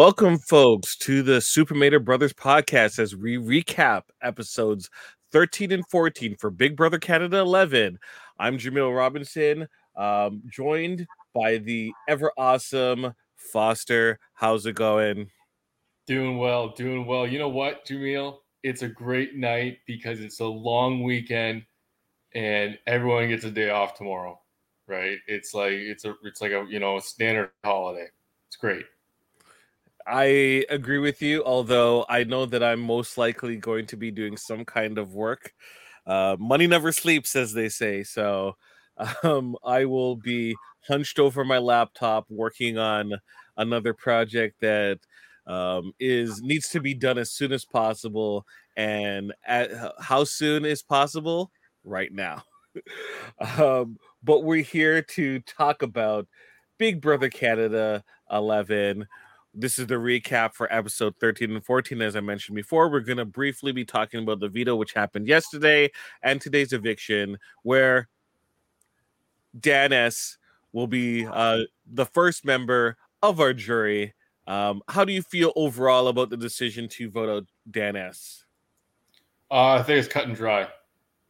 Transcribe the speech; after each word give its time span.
Welcome, 0.00 0.38
folks, 0.38 0.96
to 1.00 1.22
the 1.22 1.42
Super 1.42 1.74
Mader 1.74 2.02
Brothers 2.02 2.32
podcast 2.32 2.98
as 2.98 3.14
we 3.14 3.36
recap 3.36 4.04
episodes 4.22 4.88
13 5.30 5.72
and 5.72 5.86
14 5.88 6.36
for 6.36 6.48
Big 6.48 6.74
Brother 6.74 6.98
Canada 6.98 7.36
11. 7.40 7.98
I'm 8.38 8.56
Jaemeel 8.56 8.96
Robinson, 8.96 9.68
um, 9.96 10.40
joined 10.46 11.06
by 11.34 11.58
the 11.58 11.92
ever 12.08 12.32
awesome 12.38 13.12
Foster. 13.36 14.18
How's 14.32 14.64
it 14.64 14.74
going? 14.74 15.28
Doing 16.06 16.38
well, 16.38 16.70
doing 16.70 17.04
well. 17.04 17.26
You 17.26 17.38
know 17.38 17.50
what, 17.50 17.84
Jaemeel? 17.84 18.38
It's 18.62 18.80
a 18.80 18.88
great 18.88 19.36
night 19.36 19.80
because 19.86 20.20
it's 20.20 20.40
a 20.40 20.46
long 20.46 21.02
weekend 21.02 21.62
and 22.34 22.78
everyone 22.86 23.28
gets 23.28 23.44
a 23.44 23.50
day 23.50 23.68
off 23.68 23.98
tomorrow, 23.98 24.40
right? 24.86 25.18
It's 25.26 25.52
like 25.52 25.72
it's 25.74 26.06
a 26.06 26.14
it's 26.24 26.40
like 26.40 26.52
a 26.52 26.64
you 26.70 26.80
know 26.80 26.96
a 26.96 27.02
standard 27.02 27.50
holiday. 27.62 28.06
It's 28.48 28.56
great. 28.56 28.86
I 30.06 30.64
agree 30.68 30.98
with 30.98 31.22
you, 31.22 31.44
although 31.44 32.04
I 32.08 32.24
know 32.24 32.46
that 32.46 32.62
I'm 32.62 32.80
most 32.80 33.18
likely 33.18 33.56
going 33.56 33.86
to 33.86 33.96
be 33.96 34.10
doing 34.10 34.36
some 34.36 34.64
kind 34.64 34.98
of 34.98 35.14
work. 35.14 35.52
Uh, 36.06 36.36
money 36.38 36.66
never 36.66 36.92
sleeps, 36.92 37.36
as 37.36 37.52
they 37.52 37.68
say. 37.68 38.02
So 38.02 38.56
um, 39.22 39.56
I 39.64 39.84
will 39.84 40.16
be 40.16 40.56
hunched 40.88 41.18
over 41.18 41.44
my 41.44 41.58
laptop 41.58 42.26
working 42.30 42.78
on 42.78 43.14
another 43.56 43.92
project 43.94 44.60
that 44.60 44.98
um, 45.46 45.92
is 46.00 46.40
needs 46.42 46.68
to 46.70 46.80
be 46.80 46.94
done 46.94 47.18
as 47.18 47.30
soon 47.30 47.52
as 47.52 47.64
possible. 47.64 48.46
And 48.76 49.32
at 49.46 49.70
how 50.00 50.24
soon 50.24 50.64
is 50.64 50.82
possible? 50.82 51.50
Right 51.84 52.12
now. 52.12 52.44
um, 53.58 53.98
but 54.22 54.44
we're 54.44 54.62
here 54.62 55.02
to 55.02 55.40
talk 55.40 55.82
about 55.82 56.26
Big 56.78 57.00
Brother 57.00 57.28
Canada 57.28 58.02
11 58.30 59.06
this 59.54 59.78
is 59.78 59.86
the 59.86 59.94
recap 59.94 60.54
for 60.54 60.72
episode 60.72 61.14
13 61.20 61.50
and 61.52 61.64
14. 61.64 62.00
As 62.02 62.16
I 62.16 62.20
mentioned 62.20 62.56
before, 62.56 62.90
we're 62.90 63.00
going 63.00 63.18
to 63.18 63.24
briefly 63.24 63.72
be 63.72 63.84
talking 63.84 64.22
about 64.22 64.40
the 64.40 64.48
veto, 64.48 64.76
which 64.76 64.92
happened 64.92 65.26
yesterday, 65.26 65.90
and 66.22 66.40
today's 66.40 66.72
eviction, 66.72 67.38
where 67.62 68.08
Dan 69.58 69.92
S 69.92 70.38
will 70.72 70.86
be 70.86 71.26
uh, 71.26 71.62
the 71.86 72.06
first 72.06 72.44
member 72.44 72.96
of 73.22 73.40
our 73.40 73.52
jury. 73.52 74.14
Um, 74.46 74.82
how 74.88 75.04
do 75.04 75.12
you 75.12 75.22
feel 75.22 75.52
overall 75.56 76.08
about 76.08 76.30
the 76.30 76.36
decision 76.36 76.88
to 76.90 77.10
vote 77.10 77.28
out 77.28 77.46
Dan 77.70 77.96
S? 77.96 78.44
Uh, 79.50 79.74
I 79.74 79.82
think 79.82 79.98
it's 79.98 80.08
cut 80.08 80.26
and 80.26 80.36
dry. 80.36 80.68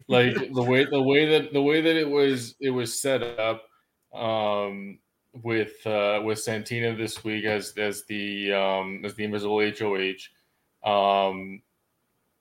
Like 0.09 0.35
the 0.55 0.63
way 0.63 0.85
the 0.85 1.03
way 1.03 1.27
that 1.27 1.53
the 1.53 1.63
way 1.63 1.81
that 1.81 1.97
it 1.97 2.09
was 2.09 2.55
it 2.61 2.71
was 2.71 3.01
set 3.01 3.23
up. 3.23 3.65
Um, 4.15 4.99
with 5.33 5.87
uh, 5.87 6.21
with 6.25 6.39
Santina 6.41 6.95
this 6.95 7.25
week 7.25 7.45
as 7.45 7.75
as 7.77 8.05
the 8.05 8.53
um, 8.53 9.03
as 9.05 9.15
the 9.15 9.25
invisible 9.25 9.61
HOH. 9.61 10.29
Um, 10.89 11.63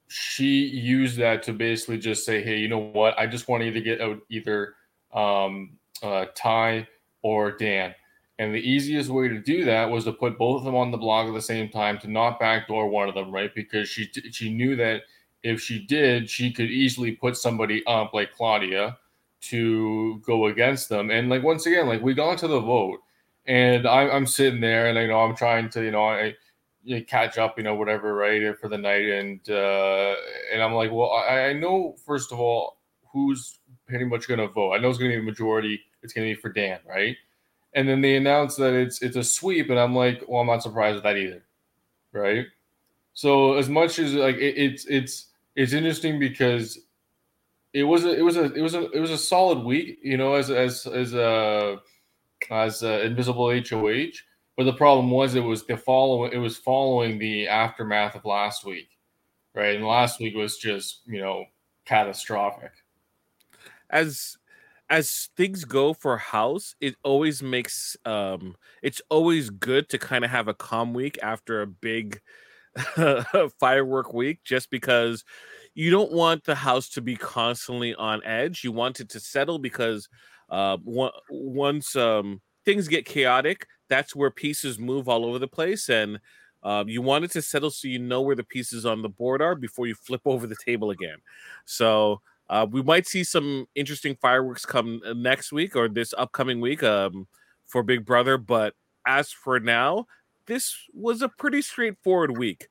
she 0.08 0.66
used 0.66 1.18
that 1.18 1.44
to 1.44 1.54
basically 1.54 2.00
just 2.00 2.26
say, 2.26 2.42
"Hey, 2.42 2.58
you 2.58 2.68
know 2.68 2.80
what? 2.80 3.18
I 3.18 3.28
just 3.28 3.48
want 3.48 3.62
to 3.62 3.68
either 3.68 3.82
get 3.82 4.02
out 4.02 4.20
either 4.30 4.76
um, 5.14 5.78
uh, 6.02 6.26
Ty 6.36 6.88
or 7.22 7.52
Dan." 7.52 7.94
And 8.40 8.56
the 8.56 8.60
easiest 8.60 9.10
way 9.10 9.28
to 9.28 9.40
do 9.40 9.66
that 9.66 9.90
was 9.90 10.06
to 10.06 10.14
put 10.14 10.38
both 10.38 10.60
of 10.60 10.64
them 10.64 10.76
on 10.76 10.92
the 10.92 10.98
blog 10.98 11.28
at 11.28 11.34
the 11.34 11.42
same 11.42 11.68
time 11.68 12.00
to 12.00 12.08
not 12.10 12.40
backdoor 12.40 12.88
one 12.88 13.10
of 13.10 13.16
them, 13.16 13.32
right? 13.32 13.54
Because 13.54 13.90
she 13.90 14.10
she 14.32 14.52
knew 14.52 14.76
that 14.78 15.04
if 15.44 15.62
she 15.62 15.86
did, 15.86 16.30
she 16.30 16.52
could 16.52 16.70
easily 16.70 17.12
put 17.12 17.38
somebody 17.38 17.86
up 17.86 18.14
like 18.14 18.34
Claudia 18.34 18.98
to 19.42 20.20
go 20.26 20.48
against 20.48 20.90
them. 20.90 21.12
And 21.12 21.30
like 21.30 21.44
once 21.44 21.66
again, 21.66 21.88
like 21.88 22.02
we 22.02 22.14
got 22.14 22.38
to 22.40 22.48
the 22.48 22.60
vote, 22.60 23.00
and 23.46 23.88
I, 23.88 24.10
I'm 24.10 24.26
sitting 24.26 24.62
there, 24.62 24.88
and 24.88 24.98
you 24.98 25.08
know 25.08 25.20
I'm 25.20 25.36
trying 25.36 25.70
to 25.72 25.84
you 25.84 25.92
know 25.92 26.06
I 26.06 26.36
you 26.84 26.98
know, 26.98 27.06
catch 27.06 27.38
up, 27.38 27.58
you 27.58 27.64
know 27.64 27.76
whatever, 27.76 28.16
right 28.16 28.58
for 28.60 28.70
the 28.70 28.78
night, 28.78 29.06
and 29.06 29.40
uh, 29.50 30.14
and 30.54 30.62
I'm 30.62 30.74
like, 30.74 30.92
well, 30.92 31.12
I, 31.12 31.48
I 31.48 31.54
know 31.54 31.96
first 32.06 32.32
of 32.32 32.40
all 32.40 32.78
who's 33.12 33.60
pretty 33.88 34.06
much 34.06 34.28
going 34.28 34.40
to 34.40 34.48
vote. 34.48 34.74
I 34.74 34.78
know 34.78 34.90
it's 34.90 35.00
going 35.00 35.12
to 35.12 35.18
be 35.18 35.22
a 35.22 35.26
majority. 35.26 35.82
It's 36.04 36.14
going 36.14 36.28
to 36.28 36.36
be 36.36 36.40
for 36.40 36.50
Dan, 36.50 36.80
right? 36.88 37.18
And 37.74 37.88
then 37.88 38.02
they 38.02 38.16
announce 38.16 38.56
that 38.56 38.74
it's 38.74 39.02
it's 39.02 39.16
a 39.16 39.24
sweep, 39.24 39.70
and 39.70 39.80
I'm 39.80 39.96
like, 39.96 40.24
well, 40.28 40.42
I'm 40.42 40.48
not 40.48 40.64
surprised 40.64 40.96
with 40.96 41.04
that 41.04 41.18
either, 41.18 41.44
right? 42.12 42.46
So 43.14 43.56
as 43.56 43.70
much 43.70 44.00
as 44.00 44.14
like 44.14 44.38
it, 44.38 44.58
it's 44.58 44.86
it's 44.86 45.28
it's 45.56 45.74
interesting 45.74 46.20
because 46.20 46.80
it 47.74 47.84
was 47.84 48.06
a 48.06 48.18
it 48.18 48.22
was 48.22 48.38
a 48.38 48.54
it 48.54 48.62
was 48.62 48.74
a 48.74 48.90
it 48.92 49.00
was 49.00 49.12
a 49.12 49.18
solid 49.18 49.60
week, 49.60 50.00
you 50.02 50.18
know, 50.18 50.34
as 50.34 50.50
as 50.50 50.86
as 50.88 51.14
a 51.14 51.78
as 52.50 52.84
a 52.84 53.06
invisible 53.06 53.52
HOH. 53.52 54.12
But 54.58 54.64
the 54.66 54.74
problem 54.74 55.10
was 55.12 55.36
it 55.36 55.42
was 55.42 55.66
the 55.66 55.78
follow 55.78 56.26
it 56.26 56.38
was 56.38 56.58
following 56.58 57.18
the 57.18 57.48
aftermath 57.48 58.16
of 58.16 58.26
last 58.26 58.66
week, 58.66 58.90
right? 59.56 59.76
And 59.76 59.86
last 59.86 60.20
week 60.20 60.36
was 60.36 60.58
just 60.58 61.02
you 61.06 61.22
know 61.22 61.46
catastrophic. 61.86 62.72
As 63.90 64.38
as 64.90 65.30
things 65.38 65.66
go 65.66 65.94
for 65.94 66.18
house 66.18 66.76
it 66.82 66.96
always 67.04 67.44
makes 67.44 67.96
um 68.06 68.56
it's 68.82 69.02
always 69.10 69.52
good 69.52 69.88
to 69.88 70.00
kind 70.00 70.26
of 70.26 70.32
have 70.32 70.48
a 70.48 70.54
calm 70.54 70.96
week 70.96 71.20
after 71.22 71.62
a 71.62 71.68
big 71.68 72.20
firework 73.60 74.14
week 74.14 74.44
just 74.44 74.70
because 74.72 75.24
you 75.80 75.92
don't 75.92 76.12
want 76.12 76.44
the 76.44 76.56
house 76.56 76.90
to 76.90 77.02
be 77.02 77.16
constantly 77.16 77.96
on 77.96 78.22
edge. 78.26 78.66
You 78.66 78.74
want 78.74 79.00
it 79.00 79.08
to 79.12 79.20
settle 79.22 79.60
because 79.60 80.10
uh, 80.50 80.76
once 80.84 81.96
um, 81.96 82.42
things 82.66 82.90
get 82.90 83.06
chaotic, 83.06 83.66
that's 83.88 84.14
where 84.14 84.30
pieces 84.30 84.78
move 84.78 85.08
all 85.08 85.24
over 85.24 85.40
the 85.40 85.48
place, 85.48 85.88
and 85.88 86.20
uh, 86.64 86.84
you 86.86 87.02
want 87.02 87.24
it 87.24 87.32
to 87.32 87.42
settle 87.42 87.72
so 87.72 87.88
you 87.88 87.98
know 87.98 88.20
where 88.20 88.36
the 88.36 88.44
pieces 88.44 88.86
on 88.86 89.02
the 89.02 89.08
board 89.08 89.42
are 89.42 89.56
before 89.56 89.88
you 89.88 89.96
flip 89.96 90.20
over 90.26 90.48
the 90.48 90.58
table 90.66 90.92
again. 90.92 91.16
So 91.64 92.20
uh, 92.50 92.68
we 92.70 92.84
might 92.84 93.08
see 93.08 93.24
some 93.24 93.66
interesting 93.74 94.18
fireworks 94.22 94.66
come 94.66 95.02
uh, 95.06 95.14
next 95.14 95.54
week 95.54 95.78
or 95.78 95.88
this 95.88 96.14
upcoming 96.18 96.60
week 96.60 96.84
um, 96.84 97.26
for 97.68 97.84
Big 97.84 98.06
Brother, 98.06 98.38
but 98.38 98.74
as 99.08 99.32
for 99.32 99.62
now, 99.62 100.08
this 100.46 100.76
was 100.94 101.22
a 101.22 101.30
pretty 101.30 101.62
straightforward 101.62 102.38
week 102.38 102.68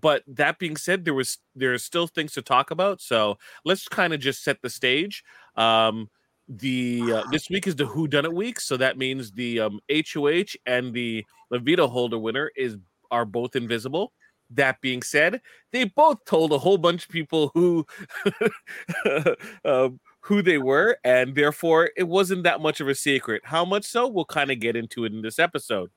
but 0.00 0.22
that 0.26 0.58
being 0.58 0.76
said 0.76 1.04
there 1.04 1.12
was 1.12 1.38
there 1.54 1.74
are 1.74 1.78
still 1.78 2.06
things 2.06 2.32
to 2.32 2.40
talk 2.40 2.70
about 2.70 3.00
so 3.00 3.38
let's 3.66 3.86
kind 3.86 4.14
of 4.14 4.20
just 4.20 4.42
set 4.42 4.60
the 4.62 4.70
stage. 4.70 5.22
Um 5.56 6.08
the 6.48 7.12
uh, 7.12 7.22
this 7.30 7.48
week 7.48 7.66
is 7.66 7.76
the 7.76 7.86
who 7.86 8.08
done 8.08 8.24
it 8.24 8.32
week 8.32 8.58
so 8.58 8.76
that 8.76 8.98
means 8.98 9.30
the 9.32 9.60
um 9.60 9.80
hoh 9.90 10.44
and 10.66 10.92
the 10.92 11.24
levito 11.52 11.88
holder 11.88 12.18
winner 12.18 12.50
is 12.56 12.76
are 13.10 13.26
both 13.26 13.54
invisible. 13.54 14.12
That 14.50 14.80
being 14.80 15.02
said 15.02 15.42
they 15.72 15.84
both 15.84 16.24
told 16.24 16.52
a 16.52 16.58
whole 16.58 16.78
bunch 16.78 17.04
of 17.04 17.10
people 17.10 17.50
who 17.52 17.86
um, 19.64 20.00
who 20.20 20.40
they 20.40 20.58
were 20.58 20.96
and 21.04 21.34
therefore 21.34 21.90
it 21.98 22.08
wasn't 22.08 22.44
that 22.44 22.62
much 22.62 22.80
of 22.80 22.88
a 22.88 22.94
secret. 22.94 23.42
How 23.44 23.66
much 23.66 23.84
so? 23.84 24.08
We'll 24.08 24.24
kind 24.24 24.50
of 24.50 24.58
get 24.58 24.74
into 24.74 25.04
it 25.04 25.12
in 25.12 25.20
this 25.20 25.38
episode. 25.38 25.90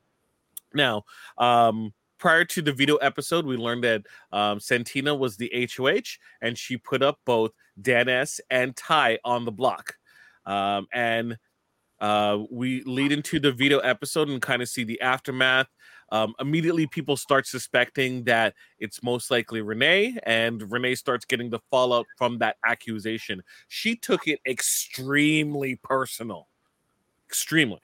Now 0.74 1.04
um 1.38 1.94
prior 2.18 2.46
to 2.46 2.62
the 2.62 2.74
veto 2.74 2.96
episode, 2.98 3.46
we 3.46 3.58
learned 3.58 3.84
that 3.84 4.06
um, 4.32 4.60
Santina 4.60 5.14
was 5.14 5.38
the 5.38 5.70
HOH, 5.76 6.18
and 6.42 6.58
she 6.58 6.78
put 6.78 7.02
up 7.02 7.20
both 7.26 7.52
Dan 7.82 8.10
S 8.10 8.40
and 8.50 8.76
Ty 8.76 9.20
on 9.24 9.46
the 9.46 9.52
block. 9.52 9.96
Um, 10.46 10.88
and 10.94 11.38
uh, 12.00 12.40
we 12.52 12.84
lead 12.84 13.12
into 13.12 13.40
the 13.40 13.52
veto 13.52 13.80
episode 13.80 14.30
and 14.30 14.42
kind 14.42 14.62
of 14.62 14.70
see 14.70 14.84
the 14.84 15.00
aftermath. 15.02 15.68
Um, 16.12 16.36
immediately, 16.40 16.86
people 16.88 17.18
start 17.18 17.48
suspecting 17.48 18.24
that 18.26 18.54
it's 18.80 19.02
most 19.02 19.32
likely 19.32 19.62
Renee, 19.62 20.18
and 20.24 20.72
Renee 20.72 20.96
starts 20.96 21.26
getting 21.26 21.50
the 21.50 21.60
fallout 21.72 22.06
from 22.18 22.38
that 22.40 22.58
accusation. 22.66 23.42
She 23.70 23.96
took 23.96 24.28
it 24.28 24.40
extremely 24.48 25.80
personal, 25.84 26.48
extremely. 27.28 27.80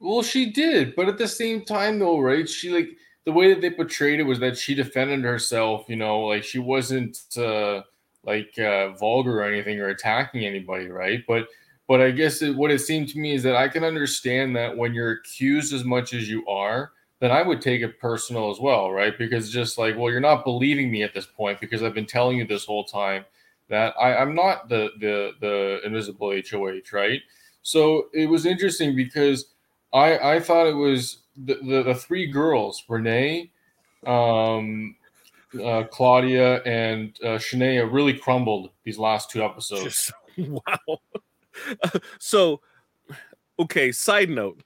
Well, 0.00 0.22
she 0.22 0.50
did, 0.50 0.96
but 0.96 1.08
at 1.08 1.16
the 1.16 1.28
same 1.28 1.64
time, 1.64 2.00
though, 2.00 2.18
right? 2.18 2.48
She 2.48 2.70
like 2.70 2.90
the 3.24 3.32
way 3.32 3.52
that 3.52 3.60
they 3.60 3.70
portrayed 3.70 4.20
it 4.20 4.24
was 4.24 4.38
that 4.40 4.58
she 4.58 4.74
defended 4.74 5.22
herself. 5.24 5.86
You 5.88 5.96
know, 5.96 6.20
like 6.20 6.44
she 6.44 6.58
wasn't 6.58 7.18
uh, 7.36 7.82
like 8.24 8.58
uh, 8.58 8.90
vulgar 8.92 9.40
or 9.40 9.44
anything 9.44 9.80
or 9.80 9.88
attacking 9.88 10.44
anybody, 10.44 10.88
right? 10.88 11.22
But 11.26 11.48
but 11.88 12.00
I 12.00 12.10
guess 12.10 12.42
it, 12.42 12.56
what 12.56 12.70
it 12.70 12.80
seemed 12.80 13.08
to 13.10 13.18
me 13.18 13.34
is 13.34 13.42
that 13.42 13.56
I 13.56 13.68
can 13.68 13.84
understand 13.84 14.56
that 14.56 14.76
when 14.76 14.94
you're 14.94 15.12
accused 15.12 15.72
as 15.72 15.84
much 15.84 16.14
as 16.14 16.28
you 16.28 16.46
are, 16.46 16.92
then 17.20 17.30
I 17.30 17.42
would 17.42 17.60
take 17.60 17.82
it 17.82 18.00
personal 18.00 18.50
as 18.50 18.58
well, 18.58 18.90
right? 18.90 19.16
Because 19.16 19.50
just 19.50 19.78
like, 19.78 19.96
well, 19.96 20.10
you're 20.10 20.20
not 20.20 20.44
believing 20.44 20.90
me 20.90 21.02
at 21.02 21.14
this 21.14 21.26
point 21.26 21.60
because 21.60 21.82
I've 21.82 21.94
been 21.94 22.06
telling 22.06 22.38
you 22.38 22.46
this 22.46 22.64
whole 22.64 22.84
time 22.84 23.24
that 23.68 23.94
I, 24.00 24.16
I'm 24.16 24.34
not 24.34 24.68
the 24.68 24.90
the 25.00 25.32
the 25.40 25.80
invisible 25.84 26.32
HOH, 26.32 26.92
right? 26.92 27.20
So 27.62 28.08
it 28.12 28.26
was 28.26 28.46
interesting 28.46 28.94
because 28.94 29.46
I 29.92 30.34
I 30.36 30.40
thought 30.40 30.66
it 30.66 30.74
was 30.74 31.23
the, 31.36 31.54
the, 31.54 31.82
the 31.82 31.94
three 31.94 32.26
girls, 32.26 32.84
Renee, 32.88 33.50
um, 34.06 34.96
uh, 35.62 35.84
Claudia, 35.90 36.62
and 36.62 37.16
uh, 37.22 37.38
Shania, 37.38 37.90
really 37.90 38.14
crumbled 38.14 38.70
these 38.84 38.98
last 38.98 39.30
two 39.30 39.42
episodes. 39.42 40.12
wow. 40.38 41.00
so, 42.18 42.60
okay. 43.58 43.92
Side 43.92 44.30
note. 44.30 44.60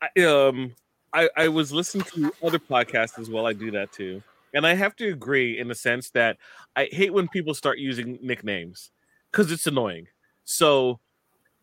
I, 0.00 0.20
um, 0.22 0.74
I, 1.12 1.28
I 1.36 1.48
was 1.48 1.72
listening 1.72 2.04
to 2.14 2.32
other 2.42 2.58
podcasts 2.58 3.18
as 3.18 3.30
well. 3.30 3.46
I 3.46 3.52
do 3.52 3.70
that 3.72 3.92
too. 3.92 4.22
And 4.54 4.66
I 4.66 4.74
have 4.74 4.96
to 4.96 5.08
agree 5.08 5.58
in 5.58 5.68
the 5.68 5.74
sense 5.74 6.10
that 6.10 6.36
I 6.76 6.88
hate 6.90 7.12
when 7.12 7.28
people 7.28 7.54
start 7.54 7.78
using 7.78 8.18
nicknames 8.22 8.90
because 9.30 9.50
it's 9.50 9.66
annoying. 9.66 10.08
So 10.44 11.00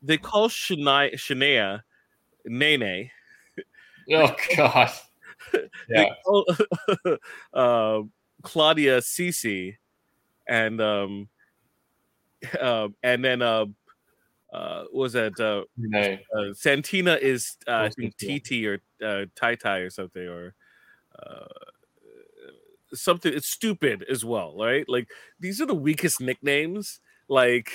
they 0.02 0.18
call 0.18 0.50
Shania, 0.50 1.14
Shania 1.14 1.84
Nene. 2.46 3.12
Oh 4.12 4.36
God. 4.56 4.92
Yeah. 5.90 6.14
Uh, 7.54 8.02
Claudia 8.42 9.00
Cece, 9.00 9.76
and 10.48 10.82
um, 10.82 11.28
uh, 12.62 12.88
and 13.04 13.24
then 13.24 13.42
uh, 13.42 13.66
uh, 14.54 14.84
was 14.92 15.14
that 15.14 15.40
uh, 15.40 15.64
uh, 16.38 16.54
Santina 16.54 17.16
is 17.16 17.58
uh, 17.68 17.72
I 17.72 17.90
think 17.90 18.16
TT 18.18 18.66
or 18.66 18.82
uh, 19.04 19.26
Tai 19.36 19.56
Tai 19.56 19.78
or 19.80 19.90
something 19.90 20.28
or 20.28 20.56
uh, 21.18 21.46
something. 22.94 23.34
It's 23.34 23.50
stupid 23.50 24.06
as 24.10 24.24
well, 24.24 24.56
right? 24.58 24.88
Like 24.88 25.10
these 25.40 25.62
are 25.62 25.66
the 25.66 25.76
weakest 25.76 26.22
nicknames. 26.22 27.00
Like 27.28 27.72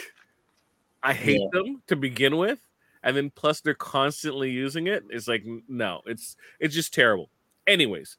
I 1.03 1.13
hate 1.13 1.41
yeah. 1.41 1.49
them 1.53 1.83
to 1.87 1.97
begin 1.97 2.37
with, 2.37 2.59
and 3.05 3.17
then 3.17 3.31
plus 3.31 3.61
they're 3.61 3.75
constantly 3.75 4.51
using 4.51 4.89
it. 4.89 5.05
It's 5.11 5.29
like 5.29 5.45
no, 5.69 6.01
it's 6.07 6.37
it's 6.59 6.75
just 6.75 6.93
terrible. 6.93 7.31
Anyways, 7.67 8.17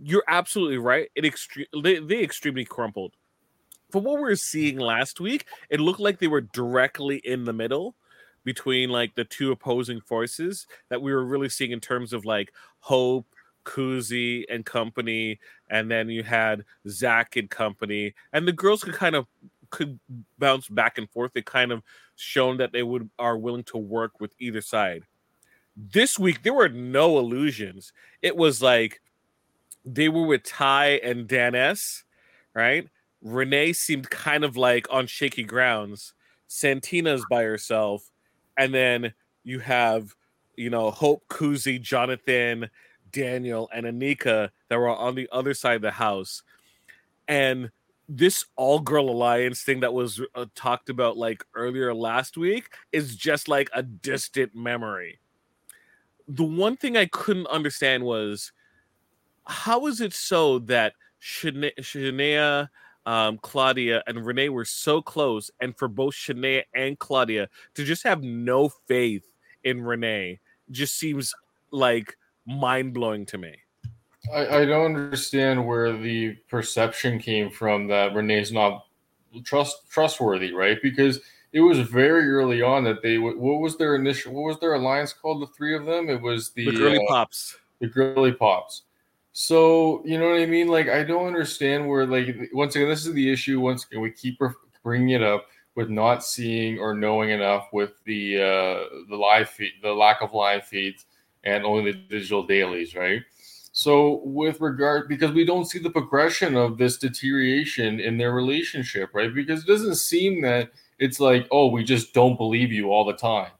you're 0.00 0.24
absolutely 0.28 0.78
right. 0.78 1.08
It 1.16 1.24
extre- 1.24 1.82
they, 1.82 1.98
they 1.98 2.22
extremely 2.22 2.64
crumpled. 2.64 3.14
From 3.90 4.04
what 4.04 4.16
we 4.16 4.22
were 4.22 4.36
seeing 4.36 4.78
last 4.78 5.20
week, 5.20 5.46
it 5.70 5.80
looked 5.80 6.00
like 6.00 6.18
they 6.18 6.26
were 6.28 6.42
directly 6.42 7.16
in 7.24 7.44
the 7.44 7.52
middle 7.52 7.94
between 8.44 8.90
like 8.90 9.14
the 9.14 9.24
two 9.24 9.50
opposing 9.50 10.00
forces 10.00 10.66
that 10.88 11.02
we 11.02 11.12
were 11.12 11.24
really 11.24 11.48
seeing 11.48 11.72
in 11.72 11.80
terms 11.80 12.12
of 12.12 12.24
like 12.24 12.52
Hope, 12.80 13.26
Kuzie, 13.64 14.44
and 14.48 14.64
company, 14.64 15.40
and 15.70 15.90
then 15.90 16.08
you 16.08 16.22
had 16.22 16.64
Zach 16.88 17.36
and 17.36 17.50
company, 17.50 18.14
and 18.32 18.46
the 18.46 18.52
girls 18.52 18.84
could 18.84 18.94
kind 18.94 19.16
of 19.16 19.26
could 19.70 19.98
bounce 20.38 20.68
back 20.68 20.98
and 20.98 21.10
forth. 21.10 21.32
They 21.32 21.42
kind 21.42 21.72
of 21.72 21.82
shown 22.16 22.56
that 22.58 22.72
they 22.72 22.82
would 22.82 23.10
are 23.18 23.38
willing 23.38 23.64
to 23.64 23.78
work 23.78 24.20
with 24.20 24.34
either 24.38 24.60
side. 24.60 25.04
This 25.76 26.18
week 26.18 26.42
there 26.42 26.54
were 26.54 26.68
no 26.68 27.18
illusions. 27.18 27.92
It 28.22 28.36
was 28.36 28.62
like 28.62 29.00
they 29.84 30.08
were 30.08 30.26
with 30.26 30.42
Ty 30.42 31.00
and 31.02 31.28
Dan 31.28 31.54
S, 31.54 32.04
right? 32.54 32.88
Renee 33.22 33.72
seemed 33.72 34.10
kind 34.10 34.44
of 34.44 34.56
like 34.56 34.86
on 34.90 35.06
shaky 35.06 35.44
grounds. 35.44 36.14
Santina's 36.48 37.24
by 37.28 37.42
herself. 37.42 38.10
And 38.56 38.72
then 38.72 39.14
you 39.44 39.58
have, 39.60 40.14
you 40.56 40.70
know, 40.70 40.90
Hope, 40.90 41.24
Kuzie, 41.28 41.80
Jonathan, 41.80 42.70
Daniel, 43.12 43.68
and 43.72 43.86
Anika 43.86 44.50
that 44.68 44.78
were 44.78 44.88
on 44.88 45.14
the 45.14 45.28
other 45.32 45.54
side 45.54 45.76
of 45.76 45.82
the 45.82 45.90
house. 45.90 46.42
And 47.28 47.70
this 48.08 48.44
all 48.56 48.78
girl 48.80 49.10
alliance 49.10 49.62
thing 49.62 49.80
that 49.80 49.92
was 49.92 50.20
uh, 50.34 50.46
talked 50.54 50.88
about 50.88 51.16
like 51.16 51.44
earlier 51.54 51.92
last 51.94 52.36
week 52.36 52.68
is 52.92 53.16
just 53.16 53.48
like 53.48 53.68
a 53.74 53.82
distant 53.82 54.54
memory. 54.54 55.18
The 56.28 56.44
one 56.44 56.76
thing 56.76 56.96
I 56.96 57.06
couldn't 57.06 57.46
understand 57.48 58.04
was 58.04 58.52
how 59.46 59.86
is 59.86 60.00
it 60.00 60.12
so 60.12 60.58
that 60.60 60.94
Shania, 61.20 62.68
um, 63.06 63.38
Claudia, 63.38 64.02
and 64.06 64.24
Renee 64.24 64.48
were 64.48 64.64
so 64.64 65.00
close, 65.00 65.50
and 65.60 65.76
for 65.76 65.88
both 65.88 66.14
Shania 66.14 66.64
and 66.74 66.98
Claudia 66.98 67.48
to 67.74 67.84
just 67.84 68.02
have 68.04 68.22
no 68.22 68.68
faith 68.86 69.24
in 69.64 69.82
Renee 69.82 70.40
just 70.70 70.98
seems 70.98 71.34
like 71.70 72.16
mind 72.46 72.94
blowing 72.94 73.26
to 73.26 73.38
me. 73.38 73.54
I, 74.34 74.58
I 74.58 74.64
don't 74.64 74.94
understand 74.96 75.66
where 75.66 75.96
the 75.96 76.34
perception 76.48 77.18
came 77.18 77.50
from 77.50 77.86
that 77.88 78.14
Renee's 78.14 78.52
not 78.52 78.86
trust 79.44 79.88
trustworthy, 79.90 80.52
right? 80.52 80.78
Because 80.82 81.20
it 81.52 81.60
was 81.60 81.78
very 81.80 82.28
early 82.28 82.62
on 82.62 82.84
that 82.84 83.02
they 83.02 83.18
what 83.18 83.36
was 83.38 83.76
their 83.76 83.96
initial 83.96 84.32
what 84.32 84.42
was 84.42 84.60
their 84.60 84.74
alliance 84.74 85.12
called 85.12 85.40
the 85.40 85.46
three 85.46 85.74
of 85.74 85.86
them 85.86 86.10
it 86.10 86.20
was 86.20 86.50
the, 86.50 86.66
the 86.66 86.76
girly 86.76 86.98
uh, 86.98 87.06
pops 87.08 87.56
the 87.80 87.86
girly 87.86 88.32
pops 88.32 88.82
so 89.38 90.00
you 90.06 90.18
know 90.18 90.30
what 90.30 90.40
I 90.40 90.46
mean? 90.46 90.66
Like 90.66 90.88
I 90.88 91.04
don't 91.04 91.26
understand 91.26 91.86
where 91.86 92.06
like 92.06 92.34
once 92.54 92.74
again 92.74 92.88
this 92.88 93.04
is 93.04 93.12
the 93.12 93.30
issue. 93.30 93.60
Once 93.60 93.84
again, 93.84 94.00
we 94.00 94.10
keep 94.10 94.40
bringing 94.82 95.10
it 95.10 95.22
up 95.22 95.48
with 95.74 95.90
not 95.90 96.24
seeing 96.24 96.78
or 96.78 96.94
knowing 96.94 97.28
enough 97.28 97.68
with 97.70 98.02
the 98.04 98.38
uh, 98.38 99.04
the 99.10 99.14
live 99.14 99.50
feed, 99.50 99.72
the 99.82 99.92
lack 99.92 100.22
of 100.22 100.32
live 100.32 100.64
feeds, 100.64 101.04
and 101.44 101.66
only 101.66 101.92
the 101.92 101.98
digital 101.98 102.46
dailies, 102.46 102.94
right? 102.94 103.20
So 103.76 104.22
with 104.24 104.62
regard 104.62 105.06
because 105.06 105.32
we 105.32 105.44
don't 105.44 105.66
see 105.66 105.78
the 105.78 105.90
progression 105.90 106.56
of 106.56 106.78
this 106.78 106.96
deterioration 106.96 108.00
in 108.00 108.16
their 108.16 108.32
relationship, 108.32 109.10
right? 109.12 109.34
Because 109.34 109.64
it 109.64 109.66
doesn't 109.66 109.96
seem 109.96 110.40
that 110.42 110.70
it's 110.98 111.20
like 111.20 111.46
oh 111.50 111.66
we 111.66 111.84
just 111.84 112.14
don't 112.14 112.38
believe 112.38 112.72
you 112.72 112.90
all 112.90 113.04
the 113.04 113.12
time 113.12 113.50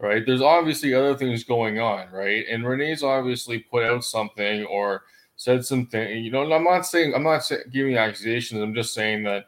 right? 0.00 0.24
There's 0.24 0.40
obviously 0.40 0.94
other 0.94 1.14
things 1.14 1.44
going 1.44 1.78
on, 1.78 2.10
right? 2.10 2.44
And 2.48 2.66
Renee's 2.66 3.02
obviously 3.02 3.58
put 3.58 3.84
out 3.84 4.02
something 4.02 4.64
or 4.64 5.02
said 5.36 5.64
something. 5.64 6.24
You 6.24 6.30
know, 6.30 6.50
I'm 6.50 6.64
not 6.64 6.86
saying 6.86 7.14
I'm 7.14 7.22
not 7.22 7.44
saying, 7.44 7.62
giving 7.70 7.96
accusations. 7.96 8.60
I'm 8.60 8.74
just 8.74 8.94
saying 8.94 9.22
that 9.24 9.46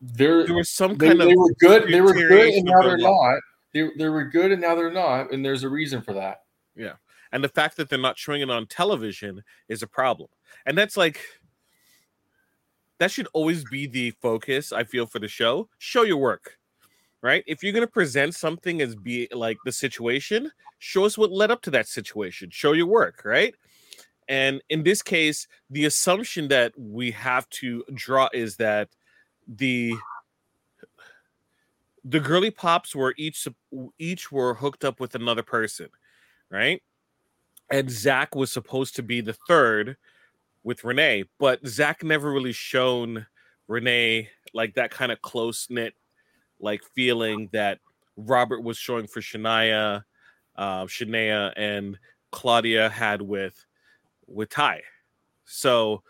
there, 0.00 0.46
there 0.46 0.54
was 0.54 0.70
some 0.70 0.96
they, 0.96 1.08
kind 1.08 1.20
they 1.20 1.32
of 1.32 1.38
were 1.38 1.54
good. 1.58 1.92
They 1.92 2.00
were 2.00 2.12
good, 2.12 2.54
and 2.54 2.64
now 2.64 2.82
they're 2.82 2.98
not. 2.98 3.40
They, 3.74 3.88
they 3.98 4.08
were 4.08 4.24
good, 4.24 4.52
and 4.52 4.60
now 4.60 4.74
they're 4.74 4.92
not. 4.92 5.32
And 5.32 5.44
there's 5.44 5.64
a 5.64 5.68
reason 5.68 6.02
for 6.02 6.12
that. 6.14 6.42
Yeah, 6.76 6.92
and 7.32 7.42
the 7.42 7.48
fact 7.48 7.76
that 7.76 7.88
they're 7.88 7.98
not 7.98 8.18
showing 8.18 8.42
it 8.42 8.50
on 8.50 8.66
television 8.66 9.42
is 9.68 9.82
a 9.82 9.86
problem. 9.86 10.28
And 10.66 10.76
that's 10.76 10.96
like 10.96 11.20
that 12.98 13.10
should 13.10 13.28
always 13.32 13.64
be 13.64 13.86
the 13.86 14.10
focus. 14.22 14.72
I 14.72 14.84
feel 14.84 15.06
for 15.06 15.18
the 15.18 15.28
show. 15.28 15.68
Show 15.78 16.02
your 16.02 16.16
work 16.16 16.58
right? 17.22 17.42
If 17.46 17.62
you're 17.62 17.72
going 17.72 17.86
to 17.86 17.90
present 17.90 18.34
something 18.34 18.80
as 18.80 18.94
be 18.94 19.28
like 19.32 19.58
the 19.64 19.72
situation, 19.72 20.50
show 20.78 21.04
us 21.04 21.18
what 21.18 21.32
led 21.32 21.50
up 21.50 21.62
to 21.62 21.70
that 21.72 21.88
situation. 21.88 22.50
Show 22.50 22.72
your 22.72 22.86
work, 22.86 23.22
right? 23.24 23.54
And 24.28 24.60
in 24.68 24.82
this 24.82 25.02
case, 25.02 25.46
the 25.70 25.86
assumption 25.86 26.48
that 26.48 26.72
we 26.78 27.10
have 27.12 27.48
to 27.50 27.84
draw 27.94 28.28
is 28.32 28.56
that 28.56 28.90
the 29.46 29.94
the 32.04 32.20
girly 32.20 32.50
pops 32.50 32.94
were 32.94 33.14
each 33.16 33.48
each 33.98 34.30
were 34.30 34.54
hooked 34.54 34.84
up 34.84 35.00
with 35.00 35.14
another 35.14 35.42
person, 35.42 35.88
right? 36.50 36.82
And 37.70 37.90
Zach 37.90 38.34
was 38.34 38.50
supposed 38.50 38.96
to 38.96 39.02
be 39.02 39.20
the 39.20 39.36
third 39.46 39.96
with 40.62 40.84
Renee, 40.84 41.24
but 41.38 41.66
Zach 41.66 42.02
never 42.02 42.32
really 42.32 42.52
shown 42.52 43.26
Renee 43.66 44.30
like 44.54 44.74
that 44.74 44.90
kind 44.90 45.12
of 45.12 45.20
close 45.22 45.68
knit 45.70 45.94
like 46.60 46.82
feeling 46.94 47.48
that 47.52 47.78
Robert 48.16 48.62
was 48.62 48.76
showing 48.76 49.06
for 49.06 49.20
Shania, 49.20 50.02
uh, 50.56 50.84
Shania, 50.84 51.52
and 51.56 51.98
Claudia 52.32 52.88
had 52.88 53.22
with 53.22 53.64
with 54.26 54.48
Ty. 54.48 54.82
So, 55.44 56.02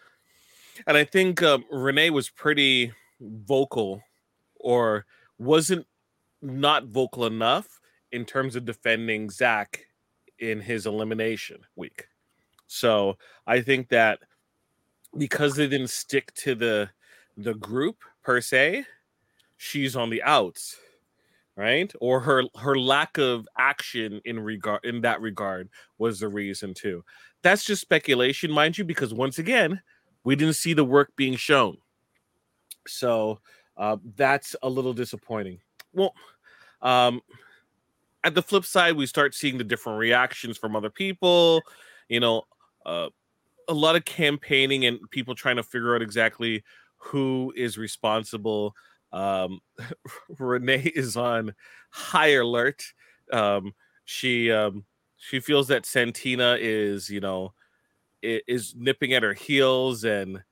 and 0.87 0.97
I 0.97 1.05
think 1.05 1.43
um, 1.43 1.65
Renee 1.71 2.11
was 2.11 2.31
pretty 2.31 2.93
vocal, 3.21 4.03
or 4.57 5.05
wasn't 5.39 5.87
not 6.41 6.87
vocal 6.87 7.27
enough 7.27 7.81
in 8.13 8.25
terms 8.25 8.57
of 8.57 8.65
defending 8.65 9.29
Zach 9.29 9.87
in 10.39 10.61
his 10.61 10.87
elimination 10.87 11.61
week. 11.77 12.07
So 12.67 13.17
I 13.47 13.61
think 13.61 13.89
that 13.89 14.21
because 15.17 15.57
they 15.57 15.67
didn't 15.67 15.91
stick 15.91 16.33
to 16.35 16.55
the 16.55 16.91
the 17.37 17.55
group 17.55 17.99
per 18.23 18.41
se, 18.41 18.85
she's 19.57 19.97
on 19.97 20.11
the 20.11 20.23
outs 20.23 20.79
right? 21.59 21.93
Or 22.01 22.21
her 22.21 22.45
her 22.57 22.79
lack 22.79 23.19
of 23.19 23.47
action 23.59 24.21
in 24.25 24.39
regard 24.39 24.85
in 24.85 25.01
that 25.03 25.21
regard 25.21 25.69
was 25.99 26.21
the 26.21 26.29
reason 26.29 26.73
too. 26.73 27.05
That's 27.43 27.65
just 27.65 27.83
speculation 27.83 28.51
mind 28.51 28.79
you 28.79 28.85
because 28.85 29.13
once 29.13 29.39
again 29.39 29.83
we 30.25 30.37
didn't 30.37 30.55
see 30.55 30.73
the 30.73 30.85
work 30.85 31.13
being 31.17 31.35
shown. 31.37 31.77
So 32.87 33.41
uh, 33.77 33.97
that's 34.15 34.55
a 34.63 34.69
little 34.69 34.95
disappointing. 34.95 35.59
Well 35.93 36.15
um 36.81 37.21
at 38.25 38.35
the 38.35 38.43
flip 38.43 38.65
side 38.65 38.97
we 38.97 39.07
start 39.07 39.35
seeing 39.35 39.59
the 39.59 39.65
different 39.65 39.99
reactions 39.99 40.59
from 40.59 40.75
other 40.75 40.91
people 40.91 41.63
you 42.09 42.21
know 42.21 42.43
uh, 42.87 43.09
a 43.69 43.75
lot 43.75 43.97
of 43.97 44.05
campaigning 44.05 44.87
and 44.87 44.99
people 45.11 45.35
trying 45.35 45.57
to 45.57 45.63
figure 45.63 45.95
out 45.95 46.03
exactly 46.03 46.63
who 46.97 47.53
is 47.57 47.79
responsible 47.79 48.75
um, 49.13 49.61
Renee 50.39 50.93
is 50.95 51.17
on 51.17 51.55
high 51.91 52.35
alert. 52.35 52.83
Um, 53.33 53.75
she 54.05 54.51
um, 54.51 54.85
she 55.17 55.41
feels 55.41 55.69
that 55.69 55.87
Santina 55.87 56.57
is, 56.61 57.11
you 57.11 57.21
know, 57.21 57.53
is 58.23 58.75
nipping 58.77 59.13
at 59.13 59.23
her 59.23 59.35
heels 59.35 60.05
and 60.05 60.43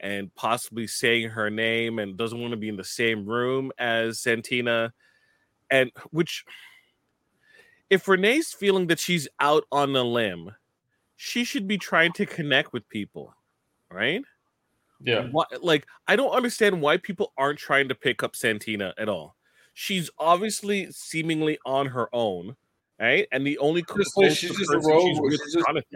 and 0.00 0.34
possibly 0.34 0.86
saying 0.86 1.30
her 1.30 1.50
name 1.50 1.98
and 1.98 2.16
doesn't 2.16 2.40
want 2.40 2.50
to 2.50 2.58
be 2.58 2.68
in 2.68 2.76
the 2.76 2.84
same 2.84 3.24
room 3.24 3.72
as 3.78 4.20
Santina. 4.20 4.92
And 5.70 5.90
which 6.10 6.44
if 7.94 8.08
Renee's 8.08 8.52
feeling 8.52 8.88
that 8.88 8.98
she's 8.98 9.28
out 9.38 9.64
on 9.70 9.94
a 9.94 10.02
limb, 10.02 10.50
she 11.14 11.44
should 11.44 11.68
be 11.68 11.78
trying 11.78 12.12
to 12.14 12.26
connect 12.26 12.72
with 12.72 12.88
people, 12.88 13.32
right? 13.88 14.20
Yeah. 15.00 15.28
Why, 15.30 15.44
like 15.62 15.86
I 16.08 16.16
don't 16.16 16.32
understand 16.32 16.82
why 16.82 16.96
people 16.96 17.32
aren't 17.38 17.60
trying 17.60 17.88
to 17.88 17.94
pick 17.94 18.24
up 18.24 18.34
Santina 18.34 18.94
at 18.98 19.08
all. 19.08 19.36
She's 19.74 20.10
obviously 20.18 20.90
seemingly 20.90 21.56
on 21.64 21.86
her 21.86 22.08
own, 22.12 22.56
right? 22.98 23.28
And 23.30 23.46
the 23.46 23.58
only 23.58 23.84
just 23.96 24.16
like 24.16 24.32
she's 24.32 24.56
just 24.56 24.72
a 24.72 24.78
rogue. 24.78 25.30
She's 25.30 25.54
just, 25.54 25.86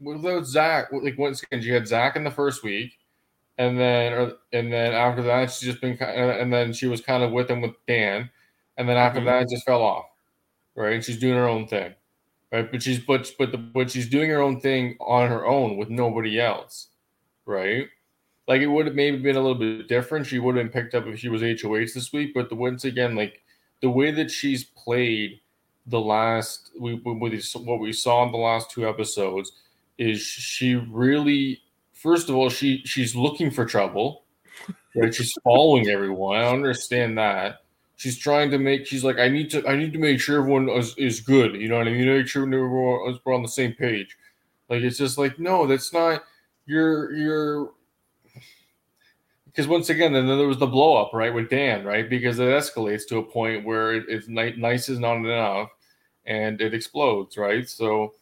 without 0.00 0.46
Zach, 0.46 0.92
like 0.92 1.18
once 1.18 1.42
again, 1.42 1.60
she 1.60 1.70
had 1.70 1.86
Zach 1.86 2.16
in 2.16 2.24
the 2.24 2.30
first 2.30 2.64
week, 2.64 2.92
and 3.58 3.78
then 3.78 4.14
or, 4.14 4.32
and 4.54 4.72
then 4.72 4.92
after 4.94 5.22
that, 5.24 5.50
she's 5.50 5.68
just 5.68 5.82
been 5.82 5.98
kind 5.98 6.18
and 6.18 6.50
then 6.50 6.72
she 6.72 6.86
was 6.86 7.02
kind 7.02 7.22
of 7.22 7.32
with 7.32 7.50
him 7.50 7.60
with 7.60 7.74
Dan, 7.86 8.30
and 8.78 8.88
then 8.88 8.96
after 8.96 9.18
mm-hmm. 9.20 9.26
that, 9.26 9.42
it 9.42 9.50
just 9.50 9.66
fell 9.66 9.82
off, 9.82 10.06
right? 10.74 11.04
She's 11.04 11.18
doing 11.18 11.34
her 11.34 11.48
own 11.48 11.66
thing, 11.66 11.94
right? 12.50 12.70
But 12.70 12.82
she's 12.82 13.00
but 13.00 13.30
but 13.38 13.52
the, 13.52 13.58
but 13.58 13.90
she's 13.90 14.08
doing 14.08 14.30
her 14.30 14.40
own 14.40 14.60
thing 14.60 14.96
on 15.00 15.28
her 15.28 15.46
own 15.46 15.76
with 15.76 15.90
nobody 15.90 16.40
else, 16.40 16.88
right? 17.46 17.86
Like 18.48 18.60
it 18.60 18.66
would 18.66 18.86
have 18.86 18.96
maybe 18.96 19.18
been 19.18 19.36
a 19.36 19.40
little 19.40 19.58
bit 19.58 19.88
different. 19.88 20.26
She 20.26 20.38
would 20.38 20.56
have 20.56 20.64
been 20.64 20.82
picked 20.82 20.94
up 20.94 21.06
if 21.06 21.18
she 21.18 21.28
was 21.28 21.42
HOH 21.42 21.94
this 21.94 22.12
week, 22.12 22.32
but 22.34 22.48
the, 22.48 22.56
once 22.56 22.84
again, 22.84 23.14
like 23.14 23.42
the 23.80 23.90
way 23.90 24.10
that 24.10 24.30
she's 24.30 24.64
played 24.64 25.40
the 25.86 26.00
last 26.00 26.70
we, 26.78 26.94
we 26.94 27.12
what 27.14 27.80
we 27.80 27.92
saw 27.92 28.24
in 28.24 28.32
the 28.32 28.38
last 28.38 28.70
two 28.70 28.88
episodes 28.88 29.52
is 29.98 30.20
she 30.20 30.74
really 30.76 31.60
first 31.92 32.28
of 32.28 32.36
all 32.36 32.48
she 32.48 32.82
she's 32.84 33.16
looking 33.16 33.50
for 33.50 33.64
trouble 33.64 34.24
right 34.94 35.12
she's 35.12 35.32
following 35.42 35.88
everyone 35.88 36.38
i 36.38 36.48
understand 36.48 37.18
that 37.18 37.61
she's 38.02 38.18
trying 38.18 38.50
to 38.50 38.58
make 38.58 38.84
she's 38.84 39.04
like 39.04 39.18
i 39.20 39.28
need 39.28 39.48
to 39.48 39.64
i 39.68 39.76
need 39.76 39.92
to 39.92 39.98
make 39.98 40.18
sure 40.18 40.40
everyone 40.40 40.68
is, 40.70 40.92
is 40.98 41.20
good 41.20 41.54
you 41.54 41.68
know 41.68 41.78
what 41.78 41.86
i 41.86 41.92
mean? 41.92 42.04
Make 42.04 42.26
sure 42.26 42.42
everyone 42.42 43.20
we're 43.24 43.34
on 43.34 43.42
the 43.42 43.48
same 43.48 43.74
page. 43.74 44.16
Like 44.68 44.82
it's 44.82 44.98
just 44.98 45.18
like 45.18 45.38
no 45.38 45.68
that's 45.68 45.92
not 45.92 46.24
you're 46.66 47.12
you're 47.12 47.70
because 49.44 49.68
once 49.68 49.88
again 49.88 50.12
then 50.12 50.26
there 50.26 50.48
was 50.48 50.58
the 50.58 50.66
blow 50.66 51.00
up 51.00 51.12
right 51.14 51.32
with 51.32 51.48
dan 51.48 51.84
right? 51.84 52.10
Because 52.10 52.40
it 52.40 52.48
escalates 52.48 53.06
to 53.06 53.18
a 53.18 53.22
point 53.22 53.64
where 53.64 53.94
it, 53.94 54.06
it's 54.08 54.26
nice 54.26 54.88
is 54.88 54.98
not 54.98 55.18
enough 55.18 55.70
and 56.26 56.60
it 56.60 56.74
explodes 56.74 57.36
right? 57.36 57.68
So 57.68 58.14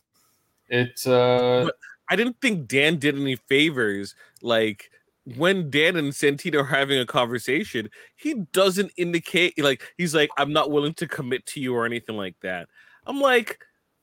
it 0.69 1.01
uh 1.07 1.65
but 1.65 1.77
I 2.11 2.17
didn't 2.17 2.39
think 2.43 2.69
Dan 2.69 2.97
did 2.97 3.17
any 3.17 3.37
favors. 3.37 4.15
Like 4.43 4.91
when 5.37 5.71
Dan 5.71 5.97
and 5.97 6.15
Santina 6.15 6.59
are 6.59 6.65
having 6.65 6.99
a 6.99 7.07
conversation, 7.07 7.89
he 8.17 8.35
doesn't 8.53 8.93
indicate 8.97 9.59
like 9.63 9.83
he's 9.97 10.15
like, 10.15 10.31
I'm 10.37 10.53
not 10.53 10.71
willing 10.71 10.95
to 10.95 11.09
commit 11.09 11.47
to 11.47 11.61
you 11.61 11.75
or 11.75 11.87
anything 11.87 12.17
like 12.17 12.37
that. 12.43 12.69
I'm 13.07 13.21
like, 13.21 13.59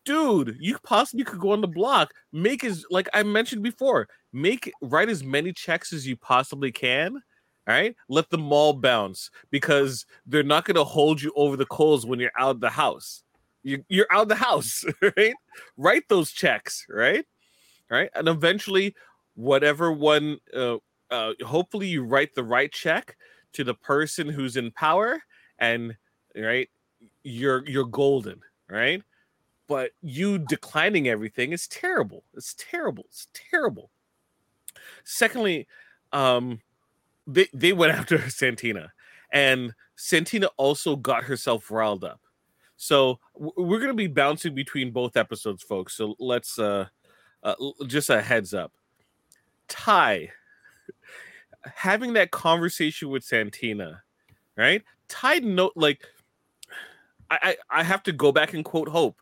dude, 0.05 0.57
you 0.60 0.77
possibly 0.84 1.24
could 1.24 1.39
go 1.39 1.51
on 1.51 1.62
the 1.62 1.67
block, 1.67 2.13
make 2.31 2.63
as 2.63 2.86
like 2.89 3.10
I 3.13 3.24
mentioned 3.24 3.63
before, 3.63 4.07
make 4.34 4.72
write 4.81 5.10
as 5.10 5.24
many 5.24 5.53
checks 5.53 5.93
as 5.93 6.07
you 6.07 6.15
possibly 6.15 6.72
can. 6.72 7.15
All 7.15 7.74
right, 7.74 7.96
let 8.07 8.29
them 8.29 8.53
all 8.53 8.72
bounce 8.72 9.29
because 9.51 10.05
they're 10.25 10.41
not 10.41 10.65
to 10.65 10.84
hold 10.86 11.22
you 11.22 11.34
over 11.36 11.57
the 11.57 11.65
coals 11.65 12.05
when 12.05 12.17
you're 12.17 12.31
out 12.39 12.51
of 12.51 12.62
the 12.62 12.69
house. 12.69 13.24
You, 13.63 13.84
you're 13.89 14.07
out 14.10 14.22
of 14.22 14.29
the 14.29 14.36
house, 14.36 14.86
right? 15.01 15.34
Write 15.75 16.03
those 16.07 16.31
checks, 16.31 16.86
right? 16.89 17.25
right? 17.89 18.10
And 18.15 18.27
eventually, 18.27 18.96
whatever 19.36 19.91
one, 19.91 20.39
uh, 20.55 20.77
uh, 21.09 21.33
hopefully, 21.45 21.87
you 21.87 22.03
write 22.03 22.35
the 22.35 22.43
right 22.43 22.71
check 22.71 23.17
to 23.53 23.63
the 23.63 23.73
person 23.73 24.27
who's 24.27 24.57
in 24.57 24.71
power, 24.71 25.21
and 25.59 25.95
right, 26.35 26.69
you're 27.23 27.67
you're 27.67 27.85
golden, 27.85 28.41
right? 28.69 29.01
But 29.67 29.91
you 30.01 30.37
declining 30.37 31.07
everything 31.07 31.51
is 31.51 31.67
terrible. 31.67 32.23
It's 32.33 32.55
terrible. 32.57 33.05
It's 33.07 33.27
terrible. 33.33 33.91
Secondly, 35.03 35.67
um, 36.13 36.61
they 37.25 37.47
they 37.53 37.73
went 37.73 37.93
after 37.97 38.29
Santina, 38.29 38.91
and 39.31 39.73
Santina 39.95 40.47
also 40.57 40.95
got 40.95 41.23
herself 41.23 41.71
riled 41.71 42.03
up. 42.03 42.21
So 42.77 43.19
we're 43.33 43.79
going 43.79 43.87
to 43.87 43.95
be 43.95 44.07
bouncing 44.07 44.53
between 44.53 44.91
both 44.91 45.17
episodes, 45.17 45.63
folks. 45.63 45.97
So 45.97 46.15
let's 46.19 46.59
uh 46.59 46.87
uh, 47.43 47.55
just 47.85 48.09
a 48.09 48.21
heads 48.21 48.53
up. 48.53 48.73
Ty 49.67 50.31
having 51.75 52.13
that 52.13 52.32
conversation 52.32 53.10
with 53.10 53.24
Santina, 53.24 54.03
right? 54.56 54.84
Tai 55.08 55.39
note 55.39 55.74
like 55.75 56.06
I, 57.29 57.39
I 57.72 57.79
I 57.79 57.84
have 57.84 58.03
to 58.03 58.12
go 58.12 58.32
back 58.32 58.53
and 58.53 58.63
quote 58.63 58.89
Hope. 58.89 59.22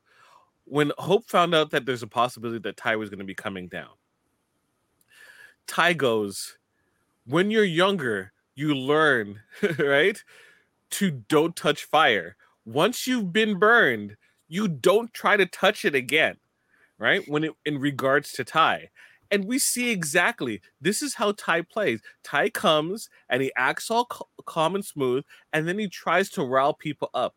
When 0.66 0.92
Hope 0.98 1.28
found 1.28 1.54
out 1.54 1.72
that 1.72 1.86
there's 1.86 2.04
a 2.04 2.08
possibility 2.08 2.60
that 2.60 2.78
Ty 2.78 2.96
was 2.96 3.10
going 3.10 3.20
to 3.20 3.26
be 3.26 3.36
coming 3.36 3.68
down, 3.68 3.90
Ty 5.68 5.94
goes, 5.94 6.58
When 7.26 7.52
you're 7.52 7.64
younger, 7.64 8.34
you 8.56 8.76
learn, 8.76 9.42
right? 9.80 10.22
To 10.92 11.12
don't 11.12 11.56
touch 11.56 11.86
fire. 11.86 12.36
Once 12.66 13.06
you've 13.06 13.32
been 13.32 13.60
burned, 13.60 14.18
you 14.48 14.68
don't 14.68 15.14
try 15.14 15.38
to 15.38 15.46
touch 15.46 15.86
it 15.86 15.94
again 15.94 16.38
right? 16.98 17.24
When 17.28 17.44
it 17.44 17.52
in 17.66 17.80
regards 17.80 18.32
to 18.34 18.44
Ty. 18.44 18.90
And 19.32 19.46
we 19.46 19.60
see 19.60 19.92
exactly 19.92 20.62
this 20.82 21.02
is 21.02 21.16
how 21.16 21.34
Ty 21.34 21.62
plays. 21.62 22.02
Ty 22.24 22.50
comes 22.50 23.10
and 23.30 23.42
he 23.42 23.52
acts 23.58 23.90
all 23.90 24.08
calm 24.46 24.76
and 24.76 24.86
smooth, 24.86 25.24
and 25.54 25.68
then 25.68 25.80
he 25.80 25.88
tries 25.88 26.30
to 26.32 26.44
rile 26.44 26.74
people 26.74 27.10
up. 27.14 27.36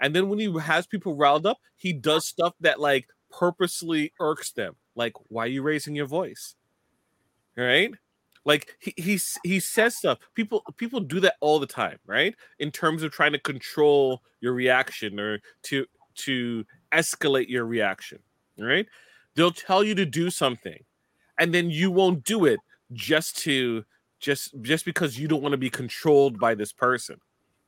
And 0.00 0.14
then 0.14 0.28
when 0.28 0.38
he 0.38 0.58
has 0.60 0.86
people 0.86 1.14
riled 1.14 1.46
up, 1.46 1.58
he 1.76 1.92
does 1.92 2.26
stuff 2.26 2.54
that 2.60 2.80
like 2.80 3.06
purposely 3.30 4.12
irks 4.20 4.52
them. 4.52 4.76
Like, 4.94 5.12
why 5.28 5.44
are 5.44 5.48
you 5.48 5.62
raising 5.62 5.94
your 5.94 6.06
voice? 6.06 6.54
Right? 7.56 7.92
Like 8.44 8.76
he 8.80 8.94
he 8.96 9.18
he 9.44 9.60
says 9.60 9.96
stuff. 9.96 10.18
People 10.34 10.62
people 10.78 11.00
do 11.00 11.20
that 11.20 11.34
all 11.40 11.58
the 11.58 11.66
time, 11.66 11.98
right? 12.06 12.34
In 12.58 12.70
terms 12.70 13.02
of 13.02 13.12
trying 13.12 13.32
to 13.32 13.38
control 13.38 14.22
your 14.40 14.54
reaction 14.54 15.20
or 15.20 15.40
to 15.64 15.84
to 16.16 16.64
escalate 16.92 17.48
your 17.48 17.66
reaction 17.66 18.18
right? 18.60 18.86
They'll 19.34 19.50
tell 19.50 19.82
you 19.84 19.94
to 19.96 20.06
do 20.06 20.30
something, 20.30 20.78
and 21.40 21.52
then 21.52 21.70
you 21.70 21.90
won't 21.90 22.22
do 22.22 22.44
it 22.44 22.60
just 22.92 23.36
to 23.38 23.84
just 24.20 24.54
just 24.62 24.84
because 24.84 25.18
you 25.18 25.26
don't 25.26 25.42
want 25.42 25.52
to 25.52 25.58
be 25.58 25.70
controlled 25.70 26.38
by 26.38 26.54
this 26.54 26.72
person 26.72 27.16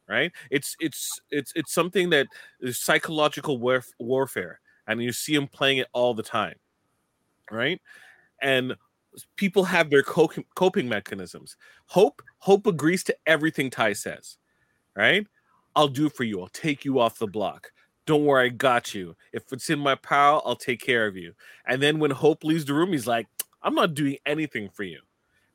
right? 0.08 0.32
It's 0.50 0.76
it's 0.78 1.20
it's 1.30 1.52
it's 1.56 1.72
something 1.72 2.10
that 2.10 2.26
is 2.60 2.78
psychological 2.78 3.58
warf- 3.58 3.94
warfare 3.98 4.60
and 4.86 5.02
you 5.02 5.12
see 5.12 5.34
them 5.34 5.48
playing 5.48 5.78
it 5.78 5.88
all 5.92 6.14
the 6.14 6.22
time 6.22 6.56
right? 7.50 7.80
And 8.40 8.74
people 9.36 9.64
have 9.64 9.90
their 9.90 10.02
coping 10.02 10.88
mechanisms. 10.88 11.56
Hope 11.86 12.22
hope 12.38 12.66
agrees 12.66 13.02
to 13.04 13.16
everything 13.26 13.70
ty 13.70 13.94
says 13.94 14.38
right? 14.94 15.26
I'll 15.74 15.88
do 15.88 16.10
for 16.10 16.24
you. 16.24 16.40
I'll 16.42 16.48
take 16.48 16.84
you 16.84 16.98
off 16.98 17.18
the 17.18 17.26
block. 17.26 17.72
Don't 18.04 18.26
worry, 18.26 18.46
I 18.46 18.48
got 18.50 18.94
you. 18.94 19.16
If 19.32 19.50
it's 19.52 19.70
in 19.70 19.78
my 19.78 19.94
power, 19.94 20.42
I'll 20.44 20.56
take 20.56 20.80
care 20.80 21.06
of 21.06 21.16
you. 21.16 21.32
And 21.66 21.80
then 21.80 21.98
when 21.98 22.10
Hope 22.10 22.44
leaves 22.44 22.64
the 22.64 22.74
room, 22.74 22.92
he's 22.92 23.06
like, 23.06 23.26
I'm 23.62 23.74
not 23.74 23.94
doing 23.94 24.18
anything 24.26 24.68
for 24.68 24.84
you. 24.84 25.00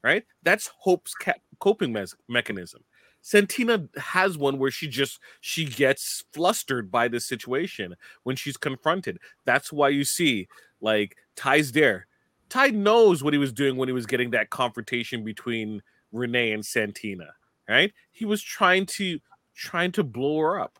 Right? 0.03 0.23
That's 0.43 0.69
Hope's 0.79 1.13
coping 1.59 1.91
me- 1.91 2.05
mechanism. 2.27 2.83
Santina 3.21 3.89
has 3.97 4.37
one 4.37 4.57
where 4.57 4.71
she 4.71 4.87
just 4.87 5.19
she 5.41 5.65
gets 5.65 6.23
flustered 6.31 6.89
by 6.89 7.07
the 7.07 7.19
situation 7.19 7.95
when 8.23 8.35
she's 8.35 8.55
confronted. 8.55 9.17
That's 9.43 9.73
why 9.73 9.89
you 9.89 10.05
see 10.05 10.47
like 10.79 11.17
Ty's 11.35 11.71
there. 11.73 12.07
Ty 12.49 12.67
knows 12.69 13.23
what 13.23 13.33
he 13.33 13.39
was 13.39 13.51
doing 13.51 13.75
when 13.75 13.89
he 13.89 13.93
was 13.93 14.05
getting 14.05 14.29
that 14.31 14.49
confrontation 14.49 15.25
between 15.25 15.81
Renee 16.13 16.53
and 16.53 16.65
Santina, 16.65 17.33
right? 17.67 17.91
He 18.11 18.23
was 18.23 18.41
trying 18.41 18.85
to 18.85 19.19
trying 19.53 19.91
to 19.93 20.03
blow 20.03 20.39
her 20.39 20.59
up 20.59 20.79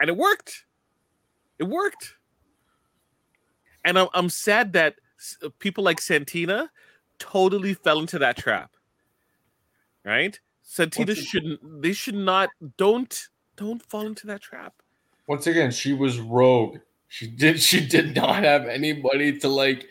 and 0.00 0.08
it 0.08 0.16
worked. 0.16 0.64
It 1.58 1.64
worked. 1.64 2.14
And 3.84 3.98
I'm, 3.98 4.08
I'm 4.14 4.28
sad 4.28 4.72
that 4.74 4.96
Uh, 5.42 5.48
people 5.58 5.84
like 5.84 6.00
Santina 6.00 6.70
totally 7.18 7.74
fell 7.74 8.00
into 8.00 8.18
that 8.18 8.36
trap. 8.36 8.72
Right? 10.04 10.38
Santina 10.62 11.14
shouldn't. 11.14 11.82
They 11.82 11.92
should 11.92 12.14
not. 12.14 12.50
Don't 12.76 13.28
don't 13.56 13.82
fall 13.82 14.06
into 14.06 14.26
that 14.28 14.42
trap. 14.42 14.74
Once 15.26 15.46
again, 15.46 15.70
she 15.70 15.92
was 15.92 16.20
rogue. 16.20 16.78
She 17.08 17.26
did. 17.26 17.60
She 17.60 17.86
did 17.86 18.14
not 18.14 18.42
have 18.42 18.66
anybody 18.66 19.38
to 19.40 19.48
like 19.48 19.86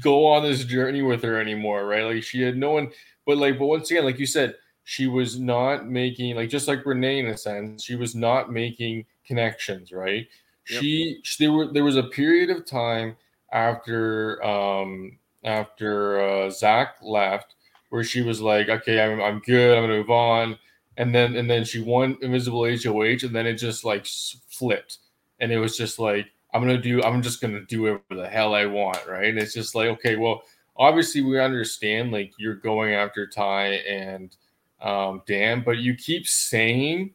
go 0.00 0.26
on 0.26 0.42
this 0.42 0.64
journey 0.64 1.02
with 1.02 1.22
her 1.22 1.40
anymore. 1.40 1.86
Right? 1.86 2.04
Like 2.04 2.22
she 2.22 2.42
had 2.42 2.56
no 2.56 2.72
one. 2.72 2.90
But 3.26 3.38
like, 3.38 3.58
but 3.58 3.66
once 3.66 3.90
again, 3.90 4.04
like 4.04 4.18
you 4.18 4.26
said, 4.26 4.56
she 4.84 5.06
was 5.06 5.38
not 5.38 5.88
making 5.88 6.36
like 6.36 6.48
just 6.48 6.68
like 6.68 6.84
Renee 6.84 7.20
in 7.20 7.26
a 7.26 7.36
sense. 7.36 7.84
She 7.84 7.94
was 7.94 8.14
not 8.14 8.52
making 8.52 9.06
connections, 9.26 9.92
right? 9.92 10.26
Yep. 10.68 10.80
She, 10.80 11.20
she 11.22 11.44
there 11.44 11.52
were 11.52 11.72
there 11.72 11.84
was 11.84 11.96
a 11.96 12.04
period 12.04 12.50
of 12.50 12.66
time 12.66 13.16
after 13.52 14.42
um 14.44 15.18
after 15.44 16.20
uh, 16.20 16.50
Zach 16.50 16.96
left 17.02 17.54
where 17.90 18.04
she 18.04 18.22
was 18.22 18.40
like, 18.40 18.68
okay, 18.68 19.02
I'm 19.02 19.20
I'm 19.20 19.40
good, 19.40 19.76
I'm 19.76 19.84
gonna 19.84 19.98
move 19.98 20.10
on, 20.10 20.58
and 20.96 21.14
then 21.14 21.36
and 21.36 21.48
then 21.48 21.64
she 21.64 21.82
won 21.82 22.16
Invisible 22.22 22.64
HOH, 22.64 23.24
and 23.26 23.34
then 23.34 23.46
it 23.46 23.54
just 23.54 23.84
like 23.84 24.06
flipped, 24.48 24.98
and 25.40 25.52
it 25.52 25.58
was 25.58 25.76
just 25.76 25.98
like 25.98 26.26
I'm 26.54 26.62
gonna 26.62 26.78
do. 26.78 27.02
I'm 27.02 27.22
just 27.22 27.40
gonna 27.40 27.60
do 27.62 27.82
whatever 27.82 28.22
the 28.22 28.28
hell 28.28 28.54
I 28.54 28.66
want, 28.66 29.06
right? 29.06 29.28
And 29.28 29.38
it's 29.38 29.54
just 29.54 29.74
like, 29.74 29.88
okay, 29.88 30.16
well, 30.16 30.42
obviously 30.76 31.22
we 31.22 31.38
understand 31.38 32.12
like 32.12 32.32
you're 32.38 32.54
going 32.56 32.94
after 32.94 33.26
Ty 33.26 33.66
and 33.66 34.36
um, 34.80 35.22
Dan, 35.26 35.62
but 35.64 35.78
you 35.78 35.94
keep 35.94 36.26
saying 36.26 37.14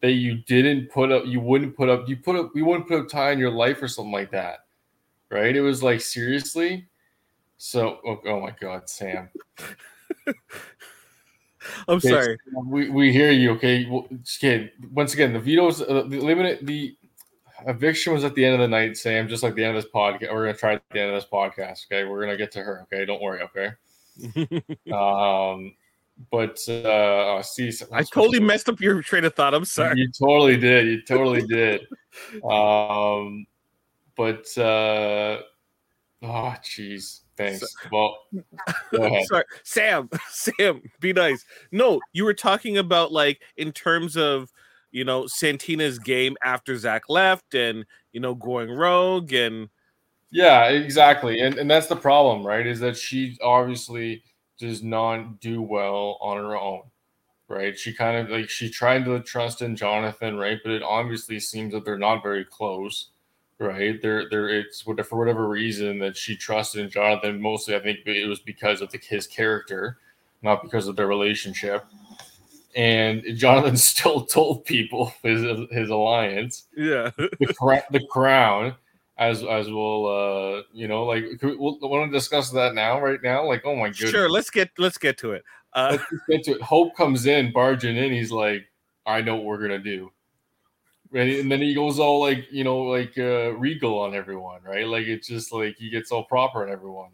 that 0.00 0.12
you 0.12 0.36
didn't 0.46 0.90
put 0.90 1.10
up, 1.12 1.24
you 1.26 1.40
wouldn't 1.40 1.76
put 1.76 1.88
up, 1.88 2.08
you 2.08 2.16
put 2.16 2.36
up, 2.36 2.50
you 2.54 2.64
wouldn't 2.64 2.88
put 2.88 3.00
up 3.00 3.08
Ty 3.08 3.32
in 3.32 3.38
your 3.38 3.50
life 3.50 3.82
or 3.82 3.88
something 3.88 4.12
like 4.12 4.30
that, 4.32 4.63
right? 5.34 5.54
It 5.54 5.60
was 5.60 5.82
like 5.82 6.00
seriously. 6.00 6.86
So, 7.58 7.98
oh, 8.06 8.20
oh 8.26 8.40
my 8.40 8.54
God, 8.58 8.88
Sam. 8.88 9.28
I'm 11.88 11.96
okay, 11.96 12.08
sorry. 12.08 12.38
we, 12.66 12.90
we 12.90 13.12
hear 13.12 13.30
you. 13.30 13.52
Okay. 13.52 13.86
Well, 13.86 14.06
okay. 14.38 14.70
Once 14.92 15.14
again, 15.14 15.32
the 15.32 15.40
vetoes, 15.40 15.80
uh, 15.82 16.04
the 16.06 16.20
limited, 16.20 16.66
the 16.66 16.96
eviction 17.66 18.12
was 18.12 18.22
at 18.22 18.34
the 18.34 18.44
end 18.44 18.54
of 18.54 18.60
the 18.60 18.68
night, 18.68 18.96
Sam, 18.96 19.28
just 19.28 19.42
like 19.42 19.54
the 19.54 19.64
end 19.64 19.76
of 19.76 19.82
this 19.82 19.90
podcast. 19.90 20.32
We're 20.32 20.44
going 20.44 20.54
to 20.54 20.60
try 20.60 20.74
at 20.74 20.82
the 20.92 21.00
end 21.00 21.14
of 21.14 21.16
this 21.16 21.30
podcast. 21.30 21.86
Okay. 21.86 22.04
We're 22.04 22.18
going 22.24 22.30
to 22.30 22.36
get 22.36 22.52
to 22.52 22.62
her. 22.62 22.82
Okay. 22.82 23.04
Don't 23.04 23.22
worry. 23.22 23.42
Okay. 23.42 23.72
um, 24.92 25.74
but 26.30 26.60
uh, 26.68 27.38
oh, 27.38 27.40
see, 27.42 27.72
I 27.90 28.02
totally 28.04 28.40
messed 28.40 28.68
up 28.68 28.80
your 28.80 29.02
train 29.02 29.24
of 29.24 29.34
thought. 29.34 29.54
I'm 29.54 29.64
sorry. 29.64 29.98
You 29.98 30.10
totally 30.12 30.56
did. 30.56 30.86
You 30.86 31.02
totally 31.02 31.42
did. 31.46 31.86
Um, 32.48 33.44
but 34.16 34.46
uh, 34.58 35.40
oh, 36.22 36.54
jeez. 36.62 37.20
Thanks. 37.36 37.64
Well, 37.90 38.16
sorry, 39.24 39.44
Sam. 39.64 40.08
Sam, 40.28 40.82
be 41.00 41.12
nice. 41.12 41.44
No, 41.72 42.00
you 42.12 42.24
were 42.24 42.34
talking 42.34 42.78
about 42.78 43.12
like 43.12 43.40
in 43.56 43.72
terms 43.72 44.16
of 44.16 44.52
you 44.92 45.04
know 45.04 45.26
Santina's 45.26 45.98
game 45.98 46.36
after 46.44 46.76
Zach 46.76 47.02
left, 47.08 47.54
and 47.54 47.84
you 48.12 48.20
know 48.20 48.34
going 48.34 48.70
rogue, 48.70 49.32
and 49.32 49.68
yeah, 50.30 50.68
exactly. 50.68 51.40
And 51.40 51.58
and 51.58 51.70
that's 51.70 51.88
the 51.88 51.96
problem, 51.96 52.46
right? 52.46 52.66
Is 52.66 52.80
that 52.80 52.96
she 52.96 53.36
obviously 53.42 54.22
does 54.58 54.82
not 54.82 55.40
do 55.40 55.60
well 55.60 56.18
on 56.20 56.36
her 56.36 56.56
own, 56.56 56.82
right? 57.48 57.76
She 57.76 57.92
kind 57.92 58.16
of 58.16 58.30
like 58.30 58.48
she 58.48 58.70
tried 58.70 59.04
to 59.06 59.20
trust 59.20 59.62
in 59.62 59.74
Jonathan, 59.74 60.36
right? 60.36 60.58
But 60.62 60.72
it 60.72 60.82
obviously 60.82 61.40
seems 61.40 61.72
that 61.72 61.84
they're 61.84 61.98
not 61.98 62.22
very 62.22 62.44
close 62.44 63.10
right? 63.58 64.00
There, 64.00 64.28
there. 64.28 64.48
It's 64.48 64.82
for 64.82 64.94
whatever 64.94 65.48
reason 65.48 65.98
that 66.00 66.16
she 66.16 66.36
trusted 66.36 66.82
in 66.82 66.90
Jonathan. 66.90 67.40
Mostly, 67.40 67.76
I 67.76 67.80
think 67.80 68.00
it 68.06 68.28
was 68.28 68.40
because 68.40 68.80
of 68.80 68.90
the, 68.90 68.98
his 68.98 69.26
character, 69.26 69.98
not 70.42 70.62
because 70.62 70.88
of 70.88 70.96
their 70.96 71.06
relationship. 71.06 71.84
And 72.76 73.22
Jonathan 73.36 73.76
still 73.76 74.24
told 74.24 74.64
people 74.64 75.12
his 75.22 75.42
his 75.70 75.90
alliance. 75.90 76.66
Yeah, 76.76 77.10
the, 77.16 77.84
the 77.90 78.06
crown. 78.10 78.74
As 79.16 79.44
as 79.44 79.70
we'll 79.70 80.06
uh 80.06 80.62
you 80.72 80.88
know 80.88 81.04
like 81.04 81.22
we, 81.40 81.54
we'll, 81.54 81.78
want 81.82 82.10
to 82.10 82.18
discuss 82.18 82.50
that 82.50 82.74
now 82.74 83.00
right 83.00 83.22
now 83.22 83.46
like 83.46 83.62
oh 83.64 83.76
my 83.76 83.90
goodness 83.90 84.10
sure 84.10 84.28
let's 84.28 84.50
get 84.50 84.70
let's 84.76 84.98
get 84.98 85.16
to 85.18 85.30
it 85.34 85.44
uh 85.74 85.96
let's 86.10 86.24
get 86.28 86.42
to 86.46 86.56
it 86.56 86.60
hope 86.60 86.96
comes 86.96 87.26
in 87.26 87.52
barging 87.52 87.96
in 87.96 88.10
he's 88.10 88.32
like 88.32 88.66
I 89.06 89.20
know 89.20 89.36
what 89.36 89.44
we're 89.44 89.60
gonna 89.60 89.78
do 89.78 90.10
And 91.14 91.50
then 91.50 91.60
he 91.60 91.74
goes 91.74 92.00
all 92.00 92.20
like, 92.20 92.46
you 92.50 92.64
know, 92.64 92.78
like 92.78 93.16
uh, 93.16 93.52
regal 93.52 94.00
on 94.00 94.14
everyone, 94.14 94.60
right? 94.64 94.86
Like 94.86 95.06
it's 95.06 95.28
just 95.28 95.52
like 95.52 95.76
he 95.76 95.88
gets 95.88 96.10
all 96.10 96.24
proper 96.24 96.64
on 96.64 96.72
everyone. 96.72 97.10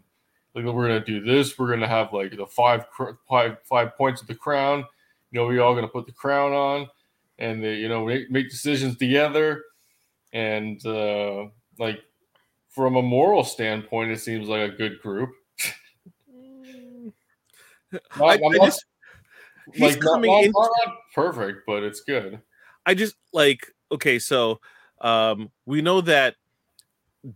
Like 0.55 0.65
we're 0.65 0.87
gonna 0.87 1.05
do 1.05 1.23
this. 1.23 1.57
We're 1.57 1.69
gonna 1.69 1.87
have 1.87 2.11
like 2.11 2.35
the 2.35 2.47
five 2.47 2.85
five 3.29 3.57
five 3.63 3.95
points 3.95 4.21
of 4.21 4.27
the 4.27 4.35
crown. 4.35 4.85
You 5.31 5.39
know, 5.39 5.45
we 5.45 5.59
all 5.59 5.75
gonna 5.75 5.87
put 5.87 6.07
the 6.07 6.11
crown 6.11 6.51
on, 6.51 6.89
and 7.37 7.63
the, 7.63 7.69
you 7.69 7.87
know 7.87 8.05
make, 8.05 8.31
make 8.31 8.49
decisions 8.49 8.97
together. 8.97 9.63
And 10.33 10.83
uh, 10.85 11.45
like 11.77 12.01
from 12.69 12.95
a 12.95 13.01
moral 13.01 13.43
standpoint, 13.43 14.11
it 14.11 14.19
seems 14.19 14.47
like 14.47 14.71
a 14.71 14.75
good 14.75 14.99
group. 15.01 15.29
not, 17.91 18.03
I, 18.19 18.33
I 18.33 18.37
not, 18.37 18.65
just, 18.65 18.85
he's 19.73 19.81
like, 19.81 19.99
coming 19.99 20.31
not, 20.31 20.43
in 20.43 20.51
not 20.51 20.95
perfect, 21.13 21.67
but 21.67 21.83
it's 21.83 22.01
good. 22.01 22.41
I 22.85 22.93
just 22.93 23.15
like 23.31 23.71
okay, 23.91 24.19
so 24.19 24.59
um, 25.01 25.51
we 25.65 25.81
know 25.81 26.01
that 26.01 26.35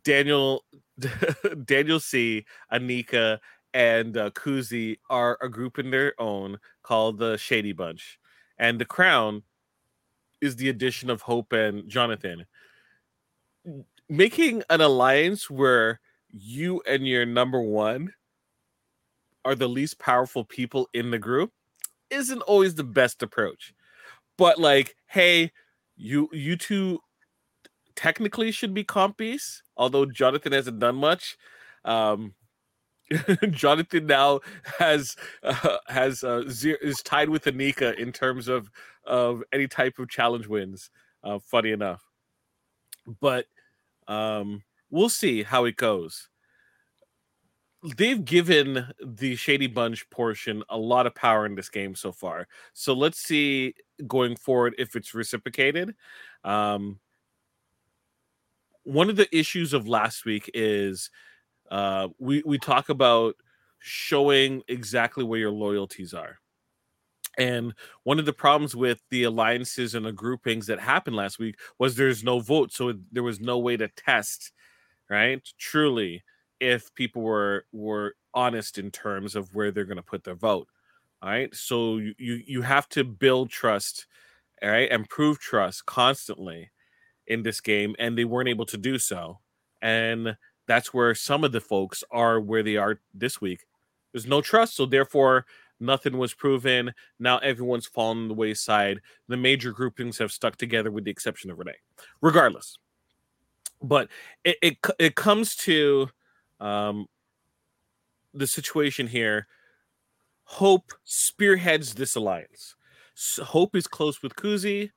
Daniel 0.03 0.63
Daniel 1.65 1.99
C, 1.99 2.45
Anika, 2.71 3.39
and 3.73 4.15
uh, 4.17 4.29
Kuzie 4.31 4.97
are 5.09 5.37
a 5.41 5.49
group 5.49 5.77
in 5.77 5.91
their 5.91 6.19
own 6.19 6.59
called 6.83 7.17
the 7.17 7.37
Shady 7.37 7.73
Bunch, 7.73 8.19
and 8.57 8.79
the 8.79 8.85
Crown 8.85 9.43
is 10.41 10.55
the 10.55 10.69
addition 10.69 11.09
of 11.09 11.21
Hope 11.21 11.53
and 11.53 11.87
Jonathan. 11.89 12.45
Making 14.07 14.63
an 14.69 14.81
alliance 14.81 15.49
where 15.49 15.99
you 16.31 16.81
and 16.87 17.07
your 17.07 17.25
number 17.25 17.61
one 17.61 18.13
are 19.43 19.55
the 19.55 19.69
least 19.69 19.99
powerful 19.99 20.43
people 20.43 20.89
in 20.93 21.11
the 21.11 21.19
group 21.19 21.51
isn't 22.09 22.41
always 22.41 22.75
the 22.75 22.83
best 22.83 23.23
approach. 23.23 23.73
But 24.37 24.59
like, 24.59 24.95
hey, 25.07 25.51
you 25.95 26.29
you 26.31 26.55
two 26.55 26.99
technically 27.95 28.51
should 28.51 28.73
be 28.73 28.83
compies, 28.83 29.61
although 29.77 30.05
Jonathan 30.05 30.51
hasn't 30.51 30.79
done 30.79 30.95
much. 30.95 31.37
Um, 31.83 32.33
Jonathan 33.51 34.07
now 34.07 34.39
has 34.79 35.15
uh, 35.43 35.77
has 35.87 36.23
uh, 36.23 36.43
zero, 36.49 36.77
is 36.81 37.01
tied 37.03 37.29
with 37.29 37.45
Anika 37.45 37.97
in 37.97 38.11
terms 38.11 38.47
of 38.47 38.69
of 39.05 39.43
any 39.53 39.67
type 39.67 39.99
of 39.99 40.09
challenge 40.09 40.47
wins. 40.47 40.89
Uh, 41.23 41.39
funny 41.39 41.71
enough, 41.71 42.03
but 43.21 43.45
um, 44.07 44.63
we'll 44.89 45.09
see 45.09 45.43
how 45.43 45.65
it 45.65 45.75
goes. 45.75 46.29
They've 47.97 48.23
given 48.23 48.87
the 49.03 49.35
Shady 49.35 49.67
Bunch 49.67 50.09
portion 50.09 50.63
a 50.69 50.77
lot 50.77 51.05
of 51.05 51.13
power 51.13 51.45
in 51.45 51.55
this 51.55 51.69
game 51.69 51.93
so 51.95 52.11
far. 52.11 52.47
So 52.73 52.93
let's 52.93 53.19
see 53.19 53.75
going 54.07 54.35
forward 54.35 54.75
if 54.77 54.95
it's 54.95 55.13
reciprocated. 55.13 55.93
Um, 56.43 56.99
one 58.83 59.09
of 59.09 59.15
the 59.15 59.35
issues 59.35 59.73
of 59.73 59.87
last 59.87 60.25
week 60.25 60.49
is 60.53 61.09
uh, 61.69 62.07
we 62.19 62.41
we 62.45 62.57
talk 62.57 62.89
about 62.89 63.35
showing 63.79 64.63
exactly 64.67 65.23
where 65.23 65.39
your 65.39 65.51
loyalties 65.51 66.13
are. 66.13 66.39
And 67.37 67.73
one 68.03 68.17
of 68.17 68.25
the 68.25 68.33
problems 68.33 68.75
with 68.75 69.01
the 69.09 69.23
alliances 69.23 69.93
and 69.93 70.05
the 70.05 70.11
groupings 70.11 70.67
that 70.67 70.79
happened 70.79 71.15
last 71.15 71.37
week 71.37 71.59
was 71.77 71.95
there's 71.95 72.23
no 72.23 72.39
vote, 72.39 72.71
so 72.71 72.93
there 73.11 73.23
was 73.23 73.41
no 73.41 73.59
way 73.59 73.75
to 73.77 73.89
test, 73.89 74.53
right? 75.09 75.41
Truly, 75.57 76.23
if 76.59 76.93
people 76.95 77.21
were 77.21 77.65
were 77.71 78.15
honest 78.33 78.77
in 78.77 78.91
terms 78.91 79.35
of 79.35 79.53
where 79.55 79.71
they're 79.71 79.85
going 79.85 79.97
to 79.97 80.03
put 80.03 80.23
their 80.23 80.35
vote. 80.35 80.67
All 81.21 81.29
right. 81.29 81.53
So 81.55 81.97
you, 81.97 82.13
you 82.17 82.61
have 82.61 82.87
to 82.89 83.03
build 83.03 83.49
trust, 83.49 84.05
all 84.61 84.69
right, 84.69 84.91
and 84.91 85.09
prove 85.09 85.39
trust 85.39 85.85
constantly 85.85 86.69
in 87.27 87.41
this 87.43 87.61
game, 87.61 87.95
and 87.97 88.17
they 88.17 88.25
weren't 88.25 88.49
able 88.49 88.65
to 88.67 88.77
do 88.77 88.99
so. 88.99 89.39
And 89.81 90.37
that's 90.67 90.93
where 90.93 91.15
some 91.15 91.43
of 91.43 91.51
the 91.51 91.61
folks 91.61 92.03
are 92.11 92.39
where 92.39 92.63
they 92.63 92.77
are 92.77 92.99
this 93.13 93.39
week. 93.41 93.65
There's 94.11 94.27
no 94.27 94.41
trust, 94.41 94.75
so 94.75 94.85
therefore 94.85 95.45
nothing 95.79 96.17
was 96.17 96.33
proven. 96.33 96.93
Now 97.19 97.37
everyone's 97.39 97.87
fallen 97.87 98.27
the 98.27 98.33
wayside. 98.33 99.01
The 99.27 99.37
major 99.37 99.71
groupings 99.71 100.17
have 100.19 100.31
stuck 100.31 100.55
together 100.57 100.91
with 100.91 101.05
the 101.05 101.11
exception 101.11 101.49
of 101.49 101.59
Renee. 101.59 101.73
Regardless. 102.21 102.77
But 103.81 104.09
it 104.43 104.57
it, 104.61 104.77
it 104.99 105.15
comes 105.15 105.55
to 105.57 106.09
um 106.59 107.07
the 108.33 108.47
situation 108.47 109.07
here 109.07 109.47
Hope 110.45 110.91
spearheads 111.03 111.95
this 111.95 112.15
alliance. 112.15 112.75
So 113.15 113.43
Hope 113.43 113.75
is 113.75 113.87
close 113.87 114.21
with 114.21 114.35
Kuzie. 114.35 114.91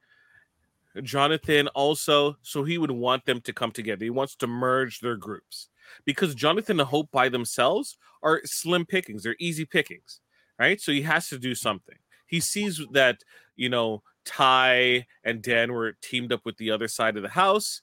Jonathan 1.02 1.68
also, 1.68 2.36
so 2.42 2.64
he 2.64 2.78
would 2.78 2.90
want 2.90 3.24
them 3.24 3.40
to 3.42 3.52
come 3.52 3.70
together. 3.70 4.04
He 4.04 4.10
wants 4.10 4.34
to 4.36 4.46
merge 4.46 5.00
their 5.00 5.16
groups 5.16 5.68
because 6.04 6.34
Jonathan 6.34 6.80
and 6.80 6.88
Hope 6.88 7.10
by 7.10 7.28
themselves 7.28 7.96
are 8.22 8.42
slim 8.44 8.84
pickings. 8.84 9.22
They're 9.22 9.36
easy 9.38 9.64
pickings, 9.64 10.20
right? 10.58 10.80
So 10.80 10.92
he 10.92 11.02
has 11.02 11.28
to 11.28 11.38
do 11.38 11.54
something. 11.54 11.96
He 12.26 12.40
sees 12.40 12.80
that, 12.92 13.22
you 13.56 13.68
know, 13.68 14.02
Ty 14.24 15.06
and 15.24 15.40
Dan 15.40 15.72
were 15.72 15.96
teamed 16.02 16.32
up 16.32 16.44
with 16.44 16.56
the 16.58 16.70
other 16.70 16.88
side 16.88 17.16
of 17.16 17.22
the 17.22 17.28
house. 17.28 17.80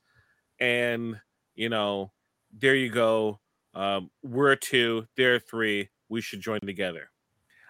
And, 0.59 1.19
you 1.55 1.69
know, 1.69 2.11
there 2.53 2.75
you 2.75 2.89
go. 2.89 3.39
Um, 3.75 4.09
we're 4.23 4.55
two, 4.55 5.05
they're 5.17 5.39
three. 5.39 5.89
We 6.09 6.21
should 6.21 6.39
join 6.39 6.61
together. 6.61 7.11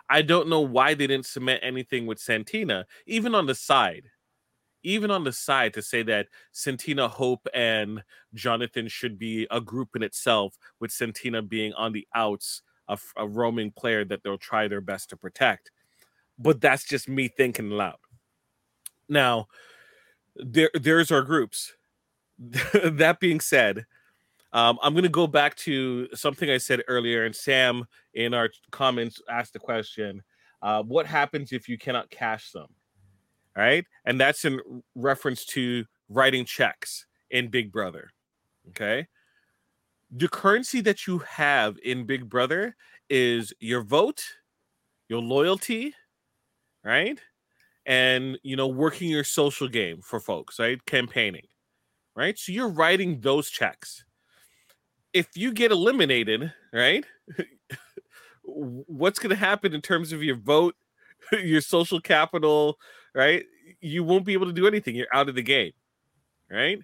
I 0.09 0.21
don't 0.21 0.47
know 0.47 0.61
why 0.61 0.93
they 0.93 1.07
didn't 1.07 1.25
cement 1.25 1.61
anything 1.63 2.05
with 2.05 2.19
Santina, 2.19 2.85
even 3.07 3.33
on 3.33 3.47
the 3.47 3.55
side, 3.55 4.05
even 4.83 5.09
on 5.09 5.23
the 5.23 5.31
side 5.31 5.73
to 5.73 5.81
say 5.81 6.03
that 6.03 6.27
Santina, 6.51 7.07
Hope, 7.07 7.47
and 7.55 8.03
Jonathan 8.35 8.87
should 8.87 9.17
be 9.17 9.47
a 9.49 9.59
group 9.59 9.95
in 9.95 10.03
itself, 10.03 10.57
with 10.79 10.91
Santina 10.91 11.41
being 11.41 11.73
on 11.73 11.91
the 11.91 12.07
outs, 12.13 12.61
a, 12.87 12.99
a 13.17 13.27
roaming 13.27 13.71
player 13.71 14.05
that 14.05 14.21
they'll 14.23 14.37
try 14.37 14.67
their 14.67 14.81
best 14.81 15.09
to 15.09 15.17
protect. 15.17 15.71
But 16.37 16.61
that's 16.61 16.85
just 16.85 17.09
me 17.09 17.27
thinking 17.27 17.71
loud. 17.71 17.97
Now, 19.09 19.47
there 20.35 20.69
there's 20.73 21.11
our 21.11 21.23
groups. 21.23 21.73
that 22.37 23.19
being 23.19 23.39
said, 23.39 23.85
um, 24.55 24.79
I'm 24.81 24.93
going 24.93 25.03
to 25.03 25.09
go 25.09 25.27
back 25.27 25.53
to 25.57 26.07
something 26.15 26.49
I 26.49 26.57
said 26.57 26.81
earlier, 26.87 27.25
and 27.25 27.35
Sam 27.35 27.83
in 28.13 28.33
our 28.33 28.49
comments 28.71 29.21
asked 29.29 29.51
the 29.51 29.59
question: 29.59 30.23
uh, 30.61 30.81
"What 30.83 31.05
happens 31.05 31.51
if 31.51 31.67
you 31.67 31.77
cannot 31.77 32.09
cash 32.09 32.51
them?" 32.51 32.67
Right, 33.53 33.85
and 34.05 34.19
that's 34.19 34.45
in 34.45 34.61
reference 34.95 35.43
to 35.47 35.83
writing 36.07 36.45
checks 36.45 37.05
in 37.31 37.49
Big 37.49 37.69
Brother. 37.69 38.09
Okay, 38.69 39.07
the 40.09 40.29
currency 40.29 40.79
that 40.81 41.05
you 41.05 41.17
have 41.19 41.77
in 41.83 42.05
Big 42.05 42.29
Brother 42.29 42.77
is 43.09 43.53
your 43.59 43.83
vote, 43.83 44.23
your 45.09 45.21
loyalty, 45.21 45.93
right? 46.81 47.19
And 47.85 48.39
you 48.41 48.55
know, 48.55 48.67
working 48.67 49.09
your 49.09 49.25
social 49.25 49.67
game 49.67 50.01
for 50.01 50.21
folks, 50.21 50.59
right? 50.59 50.83
Campaigning, 50.85 51.47
right? 52.15 52.39
So 52.39 52.53
you're 52.53 52.69
writing 52.69 53.19
those 53.19 53.49
checks. 53.49 54.05
If 55.15 55.29
you 55.35 55.53
get 55.53 55.71
eliminated, 55.71 56.53
right? 56.73 57.05
what's 58.43 59.19
going 59.19 59.31
to 59.31 59.35
happen 59.35 59.73
in 59.73 59.81
terms 59.81 60.11
of 60.13 60.23
your 60.23 60.35
vote, 60.35 60.75
your 61.31 61.61
social 61.61 61.99
capital, 61.99 62.77
right? 63.13 63.45
You 63.81 64.03
won't 64.03 64.25
be 64.25 64.33
able 64.33 64.47
to 64.47 64.53
do 64.53 64.67
anything. 64.67 64.95
You're 64.95 65.07
out 65.13 65.29
of 65.29 65.35
the 65.35 65.41
game, 65.41 65.71
right? 66.51 66.79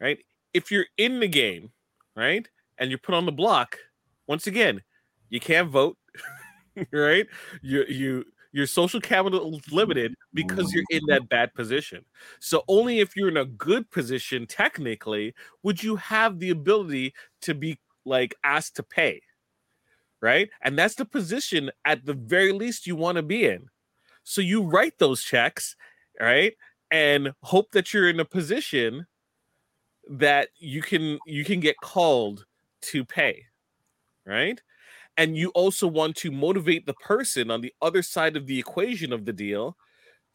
Right? 0.00 0.18
If 0.54 0.70
you're 0.70 0.86
in 0.98 1.20
the 1.20 1.28
game, 1.28 1.70
right? 2.16 2.48
And 2.78 2.90
you're 2.90 2.98
put 2.98 3.14
on 3.14 3.26
the 3.26 3.32
block, 3.32 3.78
once 4.26 4.46
again, 4.46 4.82
you 5.30 5.40
can't 5.40 5.70
vote, 5.70 5.98
right? 6.92 7.26
You 7.62 7.84
you 7.88 8.24
your 8.56 8.66
social 8.66 9.02
capital 9.02 9.54
is 9.54 9.70
limited 9.70 10.14
because 10.32 10.72
you're 10.72 10.84
in 10.88 11.02
that 11.08 11.28
bad 11.28 11.52
position. 11.52 12.02
So 12.40 12.64
only 12.68 13.00
if 13.00 13.14
you're 13.14 13.28
in 13.28 13.36
a 13.36 13.44
good 13.44 13.90
position, 13.90 14.46
technically, 14.46 15.34
would 15.62 15.82
you 15.82 15.96
have 15.96 16.38
the 16.38 16.48
ability 16.48 17.12
to 17.42 17.52
be 17.52 17.78
like 18.06 18.34
asked 18.44 18.76
to 18.76 18.82
pay. 18.82 19.20
Right. 20.22 20.48
And 20.62 20.78
that's 20.78 20.94
the 20.94 21.04
position 21.04 21.70
at 21.84 22.06
the 22.06 22.14
very 22.14 22.52
least 22.52 22.86
you 22.86 22.96
want 22.96 23.16
to 23.16 23.22
be 23.22 23.44
in. 23.44 23.66
So 24.24 24.40
you 24.40 24.62
write 24.62 24.94
those 24.98 25.22
checks, 25.22 25.76
right? 26.18 26.54
And 26.90 27.32
hope 27.42 27.72
that 27.72 27.92
you're 27.92 28.08
in 28.08 28.20
a 28.20 28.24
position 28.24 29.06
that 30.08 30.48
you 30.58 30.80
can 30.80 31.18
you 31.26 31.44
can 31.44 31.60
get 31.60 31.76
called 31.82 32.46
to 32.92 33.04
pay. 33.04 33.44
Right? 34.24 34.62
And 35.16 35.36
you 35.36 35.50
also 35.50 35.86
want 35.86 36.16
to 36.16 36.30
motivate 36.30 36.86
the 36.86 36.94
person 36.94 37.50
on 37.50 37.60
the 37.60 37.72
other 37.80 38.02
side 38.02 38.36
of 38.36 38.46
the 38.46 38.58
equation 38.58 39.12
of 39.12 39.24
the 39.24 39.32
deal 39.32 39.76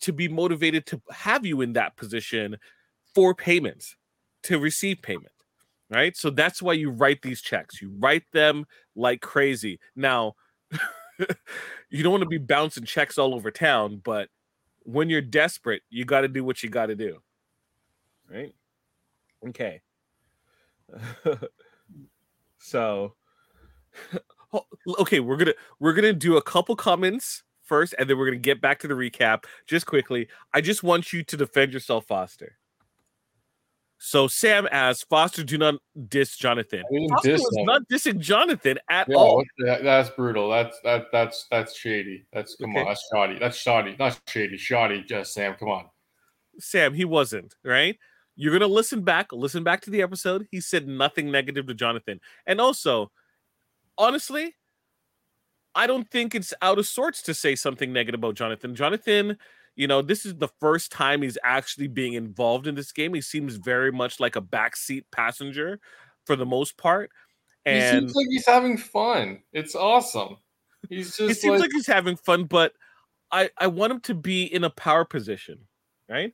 to 0.01 0.11
be 0.11 0.27
motivated 0.27 0.85
to 0.87 1.01
have 1.11 1.45
you 1.45 1.61
in 1.61 1.73
that 1.73 1.95
position 1.97 2.57
for 3.13 3.35
payments 3.35 3.95
to 4.43 4.59
receive 4.59 5.01
payment 5.01 5.31
right? 5.89 6.15
So 6.15 6.29
that's 6.29 6.61
why 6.61 6.71
you 6.71 6.89
write 6.89 7.21
these 7.21 7.41
checks. 7.41 7.81
You 7.81 7.93
write 7.99 8.23
them 8.31 8.65
like 8.95 9.19
crazy. 9.19 9.77
Now 9.93 10.35
you 11.89 12.01
don't 12.01 12.13
want 12.13 12.23
to 12.23 12.29
be 12.29 12.37
bouncing 12.37 12.85
checks 12.85 13.17
all 13.17 13.35
over 13.35 13.51
town 13.51 14.01
but 14.03 14.29
when 14.83 15.09
you're 15.09 15.21
desperate 15.21 15.81
you 15.89 16.05
got 16.05 16.21
to 16.21 16.27
do 16.27 16.43
what 16.43 16.63
you 16.63 16.69
got 16.69 16.87
to 16.87 16.95
do 16.95 17.19
right? 18.29 18.53
Okay. 19.47 19.81
So 22.61 23.15
okay, 24.99 25.19
we're 25.19 25.37
gonna 25.37 25.53
we're 25.79 25.93
gonna 25.93 26.13
do 26.13 26.37
a 26.37 26.41
couple 26.41 26.75
comments 26.75 27.43
first, 27.63 27.95
and 27.97 28.09
then 28.09 28.17
we're 28.17 28.25
gonna 28.25 28.37
get 28.37 28.61
back 28.61 28.79
to 28.79 28.87
the 28.87 28.93
recap 28.93 29.45
just 29.67 29.85
quickly. 29.85 30.27
I 30.53 30.61
just 30.61 30.83
want 30.83 31.13
you 31.13 31.23
to 31.23 31.37
defend 31.37 31.73
yourself, 31.73 32.05
Foster. 32.05 32.57
So 34.03 34.27
Sam 34.27 34.67
asks, 34.71 35.03
Foster, 35.03 35.43
do 35.43 35.59
not 35.59 35.75
diss 36.09 36.35
Jonathan. 36.35 36.81
Foster 37.09 37.31
diss 37.31 37.41
was 37.41 37.57
him. 37.57 37.65
not 37.65 37.83
dissing 37.87 38.17
Jonathan 38.17 38.79
at 38.89 39.07
yeah, 39.07 39.15
all. 39.15 39.43
that's 39.59 40.09
brutal. 40.09 40.49
That's 40.49 40.79
that 40.83 41.05
that's 41.11 41.45
that's 41.51 41.77
shady. 41.77 42.25
That's 42.33 42.55
come 42.55 42.71
okay. 42.71 42.79
on, 42.79 42.87
that's 42.87 43.07
shoddy. 43.13 43.37
That's 43.39 43.57
shoddy. 43.57 43.95
Not 43.99 44.19
shady. 44.27 44.57
Shoddy, 44.57 45.03
just 45.03 45.35
Sam. 45.35 45.53
Come 45.53 45.69
on. 45.69 45.85
Sam, 46.57 46.95
he 46.95 47.05
wasn't, 47.05 47.53
right? 47.63 47.95
You're 48.35 48.53
gonna 48.53 48.73
listen 48.73 49.03
back, 49.03 49.31
listen 49.31 49.63
back 49.63 49.81
to 49.81 49.91
the 49.91 50.01
episode. 50.01 50.47
He 50.49 50.61
said 50.61 50.87
nothing 50.87 51.29
negative 51.29 51.67
to 51.67 51.75
Jonathan. 51.75 52.19
And 52.47 52.59
also, 52.59 53.11
honestly, 54.01 54.55
I 55.75 55.87
don't 55.87 56.09
think 56.09 56.35
it's 56.35 56.53
out 56.61 56.79
of 56.79 56.87
sorts 56.87 57.21
to 57.23 57.33
say 57.33 57.55
something 57.55 57.93
negative 57.93 58.19
about 58.19 58.35
Jonathan. 58.35 58.75
Jonathan, 58.75 59.37
you 59.75 59.87
know, 59.87 60.01
this 60.01 60.25
is 60.25 60.35
the 60.35 60.49
first 60.59 60.91
time 60.91 61.21
he's 61.21 61.37
actually 61.43 61.87
being 61.87 62.13
involved 62.13 62.67
in 62.67 62.75
this 62.75 62.91
game. 62.91 63.13
He 63.13 63.21
seems 63.21 63.55
very 63.55 63.91
much 63.91 64.19
like 64.19 64.35
a 64.35 64.41
backseat 64.41 65.03
passenger 65.11 65.79
for 66.25 66.35
the 66.35 66.45
most 66.45 66.77
part. 66.77 67.11
And 67.65 67.95
he 67.95 67.99
seems 68.01 68.15
like 68.15 68.27
he's 68.29 68.45
having 68.45 68.77
fun. 68.77 69.43
It's 69.53 69.75
awesome. 69.75 70.37
He's 70.89 71.07
just. 71.17 71.31
It 71.31 71.37
seems 71.37 71.53
like, 71.53 71.61
like 71.61 71.71
he's 71.71 71.87
having 71.87 72.17
fun, 72.17 72.45
but 72.45 72.73
I 73.31 73.51
I 73.57 73.67
want 73.67 73.93
him 73.93 73.99
to 74.01 74.15
be 74.15 74.43
in 74.43 74.63
a 74.63 74.69
power 74.71 75.05
position, 75.05 75.59
right? 76.09 76.33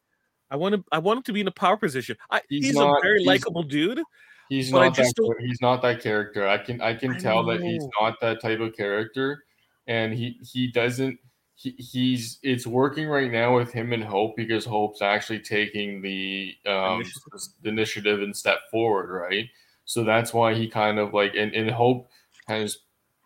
I 0.50 0.56
want 0.56 0.76
him. 0.76 0.86
I 0.92 1.00
want 1.00 1.18
him 1.18 1.24
to 1.24 1.34
be 1.34 1.42
in 1.42 1.48
a 1.48 1.52
power 1.52 1.76
position. 1.76 2.16
I, 2.32 2.42
he's, 2.48 2.68
he's 2.68 2.76
not, 2.76 2.98
a 2.98 3.02
very 3.02 3.26
likable 3.26 3.64
dude. 3.64 4.02
He's 4.50 4.72
but 4.72 4.86
not 4.86 4.96
that. 4.96 5.36
He's 5.40 5.62
not 5.62 5.82
that 5.82 6.02
character. 6.02 6.48
I 6.48 6.58
can 6.58 6.82
I 6.82 6.94
can 6.94 7.12
I 7.12 7.18
tell 7.18 7.44
know. 7.44 7.54
that 7.54 7.62
he's 7.62 7.86
not 8.00 8.20
that 8.22 8.42
type 8.42 8.60
of 8.60 8.76
character, 8.76 9.44
and 9.88 10.14
he 10.14 10.40
he 10.42 10.72
doesn't. 10.72 11.20
He, 11.56 11.72
he's 11.78 12.40
it's 12.44 12.68
working 12.68 13.08
right 13.08 13.32
now 13.32 13.56
with 13.56 13.72
him 13.74 13.92
and 13.92 14.04
Hope 14.04 14.36
because 14.38 14.64
Hope's 14.64 15.02
actually 15.02 15.40
taking 15.40 16.02
the 16.02 16.56
um 16.66 17.02
initiative. 17.02 17.42
the 17.64 17.70
initiative 17.70 18.22
and 18.22 18.36
step 18.36 18.60
forward, 18.72 19.10
right? 19.10 19.46
So 19.86 20.04
that's 20.04 20.34
why 20.34 20.54
he 20.54 20.68
kind 20.68 21.00
of 21.00 21.14
like 21.14 21.34
and, 21.36 21.54
and 21.54 21.70
Hope 21.72 22.10
has 22.48 22.78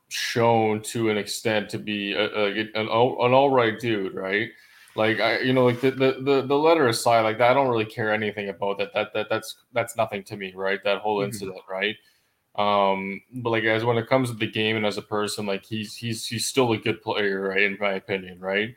shown 0.10 0.82
to 0.82 1.10
an 1.10 1.18
extent 1.18 1.70
to 1.70 1.78
be 1.78 2.14
a, 2.14 2.26
a, 2.26 2.52
an, 2.60 2.72
an 2.76 2.88
all 2.88 3.50
right 3.50 3.80
dude, 3.80 4.14
right? 4.14 4.50
Like 4.96 5.20
I, 5.20 5.40
you 5.40 5.54
know, 5.54 5.66
like 5.66 5.82
the, 5.82 5.92
the 5.92 6.18
the 6.22 6.42
the 6.46 6.56
letter 6.56 6.88
aside, 6.88 7.22
like 7.22 7.40
I 7.40 7.54
don't 7.54 7.70
really 7.70 7.86
care 7.86 8.14
anything 8.14 8.50
about 8.50 8.78
that. 8.80 8.94
That 8.94 9.14
that 9.14 9.28
that's 9.30 9.56
that's 9.74 9.96
nothing 9.96 10.24
to 10.24 10.38
me, 10.38 10.54
right? 10.56 10.84
That 10.84 11.00
whole 11.00 11.20
mm-hmm. 11.20 11.28
incident, 11.28 11.62
right? 11.70 11.96
Um, 12.56 13.22
but 13.36 13.52
like 13.52 13.64
as 13.64 13.86
when 13.86 13.98
it 13.98 14.08
comes 14.08 14.30
to 14.30 14.36
the 14.36 14.52
game 14.52 14.76
and 14.76 14.86
as 14.86 14.98
a 14.98 15.02
person, 15.02 15.46
like 15.46 15.66
he's 15.66 15.96
he's 15.96 16.26
he's 16.28 16.46
still 16.46 16.72
a 16.74 16.78
good 16.78 17.02
player, 17.02 17.50
right? 17.50 17.62
In 17.62 17.78
my 17.80 17.94
opinion, 17.94 18.40
right? 18.40 18.76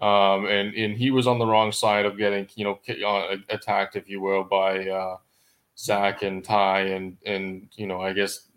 Um, 0.00 0.46
and 0.46 0.74
and 0.74 0.96
he 0.96 1.10
was 1.10 1.26
on 1.26 1.38
the 1.38 1.46
wrong 1.46 1.72
side 1.72 2.06
of 2.06 2.16
getting 2.16 2.48
you 2.54 2.64
know 2.64 3.06
uh, 3.06 3.36
attacked, 3.50 3.96
if 3.96 4.08
you 4.08 4.20
will, 4.20 4.44
by 4.44 4.88
uh, 4.88 5.16
Zach 5.76 6.22
and 6.22 6.42
Ty 6.42 6.80
and 6.80 7.18
and 7.26 7.68
you 7.74 7.86
know 7.86 8.00
I 8.00 8.14
guess 8.14 8.48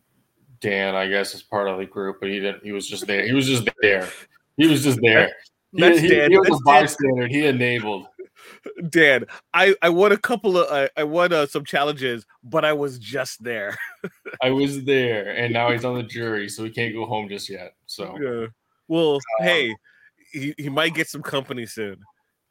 Dan, 0.61 0.95
I 0.95 1.09
guess 1.09 1.35
is 1.35 1.43
part 1.43 1.67
of 1.67 1.77
the 1.77 1.85
group, 1.85 2.21
but 2.21 2.29
he 2.29 2.39
didn't. 2.39 2.63
He 2.63 2.71
was 2.71 2.87
just 2.87 3.05
there. 3.05 3.25
He 3.25 3.33
was 3.33 3.45
just 3.45 3.67
there. 3.81 4.09
He 4.55 4.67
was 4.67 4.83
just 4.83 5.01
there. 5.01 5.29
That's 5.73 5.99
he, 5.99 6.07
Dan. 6.07 6.31
He 6.31 6.37
was 6.37 6.47
That's 6.49 6.61
a 6.61 6.63
bystander. 6.63 7.27
He 7.27 7.45
enabled. 7.45 8.07
Dan, 8.89 9.25
I 9.53 9.75
I 9.81 9.89
won 9.89 10.11
a 10.11 10.17
couple 10.17 10.57
of 10.57 10.71
uh, 10.71 10.89
I 10.95 11.03
won 11.03 11.33
uh, 11.33 11.45
some 11.45 11.65
challenges, 11.65 12.25
but 12.43 12.63
I 12.63 12.73
was 12.73 12.99
just 12.99 13.43
there. 13.43 13.77
I 14.41 14.51
was 14.51 14.83
there, 14.83 15.35
and 15.35 15.53
now 15.53 15.71
he's 15.71 15.85
on 15.85 15.95
the 15.95 16.03
jury, 16.17 16.49
so 16.49 16.63
he 16.63 16.69
can't 16.69 16.93
go 16.93 17.05
home 17.05 17.29
just 17.29 17.49
yet. 17.49 17.75
So 17.85 18.17
yeah. 18.21 18.47
Well, 18.87 19.15
um, 19.15 19.19
hey, 19.39 19.75
he, 20.31 20.53
he 20.57 20.69
might 20.69 20.93
get 20.93 21.07
some 21.07 21.21
company 21.21 21.65
soon, 21.65 21.99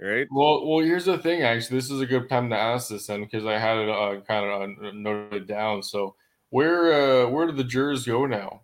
right? 0.01 0.27
Well, 0.31 0.67
well, 0.67 0.85
here's 0.85 1.05
the 1.05 1.19
thing. 1.19 1.43
Actually, 1.43 1.79
this 1.79 1.91
is 1.91 2.01
a 2.01 2.07
good 2.07 2.29
time 2.29 2.51
to 2.51 2.57
ask 2.57 2.89
this, 2.89 3.07
then, 3.07 3.23
because 3.23 3.45
I 3.45 3.59
had 3.59 3.79
it 3.79 3.89
uh, 3.89 4.21
kind 4.23 4.47
of 4.47 4.85
uh, 4.85 4.93
noted 4.95 5.47
down. 5.47 5.83
So, 5.83 6.15
where 6.51 7.25
uh, 7.25 7.29
where 7.29 7.47
do 7.47 7.53
the 7.53 7.65
jurors 7.65 8.07
go 8.07 8.27
now? 8.27 8.63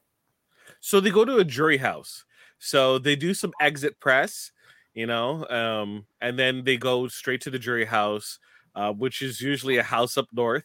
So 0.80 1.00
they 1.00 1.10
go 1.10 1.24
to 1.24 1.38
a 1.38 1.44
jury 1.44 1.78
house. 1.78 2.24
So 2.58 2.98
they 2.98 3.16
do 3.16 3.34
some 3.34 3.52
exit 3.60 4.00
press, 4.00 4.52
you 4.94 5.06
know, 5.06 5.46
um, 5.48 6.06
and 6.20 6.38
then 6.38 6.64
they 6.64 6.76
go 6.76 7.08
straight 7.08 7.40
to 7.42 7.50
the 7.50 7.58
jury 7.58 7.84
house, 7.84 8.38
uh, 8.74 8.92
which 8.92 9.22
is 9.22 9.40
usually 9.40 9.76
a 9.76 9.82
house 9.82 10.16
up 10.16 10.26
north, 10.32 10.64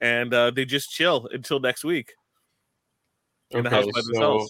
and 0.00 0.32
uh, 0.34 0.50
they 0.50 0.64
just 0.64 0.90
chill 0.90 1.28
until 1.32 1.60
next 1.60 1.84
week. 1.84 2.12
In 3.50 3.66
okay, 3.66 3.90
so, 4.14 4.46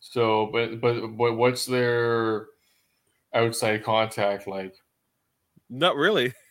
so, 0.00 0.46
but, 0.52 0.80
but 0.80 1.08
but 1.08 1.36
what's 1.36 1.66
their 1.66 2.46
outside 3.34 3.84
contact 3.84 4.46
like? 4.46 4.74
Not 5.68 5.96
really. 5.96 6.32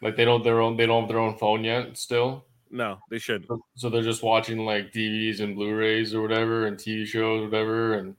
Like 0.00 0.14
they 0.14 0.24
don't 0.24 0.44
their 0.44 0.60
own 0.60 0.76
they 0.76 0.86
don't 0.86 1.02
have 1.02 1.08
their 1.08 1.18
own 1.18 1.36
phone 1.38 1.64
yet 1.64 1.96
still. 1.96 2.46
No, 2.70 2.98
they 3.10 3.18
shouldn't. 3.18 3.50
So 3.74 3.90
they're 3.90 4.02
just 4.02 4.22
watching 4.22 4.58
like 4.58 4.92
DVDs 4.92 5.40
and 5.40 5.56
Blu-rays 5.56 6.14
or 6.14 6.22
whatever, 6.22 6.66
and 6.66 6.76
TV 6.76 7.04
shows, 7.04 7.44
whatever, 7.44 7.94
and 7.94 8.14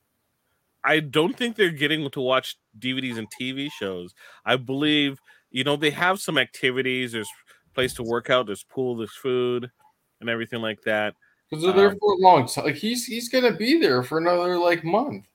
I 0.83 0.99
don't 0.99 1.35
think 1.35 1.55
they're 1.55 1.71
getting 1.71 2.09
to 2.09 2.21
watch 2.21 2.57
DVDs 2.77 3.17
and 3.17 3.27
TV 3.39 3.69
shows. 3.71 4.13
I 4.45 4.55
believe, 4.55 5.19
you 5.51 5.63
know, 5.63 5.75
they 5.75 5.91
have 5.91 6.19
some 6.19 6.37
activities. 6.37 7.11
There's 7.11 7.29
place 7.73 7.93
to 7.95 8.03
work 8.03 8.29
out. 8.29 8.45
There's 8.45 8.63
pool. 8.63 8.95
There's 8.95 9.15
food, 9.15 9.69
and 10.21 10.29
everything 10.29 10.61
like 10.61 10.81
that. 10.83 11.15
Because 11.49 11.63
they're 11.63 11.73
there 11.73 11.89
um, 11.91 11.99
for 11.99 12.13
a 12.13 12.17
long 12.17 12.47
time. 12.47 12.65
Like 12.65 12.75
he's 12.75 13.05
he's 13.05 13.29
gonna 13.29 13.53
be 13.53 13.79
there 13.79 14.03
for 14.03 14.17
another 14.17 14.57
like 14.57 14.83
month. 14.83 15.25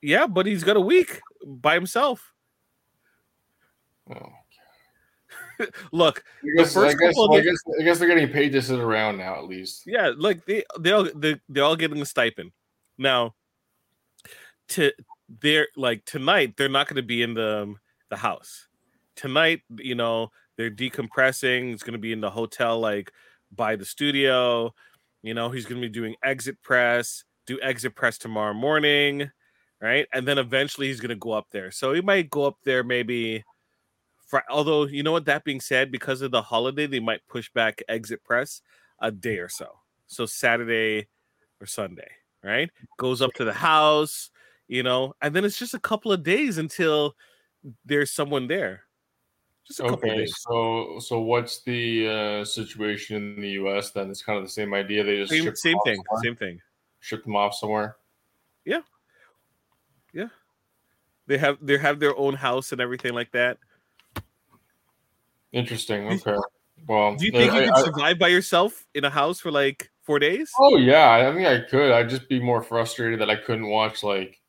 Yeah, 0.00 0.26
but 0.26 0.46
he's 0.46 0.64
got 0.64 0.76
a 0.76 0.80
week 0.80 1.20
by 1.46 1.74
himself. 1.74 2.32
Oh, 4.10 4.32
Look, 5.92 6.22
I 6.42 6.58
guess, 6.58 6.76
I, 6.76 6.92
guess, 6.94 7.14
well, 7.16 7.34
I, 7.34 7.40
guess, 7.40 7.56
I 7.80 7.84
guess 7.84 7.98
they're 7.98 8.08
getting 8.08 8.28
paid 8.28 8.52
to 8.52 8.62
sit 8.62 8.78
around 8.78 9.18
now, 9.18 9.36
at 9.36 9.44
least. 9.44 9.84
yeah, 9.86 10.12
like 10.16 10.44
they 10.46 10.64
they 10.80 10.90
all 10.92 11.08
they 11.14 11.40
they're 11.48 11.64
all 11.64 11.76
getting 11.76 12.00
a 12.00 12.06
stipend. 12.06 12.52
Now, 12.98 13.34
to 14.68 14.92
they're 15.40 15.68
like 15.76 16.04
tonight, 16.04 16.54
they're 16.56 16.68
not 16.68 16.88
going 16.88 16.96
to 16.96 17.02
be 17.02 17.22
in 17.22 17.34
the 17.34 17.62
um, 17.62 17.78
the 18.10 18.16
house 18.16 18.68
tonight. 19.16 19.62
You 19.78 19.94
know, 19.94 20.30
they're 20.56 20.70
decompressing. 20.70 21.72
It's 21.72 21.82
going 21.82 21.94
to 21.94 21.98
be 21.98 22.12
in 22.12 22.20
the 22.20 22.30
hotel, 22.30 22.78
like 22.78 23.12
by 23.54 23.76
the 23.76 23.84
studio. 23.84 24.74
You 25.22 25.34
know, 25.34 25.50
he's 25.50 25.64
going 25.64 25.80
to 25.80 25.88
be 25.88 25.92
doing 25.92 26.14
exit 26.22 26.60
press, 26.62 27.24
do 27.46 27.58
exit 27.62 27.94
press 27.94 28.18
tomorrow 28.18 28.54
morning, 28.54 29.30
right? 29.80 30.06
And 30.12 30.28
then 30.28 30.38
eventually 30.38 30.88
he's 30.88 31.00
going 31.00 31.10
to 31.10 31.16
go 31.16 31.32
up 31.32 31.46
there. 31.50 31.70
So 31.70 31.92
he 31.94 32.00
might 32.00 32.30
go 32.30 32.44
up 32.44 32.58
there 32.64 32.84
maybe. 32.84 33.44
Although 34.50 34.86
you 34.86 35.02
know 35.02 35.12
what, 35.12 35.26
that 35.26 35.44
being 35.44 35.60
said, 35.60 35.92
because 35.92 36.20
of 36.20 36.30
the 36.30 36.42
holiday, 36.42 36.86
they 36.86 37.00
might 37.00 37.26
push 37.28 37.48
back 37.54 37.82
exit 37.88 38.24
press 38.24 38.62
a 39.00 39.10
day 39.10 39.38
or 39.38 39.48
so. 39.48 39.68
So 40.06 40.26
Saturday 40.26 41.08
or 41.60 41.66
Sunday, 41.66 42.10
right? 42.42 42.70
Goes 42.98 43.22
up 43.22 43.32
to 43.34 43.44
the 43.44 43.52
house, 43.52 44.30
you 44.68 44.82
know, 44.82 45.14
and 45.22 45.34
then 45.34 45.44
it's 45.44 45.58
just 45.58 45.74
a 45.74 45.78
couple 45.80 46.12
of 46.12 46.22
days 46.22 46.58
until 46.58 47.14
there's 47.84 48.10
someone 48.12 48.46
there. 48.48 48.82
Just 49.66 49.80
a 49.80 49.84
couple 49.84 49.96
of 49.98 50.04
Okay, 50.04 50.16
days. 50.18 50.34
so 50.48 50.98
so 51.00 51.20
what's 51.20 51.62
the 51.62 52.08
uh, 52.08 52.44
situation 52.44 53.16
in 53.16 53.40
the 53.40 53.50
U.S. 53.52 53.90
then? 53.92 54.10
It's 54.10 54.22
kind 54.22 54.38
of 54.38 54.44
the 54.44 54.50
same 54.50 54.74
idea. 54.74 55.02
They 55.04 55.16
just 55.16 55.32
Same, 55.32 55.54
same 55.56 55.78
thing. 55.84 55.96
somewhere? 55.96 56.22
Same 56.22 56.36
thing. 56.36 56.60
ship 57.00 57.24
them 57.24 57.34
off 57.36 57.54
somewhere. 57.54 57.96
Yeah, 58.66 58.80
yeah. 60.12 60.28
They 61.26 61.38
have 61.38 61.56
they 61.62 61.78
have 61.78 61.98
their 62.00 62.14
own 62.16 62.34
house 62.34 62.72
and 62.72 62.80
everything 62.80 63.14
like 63.14 63.32
that. 63.32 63.56
Interesting. 65.52 66.08
Okay. 66.08 66.36
Well, 66.86 67.14
Do 67.16 67.24
you 67.26 67.32
think 67.32 67.52
you 67.52 67.58
I- 67.60 67.64
could 67.66 67.74
I- 67.74 67.82
survive 67.84 68.18
by 68.18 68.28
yourself 68.28 68.84
in 68.94 69.04
a 69.04 69.10
house 69.10 69.40
for 69.40 69.50
like 69.50 69.90
four 70.02 70.18
days? 70.18 70.50
Oh 70.58 70.76
yeah, 70.76 71.10
I 71.10 71.32
think 71.32 71.46
I 71.46 71.60
could. 71.60 71.90
I'd 71.92 72.10
just 72.10 72.28
be 72.28 72.40
more 72.40 72.62
frustrated 72.62 73.20
that 73.20 73.30
I 73.30 73.36
couldn't 73.36 73.68
watch 73.68 74.02
like 74.02 74.40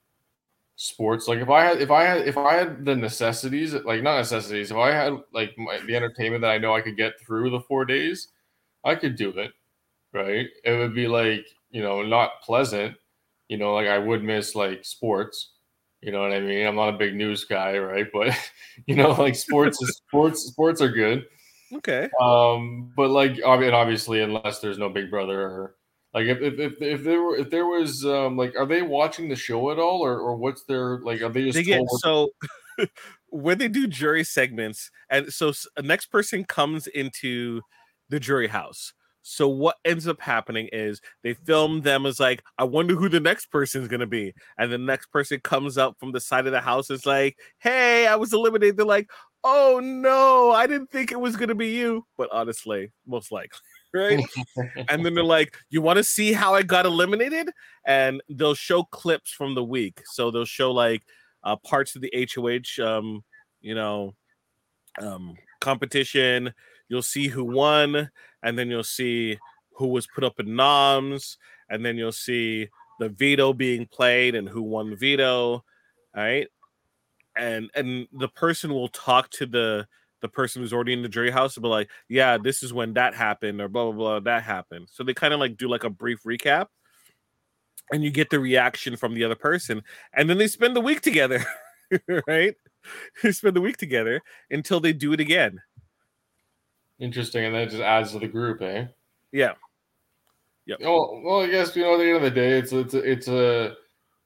sports. 0.76 1.28
Like 1.28 1.40
if 1.40 1.50
I 1.50 1.64
had 1.64 1.82
if 1.82 1.92
I 1.92 2.04
had 2.04 2.28
if 2.28 2.38
I 2.38 2.56
had 2.56 2.86
the 2.86 2.96
necessities, 2.96 3.74
like 3.74 4.04
not 4.04 4.18
necessities, 4.18 4.72
if 4.72 4.78
I 4.78 4.92
had 4.92 5.14
like 5.34 5.58
my, 5.58 5.80
the 5.86 5.96
entertainment 5.96 6.42
that 6.42 6.52
I 6.52 6.58
know 6.58 6.76
I 6.76 6.82
could 6.82 6.98
get 6.98 7.20
through 7.20 7.50
the 7.50 7.62
4 7.62 7.86
days, 7.86 8.30
I 8.84 8.96
could 8.96 9.16
do 9.16 9.30
it. 9.30 9.52
Right? 10.14 10.48
It 10.64 10.78
would 10.78 10.96
be 10.96 11.08
like, 11.08 11.46
you 11.72 11.82
know, 11.82 12.02
not 12.04 12.42
pleasant, 12.42 12.96
you 13.50 13.58
know, 13.58 13.74
like 13.74 13.88
I 13.88 13.98
would 13.98 14.24
miss 14.24 14.56
like 14.56 14.86
sports. 14.86 15.52
You 16.02 16.12
know 16.12 16.22
what 16.22 16.34
I 16.34 16.40
mean? 16.40 16.68
I'm 16.68 16.76
not 16.76 16.94
a 16.94 16.98
big 16.98 17.16
news 17.16 17.46
guy, 17.46 17.78
right? 17.78 18.08
But 18.14 18.38
you 18.86 18.96
know, 18.96 19.12
like 19.12 19.36
sports 19.36 19.82
is 19.82 20.02
sports 20.08 20.44
sports 20.44 20.82
are 20.82 20.92
good. 20.92 21.26
Okay. 21.74 22.10
Um, 22.22 22.92
but 22.96 23.10
like, 23.10 23.42
ob- 23.44 23.62
and 23.62 23.74
obviously, 23.74 24.22
unless 24.22 24.60
there's 24.60 24.78
no 24.78 24.90
Big 24.90 25.10
Brother, 25.10 25.42
or 25.42 25.76
like 26.15 26.28
if 26.28 26.41
if 26.41 26.60
if, 26.60 26.82
if 26.82 27.04
there 27.04 27.21
were 27.21 27.36
if 27.36 27.49
there 27.49 27.65
was 27.65 28.06
um 28.06 28.38
like, 28.38 28.56
are 28.58 28.65
they 28.65 28.82
watching 28.82 29.28
the 29.28 29.36
show 29.36 29.69
at 29.69 29.78
all, 29.78 29.99
or 29.99 30.17
or 30.17 30.38
what's 30.38 30.63
their 30.63 30.99
like? 30.99 31.21
Are 31.21 31.28
they 31.28 31.43
just 31.43 31.58
They 31.58 31.63
get 31.63 31.82
so 31.99 32.30
when 33.28 33.58
they 33.58 33.67
do 33.67 33.86
jury 33.86 34.23
segments, 34.23 34.89
and 35.10 35.32
so 35.32 35.51
a 35.75 35.82
next 35.82 36.06
person 36.06 36.45
comes 36.45 36.88
into 36.88 37.62
the 38.08 38.17
jury 38.17 38.47
house. 38.47 38.93
So 39.23 39.49
what 39.49 39.75
ends 39.84 40.08
up 40.08 40.21
happening 40.21 40.69
is 40.71 41.01
they 41.21 41.34
film 41.34 41.82
them 41.82 42.06
as 42.06 42.19
like, 42.19 42.43
I 42.60 42.63
wonder 42.63 42.95
who 42.95 43.10
the 43.10 43.19
next 43.19 43.47
person 43.47 43.82
is 43.82 43.89
gonna 43.89 44.08
be, 44.08 44.34
and 44.58 44.71
the 44.71 44.78
next 44.78 45.08
person 45.08 45.41
comes 45.41 45.78
up 45.78 45.97
from 45.99 46.13
the 46.13 46.21
side 46.21 46.45
of 46.45 46.54
the 46.54 46.62
house. 46.62 46.89
Is 46.89 47.06
like, 47.06 47.38
hey, 47.60 48.08
I 48.08 48.15
was 48.15 48.32
eliminated. 48.32 48.78
They're 48.78 48.86
like, 48.86 49.10
oh 49.43 49.82
no, 49.84 50.51
I 50.51 50.65
didn't 50.65 50.91
think 50.91 51.12
it 51.12 51.19
was 51.19 51.36
gonna 51.36 51.56
be 51.56 51.71
you, 51.71 52.06
but 52.17 52.30
honestly, 52.32 52.93
most 53.06 53.34
likely, 53.34 53.60
right? 53.95 54.23
and 54.89 55.05
then 55.05 55.13
they're 55.13 55.23
like, 55.23 55.58
"You 55.69 55.81
want 55.81 55.97
to 55.97 56.03
see 56.03 56.34
how 56.34 56.53
I 56.53 56.63
got 56.63 56.86
eliminated?" 56.86 57.49
And 57.86 58.21
they'll 58.29 58.55
show 58.55 58.84
clips 58.84 59.31
from 59.31 59.55
the 59.55 59.63
week. 59.63 60.01
So 60.05 60.31
they'll 60.31 60.45
show 60.45 60.71
like 60.71 61.03
uh, 61.43 61.55
parts 61.55 61.95
of 61.95 62.01
the 62.01 62.12
HOH, 62.13 62.84
um, 62.84 63.23
you 63.62 63.75
know, 63.75 64.13
um, 65.01 65.36
competition. 65.62 66.53
You'll 66.89 67.01
see 67.01 67.27
who 67.27 67.43
won, 67.43 68.12
and 68.43 68.60
then 68.60 68.69
you'll 68.69 68.84
see 68.84 69.39
who 69.77 69.88
was 69.88 70.08
put 70.08 70.23
up 70.23 70.39
in 70.39 70.55
noms, 70.55 71.38
and 71.69 71.86
then 71.86 71.97
you'll 71.97 72.12
see 72.12 72.69
the 72.99 73.10
veto 73.10 73.53
being 73.53 73.88
played 73.88 74.36
and 74.36 74.47
who 74.47 74.62
won 74.62 74.89
the 74.89 74.95
veto. 74.95 75.63
right? 76.15 76.47
and 77.36 77.69
and 77.75 78.08
the 78.13 78.27
person 78.29 78.71
will 78.71 78.88
talk 78.89 79.29
to 79.29 79.45
the 79.45 79.88
the 80.26 80.30
person 80.30 80.62
who's 80.62 80.74
already 80.74 80.94
in 80.94 81.02
the 81.02 81.10
jury 81.10 81.32
house 81.32 81.56
and 81.56 81.64
be 81.64 81.70
like, 81.70 81.90
yeah, 82.10 82.38
this 82.38 82.64
is 82.64 82.74
when 82.74 82.94
that 82.94 83.14
happened, 83.14 83.62
or 83.62 83.68
blah 83.68 83.86
blah 83.86 83.94
blah, 83.94 84.20
that 84.22 84.44
happened. 84.44 84.88
So 84.92 85.04
they 85.04 85.14
kind 85.14 85.34
of 85.34 85.40
like 85.40 85.58
do 85.58 85.68
like 85.68 85.84
a 85.84 85.90
brief 85.90 86.24
recap, 86.24 86.68
and 87.92 88.04
you 88.04 88.12
get 88.12 88.30
the 88.30 88.40
reaction 88.40 88.98
from 88.98 89.14
the 89.14 89.24
other 89.24 89.36
person, 89.36 89.84
and 90.14 90.30
then 90.30 90.38
they 90.38 90.48
spend 90.48 90.76
the 90.76 90.82
week 90.82 91.02
together, 91.02 91.44
right? 92.28 92.56
They 93.24 93.32
spend 93.32 93.56
the 93.56 93.62
week 93.62 93.78
together 93.78 94.22
until 94.52 94.80
they 94.80 94.94
do 94.94 95.14
it 95.14 95.20
again. 95.20 95.62
interesting, 97.00 97.46
and 97.46 97.56
that 97.56 97.70
just 97.70 97.82
adds 97.82 98.12
to 98.12 98.20
the 98.20 98.28
group, 98.28 98.62
eh? 98.62 98.86
Yeah, 99.32 99.54
Yep. 100.66 100.80
Well, 100.82 101.22
well, 101.24 101.42
I 101.42 101.48
guess 101.48 101.76
you 101.76 101.84
know 101.84 101.94
at 101.94 101.98
the 101.98 102.06
end 102.06 102.16
of 102.18 102.22
the 102.24 102.32
day, 102.32 102.58
it's 102.58 102.72
it's 102.74 102.94
a, 102.94 103.12
it's 103.12 103.28
a 103.28 103.76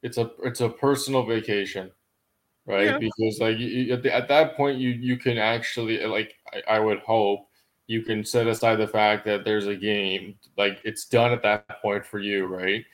it's 0.01 0.17
a 0.17 0.31
it's 0.43 0.61
a 0.61 0.69
personal 0.69 1.25
vacation, 1.25 1.91
right? 2.69 2.85
Yeah. 2.85 2.97
Because 2.99 3.39
like 3.39 3.57
you, 3.57 3.93
at, 3.93 4.03
the, 4.03 4.15
at 4.15 4.27
that 4.27 4.55
point, 4.55 4.77
you 4.77 4.89
you 4.89 5.17
can 5.17 5.37
actually 5.37 5.99
eh, 5.99 6.07
like 6.07 6.35
I, 6.53 6.75
I 6.75 6.79
would 6.79 6.99
hope 6.99 7.47
you 7.87 8.03
can 8.03 8.23
set 8.23 8.47
aside 8.47 8.75
the 8.75 8.87
fact 8.87 9.25
that 9.25 9.43
there's 9.43 9.65
a 9.65 9.75
game, 9.75 10.35
like 10.57 10.79
it's 10.85 11.05
done 11.05 11.31
at 11.31 11.41
that 11.41 11.81
point 11.81 12.05
for 12.05 12.19
you, 12.19 12.45
right? 12.45 12.85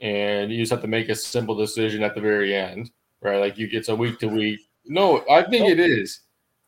And 0.00 0.50
you 0.50 0.58
just 0.58 0.72
have 0.72 0.80
to 0.80 0.88
make 0.88 1.10
a 1.10 1.14
simple 1.14 1.54
decision 1.54 2.02
at 2.02 2.14
the 2.14 2.20
very 2.22 2.54
end, 2.56 2.90
right? 3.20 3.36
Like 3.38 3.58
you 3.58 3.68
it's 3.70 3.90
a 3.90 3.94
week 3.94 4.18
to 4.20 4.28
week. 4.28 4.60
No, 4.86 5.22
I 5.30 5.42
think 5.42 5.68
it 5.68 5.78
is. 5.78 6.20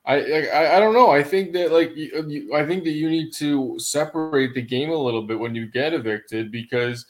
I, 0.04 0.16
I 0.16 0.76
I 0.76 0.80
don't 0.80 0.94
know. 0.94 1.10
I 1.10 1.22
think 1.22 1.52
that 1.54 1.72
like 1.72 1.96
you, 1.96 2.24
you, 2.28 2.54
I 2.54 2.66
think 2.66 2.84
that 2.84 2.90
you 2.90 3.08
need 3.08 3.32
to 3.34 3.78
separate 3.78 4.54
the 4.54 4.62
game 4.62 4.90
a 4.90 4.94
little 4.94 5.22
bit 5.22 5.38
when 5.38 5.54
you 5.54 5.66
get 5.70 5.94
evicted 5.94 6.52
because 6.52 7.06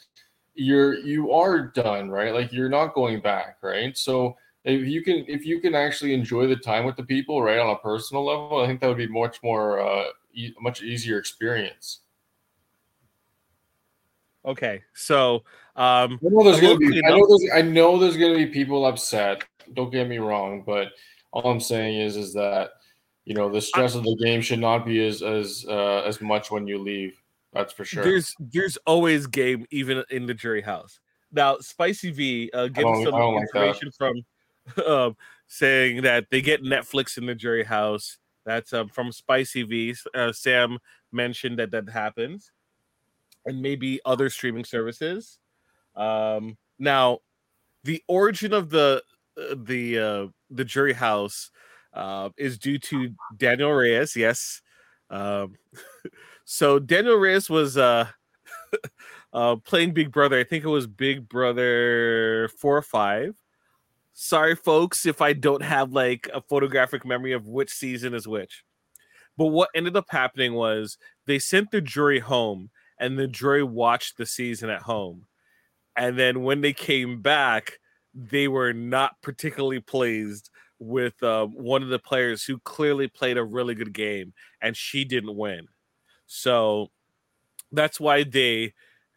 you're 0.53 0.93
you 0.99 1.31
are 1.33 1.67
done, 1.67 2.09
right? 2.09 2.33
Like 2.33 2.53
you're 2.53 2.69
not 2.69 2.93
going 2.93 3.19
back, 3.21 3.57
right? 3.61 3.97
So 3.97 4.37
if 4.63 4.87
you 4.87 5.03
can 5.03 5.25
if 5.27 5.45
you 5.45 5.59
can 5.59 5.73
actually 5.73 6.13
enjoy 6.13 6.47
the 6.47 6.55
time 6.55 6.85
with 6.85 6.95
the 6.95 7.03
people, 7.03 7.41
right, 7.41 7.59
on 7.59 7.69
a 7.71 7.79
personal 7.79 8.25
level, 8.25 8.61
I 8.61 8.67
think 8.67 8.79
that 8.81 8.87
would 8.87 8.97
be 8.97 9.07
much 9.07 9.41
more 9.43 9.79
uh, 9.79 10.05
e- 10.33 10.53
much 10.59 10.83
easier 10.83 11.17
experience. 11.17 12.01
Okay, 14.45 14.81
so 14.93 15.43
um, 15.75 16.19
I 16.23 16.29
know 16.29 16.43
there's 16.43 16.57
I 16.57 16.61
gonna 16.61 16.77
be 16.77 17.01
I 17.05 17.09
know 17.09 17.27
there's 17.27 17.51
I 17.53 17.61
know 17.61 17.97
there's 17.97 18.17
gonna 18.17 18.35
be 18.35 18.47
people 18.47 18.85
upset. 18.85 19.43
Don't 19.73 19.91
get 19.91 20.07
me 20.07 20.19
wrong, 20.19 20.63
but 20.65 20.89
all 21.31 21.51
I'm 21.51 21.59
saying 21.59 21.99
is 21.99 22.15
is 22.15 22.33
that 22.33 22.71
you 23.25 23.33
know 23.33 23.49
the 23.49 23.61
stress 23.61 23.95
of 23.95 24.03
the 24.03 24.15
game 24.23 24.41
should 24.41 24.59
not 24.59 24.85
be 24.85 25.05
as 25.05 25.23
as 25.23 25.65
uh, 25.67 26.03
as 26.05 26.21
much 26.21 26.51
when 26.51 26.67
you 26.67 26.77
leave. 26.77 27.13
That's 27.53 27.73
for 27.73 27.83
sure. 27.83 28.03
there's 28.03 28.35
there's 28.39 28.77
always 28.85 29.27
game 29.27 29.65
even 29.71 30.03
in 30.09 30.25
the 30.25 30.33
jury 30.33 30.61
house. 30.61 30.99
Now, 31.31 31.57
Spicy 31.59 32.11
V 32.11 32.49
uh, 32.53 32.67
getting 32.67 33.05
some 33.05 33.15
I 33.15 33.19
don't 33.19 33.35
like 33.35 33.43
information 33.43 33.91
from 33.97 34.23
um, 34.85 35.15
saying 35.47 36.01
that 36.03 36.27
they 36.31 36.41
get 36.41 36.63
Netflix 36.63 37.17
in 37.17 37.25
the 37.25 37.35
jury 37.35 37.63
house. 37.63 38.17
That's 38.45 38.73
um, 38.73 38.89
from 38.89 39.11
Spicy 39.11 39.63
V. 39.63 39.95
Uh, 40.15 40.31
Sam 40.31 40.79
mentioned 41.11 41.59
that 41.59 41.71
that 41.71 41.89
happens, 41.89 42.51
and 43.45 43.61
maybe 43.61 43.99
other 44.05 44.29
streaming 44.29 44.65
services. 44.65 45.39
Um, 45.95 46.57
now, 46.79 47.19
the 47.83 48.03
origin 48.07 48.53
of 48.53 48.69
the 48.69 49.03
uh, 49.37 49.55
the 49.55 49.99
uh, 49.99 50.27
the 50.49 50.65
jury 50.65 50.93
house 50.93 51.51
uh, 51.93 52.29
is 52.37 52.57
due 52.57 52.77
to 52.79 53.13
Danielle 53.37 53.71
Reyes. 53.71 54.15
Yes. 54.15 54.61
Um, 55.09 55.55
so 56.45 56.79
Danielle 56.79 57.17
Reyes 57.17 57.49
was 57.49 57.77
uh, 57.77 58.07
uh, 59.33 59.55
playing 59.57 59.93
Big 59.93 60.11
Brother. 60.11 60.39
I 60.39 60.43
think 60.43 60.63
it 60.63 60.69
was 60.69 60.87
Big 60.87 61.27
Brother 61.27 62.49
four 62.57 62.77
or 62.77 62.81
five. 62.81 63.40
Sorry, 64.13 64.55
folks, 64.55 65.05
if 65.05 65.21
I 65.21 65.33
don't 65.33 65.63
have 65.63 65.91
like 65.93 66.29
a 66.33 66.41
photographic 66.41 67.05
memory 67.05 67.31
of 67.33 67.47
which 67.47 67.71
season 67.71 68.13
is 68.13 68.27
which. 68.27 68.63
But 69.37 69.47
what 69.47 69.69
ended 69.75 69.95
up 69.97 70.07
happening 70.09 70.53
was 70.53 70.97
they 71.25 71.39
sent 71.39 71.71
the 71.71 71.81
jury 71.81 72.19
home, 72.19 72.69
and 72.99 73.17
the 73.17 73.27
jury 73.27 73.63
watched 73.63 74.17
the 74.17 74.25
season 74.25 74.69
at 74.69 74.83
home. 74.83 75.25
And 75.97 76.17
then 76.19 76.43
when 76.43 76.61
they 76.61 76.73
came 76.73 77.21
back, 77.21 77.79
they 78.13 78.47
were 78.47 78.73
not 78.73 79.21
particularly 79.21 79.79
pleased 79.79 80.49
with 80.79 81.21
um, 81.23 81.53
one 81.55 81.83
of 81.83 81.89
the 81.89 81.99
players 81.99 82.43
who 82.43 82.59
clearly 82.59 83.07
played 83.07 83.37
a 83.37 83.43
really 83.43 83.75
good 83.75 83.93
game, 83.93 84.33
and 84.61 84.75
she 84.77 85.05
didn't 85.05 85.35
win. 85.37 85.67
So 86.27 86.89
that's 87.71 87.99
why 87.99 88.23
they 88.23 88.73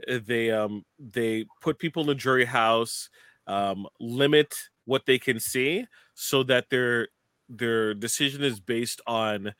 they 0.08 0.50
um 0.50 0.84
they 0.98 1.46
put 1.62 1.78
people 1.78 2.02
in 2.02 2.08
the 2.08 2.14
jury 2.14 2.44
house, 2.44 3.08
um, 3.46 3.86
limit 4.00 4.54
what 4.84 5.06
they 5.06 5.18
can 5.18 5.40
see, 5.40 5.86
so 6.14 6.42
that 6.44 6.70
their 6.70 7.08
their 7.48 7.94
decision 7.94 8.42
is 8.42 8.60
based 8.60 9.00
on 9.06 9.54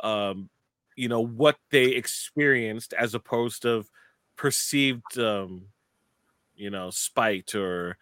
um, 0.00 0.50
you 0.96 1.08
know, 1.08 1.20
what 1.20 1.56
they 1.70 1.86
experienced 1.86 2.94
as 2.94 3.14
opposed 3.14 3.62
to 3.62 3.84
perceived, 4.36 5.18
um, 5.18 5.62
you 6.54 6.70
know, 6.70 6.90
spite 6.90 7.54
or 7.54 7.98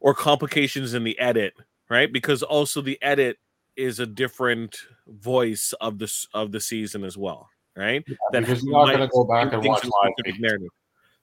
or 0.00 0.14
complications 0.14 0.94
in 0.94 1.04
the 1.04 1.18
edit, 1.18 1.54
right? 1.88 2.12
Because 2.12 2.42
also 2.42 2.80
the 2.80 3.00
edit 3.02 3.38
is 3.76 4.00
a 4.00 4.06
different 4.06 4.76
voice 5.06 5.74
of 5.80 5.98
this 5.98 6.26
of 6.34 6.52
the 6.52 6.60
season 6.60 7.04
as 7.04 7.16
well, 7.18 7.48
right? 7.76 8.02
Yeah, 8.06 8.16
that 8.32 8.40
because 8.40 8.64
you're 8.64 8.72
not 8.72 8.86
going 8.86 9.00
to 9.00 9.08
go 9.08 9.24
back 9.24 9.52
and 9.52 9.64
watch 9.64 9.84
live 9.84 10.12
feeds. 10.24 10.40
narrative. 10.40 10.70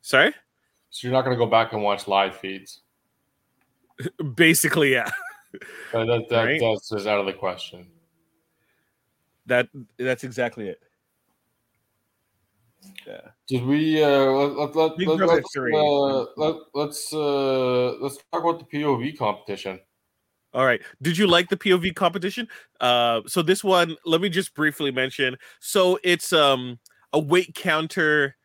Sorry, 0.01 0.33
so 0.91 1.07
you're 1.07 1.13
not 1.13 1.25
going 1.25 1.37
to 1.37 1.43
go 1.43 1.49
back 1.49 1.73
and 1.73 1.81
watch 1.81 2.07
live 2.07 2.35
feeds. 2.35 2.81
Basically, 4.35 4.93
yeah. 4.93 5.09
that, 5.93 6.05
that, 6.07 6.29
that 6.29 6.43
right? 6.43 6.61
that's 6.61 6.89
just 6.89 7.07
out 7.07 7.19
of 7.19 7.25
the 7.25 7.33
question. 7.33 7.87
That 9.47 9.67
that's 9.97 10.23
exactly 10.23 10.69
it. 10.69 10.81
Yeah. 13.05 13.21
Did 13.47 13.65
we 13.65 14.03
uh 14.03 14.07
let, 14.07 14.75
let, 14.75 14.97
let, 14.97 15.19
let, 15.19 15.29
let's, 15.29 15.57
uh, 15.57 16.25
let, 16.37 16.55
let's 16.73 17.13
uh 17.13 17.91
let's 17.99 18.17
talk 18.31 18.43
about 18.43 18.59
the 18.59 18.77
POV 18.77 19.17
competition. 19.17 19.79
All 20.53 20.65
right. 20.65 20.81
Did 21.01 21.17
you 21.17 21.27
like 21.27 21.49
the 21.49 21.57
POV 21.57 21.95
competition? 21.95 22.47
Uh 22.79 23.21
so 23.27 23.41
this 23.41 23.63
one, 23.63 23.97
let 24.05 24.21
me 24.21 24.29
just 24.29 24.53
briefly 24.53 24.91
mention. 24.91 25.37
So 25.59 25.99
it's 26.03 26.31
um 26.33 26.79
a 27.13 27.19
weight 27.19 27.55
counter 27.55 28.35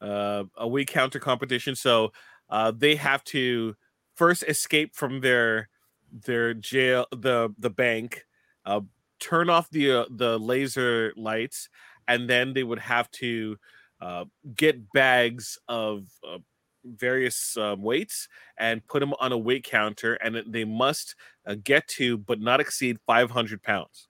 uh 0.00 0.44
a 0.56 0.68
weight 0.68 0.88
counter 0.88 1.18
competition. 1.18 1.74
So 1.74 2.12
uh 2.50 2.72
they 2.76 2.94
have 2.96 3.24
to 3.24 3.74
first 4.22 4.44
escape 4.46 4.94
from 4.94 5.20
their 5.20 5.68
their 6.12 6.54
jail 6.54 7.06
the 7.10 7.52
the 7.58 7.70
bank, 7.70 8.24
uh 8.64 8.80
turn 9.18 9.50
off 9.50 9.68
the 9.70 9.90
uh, 9.90 10.04
the 10.10 10.38
laser 10.38 11.12
lights 11.16 11.68
and 12.08 12.28
then 12.28 12.52
they 12.52 12.62
would 12.62 12.78
have 12.78 13.10
to 13.10 13.56
uh, 14.00 14.24
get 14.54 14.92
bags 14.92 15.58
of 15.68 16.06
uh, 16.28 16.38
various 16.84 17.56
um, 17.56 17.82
weights 17.82 18.28
and 18.58 18.86
put 18.86 19.00
them 19.00 19.14
on 19.20 19.32
a 19.32 19.38
weight 19.38 19.64
counter, 19.64 20.14
and 20.14 20.42
they 20.52 20.64
must 20.64 21.14
uh, 21.46 21.54
get 21.62 21.86
to 21.88 22.18
but 22.18 22.40
not 22.40 22.60
exceed 22.60 22.98
500 23.06 23.62
pounds. 23.62 24.08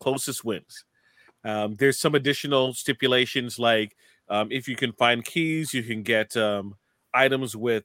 Closest 0.00 0.44
wins. 0.44 0.84
Um, 1.44 1.76
there's 1.76 1.98
some 1.98 2.14
additional 2.14 2.74
stipulations 2.74 3.58
like 3.58 3.96
um, 4.28 4.48
if 4.50 4.68
you 4.68 4.76
can 4.76 4.92
find 4.92 5.24
keys, 5.24 5.72
you 5.72 5.82
can 5.82 6.02
get 6.02 6.36
um, 6.36 6.74
items 7.14 7.54
with 7.54 7.84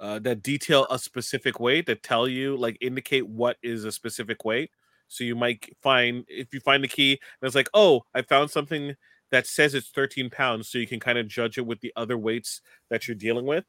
uh, 0.00 0.18
that 0.20 0.42
detail 0.42 0.86
a 0.90 0.98
specific 0.98 1.58
weight 1.60 1.86
that 1.86 2.02
tell 2.02 2.28
you, 2.28 2.56
like, 2.56 2.76
indicate 2.80 3.26
what 3.26 3.56
is 3.62 3.84
a 3.84 3.92
specific 3.92 4.44
weight. 4.44 4.70
So 5.08 5.24
you 5.24 5.36
might 5.36 5.64
find 5.82 6.24
if 6.28 6.52
you 6.52 6.60
find 6.60 6.82
the 6.82 6.88
key 6.88 7.12
and 7.12 7.46
it's 7.46 7.54
like, 7.54 7.70
oh, 7.74 8.02
I 8.14 8.22
found 8.22 8.50
something 8.50 8.96
that 9.30 9.46
says 9.46 9.74
it's 9.74 9.88
13 9.88 10.30
pounds, 10.30 10.68
so 10.68 10.78
you 10.78 10.86
can 10.86 11.00
kind 11.00 11.18
of 11.18 11.28
judge 11.28 11.58
it 11.58 11.66
with 11.66 11.80
the 11.80 11.92
other 11.96 12.18
weights 12.18 12.60
that 12.90 13.06
you're 13.06 13.14
dealing 13.14 13.46
with. 13.46 13.64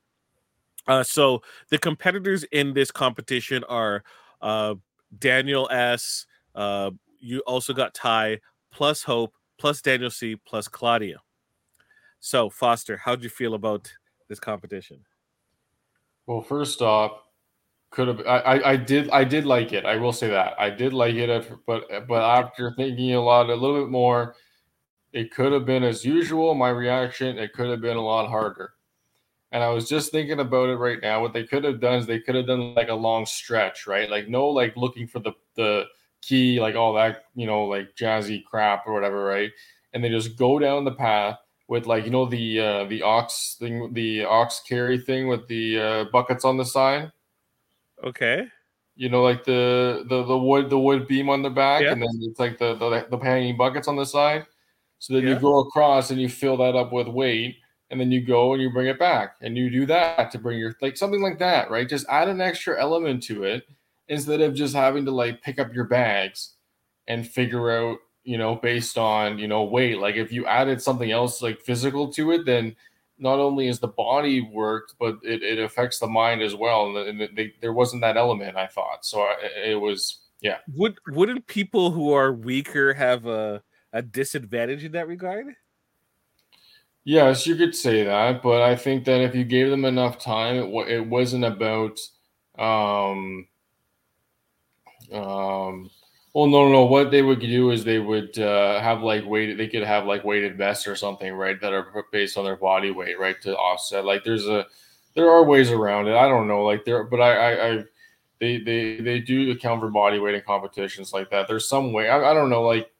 Uh, 0.87 1.03
so 1.03 1.41
the 1.69 1.77
competitors 1.77 2.43
in 2.51 2.73
this 2.73 2.91
competition 2.91 3.63
are 3.65 4.03
uh, 4.41 4.75
Daniel 5.17 5.67
S. 5.71 6.25
Uh, 6.55 6.91
you 7.19 7.39
also 7.41 7.73
got 7.73 7.93
Ty 7.93 8.39
plus 8.71 9.03
Hope 9.03 9.33
plus 9.57 9.81
Daniel 9.81 10.09
C 10.09 10.35
plus 10.35 10.67
Claudia. 10.67 11.17
So 12.19 12.49
Foster, 12.49 12.97
how 12.97 13.15
do 13.15 13.23
you 13.23 13.29
feel 13.29 13.53
about 13.53 13.91
this 14.29 14.39
competition? 14.39 14.99
Well, 16.27 16.41
first 16.41 16.81
off, 16.81 17.13
could 17.91 18.09
have 18.09 18.21
I, 18.27 18.61
I 18.73 18.77
did 18.77 19.09
I 19.11 19.23
did 19.23 19.45
like 19.45 19.73
it. 19.73 19.85
I 19.85 19.95
will 19.97 20.13
say 20.13 20.29
that 20.29 20.55
I 20.59 20.69
did 20.69 20.93
like 20.93 21.15
it, 21.15 21.51
but 21.65 21.85
but 22.07 22.21
after 22.23 22.73
thinking 22.77 23.13
a 23.15 23.21
lot 23.21 23.49
a 23.49 23.55
little 23.55 23.81
bit 23.81 23.89
more, 23.91 24.35
it 25.13 25.31
could 25.33 25.53
have 25.53 25.65
been 25.65 25.83
as 25.83 26.05
usual. 26.05 26.55
My 26.55 26.69
reaction, 26.69 27.37
it 27.39 27.53
could 27.53 27.69
have 27.69 27.81
been 27.81 27.97
a 27.97 28.01
lot 28.05 28.29
harder. 28.29 28.73
And 29.51 29.63
I 29.63 29.69
was 29.69 29.89
just 29.89 30.11
thinking 30.11 30.39
about 30.41 30.69
it 30.69 30.77
right 30.77 30.99
now. 31.01 31.21
What 31.21 31.33
they 31.33 31.45
could 31.45 31.63
have 31.65 31.81
done 31.81 31.99
is 31.99 32.07
they 32.07 32.19
could 32.21 32.35
have 32.35 32.47
done 32.47 32.75
like 32.75 32.89
a 32.89 32.95
long 32.95 33.25
stretch, 33.25 33.87
right? 33.87 34.09
Like 34.09 34.27
no 34.29 34.47
like 34.49 34.77
looking 34.77 35.07
for 35.07 35.19
the 35.19 35.33
the 35.55 35.85
key, 36.21 36.59
like 36.61 36.75
all 36.75 36.93
that, 36.95 37.25
you 37.35 37.47
know, 37.47 37.65
like 37.65 37.95
jazzy 37.95 38.43
crap 38.45 38.87
or 38.87 38.93
whatever, 38.93 39.23
right? 39.25 39.51
And 39.93 40.03
they 40.03 40.09
just 40.09 40.37
go 40.37 40.59
down 40.59 40.85
the 40.85 40.93
path 40.93 41.39
with 41.67 41.85
like 41.85 42.05
you 42.05 42.11
know 42.11 42.25
the 42.25 42.59
uh 42.59 42.83
the 42.85 43.01
ox 43.01 43.55
thing, 43.59 43.93
the 43.93 44.25
ox 44.25 44.61
carry 44.67 44.97
thing 44.97 45.27
with 45.27 45.47
the 45.47 45.79
uh, 45.79 46.05
buckets 46.11 46.45
on 46.45 46.57
the 46.57 46.65
side. 46.65 47.11
Okay. 48.03 48.47
You 48.95 49.09
know, 49.09 49.21
like 49.21 49.43
the 49.43 50.05
the 50.07 50.23
the 50.23 50.37
wood 50.37 50.69
the 50.69 50.79
wood 50.79 51.07
beam 51.07 51.29
on 51.29 51.41
the 51.43 51.49
back, 51.49 51.83
yeah. 51.83 51.91
and 51.91 52.01
then 52.01 52.09
it's 52.21 52.39
like 52.39 52.57
the 52.57 52.75
the 52.75 53.07
the 53.09 53.17
hanging 53.17 53.57
buckets 53.57 53.87
on 53.87 53.95
the 53.95 54.05
side. 54.05 54.45
So 54.99 55.13
then 55.13 55.23
yeah. 55.23 55.35
you 55.35 55.39
go 55.39 55.59
across 55.59 56.09
and 56.09 56.19
you 56.19 56.29
fill 56.29 56.57
that 56.57 56.75
up 56.75 56.91
with 56.91 57.07
weight, 57.07 57.57
and 57.91 57.99
then 57.99 58.11
you 58.11 58.25
go 58.25 58.53
and 58.53 58.61
you 58.61 58.71
bring 58.71 58.87
it 58.87 58.97
back, 58.97 59.35
and 59.41 59.55
you 59.55 59.69
do 59.69 59.85
that 59.85 60.31
to 60.31 60.39
bring 60.39 60.57
your 60.57 60.73
like 60.81 60.97
something 60.97 61.21
like 61.21 61.37
that, 61.39 61.69
right? 61.69 61.87
Just 61.87 62.07
add 62.09 62.27
an 62.27 62.41
extra 62.41 62.79
element 62.79 63.21
to 63.23 63.43
it 63.43 63.67
instead 64.07 64.41
of 64.41 64.55
just 64.55 64.73
having 64.73 65.05
to 65.05 65.11
like 65.11 65.41
pick 65.41 65.59
up 65.59 65.73
your 65.73 65.83
bags 65.83 66.53
and 67.07 67.27
figure 67.27 67.71
out, 67.71 67.99
you 68.27 68.37
know, 68.37 68.55
based 68.55 68.97
on 68.97 69.39
you 69.39 69.47
know 69.47 69.63
weight. 69.63 69.99
Like 69.99 70.15
if 70.15 70.33
you 70.33 70.45
added 70.45 70.81
something 70.81 71.11
else 71.11 71.41
like 71.41 71.61
physical 71.61 72.11
to 72.13 72.31
it, 72.31 72.45
then 72.45 72.75
not 73.17 73.39
only 73.39 73.67
is 73.67 73.79
the 73.79 73.87
body 73.87 74.41
worked, 74.41 74.95
but 74.99 75.17
it, 75.23 75.41
it 75.41 75.59
affects 75.59 75.97
the 75.97 76.07
mind 76.07 76.41
as 76.41 76.53
well. 76.53 76.95
And, 76.97 77.29
they, 77.35 77.53
there 77.61 77.73
wasn't 77.73 78.01
that 78.01 78.17
element, 78.17 78.57
I 78.57 78.67
thought. 78.67 79.05
So 79.05 79.21
I, 79.21 79.35
it 79.65 79.81
was, 79.81 80.19
yeah. 80.41 80.57
Would 80.75 80.99
wouldn't 81.07 81.47
people 81.47 81.91
who 81.91 82.11
are 82.11 82.33
weaker 82.33 82.93
have 82.93 83.25
a 83.25 83.63
a 83.93 84.01
disadvantage 84.01 84.83
in 84.83 84.91
that 84.91 85.07
regard? 85.07 85.47
Yes, 87.05 87.47
you 87.47 87.55
could 87.55 87.73
say 87.73 88.03
that, 88.03 88.43
but 88.43 88.61
I 88.61 88.75
think 88.75 89.05
that 89.05 89.21
if 89.21 89.33
you 89.33 89.45
gave 89.45 89.69
them 89.69 89.85
enough 89.85 90.19
time, 90.19 90.57
it, 90.57 90.89
it 90.89 91.07
wasn't 91.07 91.45
about 91.45 91.97
um 92.59 93.47
um 95.13 95.89
well, 96.37 96.45
no, 96.45 96.65
no, 96.65 96.71
no. 96.71 96.85
What 96.85 97.09
they 97.09 97.23
would 97.23 97.39
do 97.39 97.71
is 97.71 97.83
they 97.83 97.97
would 97.97 98.37
uh, 98.37 98.79
have 98.79 99.01
like 99.01 99.25
weighted. 99.25 99.57
They 99.57 99.67
could 99.67 99.81
have 99.81 100.05
like 100.05 100.23
weighted 100.23 100.55
vests 100.55 100.85
or 100.85 100.95
something, 100.95 101.33
right? 101.33 101.59
That 101.59 101.73
are 101.73 102.05
based 102.11 102.37
on 102.37 102.45
their 102.45 102.55
body 102.55 102.91
weight, 102.91 103.17
right? 103.17 103.41
To 103.41 103.57
offset. 103.57 104.05
Like 104.05 104.23
there's 104.23 104.45
a, 104.45 104.67
there 105.15 105.31
are 105.31 105.43
ways 105.43 105.71
around 105.71 106.07
it. 106.07 106.15
I 106.15 106.27
don't 106.27 106.47
know, 106.47 106.63
like 106.63 106.85
there, 106.85 107.05
but 107.05 107.21
I, 107.21 107.31
I, 107.31 107.71
I 107.71 107.83
they, 108.39 108.59
they, 108.59 108.97
they 108.97 109.19
do 109.19 109.49
account 109.49 109.81
for 109.81 109.89
body 109.89 110.19
weight 110.19 110.35
in 110.35 110.41
competitions 110.41 111.11
like 111.11 111.31
that. 111.31 111.47
There's 111.47 111.67
some 111.67 111.91
way. 111.91 112.07
I, 112.07 112.29
I 112.29 112.35
don't 112.35 112.51
know, 112.51 112.61
like 112.61 112.91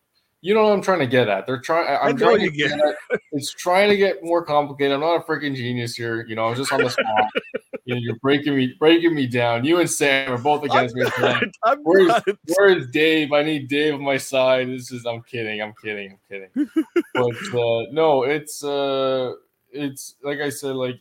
you 0.42 0.56
know 0.56 0.64
what 0.64 0.74
I'm 0.74 0.82
trying 0.82 1.00
to 1.00 1.08
get 1.08 1.30
at. 1.30 1.46
They're 1.46 1.62
trying. 1.62 1.96
I'm 2.02 2.18
trying 2.18 2.40
to 2.40 2.50
get. 2.50 2.72
At, 2.72 3.20
it's 3.34 3.54
trying 3.54 3.90
to 3.90 3.98
get 3.98 4.24
more 4.24 4.44
complicated. 4.44 4.94
I'm 4.94 5.02
not 5.02 5.18
a 5.18 5.24
freaking 5.32 5.56
genius 5.56 5.94
here. 5.94 6.26
You 6.26 6.34
know, 6.34 6.48
I 6.48 6.50
was 6.50 6.58
just 6.58 6.74
on 6.74 6.84
the 6.84 6.90
spot. 6.90 7.30
you're 7.96 8.18
breaking 8.18 8.56
me, 8.56 8.76
breaking 8.80 9.16
me 9.16 9.28
down. 9.28 9.66
You 9.66 9.80
and 9.80 9.90
Sam 9.90 10.34
are 10.34 10.38
both 10.38 10.64
against 10.64 10.96
I'm 10.96 11.42
me. 11.42 11.52
Not, 11.66 11.80
where's, 11.84 12.12
where's 12.56 12.88
Dave? 12.92 13.32
I 13.32 13.44
need 13.44 13.68
Dave 13.68 13.96
on 13.96 14.04
my 14.04 14.18
side. 14.18 14.68
This 14.68 14.92
is. 14.92 15.06
I'm 15.06 15.22
kidding. 15.24 15.62
I'm 15.62 15.74
kidding. 15.84 16.12
I'm 16.12 16.20
kidding. 16.30 16.86
but 17.14 17.36
uh, 17.60 17.86
no, 17.92 18.24
it's. 18.24 18.64
uh 18.64 19.34
It's 19.72 20.16
like 20.24 20.40
I 20.40 20.50
said. 20.50 20.76
Like 20.76 21.00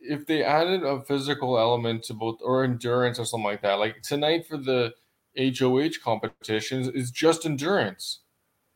if 0.00 0.26
they 0.26 0.42
added 0.42 0.82
a 0.82 1.02
physical 1.02 1.58
element 1.58 2.02
to 2.04 2.14
both 2.14 2.38
or 2.42 2.64
endurance 2.64 3.18
or 3.18 3.24
something 3.24 3.44
like 3.44 3.62
that. 3.62 3.74
Like 3.74 4.02
tonight 4.02 4.46
for 4.46 4.56
the 4.56 4.94
HOH 5.38 6.02
competitions 6.02 6.88
is 6.88 7.10
just 7.10 7.46
endurance 7.46 8.20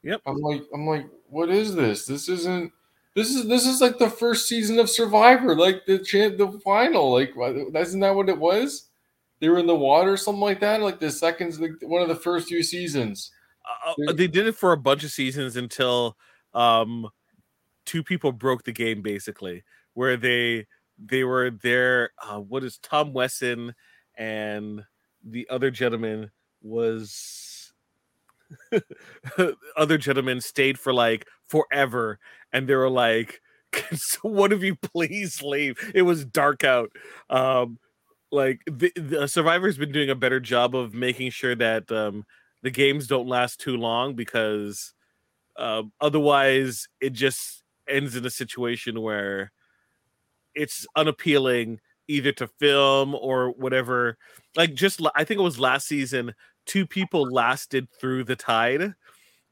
Yep. 0.04 0.20
I'm 0.26 0.36
like, 0.36 0.62
I'm 0.72 0.86
like, 0.86 1.08
what 1.28 1.48
is 1.48 1.74
this? 1.74 2.04
This 2.04 2.28
isn't. 2.28 2.70
This 3.14 3.30
is 3.30 3.46
this 3.46 3.66
is 3.66 3.80
like 3.80 3.98
the 3.98 4.10
first 4.10 4.48
season 4.48 4.78
of 4.78 4.90
Survivor, 4.90 5.54
like 5.54 5.86
the 5.86 5.98
the 5.98 6.60
final. 6.64 7.12
Like, 7.12 7.34
isn't 7.36 8.00
that 8.00 8.14
what 8.14 8.28
it 8.28 8.38
was? 8.38 8.88
They 9.40 9.48
were 9.48 9.58
in 9.58 9.66
the 9.66 9.76
water, 9.76 10.16
something 10.16 10.40
like 10.40 10.60
that. 10.60 10.80
Like 10.80 10.98
the 10.98 11.10
seconds, 11.10 11.60
like 11.60 11.72
one 11.82 12.02
of 12.02 12.08
the 12.08 12.16
first 12.16 12.48
few 12.48 12.62
seasons. 12.62 13.30
Uh, 13.86 14.12
they 14.12 14.26
did 14.26 14.46
it 14.46 14.56
for 14.56 14.72
a 14.72 14.76
bunch 14.76 15.04
of 15.04 15.10
seasons 15.10 15.56
until 15.56 16.16
um, 16.54 17.08
two 17.84 18.02
people 18.02 18.32
broke 18.32 18.64
the 18.64 18.72
game, 18.72 19.00
basically, 19.00 19.62
where 19.94 20.16
they 20.16 20.66
they 20.98 21.22
were 21.22 21.50
there. 21.50 22.10
Uh, 22.20 22.40
what 22.40 22.64
is 22.64 22.78
Tom 22.78 23.12
Westman 23.12 23.74
and 24.16 24.82
the 25.22 25.46
other 25.50 25.70
gentleman 25.70 26.30
was 26.62 27.72
other 29.76 29.98
gentlemen 29.98 30.40
stayed 30.40 30.78
for 30.78 30.92
like 30.92 31.26
forever 31.46 32.18
and 32.54 32.68
they 32.68 32.76
were 32.76 32.90
like 32.90 33.42
one 34.22 34.52
of 34.52 34.64
you 34.64 34.76
please 34.76 35.42
leave 35.42 35.76
it 35.94 36.02
was 36.02 36.24
dark 36.24 36.64
out 36.64 36.90
um 37.30 37.78
like 38.32 38.60
the, 38.66 38.92
the 38.96 39.28
survivor's 39.28 39.78
been 39.78 39.92
doing 39.92 40.10
a 40.10 40.14
better 40.16 40.40
job 40.40 40.74
of 40.76 40.94
making 40.94 41.30
sure 41.30 41.56
that 41.56 41.90
um 41.92 42.24
the 42.62 42.70
games 42.70 43.06
don't 43.08 43.28
last 43.28 43.60
too 43.60 43.76
long 43.76 44.14
because 44.14 44.94
uh, 45.58 45.82
otherwise 46.00 46.88
it 47.00 47.12
just 47.12 47.62
ends 47.88 48.16
in 48.16 48.24
a 48.26 48.30
situation 48.30 49.00
where 49.02 49.52
it's 50.54 50.86
unappealing 50.96 51.80
either 52.08 52.32
to 52.32 52.46
film 52.46 53.14
or 53.14 53.50
whatever 53.52 54.16
like 54.56 54.74
just 54.74 55.00
i 55.14 55.24
think 55.24 55.40
it 55.40 55.44
was 55.44 55.58
last 55.58 55.86
season 55.88 56.34
two 56.66 56.86
people 56.86 57.22
lasted 57.30 57.88
through 58.00 58.24
the 58.24 58.36
tide 58.36 58.94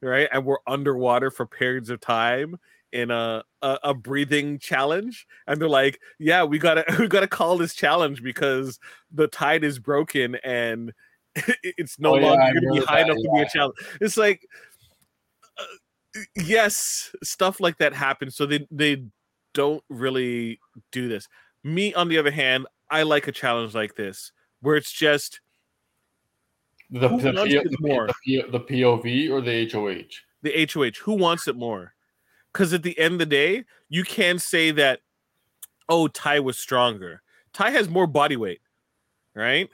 right? 0.02 0.28
And 0.32 0.44
we're 0.44 0.58
underwater 0.68 1.30
for 1.30 1.46
periods 1.46 1.90
of 1.90 2.00
time 2.00 2.58
in 2.92 3.10
a, 3.10 3.42
a, 3.62 3.78
a 3.84 3.94
breathing 3.94 4.58
challenge, 4.58 5.26
and 5.46 5.60
they're 5.60 5.68
like, 5.68 5.98
"Yeah, 6.18 6.44
we 6.44 6.58
gotta 6.58 6.84
we 6.98 7.08
gotta 7.08 7.28
call 7.28 7.58
this 7.58 7.74
challenge 7.74 8.22
because 8.22 8.78
the 9.10 9.28
tide 9.28 9.64
is 9.64 9.78
broken 9.78 10.36
and 10.36 10.92
it's 11.62 11.98
no 11.98 12.14
Oh, 12.14 12.18
yeah, 12.18 12.26
longer 12.26 12.60
gonna 12.60 12.80
be 12.80 12.86
high 12.86 13.00
that, 13.00 13.10
enough 13.10 13.22
to 13.22 13.30
be 13.34 13.42
a 13.42 13.48
challenge." 13.48 13.76
It's 14.00 14.16
like, 14.16 14.46
uh, 15.58 16.20
yes, 16.36 17.14
stuff 17.22 17.60
like 17.60 17.78
that 17.78 17.94
happens, 17.94 18.36
so 18.36 18.46
they 18.46 18.66
they 18.70 19.04
don't 19.54 19.82
really 19.88 20.60
do 20.90 21.08
this. 21.08 21.28
Me, 21.64 21.94
on 21.94 22.08
the 22.08 22.18
other 22.18 22.30
hand, 22.30 22.66
I 22.90 23.02
like 23.04 23.28
a 23.28 23.32
challenge 23.32 23.74
like 23.74 23.94
this 23.94 24.32
where 24.60 24.76
it's 24.76 24.92
just 24.92 25.40
The, 26.90 27.08
the, 27.08 27.32
P- 27.44 27.58
the, 27.58 27.76
more? 27.80 28.08
P- 28.24 28.42
the 28.50 28.60
POV 28.60 29.30
or 29.30 29.40
the 29.40 29.68
HOH? 29.70 30.10
the 30.42 30.68
HOH. 30.72 31.04
Who 31.04 31.14
wants 31.14 31.48
it 31.48 31.56
more? 31.56 31.94
Because 32.52 32.72
at 32.72 32.82
the 32.82 32.98
end 32.98 33.14
of 33.14 33.18
the 33.18 33.26
day, 33.26 33.64
you 33.88 34.04
can't 34.04 34.40
say 34.40 34.70
that, 34.72 35.00
oh, 35.88 36.08
Ty 36.08 36.40
was 36.40 36.58
stronger. 36.58 37.22
Ty 37.52 37.70
has 37.70 37.88
more 37.88 38.06
body 38.06 38.36
weight, 38.36 38.60
right? 39.34 39.68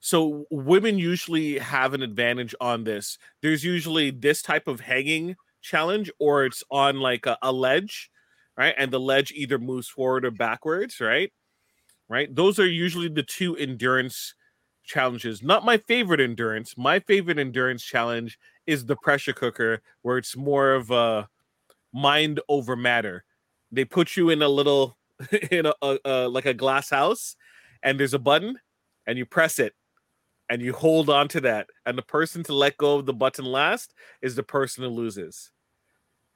So 0.00 0.46
women 0.50 0.98
usually 0.98 1.58
have 1.58 1.94
an 1.94 2.02
advantage 2.02 2.54
on 2.60 2.84
this. 2.84 3.18
There's 3.40 3.62
usually 3.62 4.10
this 4.10 4.42
type 4.42 4.66
of 4.66 4.80
hanging 4.80 5.36
challenge, 5.60 6.10
or 6.18 6.44
it's 6.44 6.64
on 6.70 7.00
like 7.00 7.26
a, 7.26 7.38
a 7.40 7.52
ledge, 7.52 8.10
right? 8.56 8.74
And 8.76 8.90
the 8.90 8.98
ledge 8.98 9.30
either 9.32 9.58
moves 9.58 9.88
forward 9.88 10.24
or 10.24 10.32
backwards, 10.32 11.00
right? 11.00 11.32
Right. 12.08 12.34
Those 12.34 12.58
are 12.58 12.66
usually 12.66 13.08
the 13.08 13.22
two 13.22 13.56
endurance 13.56 14.34
challenges. 14.84 15.42
Not 15.42 15.64
my 15.64 15.78
favorite 15.78 16.20
endurance. 16.20 16.76
My 16.76 16.98
favorite 16.98 17.38
endurance 17.38 17.82
challenge 17.82 18.38
is 18.66 18.84
the 18.84 18.96
pressure 18.96 19.32
cooker, 19.32 19.80
where 20.02 20.18
it's 20.18 20.36
more 20.36 20.72
of 20.72 20.90
a 20.90 21.28
mind 21.92 22.40
over 22.48 22.76
matter. 22.76 23.24
They 23.70 23.84
put 23.84 24.16
you 24.16 24.30
in 24.30 24.42
a 24.42 24.48
little 24.48 24.96
in 25.50 25.66
a, 25.66 25.74
a, 25.82 25.98
a 26.04 26.28
like 26.28 26.46
a 26.46 26.54
glass 26.54 26.90
house, 26.90 27.36
and 27.82 27.98
there's 27.98 28.14
a 28.14 28.18
button, 28.18 28.58
and 29.06 29.18
you 29.18 29.26
press 29.26 29.58
it, 29.58 29.74
and 30.48 30.62
you 30.62 30.72
hold 30.72 31.08
on 31.10 31.28
to 31.28 31.40
that, 31.42 31.68
and 31.86 31.96
the 31.96 32.02
person 32.02 32.42
to 32.44 32.54
let 32.54 32.76
go 32.76 32.96
of 32.96 33.06
the 33.06 33.14
button 33.14 33.44
last 33.44 33.94
is 34.20 34.34
the 34.34 34.42
person 34.42 34.84
who 34.84 34.90
loses. 34.90 35.50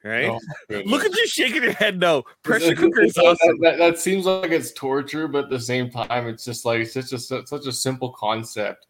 Right? 0.05 0.29
Oh, 0.31 0.39
Look 0.87 1.05
at 1.05 1.17
you 1.17 1.27
shaking 1.27 1.63
your 1.63 1.73
head. 1.73 1.99
No, 1.99 2.23
pressure 2.43 2.75
cooker 2.75 3.03
is 3.03 3.19
awesome. 3.19 3.59
That, 3.61 3.77
that, 3.77 3.79
that 3.79 3.99
seems 3.99 4.25
like 4.25 4.51
it's 4.53 4.73
torture, 4.73 5.27
but 5.27 5.45
at 5.45 5.51
the 5.51 5.61
same 5.61 5.91
time, 5.91 6.29
it's 6.29 6.45
just 6.45 6.65
like 6.65 6.81
it's 6.81 6.95
such 6.95 7.13
a 7.13 7.19
such 7.19 7.67
a 7.67 7.73
simple 7.73 8.13
concept. 8.13 8.87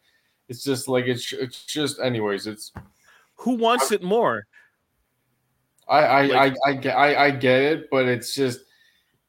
It's 0.47 0.63
just 0.63 0.87
like 0.87 1.05
it's 1.05 1.33
it's 1.33 1.65
just 1.65 1.99
anyways. 1.99 2.45
It's 2.45 2.71
Who 3.37 3.55
wants 3.55 3.91
it 3.91 4.03
more? 4.03 4.45
I 5.89 5.99
I, 5.99 6.21
Like- 6.25 6.55
I, 6.65 6.69
I 6.69 6.73
get 6.73 6.95
I, 6.97 7.25
I 7.25 7.31
get 7.31 7.61
it, 7.61 7.89
but 7.89 8.05
it's 8.05 8.33
just 8.35 8.59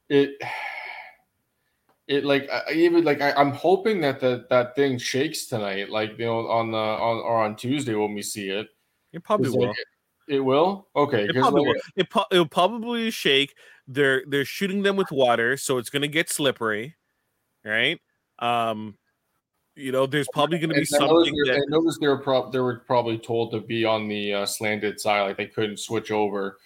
it 0.08 0.30
it 2.08 2.24
like 2.24 2.48
I, 2.50 2.72
even 2.72 3.04
like 3.04 3.20
I, 3.20 3.32
I'm 3.32 3.52
hoping 3.52 4.00
that 4.00 4.20
the, 4.20 4.46
that 4.50 4.74
thing 4.74 4.98
shakes 4.98 5.46
tonight, 5.46 5.90
like 5.90 6.18
you 6.18 6.24
know 6.26 6.48
on 6.48 6.70
the 6.70 6.78
on 6.78 7.18
or 7.18 7.44
on 7.44 7.56
Tuesday 7.56 7.94
when 7.94 8.14
we 8.14 8.22
see 8.22 8.48
it. 8.50 8.68
It 9.12 9.22
probably 9.22 9.48
It's 9.48 9.56
like- 9.56 9.68
will. 9.68 9.74
It 10.30 10.40
will 10.40 10.88
okay. 10.94 11.24
It 11.24 11.34
probably 11.34 11.62
like, 11.62 11.68
will. 11.68 11.80
It, 11.96 12.10
po- 12.10 12.26
it'll 12.30 12.44
probably 12.44 13.10
shake. 13.10 13.54
They're 13.86 14.22
they're 14.26 14.44
shooting 14.44 14.82
them 14.82 14.94
with 14.96 15.10
water, 15.10 15.56
so 15.56 15.78
it's 15.78 15.88
gonna 15.88 16.06
get 16.06 16.28
slippery, 16.28 16.96
right? 17.64 17.98
Um, 18.38 18.98
you 19.78 19.92
know, 19.92 20.06
there's 20.06 20.28
probably 20.32 20.58
gonna 20.58 20.74
be 20.74 20.80
And 20.80 20.88
I 21.02 21.06
noticed, 21.06 21.26
something 21.28 21.44
they- 21.44 21.50
that 21.52 21.56
I 21.58 21.64
noticed 21.68 22.00
they 22.00 22.08
were 22.08 22.18
prob- 22.18 22.52
they 22.52 22.58
were 22.58 22.80
probably 22.80 23.16
told 23.18 23.52
to 23.52 23.60
be 23.60 23.84
on 23.84 24.08
the 24.08 24.34
uh, 24.34 24.46
slanted 24.46 25.00
side, 25.00 25.22
like 25.22 25.36
they 25.36 25.46
couldn't 25.46 25.78
switch 25.78 26.10
over. 26.10 26.58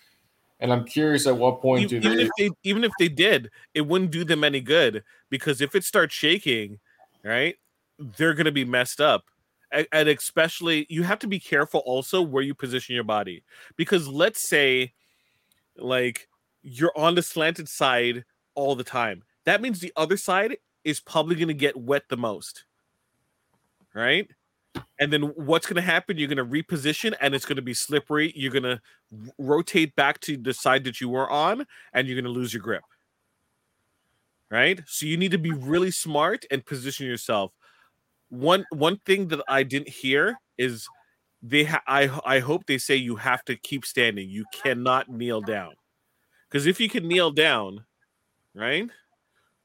And 0.60 0.72
I'm 0.72 0.84
curious 0.84 1.26
at 1.26 1.36
what 1.36 1.60
point 1.60 1.82
even, 1.82 2.00
do 2.02 2.08
even 2.08 2.18
they? 2.18 2.24
if 2.24 2.30
they 2.38 2.50
even 2.62 2.84
if 2.84 2.92
they 2.98 3.08
did, 3.08 3.50
it 3.74 3.82
wouldn't 3.82 4.12
do 4.12 4.24
them 4.24 4.44
any 4.44 4.60
good 4.60 5.04
because 5.28 5.60
if 5.60 5.74
it 5.74 5.84
starts 5.84 6.14
shaking, 6.14 6.78
right, 7.22 7.56
they're 8.16 8.34
gonna 8.34 8.52
be 8.52 8.64
messed 8.64 9.00
up. 9.00 9.24
And 9.90 10.08
especially, 10.08 10.86
you 10.90 11.02
have 11.02 11.18
to 11.20 11.26
be 11.26 11.40
careful 11.40 11.80
also 11.80 12.20
where 12.20 12.42
you 12.42 12.54
position 12.54 12.94
your 12.94 13.04
body 13.04 13.42
because 13.76 14.06
let's 14.06 14.46
say, 14.46 14.92
like, 15.78 16.28
you're 16.62 16.92
on 16.94 17.14
the 17.14 17.22
slanted 17.22 17.68
side 17.70 18.24
all 18.54 18.74
the 18.74 18.84
time. 18.84 19.22
That 19.44 19.62
means 19.62 19.80
the 19.80 19.92
other 19.96 20.18
side 20.18 20.58
is 20.84 21.00
probably 21.00 21.36
gonna 21.36 21.54
get 21.54 21.76
wet 21.76 22.02
the 22.08 22.18
most, 22.18 22.64
right? 23.94 24.28
And 24.98 25.12
then 25.12 25.22
what's 25.36 25.66
going 25.66 25.76
to 25.76 25.82
happen? 25.82 26.16
You're 26.16 26.28
going 26.28 26.38
to 26.38 26.44
reposition 26.44 27.14
and 27.20 27.34
it's 27.34 27.44
going 27.44 27.56
to 27.56 27.62
be 27.62 27.74
slippery. 27.74 28.32
You're 28.34 28.52
going 28.52 28.62
to 28.62 28.80
rotate 29.38 29.94
back 29.96 30.20
to 30.20 30.36
the 30.36 30.54
side 30.54 30.84
that 30.84 31.00
you 31.00 31.08
were 31.08 31.30
on 31.30 31.66
and 31.92 32.06
you're 32.06 32.20
going 32.20 32.32
to 32.32 32.38
lose 32.38 32.54
your 32.54 32.62
grip. 32.62 32.82
Right? 34.50 34.80
So 34.86 35.06
you 35.06 35.16
need 35.16 35.32
to 35.32 35.38
be 35.38 35.50
really 35.52 35.90
smart 35.90 36.44
and 36.50 36.64
position 36.64 37.06
yourself. 37.06 37.52
One 38.28 38.64
one 38.70 38.98
thing 39.04 39.28
that 39.28 39.42
I 39.48 39.62
didn't 39.62 39.88
hear 39.88 40.36
is 40.56 40.86
they 41.42 41.64
ha- 41.64 41.82
I 41.86 42.08
I 42.24 42.38
hope 42.38 42.66
they 42.66 42.78
say 42.78 42.96
you 42.96 43.16
have 43.16 43.44
to 43.46 43.56
keep 43.56 43.84
standing. 43.84 44.28
You 44.28 44.44
cannot 44.52 45.08
kneel 45.08 45.40
down. 45.40 45.74
Cuz 46.50 46.66
if 46.66 46.80
you 46.80 46.88
can 46.88 47.08
kneel 47.08 47.30
down, 47.30 47.84
right? 48.54 48.88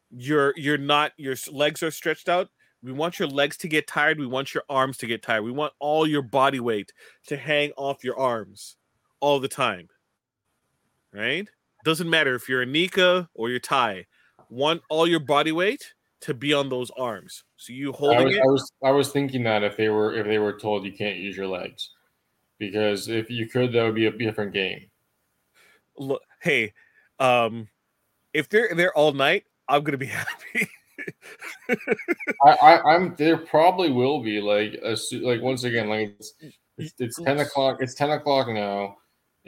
You're 0.09 0.53
you're 0.57 0.77
not 0.77 1.11
your 1.17 1.35
legs 1.51 1.83
are 1.83 1.91
stretched 1.91 2.29
out. 2.29 2.49
We 2.83 2.91
want 2.91 3.19
your 3.19 3.27
legs 3.27 3.57
to 3.57 3.67
get 3.67 3.87
tired. 3.87 4.19
We 4.19 4.27
want 4.27 4.53
your 4.53 4.63
arms 4.69 4.97
to 4.97 5.07
get 5.07 5.23
tired. 5.23 5.43
We 5.43 5.51
want 5.51 5.73
all 5.79 6.07
your 6.07 6.21
body 6.21 6.59
weight 6.59 6.93
to 7.27 7.37
hang 7.37 7.71
off 7.75 8.03
your 8.03 8.17
arms 8.17 8.77
all 9.19 9.39
the 9.39 9.47
time. 9.47 9.89
Right? 11.13 11.47
Doesn't 11.83 12.09
matter 12.09 12.35
if 12.35 12.47
you're 12.47 12.65
Anika 12.65 13.27
or 13.33 13.49
you're 13.49 13.59
Ty. 13.59 14.05
Want 14.49 14.81
all 14.89 15.07
your 15.07 15.19
body 15.19 15.51
weight 15.51 15.93
to 16.21 16.33
be 16.33 16.53
on 16.53 16.69
those 16.69 16.91
arms. 16.97 17.43
So 17.57 17.73
you 17.73 17.93
I 17.93 17.97
holding 17.97 18.25
was, 18.25 18.35
it. 18.35 18.41
I 18.41 18.45
was 18.45 18.71
I 18.85 18.91
was 18.91 19.11
thinking 19.11 19.43
that 19.43 19.63
if 19.63 19.77
they 19.77 19.89
were 19.89 20.13
if 20.15 20.25
they 20.25 20.37
were 20.37 20.53
told 20.53 20.85
you 20.85 20.93
can't 20.93 21.17
use 21.17 21.35
your 21.35 21.47
legs, 21.47 21.91
because 22.59 23.07
if 23.07 23.29
you 23.29 23.47
could, 23.47 23.73
that 23.73 23.83
would 23.83 23.95
be 23.95 24.05
a 24.05 24.11
different 24.11 24.53
game. 24.53 24.89
Look, 25.97 26.21
hey, 26.41 26.73
um, 27.19 27.67
if 28.33 28.49
they're 28.49 28.73
there 28.75 28.93
all 28.93 29.13
night, 29.13 29.45
I'm 29.67 29.83
gonna 29.83 29.97
be 29.97 30.05
happy. 30.07 30.69
I, 32.45 32.49
I 32.51 32.81
I'm 32.95 33.15
there 33.17 33.37
probably 33.37 33.91
will 33.91 34.21
be 34.21 34.39
like 34.41 34.79
a, 34.83 34.95
like 35.17 35.41
once 35.41 35.63
again 35.63 35.89
like 35.89 36.15
it's 36.19 36.33
it's, 36.77 36.93
it's 36.99 37.21
ten 37.23 37.39
o'clock 37.39 37.77
it's 37.81 37.93
ten 37.93 38.11
o'clock 38.11 38.47
now. 38.49 38.97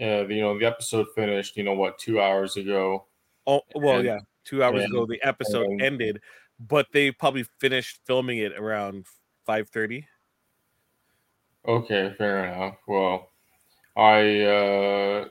Uh, 0.02 0.26
you 0.28 0.42
know 0.42 0.58
the 0.58 0.66
episode 0.66 1.08
finished. 1.16 1.58
You 1.58 1.64
know 1.64 1.74
what? 1.74 1.98
Two 1.98 2.22
hours 2.22 2.56
ago. 2.58 3.06
oh, 3.48 3.62
well, 3.76 3.98
And- 3.98 4.06
yeah, 4.06 4.20
two 4.46 4.64
hours 4.64 4.84
and- 4.84 4.94
ago 4.94 5.06
the 5.06 5.20
episode 5.24 5.66
and- 5.66 5.82
ended, 5.82 6.22
but 6.60 6.88
they 6.94 7.12
probably 7.12 7.46
finished 7.60 8.00
filming 8.06 8.38
it 8.40 8.54
around 8.54 9.06
five 9.46 9.70
thirty. 9.70 10.06
Okay, 11.68 12.14
fair 12.18 12.46
enough. 12.46 12.76
Well, 12.88 13.30
I 13.98 14.42
uh 14.42 15.28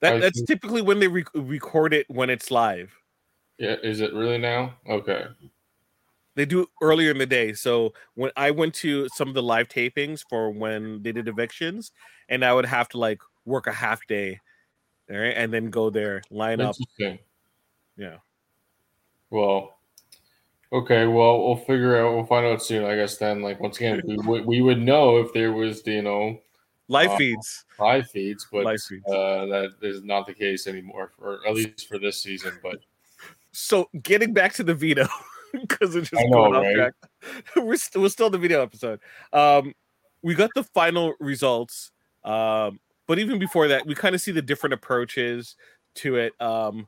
That 0.00 0.14
I 0.14 0.18
that's 0.18 0.38
think- 0.40 0.48
typically 0.48 0.82
when 0.82 0.98
they 0.98 1.08
rec- 1.08 1.32
record 1.34 1.94
it 1.94 2.06
when 2.10 2.28
it's 2.30 2.50
live. 2.50 2.92
Yeah, 3.58 3.76
is 3.82 4.00
it 4.00 4.12
really 4.12 4.38
now? 4.38 4.74
Okay. 4.88 5.26
They 6.34 6.44
do 6.44 6.62
it 6.62 6.68
earlier 6.82 7.10
in 7.10 7.18
the 7.18 7.26
day. 7.26 7.54
So 7.54 7.94
when 8.14 8.30
I 8.36 8.50
went 8.50 8.74
to 8.76 9.08
some 9.08 9.28
of 9.28 9.34
the 9.34 9.42
live 9.42 9.68
tapings 9.68 10.22
for 10.28 10.50
when 10.50 11.02
they 11.02 11.12
did 11.12 11.28
evictions, 11.28 11.92
and 12.28 12.44
I 12.44 12.52
would 12.52 12.66
have 12.66 12.88
to 12.90 12.98
like 12.98 13.20
work 13.46 13.66
a 13.66 13.72
half 13.72 14.06
day, 14.06 14.40
all 15.10 15.16
right, 15.16 15.34
and 15.36 15.52
then 15.52 15.70
go 15.70 15.88
there, 15.88 16.22
line 16.30 16.60
up. 16.60 16.76
Yeah. 17.96 18.16
Well, 19.30 19.78
okay. 20.72 21.06
Well, 21.06 21.42
we'll 21.42 21.56
figure 21.56 21.96
out. 21.96 22.14
We'll 22.14 22.26
find 22.26 22.44
out 22.44 22.62
soon. 22.62 22.84
I 22.84 22.96
guess 22.96 23.16
then, 23.16 23.40
like 23.40 23.58
once 23.58 23.78
again, 23.78 24.02
we 24.04 24.18
would 24.18 24.44
we 24.44 24.60
would 24.60 24.80
know 24.80 25.16
if 25.16 25.32
there 25.32 25.52
was 25.52 25.86
you 25.86 26.02
know 26.02 26.38
Live 26.88 27.10
Uh, 27.12 27.16
feeds. 27.16 27.64
live 27.78 28.10
feeds, 28.10 28.46
but 28.52 28.64
Live 28.64 28.80
feeds. 28.82 29.06
Uh, 29.06 29.46
that 29.46 29.74
is 29.82 30.04
not 30.04 30.26
the 30.26 30.34
case 30.34 30.66
anymore, 30.66 31.12
for 31.18 31.40
at 31.46 31.54
least 31.54 31.88
for 31.88 31.98
this 31.98 32.22
season. 32.22 32.58
But 32.62 32.80
So 33.56 33.88
getting 34.02 34.34
back 34.34 34.52
to 34.54 34.64
the 34.64 34.74
veto, 34.74 35.08
because 35.52 35.96
it's 35.96 36.10
just 36.10 36.22
know, 36.26 36.30
going 36.30 36.54
off 36.54 36.62
right? 36.62 36.74
track. 36.74 36.94
we're, 37.56 37.76
st- 37.76 38.02
we're 38.02 38.10
still 38.10 38.26
in 38.26 38.32
the 38.32 38.38
video 38.38 38.62
episode. 38.62 39.00
Um, 39.32 39.72
we 40.22 40.34
got 40.34 40.50
the 40.54 40.62
final 40.62 41.14
results. 41.20 41.90
Um, 42.22 42.80
but 43.06 43.18
even 43.18 43.38
before 43.38 43.68
that, 43.68 43.86
we 43.86 43.94
kind 43.94 44.14
of 44.14 44.20
see 44.20 44.30
the 44.32 44.42
different 44.42 44.74
approaches 44.74 45.56
to 45.96 46.16
it. 46.16 46.38
Um, 46.38 46.86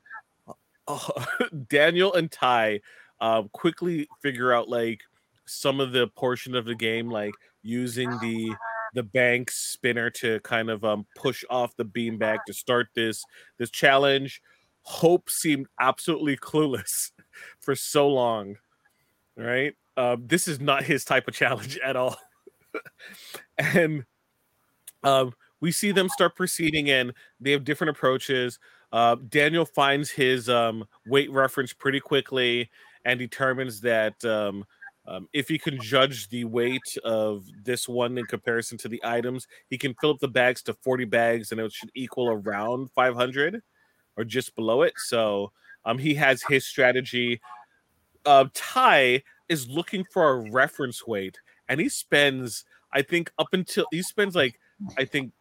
Daniel 1.68 2.12
and 2.12 2.30
Ty 2.30 2.80
um, 3.20 3.48
quickly 3.52 4.06
figure 4.20 4.52
out 4.52 4.68
like 4.68 5.00
some 5.46 5.80
of 5.80 5.92
the 5.92 6.08
portion 6.08 6.54
of 6.54 6.66
the 6.66 6.74
game, 6.74 7.10
like 7.10 7.34
using 7.62 8.10
the 8.20 8.54
the 8.94 9.02
bank 9.02 9.50
spinner 9.50 10.10
to 10.10 10.40
kind 10.40 10.70
of 10.70 10.84
um, 10.84 11.06
push 11.14 11.44
off 11.48 11.76
the 11.76 11.84
beanbag 11.84 12.38
to 12.46 12.52
start 12.52 12.88
this 12.94 13.24
this 13.58 13.70
challenge. 13.70 14.42
Hope 14.88 15.28
seemed 15.28 15.66
absolutely 15.78 16.38
clueless 16.38 17.10
for 17.60 17.76
so 17.76 18.08
long. 18.08 18.56
Right? 19.36 19.74
Um, 19.98 20.24
this 20.26 20.48
is 20.48 20.60
not 20.60 20.82
his 20.82 21.04
type 21.04 21.28
of 21.28 21.34
challenge 21.34 21.78
at 21.84 21.94
all. 21.94 22.16
and 23.58 24.06
um, 25.04 25.34
we 25.60 25.72
see 25.72 25.92
them 25.92 26.08
start 26.08 26.36
proceeding, 26.36 26.88
and 26.88 27.12
they 27.38 27.50
have 27.50 27.64
different 27.64 27.90
approaches. 27.90 28.58
Uh, 28.90 29.16
Daniel 29.28 29.66
finds 29.66 30.10
his 30.10 30.48
um, 30.48 30.86
weight 31.06 31.30
reference 31.30 31.74
pretty 31.74 32.00
quickly 32.00 32.70
and 33.04 33.18
determines 33.18 33.82
that 33.82 34.24
um, 34.24 34.64
um, 35.06 35.28
if 35.34 35.48
he 35.48 35.58
can 35.58 35.78
judge 35.82 36.30
the 36.30 36.44
weight 36.44 36.96
of 37.04 37.44
this 37.62 37.86
one 37.86 38.16
in 38.16 38.24
comparison 38.24 38.78
to 38.78 38.88
the 38.88 39.02
items, 39.04 39.46
he 39.68 39.76
can 39.76 39.94
fill 40.00 40.12
up 40.12 40.18
the 40.20 40.28
bags 40.28 40.62
to 40.62 40.72
40 40.72 41.04
bags 41.04 41.52
and 41.52 41.60
it 41.60 41.72
should 41.72 41.90
equal 41.94 42.30
around 42.30 42.90
500 42.92 43.60
or 44.18 44.24
just 44.24 44.54
below 44.54 44.82
it. 44.82 44.92
So 44.96 45.52
um, 45.86 45.96
he 45.96 46.14
has 46.16 46.42
his 46.42 46.66
strategy. 46.66 47.40
Uh, 48.26 48.46
Ty 48.52 49.22
is 49.48 49.68
looking 49.68 50.04
for 50.12 50.28
a 50.28 50.50
reference 50.50 51.06
weight 51.06 51.38
and 51.68 51.80
he 51.80 51.88
spends, 51.88 52.66
I 52.92 53.00
think, 53.00 53.32
up 53.38 53.48
until 53.52 53.86
he 53.90 54.02
spends 54.02 54.34
like, 54.34 54.60
I 54.98 55.06
think, 55.06 55.32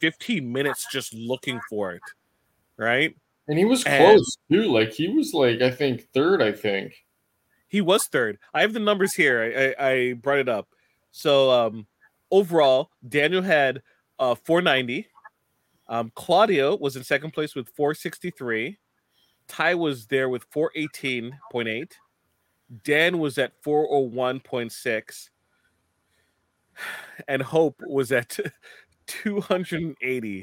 15 0.00 0.50
minutes 0.50 0.86
just 0.90 1.14
looking 1.14 1.60
for 1.68 1.92
it 1.92 2.02
right? 2.80 3.14
And 3.46 3.58
he 3.58 3.64
was 3.64 3.84
close 3.84 4.36
and 4.48 4.62
too. 4.62 4.72
Like 4.72 4.92
he 4.92 5.08
was 5.08 5.32
like 5.32 5.60
I 5.60 5.70
think 5.70 6.08
third. 6.12 6.42
I 6.42 6.50
think 6.50 7.04
he 7.68 7.80
was 7.80 8.06
third. 8.06 8.38
I 8.52 8.62
have 8.62 8.72
the 8.72 8.80
numbers 8.80 9.14
here. 9.14 9.74
I, 9.78 9.84
I, 9.84 9.90
I 9.90 10.12
brought 10.14 10.38
it 10.38 10.48
up. 10.48 10.68
So 11.12 11.50
um, 11.50 11.86
overall, 12.30 12.90
Daniel 13.06 13.42
had 13.42 13.82
uh, 14.18 14.34
490. 14.34 15.06
Um, 15.90 16.10
Claudia 16.14 16.74
was 16.74 16.96
in 16.96 17.04
second 17.04 17.32
place 17.32 17.54
with 17.54 17.68
463. 17.70 18.78
Ty 19.48 19.74
was 19.74 20.06
there 20.06 20.28
with 20.28 20.48
418.8. 20.50 21.92
Dan 22.84 23.18
was 23.18 23.36
at 23.36 23.60
401.6. 23.62 25.30
And 27.28 27.42
Hope 27.42 27.82
was 27.86 28.12
at 28.12 28.38
280 29.06 30.42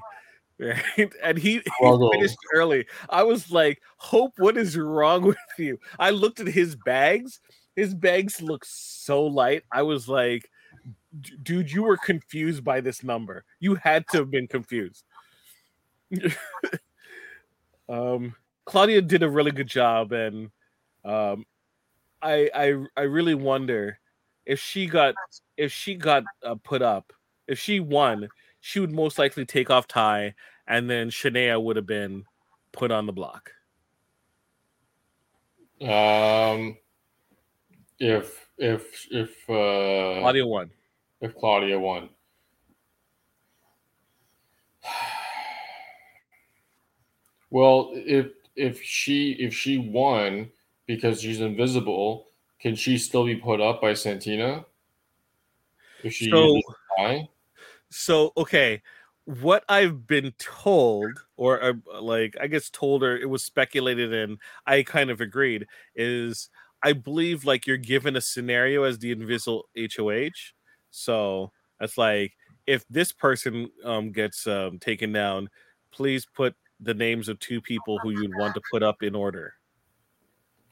right? 0.59 0.83
And 1.23 1.37
he, 1.37 1.61
he 1.79 2.09
finished 2.11 2.37
early. 2.53 2.85
I 3.09 3.23
was 3.23 3.51
like, 3.51 3.81
Hope, 3.97 4.33
what 4.37 4.57
is 4.57 4.77
wrong 4.77 5.21
with 5.27 5.37
you? 5.57 5.79
I 5.99 6.11
looked 6.11 6.39
at 6.39 6.47
his 6.47 6.75
bags. 6.85 7.39
His 7.75 7.93
bags 7.93 8.41
look 8.41 8.65
so 8.65 9.23
light. 9.23 9.63
I 9.71 9.83
was 9.83 10.09
like, 10.09 10.49
dude, 11.43 11.71
you 11.71 11.83
were 11.83 11.97
confused 11.97 12.63
by 12.63 12.81
this 12.81 13.03
number. 13.03 13.45
You 13.59 13.75
had 13.75 14.07
to 14.09 14.17
have 14.17 14.31
been 14.31 14.47
confused. 14.47 15.03
um, 17.89 18.36
Claudia 18.66 19.01
did 19.01 19.24
a 19.24 19.30
really 19.30 19.51
good 19.51 19.68
job, 19.68 20.12
and 20.12 20.51
um, 21.05 21.45
I, 22.22 22.49
I, 22.53 22.86
I 22.95 23.01
really 23.01 23.36
wonder 23.36 23.99
if 24.45 24.60
she 24.60 24.88
got 24.88 25.16
if 25.58 25.72
she 25.72 25.95
got 25.95 26.24
uh, 26.43 26.55
put 26.64 26.82
up, 26.82 27.12
if 27.47 27.60
she 27.60 27.80
won, 27.80 28.30
she 28.60 28.80
would 28.80 28.91
most 28.91 29.18
likely 29.20 29.45
take 29.45 29.70
off 29.70 29.88
Ty, 29.88 30.36
and 30.68 30.89
then 30.89 31.10
Shania 31.10 31.62
would 31.62 31.76
have 31.76 31.86
been 31.86 32.26
put 32.72 32.91
on 32.91 33.05
the 33.05 33.14
block. 33.14 33.51
Um, 35.82 36.78
if 37.99 38.47
if 38.58 39.08
if 39.12 39.49
uh, 39.49 40.20
Claudia 40.22 40.45
won, 40.45 40.72
if 41.22 41.36
Claudia 41.36 41.80
won, 41.80 42.10
well, 47.49 47.91
if 47.93 48.27
if 48.55 48.81
she 48.81 49.33
if 49.33 49.53
she 49.53 49.77
won 49.77 50.49
because 50.85 51.21
she's 51.21 51.41
invisible, 51.41 52.27
can 52.59 52.75
she 52.75 52.97
still 52.97 53.25
be 53.25 53.35
put 53.35 53.61
up 53.61 53.81
by 53.81 53.93
Santina? 53.93 54.65
If 56.03 56.13
she 56.13 56.31
so, 56.31 56.61
so 57.89 58.33
okay, 58.37 58.81
what 59.25 59.63
I've 59.67 60.07
been 60.07 60.33
told, 60.37 61.19
or 61.35 61.61
uh, 61.61 61.73
like 62.01 62.35
I 62.39 62.47
guess 62.47 62.69
told, 62.69 63.03
or 63.03 63.17
it 63.17 63.29
was 63.29 63.43
speculated, 63.43 64.13
and 64.13 64.37
I 64.65 64.83
kind 64.83 65.09
of 65.09 65.21
agreed, 65.21 65.67
is 65.95 66.49
I 66.83 66.93
believe 66.93 67.45
like 67.45 67.67
you're 67.67 67.77
given 67.77 68.15
a 68.15 68.21
scenario 68.21 68.83
as 68.83 68.99
the 68.99 69.11
invisible 69.11 69.69
HOH. 69.77 70.53
So 70.91 71.51
that's 71.79 71.97
like 71.97 72.33
if 72.65 72.85
this 72.89 73.11
person 73.11 73.69
um, 73.83 74.11
gets 74.11 74.47
um, 74.47 74.79
taken 74.79 75.11
down, 75.11 75.49
please 75.91 76.25
put 76.25 76.55
the 76.80 76.93
names 76.93 77.30
of 77.30 77.39
two 77.39 77.61
people 77.61 77.99
who 77.99 78.11
you'd 78.11 78.36
want 78.38 78.53
to 78.55 78.61
put 78.71 78.84
up 78.84 79.01
in 79.03 79.15
order. 79.15 79.53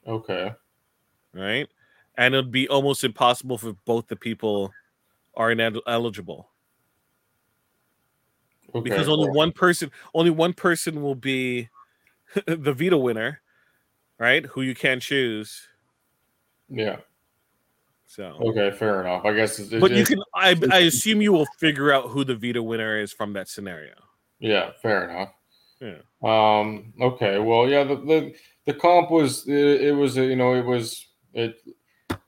Okay. 0.07 0.53
Right. 1.33 1.67
And 2.17 2.33
it'd 2.33 2.51
be 2.51 2.67
almost 2.67 3.03
impossible 3.03 3.57
for 3.57 3.73
both 3.85 4.07
the 4.07 4.15
people 4.15 4.71
are 5.35 5.51
ineligible. 5.51 6.49
Okay, 8.73 8.83
because 8.83 9.07
only 9.07 9.29
one 9.29 9.51
person, 9.51 9.91
only 10.13 10.31
one 10.31 10.53
person 10.53 11.01
will 11.01 11.15
be 11.15 11.69
the 12.45 12.73
veto 12.73 12.97
winner, 12.97 13.41
right? 14.17 14.45
Who 14.45 14.61
you 14.61 14.75
can 14.75 14.99
choose. 14.99 15.67
Yeah. 16.69 16.97
So 18.05 18.37
okay, 18.41 18.71
fair 18.71 19.01
enough. 19.01 19.25
I 19.25 19.33
guess. 19.33 19.59
It's, 19.59 19.69
but 19.69 19.91
you 19.91 20.05
can. 20.05 20.21
I 20.33 20.55
I 20.71 20.79
assume 20.79 21.21
you 21.21 21.33
will 21.33 21.47
figure 21.57 21.91
out 21.91 22.09
who 22.09 22.23
the 22.23 22.35
veto 22.35 22.61
winner 22.61 22.99
is 22.99 23.11
from 23.11 23.33
that 23.33 23.49
scenario. 23.49 23.93
Yeah, 24.39 24.71
fair 24.81 25.09
enough. 25.09 25.33
Yeah. 25.81 25.99
Um. 26.23 26.93
Okay. 26.99 27.39
Well, 27.39 27.67
yeah. 27.67 27.83
The 27.83 27.95
the, 27.95 28.35
the 28.65 28.73
comp 28.73 29.11
was 29.11 29.47
it, 29.47 29.81
it 29.81 29.91
was 29.91 30.15
you 30.17 30.35
know 30.35 30.55
it 30.55 30.65
was 30.65 31.07
it 31.33 31.57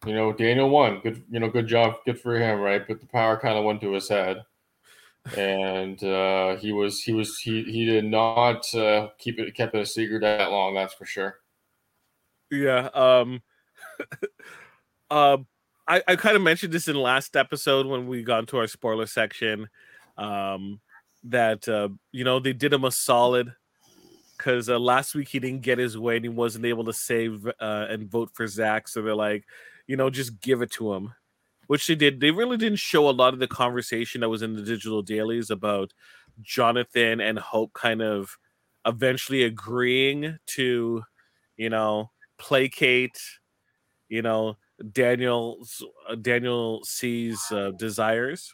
you 0.06 0.14
know 0.14 0.34
Daniel 0.34 0.70
won. 0.70 1.00
Good 1.02 1.24
you 1.30 1.40
know 1.40 1.50
good 1.50 1.68
job. 1.68 1.96
Good 2.06 2.20
for 2.20 2.36
him, 2.36 2.60
right? 2.60 2.88
But 2.88 3.00
the 3.00 3.08
power 3.08 3.38
kind 3.38 3.58
of 3.58 3.64
went 3.64 3.82
to 3.82 3.92
his 3.94 4.10
head 4.10 4.44
and 5.36 6.02
uh, 6.04 6.56
he 6.58 6.72
was 6.72 7.02
he 7.02 7.14
was 7.14 7.38
he 7.40 7.64
he 7.64 7.86
did 7.86 8.06
not 8.06 8.74
uh, 8.74 9.10
keep 9.18 9.40
it 9.40 9.56
kept 9.56 9.76
it 9.76 9.82
a 9.82 9.86
secret 9.86 10.22
that 10.22 10.52
long. 10.52 10.76
That's 10.76 10.94
for 10.94 11.06
sure. 11.06 11.40
Yeah. 12.52 12.90
Um. 12.94 13.42
uh, 15.10 15.38
I 15.88 16.04
I 16.08 16.16
kind 16.16 16.36
of 16.36 16.42
mentioned 16.42 16.74
this 16.74 16.88
in 16.88 16.96
last 16.96 17.36
episode 17.36 17.88
when 17.88 18.08
we 18.08 18.24
got 18.24 18.40
into 18.40 18.58
our 18.58 18.68
spoiler 18.68 19.08
section. 19.08 19.68
Um, 20.18 20.80
that 21.24 21.68
uh, 21.68 21.90
you 22.12 22.24
know 22.24 22.40
they 22.40 22.54
did 22.54 22.74
him 22.74 22.86
a 22.86 22.92
solid 22.92 23.54
because 24.38 24.70
uh, 24.70 24.78
last 24.78 25.16
week 25.16 25.30
he 25.30 25.40
didn't 25.40 25.62
get 25.62 25.80
his 25.80 25.98
way 25.98 26.18
and 26.18 26.26
he 26.26 26.30
wasn't 26.30 26.66
able 26.66 26.86
to 26.86 26.94
save 26.94 27.48
uh, 27.60 27.88
and 27.90 28.10
vote 28.10 28.30
for 28.34 28.46
Zach. 28.48 28.88
So 28.88 29.02
they're 29.02 29.16
like, 29.16 29.46
you 29.88 29.98
know, 29.98 30.12
just 30.12 30.40
give 30.42 30.62
it 30.62 30.72
to 30.74 30.94
him 30.94 31.14
which 31.68 31.86
they 31.88 31.96
did. 31.96 32.20
They 32.20 32.32
really 32.32 32.58
didn't 32.58 32.80
show 32.80 33.10
a 33.10 33.12
lot 33.12 33.34
of 33.34 33.40
the 33.40 33.48
conversation 33.48 34.22
that 34.22 34.30
was 34.30 34.42
in 34.42 34.56
the 34.56 34.64
digital 34.64 35.02
dailies 35.02 35.50
about 35.50 35.94
Jonathan 36.42 37.22
and 37.22 37.38
Hope 37.38 37.74
kind 37.74 38.02
of 38.02 38.38
eventually 38.86 39.44
agreeing 39.44 40.40
to, 40.48 41.04
you 41.58 41.70
know, 41.70 42.12
placate, 42.38 43.20
you 44.10 44.22
know, 44.22 44.58
Daniel's 44.92 45.84
uh, 46.10 46.16
Daniel 46.16 46.82
C's 46.84 47.42
uh, 47.52 47.72
desires. 47.78 48.54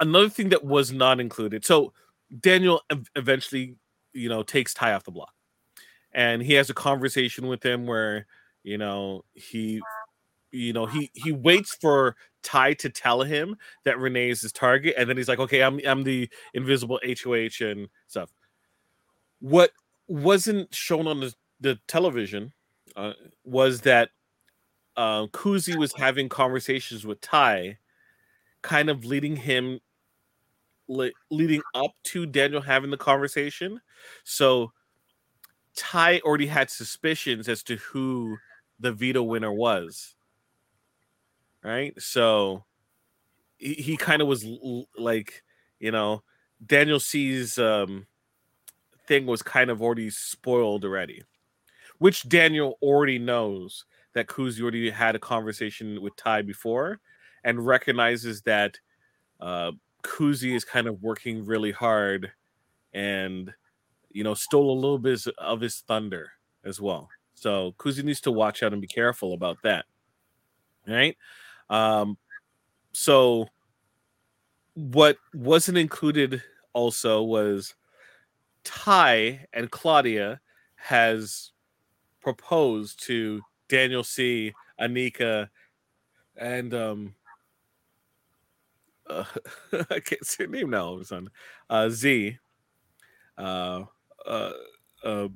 Another 0.00 0.28
thing 0.28 0.48
that 0.50 0.64
was 0.64 0.92
not 0.92 1.20
included. 1.20 1.64
So 1.64 1.92
Daniel 2.40 2.82
eventually, 3.16 3.76
you 4.12 4.28
know, 4.28 4.42
takes 4.42 4.72
Ty 4.74 4.94
off 4.94 5.04
the 5.04 5.10
block, 5.10 5.32
and 6.12 6.42
he 6.42 6.54
has 6.54 6.70
a 6.70 6.74
conversation 6.74 7.46
with 7.46 7.64
him 7.64 7.86
where, 7.86 8.26
you 8.62 8.78
know, 8.78 9.24
he 9.34 9.80
you 10.52 10.72
know 10.72 10.86
he 10.86 11.10
he 11.14 11.32
waits 11.32 11.76
for 11.80 12.16
Ty 12.42 12.74
to 12.74 12.88
tell 12.88 13.22
him 13.22 13.56
that 13.84 13.98
Renee 13.98 14.30
is 14.30 14.40
his 14.40 14.52
target, 14.52 14.94
and 14.96 15.08
then 15.08 15.16
he's 15.16 15.28
like, 15.28 15.38
"Okay, 15.38 15.62
I'm 15.62 15.80
I'm 15.86 16.02
the 16.02 16.28
invisible 16.54 16.98
HOH 17.04 17.64
and 17.64 17.88
stuff." 18.06 18.32
What 19.40 19.70
wasn't 20.08 20.74
shown 20.74 21.06
on 21.06 21.20
the, 21.20 21.34
the 21.60 21.78
television 21.86 22.52
uh, 22.96 23.12
was 23.44 23.82
that 23.82 24.10
uh, 24.96 25.26
Kuzie 25.28 25.76
was 25.76 25.92
having 25.92 26.28
conversations 26.28 27.06
with 27.06 27.20
Ty, 27.20 27.78
kind 28.62 28.90
of 28.90 29.04
leading 29.04 29.36
him, 29.36 29.80
le- 30.90 31.10
leading 31.30 31.62
up 31.74 31.92
to 32.04 32.26
Daniel 32.26 32.60
having 32.60 32.90
the 32.90 32.96
conversation. 32.96 33.80
So 34.24 34.72
Ty 35.76 36.20
already 36.20 36.46
had 36.46 36.70
suspicions 36.70 37.48
as 37.48 37.62
to 37.64 37.76
who 37.76 38.36
the 38.78 38.92
veto 38.92 39.22
winner 39.22 39.52
was 39.52 40.16
right? 41.62 42.00
So 42.00 42.64
he, 43.58 43.74
he 43.74 43.96
kind 43.96 44.22
of 44.22 44.28
was 44.28 44.44
l- 44.44 44.88
like, 44.96 45.42
you 45.78 45.90
know, 45.90 46.22
Daniel 46.64 47.00
C's 47.00 47.58
um, 47.58 48.06
thing 49.06 49.26
was 49.26 49.42
kind 49.42 49.70
of 49.70 49.82
already 49.82 50.10
spoiled 50.10 50.84
already, 50.84 51.22
which 51.98 52.28
Daniel 52.28 52.78
already 52.82 53.18
knows 53.18 53.84
that 54.14 54.26
Kuzie 54.26 54.62
already 54.62 54.90
had 54.90 55.14
a 55.14 55.20
conversation 55.20 56.02
with 56.02 56.16
Ty 56.16 56.42
before 56.42 57.00
and 57.44 57.64
recognizes 57.64 58.42
that 58.42 58.78
uh, 59.40 59.72
Kuzie 60.02 60.54
is 60.54 60.64
kind 60.64 60.86
of 60.86 61.02
working 61.02 61.44
really 61.44 61.72
hard 61.72 62.32
and, 62.92 63.52
you 64.10 64.24
know, 64.24 64.34
stole 64.34 64.72
a 64.72 64.80
little 64.80 64.98
bit 64.98 65.24
of 65.38 65.60
his 65.60 65.80
thunder 65.80 66.30
as 66.64 66.80
well. 66.80 67.08
So 67.34 67.74
Kuzie 67.78 68.04
needs 68.04 68.20
to 68.22 68.32
watch 68.32 68.62
out 68.62 68.72
and 68.72 68.82
be 68.82 68.88
careful 68.88 69.32
about 69.32 69.58
that. 69.62 69.86
Right. 70.86 71.16
Um, 71.68 72.18
so 72.92 73.48
what 74.74 75.16
wasn't 75.34 75.78
included 75.78 76.42
also 76.72 77.22
was 77.22 77.74
Ty 78.64 79.46
and 79.52 79.70
Claudia 79.70 80.40
has 80.76 81.52
proposed 82.20 83.02
to 83.06 83.40
Daniel 83.68 84.04
C, 84.04 84.52
Anika, 84.80 85.48
and 86.36 86.72
um 86.74 87.14
uh, 89.10 89.24
I 89.90 90.00
can't 90.00 90.24
say 90.24 90.46
name 90.46 90.70
now 90.70 90.86
all 90.86 90.94
of 90.94 91.00
a 91.00 91.04
sudden. 91.04 91.30
Uh 91.68 91.88
Z 91.90 92.38
uh 93.38 93.84
uh 94.26 94.52
uh 95.04 95.28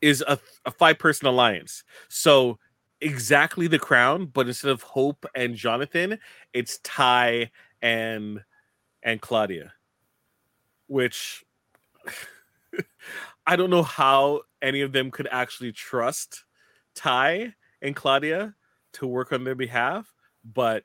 is 0.00 0.22
a, 0.26 0.38
a 0.66 0.70
five 0.70 0.98
person 0.98 1.26
alliance. 1.26 1.84
So 2.08 2.58
exactly 3.00 3.66
the 3.66 3.78
crown, 3.78 4.26
but 4.26 4.46
instead 4.46 4.70
of 4.70 4.82
Hope 4.82 5.26
and 5.34 5.54
Jonathan, 5.54 6.18
it's 6.52 6.78
Ty 6.78 7.50
and 7.82 8.40
and 9.02 9.20
Claudia. 9.20 9.72
Which 10.86 11.44
I 13.46 13.56
don't 13.56 13.70
know 13.70 13.82
how 13.82 14.42
any 14.62 14.80
of 14.80 14.92
them 14.92 15.10
could 15.10 15.28
actually 15.30 15.72
trust 15.72 16.44
Ty 16.94 17.54
and 17.82 17.94
Claudia 17.94 18.54
to 18.94 19.06
work 19.06 19.32
on 19.32 19.44
their 19.44 19.54
behalf, 19.54 20.12
but 20.44 20.84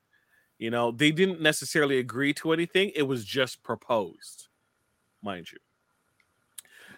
you 0.59 0.69
know, 0.69 0.91
they 0.91 1.11
didn't 1.11 1.41
necessarily 1.41 1.97
agree 1.97 2.33
to 2.35 2.51
anything. 2.51 2.91
It 2.93 3.03
was 3.03 3.25
just 3.25 3.63
proposed, 3.63 4.49
mind 5.23 5.51
you. 5.51 5.57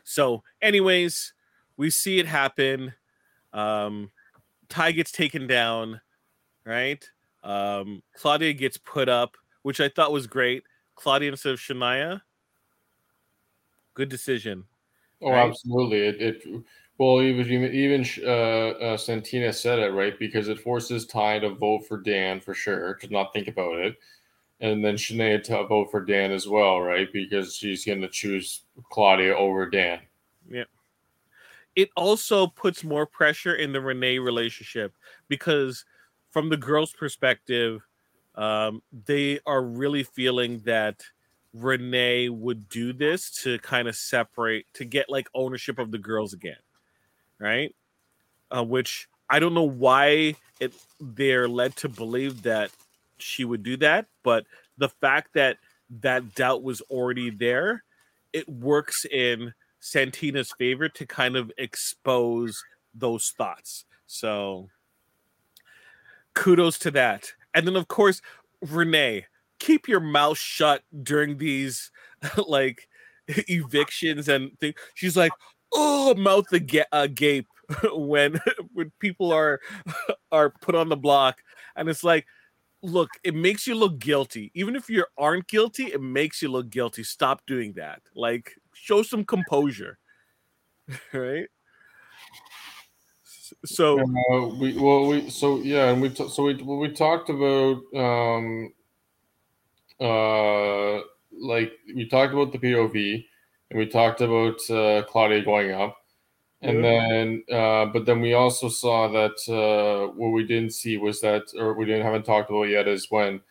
So, 0.04 0.44
anyways, 0.62 1.34
we 1.78 1.92
see 1.92 2.20
it 2.20 2.26
happen. 2.26 2.94
Um, 3.54 4.12
Ty 4.68 4.94
gets 4.94 5.12
taken 5.12 5.46
down, 5.46 6.02
right? 6.66 7.08
Um, 7.44 8.02
Claudia 8.16 8.54
gets 8.54 8.78
put 8.78 9.08
up, 9.08 9.38
which 9.62 9.80
I 9.80 9.90
thought 9.90 10.12
was 10.12 10.26
great. 10.26 10.64
Claudia 10.96 11.30
instead 11.30 11.54
of 11.54 11.60
Shania. 11.60 12.22
Good 13.94 14.10
decision. 14.10 14.64
Oh, 15.22 15.32
right? 15.32 15.50
absolutely. 15.50 16.00
It, 16.00 16.22
it 16.22 16.64
well, 17.02 17.24
even 17.24 17.74
even 17.74 18.06
uh, 18.24 18.78
uh, 18.78 18.96
Santina 18.96 19.52
said 19.52 19.80
it 19.80 19.92
right 19.92 20.20
because 20.20 20.50
it 20.50 20.60
forces 20.60 21.08
Ty 21.08 21.40
to 21.40 21.50
vote 21.50 21.88
for 21.88 21.98
Dan 21.98 22.40
for 22.40 22.54
sure 22.54 22.94
to 22.94 23.08
not 23.08 23.34
think 23.34 23.48
about 23.48 23.80
it, 23.80 23.96
and 24.60 24.86
then 24.86 24.98
Shania 24.98 25.42
to 25.46 25.66
vote 25.66 25.90
for 25.90 26.06
Dan 26.06 26.32
as 26.32 26.48
well, 26.48 26.80
right? 26.80 27.12
Because 27.12 27.56
she's 27.56 27.86
going 27.86 28.02
to 28.02 28.08
choose 28.08 28.66
Claudia 28.92 29.36
over 29.36 29.68
Dan. 29.68 30.02
Yeah. 30.48 30.66
It 31.76 31.90
also 31.98 32.46
puts 32.46 32.84
more 32.84 33.08
pressure 33.08 33.56
in 33.56 33.74
the 33.74 33.82
Renee 33.82 34.20
relationship 34.20 34.94
because, 35.28 35.86
from 36.30 36.50
the 36.50 36.58
girls' 36.58 36.94
perspective, 36.94 37.82
um, 38.36 38.84
they 39.08 39.40
are 39.48 39.64
really 39.64 40.04
feeling 40.04 40.60
that 40.66 41.02
Renee 41.52 42.30
would 42.30 42.70
do 42.70 42.94
this 42.94 43.32
to 43.42 43.58
kind 43.58 43.88
of 43.88 43.96
separate 43.96 44.68
to 44.76 44.86
get 44.86 45.10
like 45.10 45.28
ownership 45.34 45.80
of 45.80 45.90
the 45.90 45.98
girls 45.98 46.34
again, 46.34 46.58
right? 47.42 47.76
Uh, 48.56 48.64
which 48.64 49.08
I 49.30 49.40
don't 49.40 49.54
know 49.54 49.64
why 49.64 50.36
it 50.60 50.74
they're 51.00 51.48
led 51.48 51.76
to 51.78 51.90
believe 51.90 52.44
that 52.44 52.72
she 53.18 53.44
would 53.44 53.64
do 53.64 53.78
that, 53.78 54.06
but 54.24 54.46
the 54.78 54.90
fact 54.90 55.34
that 55.34 55.58
that 56.02 56.36
doubt 56.36 56.64
was 56.64 56.82
already 56.82 57.30
there, 57.30 57.84
it 58.32 58.48
works 58.48 59.06
in 59.06 59.54
Santina's 59.80 60.54
favor 60.58 60.88
to 60.88 61.06
kind 61.06 61.36
of 61.36 61.52
expose 61.58 62.64
those 62.94 63.34
thoughts. 63.38 63.86
So 64.06 64.70
kudos 66.34 66.78
to 66.80 66.92
that. 66.92 67.32
And 67.54 67.68
then 67.68 67.76
of 67.76 67.88
course, 67.88 68.22
Renee, 68.62 69.26
keep 69.60 69.88
your 69.88 70.00
mouth 70.00 70.38
shut 70.38 70.84
during 71.04 71.38
these 71.38 71.92
like 72.48 72.88
evictions 73.28 74.30
and 74.30 74.58
things. 74.60 74.76
She's 74.94 75.18
like, 75.18 75.32
oh, 75.72 76.14
mouth 76.16 76.48
the 76.50 76.86
uh, 76.92 77.08
gape 77.08 77.48
when 77.94 78.40
when 78.74 78.92
people 79.00 79.32
are 79.32 79.60
are 80.32 80.50
put 80.50 80.76
on 80.76 80.90
the 80.90 80.98
block, 80.98 81.42
and 81.76 81.90
it's 81.90 82.04
like, 82.04 82.26
look, 82.82 83.10
it 83.24 83.36
makes 83.36 83.68
you 83.68 83.76
look 83.76 84.00
guilty. 84.00 84.52
Even 84.54 84.76
if 84.76 84.90
you 84.90 85.06
aren't 85.18 85.48
guilty, 85.48 85.86
it 85.86 86.02
makes 86.02 86.42
you 86.42 86.50
look 86.50 86.70
guilty. 86.70 87.04
Stop 87.04 87.42
doing 87.46 87.74
that. 87.74 88.02
Like, 88.16 88.56
show 88.74 89.04
some 89.04 89.24
composure, 89.24 89.98
right? 91.14 91.48
So 93.66 94.00
uh, 94.00 94.48
we 94.48 94.78
well 94.78 95.08
we 95.08 95.30
so 95.30 95.60
yeah, 95.60 95.90
and 95.90 96.02
we 96.02 96.10
t- 96.10 96.30
so 96.30 96.44
we 96.44 96.56
we 96.56 96.92
talked 96.92 97.30
about 97.30 97.82
um 97.96 98.74
uh, 100.00 101.02
like 101.40 101.74
we 101.96 102.08
talked 102.10 102.34
about 102.34 102.52
the 102.52 102.58
POV 102.58 103.26
and 103.72 103.80
we 103.80 103.88
talked 103.88 104.20
about 104.20 104.60
uh, 104.70 105.04
Claudia 105.04 105.44
going 105.44 105.72
up. 105.72 105.98
And 106.62 106.84
then, 106.84 107.44
uh, 107.52 107.86
but 107.86 108.06
then 108.06 108.22
we 108.22 108.34
also 108.34 108.70
saw 108.70 109.08
that 109.08 109.32
uh, 109.52 110.12
what 110.14 110.30
we 110.30 110.46
didn't 110.46 110.74
see 110.74 110.98
was 110.98 111.20
that, 111.22 111.44
or 111.58 111.74
we 111.74 111.86
didn't 111.86 112.04
haven't 112.04 112.26
talked 112.26 112.52
about 112.52 112.66
yet, 112.66 112.88
is 112.88 113.10
when 113.10 113.42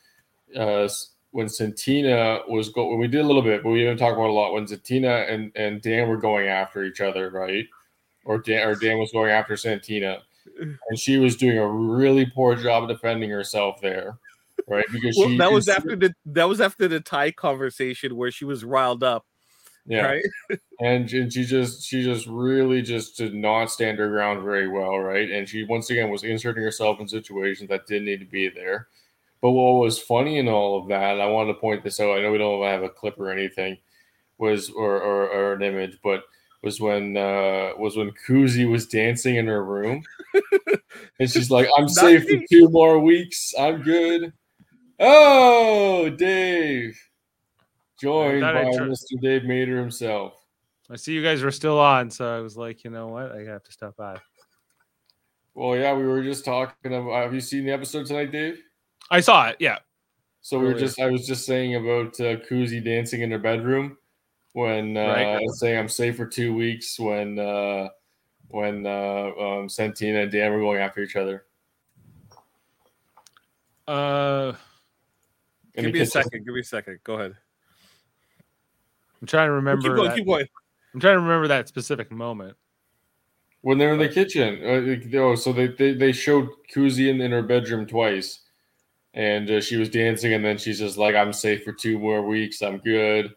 uh, 0.56 0.88
when 1.32 1.48
Santina 1.48 2.40
was 2.46 2.68
go. 2.68 2.88
When 2.88 3.00
we 3.00 3.08
did 3.08 3.22
a 3.22 3.26
little 3.26 3.42
bit, 3.42 3.64
but 3.64 3.70
we 3.70 3.80
didn't 3.80 3.96
talk 3.96 4.12
about 4.12 4.28
a 4.28 4.32
lot. 4.32 4.52
When 4.52 4.68
Santina 4.68 5.26
and, 5.28 5.50
and 5.56 5.82
Dan 5.82 6.08
were 6.08 6.18
going 6.18 6.46
after 6.46 6.84
each 6.84 7.00
other, 7.00 7.30
right? 7.30 7.66
Or 8.24 8.38
Dan 8.38 8.68
or 8.68 8.76
Dan 8.76 8.98
was 8.98 9.10
going 9.10 9.32
after 9.32 9.56
Santina, 9.56 10.18
and 10.60 10.96
she 10.96 11.18
was 11.18 11.36
doing 11.36 11.58
a 11.58 11.66
really 11.66 12.26
poor 12.26 12.54
job 12.54 12.86
defending 12.86 13.30
herself 13.30 13.80
there 13.80 14.18
right? 14.68 14.84
Because 14.92 15.16
well, 15.18 15.36
that 15.38 15.50
was 15.50 15.68
after 15.68 15.96
the 15.96 16.14
that 16.26 16.44
was 16.44 16.60
after 16.60 16.86
the 16.86 17.00
Ty 17.00 17.32
conversation 17.32 18.14
where 18.14 18.30
she 18.30 18.44
was 18.44 18.62
riled 18.62 19.02
up. 19.02 19.24
Yeah. 19.86 20.02
Right. 20.02 20.24
and, 20.80 21.10
and 21.12 21.32
she 21.32 21.44
just 21.44 21.82
she 21.84 22.02
just 22.02 22.26
really 22.26 22.82
just 22.82 23.16
did 23.16 23.34
not 23.34 23.70
stand 23.70 23.98
her 23.98 24.08
ground 24.08 24.42
very 24.42 24.68
well, 24.68 24.98
right? 24.98 25.30
And 25.30 25.48
she 25.48 25.64
once 25.64 25.90
again 25.90 26.10
was 26.10 26.24
inserting 26.24 26.62
herself 26.62 27.00
in 27.00 27.08
situations 27.08 27.68
that 27.70 27.86
didn't 27.86 28.06
need 28.06 28.20
to 28.20 28.26
be 28.26 28.48
there. 28.48 28.88
But 29.40 29.52
what 29.52 29.82
was 29.82 29.98
funny 29.98 30.38
in 30.38 30.48
all 30.48 30.78
of 30.78 30.88
that, 30.88 31.20
I 31.20 31.26
wanted 31.26 31.54
to 31.54 31.60
point 31.60 31.82
this 31.82 31.98
out. 31.98 32.16
I 32.16 32.20
know 32.20 32.30
we 32.30 32.38
don't 32.38 32.62
have 32.62 32.82
a 32.82 32.90
clip 32.90 33.18
or 33.18 33.30
anything, 33.30 33.78
was 34.38 34.70
or 34.70 35.00
or, 35.00 35.28
or 35.28 35.52
an 35.54 35.62
image, 35.62 35.98
but 36.02 36.24
was 36.62 36.78
when 36.78 37.16
uh 37.16 37.70
was 37.78 37.96
when 37.96 38.12
Kuzie 38.26 38.70
was 38.70 38.86
dancing 38.86 39.36
in 39.36 39.46
her 39.46 39.64
room, 39.64 40.02
and 41.18 41.30
she's 41.30 41.50
like, 41.50 41.68
"I'm 41.76 41.88
safe 41.88 42.24
for 42.28 42.44
two 42.50 42.68
more 42.68 42.98
weeks. 42.98 43.54
I'm 43.58 43.82
good." 43.82 44.32
Oh, 44.98 46.10
Dave. 46.10 47.00
Joined 48.01 48.40
by 48.40 48.64
Mr. 48.64 49.20
Dave 49.20 49.42
Mader 49.42 49.78
himself. 49.78 50.34
I 50.90 50.96
see 50.96 51.12
you 51.12 51.22
guys 51.22 51.42
were 51.42 51.51
still 51.51 51.78
on, 51.78 52.11
so 52.11 52.26
I 52.26 52.40
was 52.40 52.57
like, 52.57 52.82
you 52.82 52.90
know 52.90 53.09
what? 53.09 53.30
I 53.30 53.44
have 53.44 53.62
to 53.64 53.72
stop 53.72 53.96
by. 53.96 54.16
Well, 55.55 55.76
yeah, 55.76 55.94
we 55.94 56.07
were 56.07 56.22
just 56.22 56.44
talking 56.44 56.94
about. 56.94 57.22
Have 57.22 57.34
you 57.34 57.40
seen 57.40 57.64
the 57.64 57.72
episode 57.72 58.07
tonight, 58.07 58.32
Dave? 58.32 58.59
I 59.11 59.20
saw 59.20 59.48
it. 59.48 59.57
Yeah. 59.61 59.78
So 60.40 60.59
we 60.59 60.66
were 60.66 60.74
just. 60.74 61.01
I 61.01 61.11
was 61.11 61.26
just 61.26 61.44
saying 61.44 61.76
about 61.76 62.18
uh, 62.20 62.36
Kuzie 62.48 62.82
dancing 62.82 63.20
in 63.20 63.30
her 63.30 63.38
bedroom 63.38 63.98
when 64.53 64.96
uh, 64.96 65.01
right. 65.01 65.51
Saying 65.51 65.78
I'm 65.78 65.88
safe 65.88 66.16
for 66.16 66.26
two 66.26 66.55
weeks 66.55 66.98
when 66.98 67.38
uh, 67.38 67.88
when 68.48 68.86
uh, 68.86 69.30
um, 69.38 69.68
Santina 69.68 70.22
and 70.22 70.32
Dan 70.32 70.53
were 70.53 70.61
going 70.61 70.80
after 70.80 71.03
each 71.03 71.16
other. 71.16 71.44
Uh. 73.86 74.55
Give 75.76 75.92
me 75.92 76.01
a 76.01 76.07
second. 76.07 76.44
Give 76.44 76.55
me 76.55 76.61
a 76.61 76.64
second. 76.64 76.98
Go 77.05 77.14
ahead. 77.14 77.36
I'm 79.20 79.26
trying 79.26 79.48
to 79.48 79.52
remember. 79.52 79.82
Keep 79.82 79.96
going. 79.96 80.08
That, 80.08 80.16
keep 80.16 80.26
going. 80.26 80.46
I'm 80.94 81.00
trying 81.00 81.16
to 81.16 81.20
remember 81.20 81.48
that 81.48 81.68
specific 81.68 82.10
moment. 82.10 82.56
When 83.62 83.78
they're 83.78 83.92
in 83.92 83.98
the 83.98 84.08
kitchen. 84.08 84.60
Uh, 84.64 85.18
oh, 85.18 85.34
so 85.34 85.52
they, 85.52 85.68
they, 85.68 85.92
they 85.92 86.12
showed 86.12 86.48
Kuzie 86.74 87.10
in, 87.10 87.20
in 87.20 87.30
her 87.30 87.42
bedroom 87.42 87.86
twice. 87.86 88.40
And 89.12 89.50
uh, 89.50 89.60
she 89.60 89.76
was 89.76 89.88
dancing, 89.88 90.32
and 90.34 90.44
then 90.44 90.56
she's 90.56 90.78
just 90.78 90.96
like, 90.96 91.14
I'm 91.14 91.32
safe 91.32 91.64
for 91.64 91.72
two 91.72 91.98
more 91.98 92.22
weeks. 92.22 92.62
I'm 92.62 92.78
good. 92.78 93.34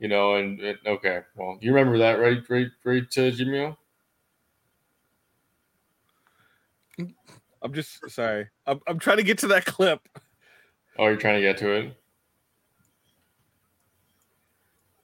You 0.00 0.08
know, 0.08 0.34
and, 0.34 0.58
and 0.60 0.78
okay. 0.86 1.20
Well, 1.36 1.58
you 1.60 1.72
remember 1.72 1.98
that, 1.98 2.14
right? 2.14 2.42
Right, 2.48 2.68
right, 2.84 3.18
uh, 3.18 3.30
Jimmy? 3.30 3.76
I'm 7.62 7.72
just 7.72 8.10
sorry. 8.10 8.48
I'm, 8.66 8.80
I'm 8.86 8.98
trying 8.98 9.16
to 9.18 9.22
get 9.22 9.38
to 9.38 9.46
that 9.48 9.64
clip. 9.64 10.00
Oh, 10.98 11.06
you're 11.06 11.16
trying 11.16 11.36
to 11.36 11.40
get 11.40 11.56
to 11.58 11.70
it. 11.70 11.96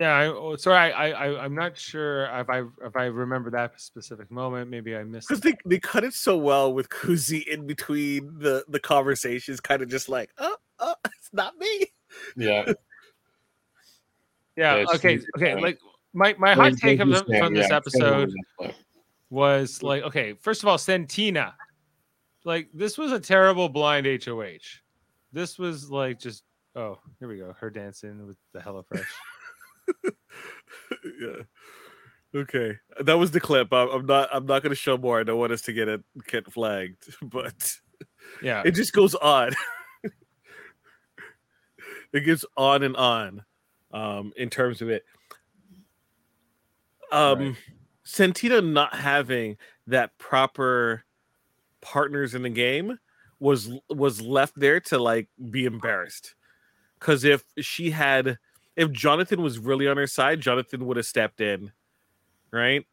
yeah, 0.00 0.12
I, 0.14 0.26
oh, 0.26 0.56
sorry, 0.56 0.92
I, 0.92 1.10
I, 1.10 1.44
I'm 1.44 1.54
not 1.54 1.76
sure 1.76 2.24
if 2.24 2.48
I 2.48 2.62
if 2.82 2.96
I 2.96 3.04
remember 3.04 3.50
that 3.50 3.80
specific 3.80 4.30
moment. 4.30 4.70
Maybe 4.70 4.96
I 4.96 5.04
missed 5.04 5.28
because 5.28 5.40
they, 5.42 5.54
they 5.66 5.78
cut 5.78 6.04
it 6.04 6.14
so 6.14 6.36
well 6.36 6.72
with 6.72 6.88
Kuzie 6.88 7.46
in 7.46 7.66
between 7.66 8.38
the 8.38 8.64
the 8.68 8.80
conversations, 8.80 9.60
kind 9.60 9.82
of 9.82 9.88
just 9.88 10.08
like, 10.08 10.30
oh, 10.38 10.56
oh, 10.78 10.94
it's 11.04 11.30
not 11.32 11.56
me. 11.58 11.86
Yeah. 12.36 12.64
yeah. 14.56 14.76
yeah 14.76 14.84
okay. 14.94 15.20
Okay. 15.36 15.60
Like 15.60 15.78
my 16.12 16.34
my 16.38 16.54
hot 16.54 16.76
take 16.76 16.98
from, 16.98 17.12
from 17.12 17.54
this 17.54 17.68
yeah, 17.70 17.76
episode 17.76 18.32
was 19.28 19.82
like, 19.82 20.02
okay, 20.02 20.34
first 20.34 20.62
of 20.62 20.68
all, 20.68 20.78
Santina 20.78 21.54
like 22.44 22.68
this 22.72 22.96
was 22.96 23.12
a 23.12 23.20
terrible 23.20 23.68
blind 23.68 24.06
HOH. 24.06 24.80
This 25.32 25.58
was 25.58 25.90
like 25.90 26.18
just 26.18 26.42
Oh, 26.76 26.98
here 27.18 27.28
we 27.28 27.38
go. 27.38 27.54
Her 27.58 27.70
dancing 27.70 28.26
with 28.26 28.36
the 28.52 28.60
HelloFresh. 28.60 29.04
yeah. 31.20 31.42
Okay, 32.34 32.78
that 33.00 33.18
was 33.18 33.32
the 33.32 33.40
clip. 33.40 33.72
I'm, 33.72 33.88
I'm 33.88 34.06
not. 34.06 34.28
I'm 34.32 34.46
not 34.46 34.62
going 34.62 34.70
to 34.70 34.76
show 34.76 34.96
more. 34.96 35.18
I 35.18 35.24
don't 35.24 35.38
want 35.38 35.52
us 35.52 35.62
to 35.62 35.72
get 35.72 35.88
it 35.88 36.02
get 36.28 36.50
flagged, 36.52 37.16
but 37.22 37.76
yeah, 38.40 38.62
it 38.64 38.72
just 38.72 38.92
goes 38.92 39.16
on. 39.16 39.52
it 42.12 42.20
goes 42.20 42.44
on 42.56 42.84
and 42.84 42.96
on, 42.96 43.44
um, 43.92 44.32
in 44.36 44.48
terms 44.48 44.80
of 44.80 44.90
it. 44.90 45.04
Um, 47.10 47.40
right. 47.40 47.56
Santina 48.04 48.60
not 48.60 48.94
having 48.94 49.56
that 49.88 50.16
proper 50.18 51.02
partners 51.80 52.36
in 52.36 52.42
the 52.42 52.50
game 52.50 52.96
was 53.40 53.72
was 53.88 54.20
left 54.20 54.52
there 54.56 54.78
to 54.78 55.00
like 55.00 55.26
be 55.50 55.64
embarrassed 55.64 56.36
because 57.00 57.24
if 57.24 57.44
she 57.58 57.90
had 57.90 58.38
if 58.76 58.90
jonathan 58.92 59.42
was 59.42 59.58
really 59.58 59.88
on 59.88 59.96
her 59.96 60.06
side 60.06 60.40
jonathan 60.40 60.86
would 60.86 60.96
have 60.96 61.06
stepped 61.06 61.40
in 61.40 61.72
right 62.52 62.86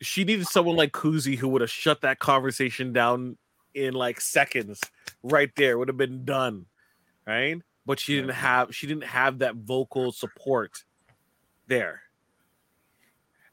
she 0.00 0.24
needed 0.24 0.46
someone 0.46 0.76
like 0.76 0.92
kuzie 0.92 1.36
who 1.36 1.48
would 1.48 1.60
have 1.60 1.70
shut 1.70 2.00
that 2.00 2.18
conversation 2.18 2.92
down 2.92 3.36
in 3.74 3.94
like 3.94 4.20
seconds 4.20 4.80
right 5.22 5.50
there 5.56 5.78
would 5.78 5.88
have 5.88 5.96
been 5.96 6.24
done 6.24 6.66
right 7.26 7.60
but 7.86 8.00
she 8.00 8.16
didn't 8.16 8.30
mm-hmm. 8.30 8.40
have 8.40 8.74
she 8.74 8.86
didn't 8.86 9.04
have 9.04 9.38
that 9.38 9.54
vocal 9.54 10.10
support 10.10 10.84
there 11.66 12.02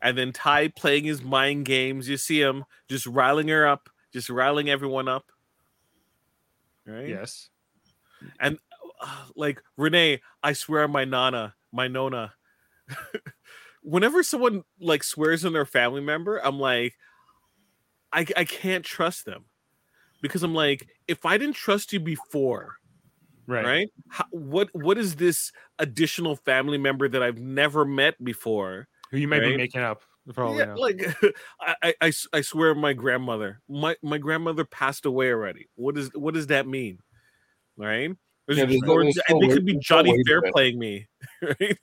and 0.06 0.16
then 0.16 0.32
Ty 0.32 0.68
playing 0.68 1.04
his 1.04 1.24
mind 1.24 1.66
games. 1.66 2.08
You 2.08 2.18
see 2.18 2.40
him 2.40 2.64
just 2.88 3.08
riling 3.08 3.48
her 3.48 3.68
up, 3.68 3.90
just 4.14 4.30
riling 4.30 4.70
everyone 4.70 5.08
up. 5.08 5.32
Right? 6.86 7.08
Yes. 7.08 7.50
And 8.40 8.60
Ah, 9.08 9.28
like 9.36 9.62
Renee, 9.78 10.20
I 10.42 10.54
swear 10.54 10.88
my 10.88 11.06
nana, 11.06 11.54
my 11.72 11.88
nona. 11.88 12.34
Whenever 13.84 14.24
someone 14.24 14.64
like 14.80 15.04
swears 15.04 15.46
on 15.46 15.54
their 15.54 15.66
family 15.66 16.02
member, 16.02 16.44
I'm 16.44 16.60
like, 16.60 16.96
I 18.12 18.26
I 18.36 18.46
can't 18.46 18.84
trust 18.84 19.26
them 19.26 19.46
because 20.24 20.42
I'm 20.42 20.56
like, 20.56 20.90
if 21.08 21.24
I 21.24 21.38
didn't 21.38 21.56
trust 21.56 21.94
you 21.94 22.00
before, 22.00 22.78
right? 23.46 23.64
Right? 23.64 23.90
How, 24.10 24.26
what 24.32 24.70
what 24.74 24.98
is 24.98 25.18
this 25.18 25.52
additional 25.78 26.36
family 26.36 26.80
member 26.80 27.08
that 27.08 27.22
I've 27.22 27.38
never 27.38 27.86
met 27.86 28.22
before? 28.24 28.88
Who 29.12 29.18
you 29.18 29.28
might 29.28 29.42
right? 29.42 29.52
be 29.52 29.58
making 29.58 29.82
up. 29.82 30.02
Probably 30.34 30.64
yeah, 30.64 30.74
like 30.74 31.16
I, 31.62 31.94
I, 32.02 32.12
I 32.34 32.42
swear 32.42 32.74
my 32.74 32.94
grandmother 32.94 33.62
my 33.70 33.96
my 34.02 34.18
grandmother 34.18 34.66
passed 34.66 35.06
away 35.06 35.32
already 35.32 35.70
what 35.76 35.94
does 35.94 36.10
what 36.16 36.34
does 36.34 36.48
that 36.48 36.66
mean 36.66 36.98
right 37.78 38.10
yeah, 38.50 38.66
there's, 38.66 38.82
or, 38.88 39.04
there's 39.04 39.20
and 39.30 39.44
it 39.44 39.52
could 39.52 39.66
be 39.66 39.78
johnny 39.80 40.16
fair 40.28 40.42
playing 40.52 40.78
me 40.78 41.08
right 41.42 41.78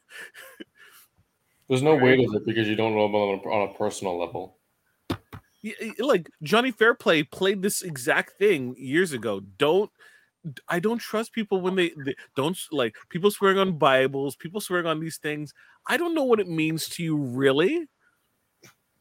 there's 1.68 1.82
no 1.82 1.94
weight 1.94 2.26
of 2.26 2.34
it 2.34 2.46
because 2.46 2.68
you 2.68 2.76
don't 2.76 2.94
know 2.94 3.04
about 3.04 3.46
on 3.50 3.68
a 3.70 3.74
personal 3.74 4.18
level 4.18 4.58
yeah, 5.62 5.72
like 5.98 6.28
johnny 6.42 6.70
fairplay 6.70 7.22
played 7.22 7.62
this 7.62 7.82
exact 7.82 8.38
thing 8.38 8.74
years 8.78 9.12
ago 9.12 9.40
don't 9.58 9.90
I 10.68 10.80
don't 10.80 10.98
trust 10.98 11.32
people 11.32 11.60
when 11.60 11.76
they, 11.76 11.92
they, 12.04 12.14
don't 12.34 12.58
like 12.72 12.96
people 13.10 13.30
swearing 13.30 13.58
on 13.58 13.78
Bibles, 13.78 14.36
people 14.36 14.60
swearing 14.60 14.86
on 14.86 15.00
these 15.00 15.18
things. 15.18 15.54
I 15.86 15.96
don't 15.96 16.14
know 16.14 16.24
what 16.24 16.40
it 16.40 16.48
means 16.48 16.88
to 16.90 17.02
you, 17.02 17.16
really. 17.16 17.86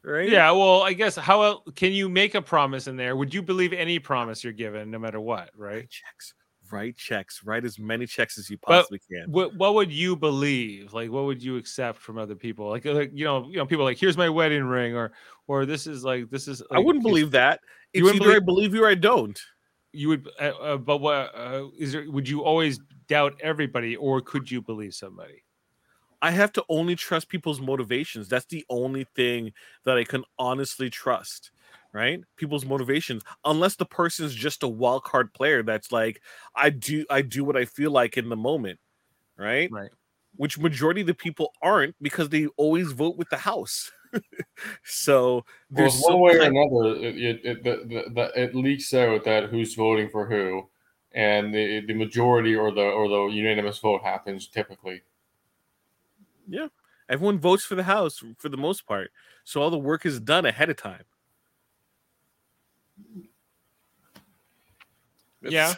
Right? 0.04 0.28
Yeah. 0.28 0.50
Well, 0.52 0.82
I 0.82 0.92
guess 0.92 1.16
how 1.16 1.62
can 1.74 1.92
you 1.92 2.08
make 2.08 2.34
a 2.34 2.42
promise 2.42 2.86
in 2.86 2.96
there? 2.96 3.16
Would 3.16 3.34
you 3.34 3.42
believe 3.42 3.72
any 3.72 3.98
promise 3.98 4.42
you're 4.42 4.52
given, 4.52 4.90
no 4.90 4.98
matter 4.98 5.20
what? 5.20 5.50
Right? 5.56 5.88
Checks. 5.88 6.34
Write 6.72 6.96
checks. 6.96 7.42
Write 7.44 7.64
as 7.64 7.78
many 7.78 8.06
checks 8.06 8.38
as 8.38 8.48
you 8.50 8.58
possibly 8.58 9.00
but 9.10 9.16
can. 9.16 9.30
What 9.30 9.54
What 9.56 9.74
would 9.74 9.92
you 9.92 10.16
believe? 10.16 10.92
Like, 10.92 11.10
what 11.10 11.24
would 11.24 11.42
you 11.42 11.56
accept 11.56 11.98
from 11.98 12.18
other 12.18 12.34
people? 12.34 12.68
Like, 12.68 12.84
like 12.84 13.10
you 13.12 13.24
know, 13.24 13.46
you 13.48 13.58
know, 13.58 13.66
people 13.66 13.84
like, 13.84 13.98
here's 13.98 14.16
my 14.16 14.28
wedding 14.28 14.64
ring, 14.64 14.96
or 14.96 15.12
or 15.46 15.66
this 15.66 15.86
is 15.86 16.02
like, 16.02 16.30
this 16.30 16.48
is. 16.48 16.60
Like, 16.70 16.78
I 16.80 16.82
wouldn't 16.82 17.04
believe 17.04 17.30
that. 17.32 17.60
It's 17.92 18.08
either 18.08 18.18
believe- 18.18 18.36
I 18.36 18.40
believe 18.40 18.74
you 18.74 18.84
or 18.84 18.88
I 18.88 18.94
don't 18.94 19.38
you 19.92 20.08
would 20.08 20.28
uh, 20.40 20.52
uh, 20.60 20.76
but 20.76 20.98
what 20.98 21.34
uh, 21.34 21.66
is 21.78 21.92
there 21.92 22.10
would 22.10 22.28
you 22.28 22.42
always 22.42 22.80
doubt 23.08 23.34
everybody 23.40 23.94
or 23.96 24.20
could 24.20 24.50
you 24.50 24.62
believe 24.62 24.94
somebody 24.94 25.44
i 26.22 26.30
have 26.30 26.52
to 26.52 26.64
only 26.68 26.96
trust 26.96 27.28
people's 27.28 27.60
motivations 27.60 28.28
that's 28.28 28.46
the 28.46 28.64
only 28.70 29.04
thing 29.14 29.52
that 29.84 29.98
i 29.98 30.04
can 30.04 30.24
honestly 30.38 30.88
trust 30.88 31.50
right? 31.92 32.20
People's 32.36 32.64
motivations 32.64 33.22
unless 33.44 33.76
the 33.76 33.84
person's 33.84 34.34
just 34.34 34.62
a 34.62 34.68
wild 34.68 35.04
card 35.04 35.32
player 35.34 35.62
that's 35.62 35.92
like 35.92 36.22
i 36.56 36.70
do 36.70 37.04
i 37.10 37.20
do 37.20 37.44
what 37.44 37.56
i 37.56 37.64
feel 37.64 37.90
like 37.90 38.16
in 38.16 38.28
the 38.28 38.36
moment 38.36 38.78
right? 39.36 39.70
Right. 39.70 39.90
Which 40.36 40.58
majority 40.58 41.02
of 41.02 41.06
the 41.06 41.14
people 41.14 41.52
aren't 41.60 41.94
because 42.00 42.28
they 42.28 42.46
always 42.56 42.92
vote 42.92 43.16
with 43.16 43.28
the 43.30 43.38
house. 43.38 43.90
So 44.84 45.46
there's 45.70 46.02
well, 46.06 46.18
one 46.18 46.22
way 46.22 46.36
or 46.36 46.42
another, 46.42 46.96
it, 46.96 47.16
it, 47.16 47.40
it, 47.44 47.64
the, 47.64 48.04
the, 48.14 48.40
it 48.40 48.54
leaks 48.54 48.92
out 48.92 49.24
that 49.24 49.48
who's 49.48 49.74
voting 49.74 50.10
for 50.10 50.26
who, 50.26 50.68
and 51.12 51.52
the, 51.52 51.80
the 51.86 51.94
majority 51.94 52.54
or 52.54 52.70
the 52.70 52.82
or 52.82 53.08
the 53.08 53.34
unanimous 53.34 53.78
vote 53.78 54.02
happens 54.02 54.46
typically. 54.48 55.00
Yeah, 56.46 56.68
everyone 57.08 57.38
votes 57.38 57.64
for 57.64 57.74
the 57.74 57.84
House 57.84 58.22
for 58.36 58.50
the 58.50 58.58
most 58.58 58.86
part, 58.86 59.10
so 59.44 59.62
all 59.62 59.70
the 59.70 59.78
work 59.78 60.04
is 60.04 60.20
done 60.20 60.44
ahead 60.44 60.68
of 60.68 60.76
time. 60.76 61.04
It's... 65.42 65.52
Yeah. 65.52 65.74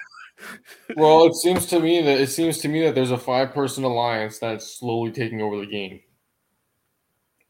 well, 0.96 1.26
it 1.26 1.34
seems 1.34 1.66
to 1.66 1.80
me 1.80 2.02
that 2.02 2.20
it 2.20 2.28
seems 2.28 2.58
to 2.58 2.68
me 2.68 2.82
that 2.84 2.94
there's 2.94 3.10
a 3.10 3.18
five 3.18 3.52
person 3.52 3.84
alliance 3.84 4.38
that's 4.38 4.78
slowly 4.78 5.10
taking 5.10 5.40
over 5.40 5.58
the 5.58 5.66
game. 5.66 6.00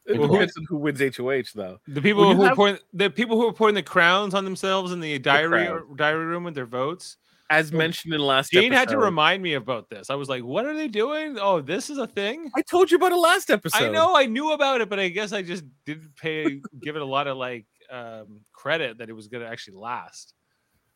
It 0.06 0.20
depends 0.20 0.56
on 0.58 0.66
who 0.68 0.76
wins 0.76 1.00
HOH, 1.00 1.54
though. 1.54 1.80
The 1.88 2.02
people 2.02 2.34
who 2.34 2.42
have... 2.42 2.52
are 2.52 2.56
pouring, 2.56 2.78
the 2.92 3.08
people 3.08 3.36
who 3.36 3.48
are 3.48 3.52
pouring 3.52 3.74
the 3.74 3.82
crowns 3.82 4.34
on 4.34 4.44
themselves 4.44 4.92
in 4.92 5.00
the 5.00 5.18
diary 5.18 5.66
uh, 5.66 5.78
the 5.88 5.96
diary 5.96 6.26
room 6.26 6.44
with 6.44 6.54
their 6.54 6.66
votes. 6.66 7.16
As 7.50 7.72
mentioned 7.72 8.12
in 8.12 8.20
the 8.20 8.26
last, 8.26 8.50
Dean 8.50 8.72
episode. 8.72 8.78
had 8.78 8.88
to 8.88 8.98
remind 8.98 9.42
me 9.42 9.54
about 9.54 9.90
this. 9.90 10.08
I 10.10 10.14
was 10.14 10.28
like, 10.28 10.42
"What 10.42 10.64
are 10.64 10.74
they 10.74 10.88
doing? 10.88 11.38
Oh, 11.38 11.60
this 11.60 11.90
is 11.90 11.98
a 11.98 12.06
thing." 12.06 12.50
I 12.56 12.62
told 12.62 12.90
you 12.90 12.96
about 12.96 13.12
it 13.12 13.16
last 13.16 13.50
episode. 13.50 13.84
I 13.84 13.90
know, 13.90 14.16
I 14.16 14.26
knew 14.26 14.52
about 14.52 14.80
it, 14.80 14.88
but 14.88 14.98
I 14.98 15.08
guess 15.08 15.32
I 15.32 15.42
just 15.42 15.62
didn't 15.84 16.16
pay 16.16 16.60
give 16.82 16.96
it 16.96 17.02
a 17.02 17.06
lot 17.06 17.26
of 17.26 17.36
like 17.36 17.66
um, 17.90 18.40
credit 18.52 18.98
that 18.98 19.08
it 19.08 19.12
was 19.12 19.28
going 19.28 19.42
to 19.42 19.48
actually 19.48 19.76
last. 19.76 20.34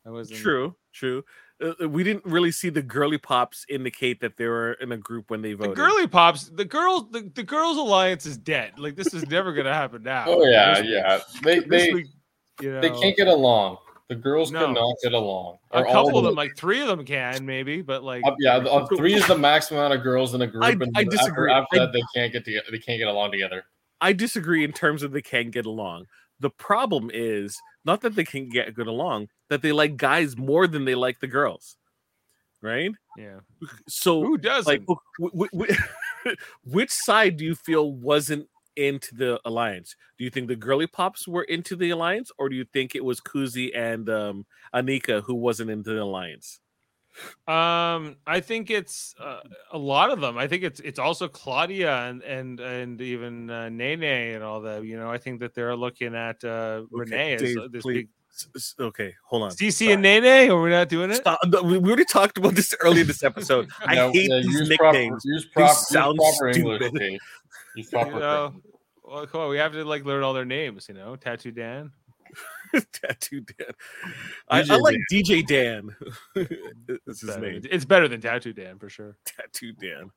I 0.05 0.11
was 0.11 0.29
true, 0.29 0.75
true. 0.93 1.23
Uh, 1.61 1.73
uh, 1.83 1.89
we 1.89 2.03
didn't 2.03 2.25
really 2.25 2.51
see 2.51 2.69
the 2.69 2.81
girly 2.81 3.17
pops 3.17 3.65
indicate 3.69 4.21
that 4.21 4.37
they 4.37 4.47
were 4.47 4.73
in 4.73 4.91
a 4.91 4.97
group 4.97 5.29
when 5.29 5.41
they 5.41 5.53
voted. 5.53 5.71
The 5.71 5.75
girly 5.75 6.07
pops, 6.07 6.45
the 6.45 6.65
girls, 6.65 7.11
the, 7.11 7.29
the 7.35 7.43
girls 7.43 7.77
alliance 7.77 8.25
is 8.25 8.37
dead. 8.37 8.79
Like 8.79 8.95
this 8.95 9.13
is 9.13 9.27
never 9.27 9.53
gonna 9.53 9.73
happen 9.73 10.01
now. 10.03 10.25
Oh 10.27 10.43
yeah, 10.45 10.81
this 10.81 10.85
yeah. 10.87 11.19
Week, 11.43 11.43
they 11.43 11.59
they 11.59 11.93
week, 11.93 12.07
you 12.61 12.71
know, 12.71 12.81
they 12.81 12.89
can't 12.91 13.15
get 13.15 13.27
along. 13.27 13.77
The 14.07 14.15
girls 14.15 14.51
no. 14.51 14.65
cannot 14.65 14.95
get 15.03 15.13
along. 15.13 15.59
A 15.71 15.83
couple 15.83 16.17
of 16.17 16.23
them, 16.23 16.33
like 16.33 16.55
three 16.57 16.81
of 16.81 16.87
them, 16.87 17.05
can 17.05 17.45
maybe, 17.45 17.83
but 17.83 18.03
like 18.03 18.25
uh, 18.25 18.31
yeah, 18.39 18.55
uh, 18.55 18.87
three 18.97 19.13
is 19.13 19.27
the 19.27 19.37
maximum 19.37 19.81
amount 19.81 19.93
of 19.93 20.01
girls 20.01 20.33
in 20.33 20.41
a 20.41 20.47
group. 20.47 20.63
I, 20.63 20.71
and 20.71 20.91
I 20.95 21.03
disagree. 21.03 21.51
After, 21.51 21.63
after 21.63 21.75
I, 21.75 21.79
that, 21.85 21.93
they 21.93 22.01
can't 22.15 22.33
get 22.33 22.45
together. 22.45 22.65
They 22.71 22.79
can't 22.79 22.97
get 22.97 23.07
along 23.07 23.31
together. 23.31 23.65
I 24.01 24.13
disagree 24.13 24.63
in 24.63 24.71
terms 24.71 25.03
of 25.03 25.11
they 25.11 25.21
can't 25.21 25.51
get 25.51 25.65
along. 25.65 26.05
The 26.39 26.49
problem 26.49 27.11
is 27.13 27.59
not 27.85 28.01
that 28.01 28.15
they 28.15 28.23
can 28.23 28.49
get 28.49 28.73
good 28.73 28.87
along, 28.87 29.27
that 29.49 29.61
they 29.61 29.71
like 29.71 29.97
guys 29.97 30.37
more 30.37 30.67
than 30.67 30.85
they 30.85 30.95
like 30.95 31.19
the 31.19 31.27
girls 31.27 31.77
right? 32.61 32.91
Yeah. 33.17 33.39
So 33.87 34.23
who 34.23 34.37
does 34.37 34.65
like 34.65 34.85
w- 34.85 35.49
w- 35.51 35.75
which 36.63 36.91
side 36.91 37.37
do 37.37 37.45
you 37.45 37.55
feel 37.55 37.93
wasn't 37.93 38.47
into 38.75 39.15
the 39.15 39.39
alliance? 39.45 39.95
Do 40.17 40.23
you 40.23 40.29
think 40.29 40.47
the 40.47 40.55
girly 40.55 40.87
pops 40.87 41.27
were 41.27 41.43
into 41.43 41.75
the 41.75 41.89
alliance, 41.89 42.31
or 42.37 42.49
do 42.49 42.55
you 42.55 42.65
think 42.65 42.95
it 42.95 43.03
was 43.03 43.19
Kuzie 43.19 43.75
and 43.75 44.09
um, 44.09 44.45
Anika 44.73 45.23
who 45.23 45.35
wasn't 45.35 45.71
into 45.71 45.93
the 45.93 46.01
alliance? 46.01 46.59
Um, 47.47 48.15
I 48.25 48.39
think 48.39 48.69
it's 48.69 49.15
uh, 49.19 49.41
a 49.71 49.77
lot 49.77 50.11
of 50.11 50.21
them. 50.21 50.37
I 50.37 50.47
think 50.47 50.63
it's 50.63 50.79
it's 50.79 50.99
also 50.99 51.27
Claudia 51.27 52.07
and 52.07 52.21
and 52.23 52.59
and 52.59 53.01
even 53.01 53.49
uh, 53.49 53.69
Nene 53.69 54.03
and 54.03 54.43
all 54.43 54.61
that. 54.61 54.85
You 54.85 54.97
know, 54.97 55.09
I 55.09 55.17
think 55.17 55.39
that 55.41 55.53
they're 55.53 55.75
looking 55.75 56.15
at 56.15 56.43
uh, 56.43 56.47
okay, 56.47 56.87
Renee 56.91 57.33
as 57.33 57.41
Dave, 57.41 57.71
this 57.71 57.81
please, 57.81 57.95
big 57.95 58.09
Okay, 58.79 59.13
hold 59.25 59.43
on. 59.43 59.51
CC 59.51 59.93
and 59.93 60.01
Nene, 60.01 60.49
or 60.49 60.61
we're 60.61 60.69
not 60.69 60.89
doing 60.89 61.11
it? 61.11 61.15
Stop. 61.15 61.39
We 61.63 61.77
already 61.77 62.05
talked 62.05 62.37
about 62.37 62.55
this 62.55 62.73
early 62.81 63.01
in 63.01 63.07
this 63.07 63.23
episode. 63.23 63.69
I 63.79 63.95
no, 63.95 64.11
hate 64.11 64.29
yeah, 64.29 64.41
these 64.41 64.69
nicknames. 64.69 64.77
Proper, 64.77 65.19
use 65.25 65.45
proper, 65.45 65.67
these 65.67 65.87
sound 65.87 66.17
proper 66.17 66.53
stupid. 66.53 66.81
English. 66.81 67.19
Use 67.75 67.89
proper 67.91 68.11
you 68.11 68.19
know, 68.19 68.53
well, 69.03 69.27
come 69.27 69.41
on, 69.41 69.49
we 69.49 69.57
have 69.57 69.73
to 69.73 69.83
like 69.83 70.05
learn 70.05 70.23
all 70.23 70.33
their 70.33 70.45
names. 70.45 70.87
You 70.87 70.95
know, 70.95 71.15
Tattoo 71.15 71.51
Dan. 71.51 71.91
Tattoo 72.93 73.41
Dan. 73.41 73.71
I, 74.49 74.59
I, 74.61 74.75
like 74.77 74.95
Dan. 75.09 75.21
DJ 75.23 75.45
Dan. 75.45 75.95
That's 77.05 77.21
his 77.21 77.37
name. 77.37 77.61
It's 77.69 77.85
better 77.85 78.07
than 78.07 78.21
Tattoo 78.21 78.53
Dan 78.53 78.77
for 78.77 78.89
sure. 78.89 79.17
Tattoo 79.25 79.73
Dan, 79.73 80.11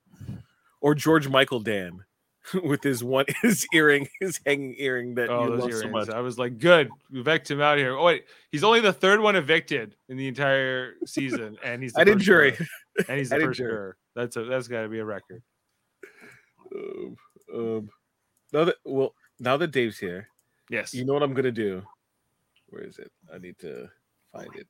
or 0.80 0.94
George 0.94 1.28
Michael 1.28 1.60
Dan. 1.60 2.04
with 2.64 2.82
his 2.82 3.04
one 3.04 3.24
his 3.42 3.66
earring, 3.72 4.08
his 4.20 4.40
hanging 4.44 4.74
earring 4.78 5.14
that 5.14 5.30
Oh, 5.30 5.44
you 5.44 5.56
love 5.56 5.72
so 5.72 5.88
much. 5.88 6.08
I 6.08 6.20
was 6.20 6.38
like, 6.38 6.58
good. 6.58 6.88
We 7.10 7.20
evict 7.20 7.50
him 7.50 7.60
out 7.60 7.78
here. 7.78 7.96
Oh, 7.96 8.04
wait. 8.04 8.24
He's 8.50 8.64
only 8.64 8.80
the 8.80 8.92
third 8.92 9.20
one 9.20 9.36
evicted 9.36 9.94
in 10.08 10.16
the 10.16 10.26
entire 10.26 10.94
season. 11.06 11.56
And 11.64 11.82
he's 11.82 11.92
the 11.92 12.00
I 12.00 12.04
did 12.04 12.14
first 12.14 12.26
jury. 12.26 12.56
And 13.08 13.18
he's 13.18 13.30
the 13.30 13.38
first 13.38 13.58
juror. 13.58 13.96
That's 14.14 14.36
a 14.36 14.44
that's 14.44 14.68
gotta 14.68 14.88
be 14.88 14.98
a 14.98 15.04
record. 15.04 15.42
Um, 16.74 17.16
um, 17.54 17.90
now 18.52 18.64
that 18.64 18.76
well, 18.84 19.14
now 19.38 19.56
that 19.56 19.70
Dave's 19.70 19.98
here, 19.98 20.28
Yes. 20.68 20.94
you 20.94 21.04
know 21.04 21.12
what 21.14 21.22
I'm 21.22 21.34
gonna 21.34 21.52
do. 21.52 21.82
Where 22.72 22.84
is 22.84 22.98
it? 22.98 23.12
I 23.32 23.36
need 23.38 23.58
to 23.58 23.88
find 24.32 24.48
it. 24.56 24.66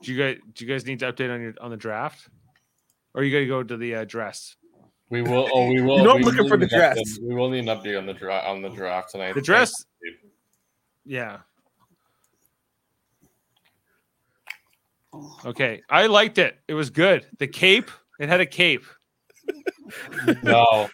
do 0.00 0.12
you 0.12 0.18
guys 0.18 0.38
do 0.54 0.64
you 0.64 0.72
guys 0.72 0.86
need 0.86 0.98
to 1.00 1.12
update 1.12 1.32
on 1.32 1.40
your 1.42 1.54
on 1.60 1.70
the 1.70 1.76
draft? 1.76 2.28
Or 3.14 3.22
you 3.22 3.30
gotta 3.30 3.46
go 3.46 3.62
to 3.62 3.76
the 3.76 3.96
uh, 3.96 4.04
dress? 4.06 4.56
We 5.10 5.20
will. 5.22 5.46
Oh, 5.52 5.68
we 5.68 5.80
will. 5.82 5.98
You 5.98 6.04
know 6.04 6.12
I'm 6.12 6.18
we 6.18 6.24
looking 6.24 6.48
for 6.48 6.56
the 6.56 6.64
need 6.66 6.72
an 6.72 6.80
update- 6.80 6.94
dress. 6.94 7.18
We 7.22 7.34
will 7.34 7.50
need 7.50 7.68
an 7.68 7.78
update 7.78 7.98
on 7.98 8.06
the 8.06 8.14
draft 8.14 8.46
on 8.48 8.62
the 8.62 8.70
draft 8.70 9.10
tonight. 9.10 9.34
The 9.34 9.42
dress 9.42 9.72
Yeah. 11.04 11.38
Okay. 15.44 15.82
I 15.90 16.06
liked 16.06 16.38
it. 16.38 16.58
It 16.68 16.74
was 16.74 16.88
good. 16.88 17.26
The 17.38 17.46
cape, 17.48 17.90
it 18.18 18.28
had 18.28 18.40
a 18.40 18.46
cape. 18.46 18.84
No, 20.44 20.88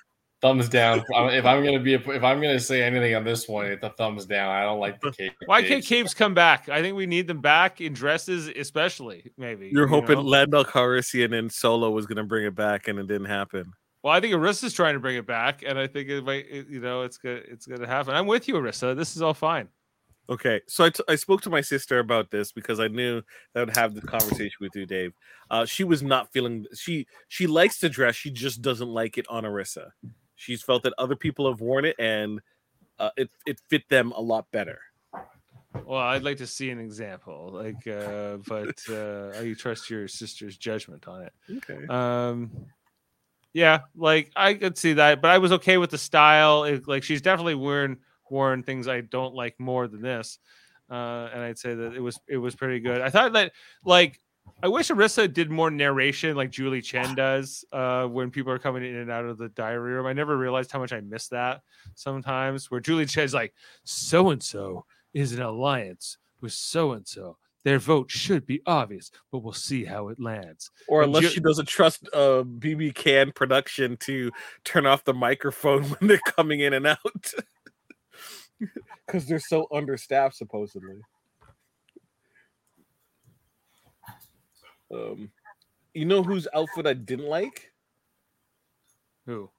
thumbs 0.47 0.69
down. 0.69 1.05
If 1.11 1.45
I'm 1.45 1.65
gonna 1.65 1.81
be, 1.81 1.95
a, 1.95 1.99
if 1.99 2.23
I'm 2.23 2.41
gonna 2.41 2.61
say 2.61 2.83
anything 2.83 3.15
on 3.15 3.25
this 3.25 3.49
one, 3.49 3.67
it's 3.67 3.83
a 3.83 3.91
thumbs 3.91 4.27
down. 4.27 4.51
I 4.51 4.63
don't 4.63 4.81
like 4.81 5.01
the 5.01 5.13
cape. 5.19 5.33
Why 5.47 5.63
can't 5.63 5.85
capes 5.85 6.15
come 6.15 6.35
back? 6.35 6.69
I 6.69 6.83
think 6.83 6.97
we 6.97 7.07
need 7.07 7.27
them 7.27 7.41
back 7.41 7.81
in 7.81 7.93
dresses, 7.93 8.49
especially. 8.49 9.33
Maybe 9.37 9.71
You're 9.73 9.85
you 9.85 9.89
hoping 9.89 10.17
know? 10.17 10.23
Lando 10.23 10.65
Calrissian 10.65 11.37
and 11.37 11.51
Solo 11.51 11.91
was 11.91 12.07
gonna 12.07 12.25
bring 12.25 12.47
it 12.47 12.55
back, 12.55 12.89
and 12.89 12.99
it 12.99 13.07
didn't 13.07 13.27
happen. 13.27 13.73
Well, 14.03 14.15
I 14.15 14.21
think 14.21 14.35
Arisa's 14.35 14.73
trying 14.73 14.95
to 14.95 15.01
bring 15.01 15.17
it 15.17 15.27
back, 15.27 15.65
and 15.67 15.77
I 15.79 15.89
think 15.89 16.09
it 16.09 16.25
might. 16.25 16.47
It, 16.49 16.69
you 16.69 16.81
know, 16.81 17.03
it's 17.03 17.19
good. 17.19 17.45
It's 17.49 17.67
going 17.67 17.81
to 17.81 17.89
happen. 17.89 18.15
I'm 18.15 18.29
with 18.29 18.47
you, 18.47 18.55
Arisa. 18.55 18.95
This 18.95 19.17
is 19.17 19.23
all 19.23 19.35
fine. 19.35 19.69
Okay, 20.29 20.61
so 20.67 20.85
I, 20.85 20.91
t- 20.91 21.05
I 21.09 21.15
spoke 21.15 21.43
to 21.43 21.51
my 21.51 21.61
sister 21.61 22.01
about 22.01 22.31
this 22.31 22.51
because 22.51 22.81
I 22.81 22.89
knew 22.89 23.23
that 23.55 23.61
I 23.61 23.65
would 23.65 23.77
have 23.77 23.95
the 23.95 24.01
conversation 24.01 24.57
with 24.61 24.75
you, 24.75 24.85
Dave. 24.85 25.13
Uh, 25.51 25.65
she 25.65 25.85
was 25.85 26.03
not 26.03 26.33
feeling 26.33 26.67
she 26.75 27.07
she 27.29 27.47
likes 27.47 27.79
to 27.81 27.89
dress, 27.89 28.17
she 28.17 28.31
just 28.31 28.61
doesn't 28.61 28.89
like 28.89 29.19
it 29.19 29.27
on 29.29 29.45
Arisa. 29.45 29.91
She's 30.37 30.63
felt 30.63 30.83
that 30.85 30.93
other 30.99 31.17
people 31.17 31.51
have 31.51 31.61
worn 31.61 31.85
it 31.85 31.97
and 31.99 32.41
uh, 32.99 33.11
it 33.17 33.31
it 33.47 33.61
fit 33.69 33.89
them 33.89 34.13
a 34.13 34.21
lot 34.21 34.51
better. 34.53 34.79
Well, 35.85 36.01
I'd 36.01 36.23
like 36.23 36.39
to 36.39 36.47
see 36.47 36.71
an 36.71 36.79
example, 36.79 37.51
like, 37.53 37.87
uh, 37.87 38.39
but 38.47 38.81
uh, 38.89 39.39
I 39.39 39.55
trust 39.59 39.91
your 39.91 40.09
sister's 40.09 40.57
judgment 40.57 41.07
on 41.07 41.23
it. 41.23 41.33
Okay, 41.59 41.87
Um, 41.89 42.51
yeah, 43.53 43.81
like 43.95 44.31
I 44.37 44.55
could 44.55 44.79
see 44.79 44.95
that, 44.95 45.21
but 45.21 45.31
I 45.31 45.39
was 45.39 45.53
okay 45.53 45.79
with 45.79 45.91
the 45.91 45.99
style. 45.99 46.65
It, 46.65 46.87
like 46.89 47.03
she's 47.03 47.23
definitely 47.23 47.55
worn 47.55 47.99
worn 48.31 48.63
things 48.63 48.89
I 48.89 49.03
don't 49.03 49.35
like 49.35 49.59
more 49.59 49.87
than 49.89 50.03
this, 50.03 50.39
uh, 50.91 51.29
and 51.33 51.43
I'd 51.43 51.59
say 51.59 51.75
that 51.75 51.95
it 51.95 52.01
was 52.01 52.19
it 52.27 52.39
was 52.39 52.55
pretty 52.55 52.81
good. 52.81 53.01
I 53.01 53.11
thought 53.11 53.33
that 53.35 53.53
like 53.85 54.21
I 54.63 54.69
wish 54.69 54.89
Arisa 54.89 55.33
did 55.33 55.51
more 55.51 55.71
narration 55.71 56.37
like 56.37 56.51
Julie 56.51 56.81
Chen 56.81 57.15
does 57.15 57.65
uh, 57.73 58.07
when 58.07 58.31
people 58.31 58.53
are 58.53 58.59
coming 58.59 58.85
in 58.85 58.97
and 58.97 59.11
out 59.11 59.25
of 59.25 59.39
the 59.39 59.49
diary 59.51 59.93
room. 59.93 60.07
I 60.07 60.13
never 60.13 60.37
realized 60.37 60.73
how 60.73 60.79
much 60.79 60.93
I 60.93 61.01
miss 61.01 61.29
that 61.29 61.63
sometimes. 61.95 62.71
Where 62.71 62.81
Julie 62.81 63.07
Chen's 63.07 63.35
like, 63.35 63.55
"So 63.85 64.31
and 64.31 64.43
so 64.43 64.87
is 65.13 65.33
an 65.33 65.43
alliance 65.43 66.19
with 66.41 66.53
so 66.53 66.93
and 66.93 67.07
so." 67.07 67.37
Their 67.65 67.81
vote 67.81 68.13
should 68.13 68.47
be 68.47 68.63
obvious, 68.65 69.11
but 69.33 69.41
we'll 69.41 69.53
see 69.53 69.85
how 69.85 70.09
it 70.09 70.21
lands. 70.21 70.71
or 70.87 71.03
and 71.03 71.09
unless 71.09 71.25
Ju- 71.25 71.35
she 71.35 71.41
doesn't 71.41 71.67
trust 71.67 72.09
uh, 72.15 72.45
BB 72.45 72.95
Can 72.95 73.33
production 73.33 73.97
to 73.99 74.31
turn 74.65 74.87
off 74.87 75.03
the 75.03 75.13
microphone 75.13 75.83
when 75.91 76.09
they're 76.09 76.21
coming 76.37 76.61
in 76.61 76.75
and 76.75 76.87
out 76.87 77.33
because 79.07 79.27
they're 79.27 79.41
so 79.41 79.67
understaffed, 79.73 80.37
supposedly. 80.37 81.01
Um, 84.93 85.33
you 85.95 86.05
know 86.07 86.23
whose 86.23 86.49
outfit 86.55 86.87
I 86.87 86.95
didn't 86.95 87.27
like? 87.27 87.73
Who? 89.27 89.51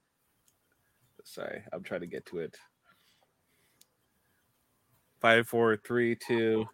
Sorry, 1.24 1.64
I'm 1.72 1.84
trying 1.84 2.02
to 2.02 2.08
get 2.08 2.26
to 2.28 2.40
it. 2.40 2.58
Five, 5.20 5.48
four, 5.48 5.78
three, 5.78 6.16
two. 6.16 6.68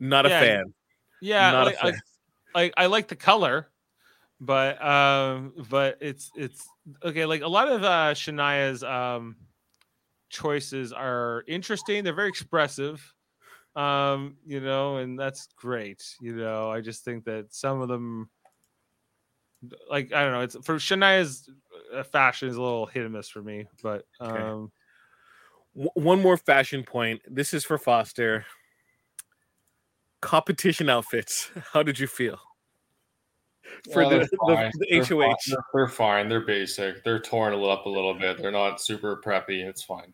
Not 0.00 0.26
a 0.26 0.30
Yeah, 0.30 0.40
fan. 0.40 0.74
Yeah, 1.20 1.52
Not 1.52 1.68
a 1.68 1.70
like, 1.70 1.76
I, 1.82 1.92
fan. 1.92 2.00
I 2.54 2.72
I 2.76 2.86
like 2.86 3.08
the 3.08 3.16
color, 3.16 3.72
but 4.40 4.82
um, 4.84 5.54
but 5.70 5.98
it's 6.00 6.32
it's 6.36 6.66
okay. 7.04 7.26
Like 7.26 7.42
a 7.42 7.48
lot 7.48 7.68
of 7.68 7.84
uh 7.84 8.14
Shania's 8.14 8.84
um 8.84 9.36
choices 10.30 10.92
are 10.92 11.44
interesting. 11.48 12.04
They're 12.04 12.14
very 12.14 12.28
expressive, 12.30 13.14
um, 13.76 14.36
you 14.46 14.60
know, 14.60 14.96
and 14.98 15.18
that's 15.18 15.48
great. 15.56 16.02
You 16.20 16.36
know, 16.36 16.70
I 16.70 16.80
just 16.80 17.04
think 17.04 17.24
that 17.24 17.52
some 17.54 17.80
of 17.80 17.88
them, 17.88 18.30
like 19.90 20.12
I 20.12 20.22
don't 20.22 20.32
know, 20.32 20.40
it's 20.40 20.56
for 20.64 20.76
Shania's 20.76 21.48
uh, 21.94 22.02
fashion 22.02 22.48
is 22.48 22.56
a 22.56 22.62
little 22.62 22.86
hit 22.86 23.04
and 23.04 23.12
miss 23.12 23.28
for 23.28 23.42
me, 23.42 23.66
but 23.82 24.04
Okay. 24.20 24.38
um, 24.40 24.72
W- 25.74 25.90
one 25.94 26.20
more 26.20 26.36
fashion 26.36 26.82
point. 26.82 27.20
This 27.28 27.54
is 27.54 27.64
for 27.64 27.78
Foster. 27.78 28.44
Competition 30.20 30.88
outfits. 30.88 31.50
How 31.72 31.82
did 31.84 31.98
you 31.98 32.06
feel? 32.08 32.38
For 33.92 34.02
Yeah, 34.02 34.08
the, 34.08 34.16
they're 34.16 34.28
the, 34.30 34.72
the 34.74 34.86
They're 34.90 35.04
fine. 35.04 35.18
HOH. 35.28 35.36
They're, 35.46 35.56
they're 35.74 35.88
fine. 35.88 36.28
They're 36.28 36.40
basic. 36.44 37.04
They're 37.04 37.20
torn 37.20 37.52
a 37.52 37.56
little 37.56 37.70
up 37.70 37.86
a 37.86 37.88
little 37.88 38.14
bit. 38.14 38.38
They're 38.38 38.50
not 38.50 38.80
super 38.80 39.20
preppy. 39.24 39.64
It's 39.68 39.82
fine. 39.82 40.12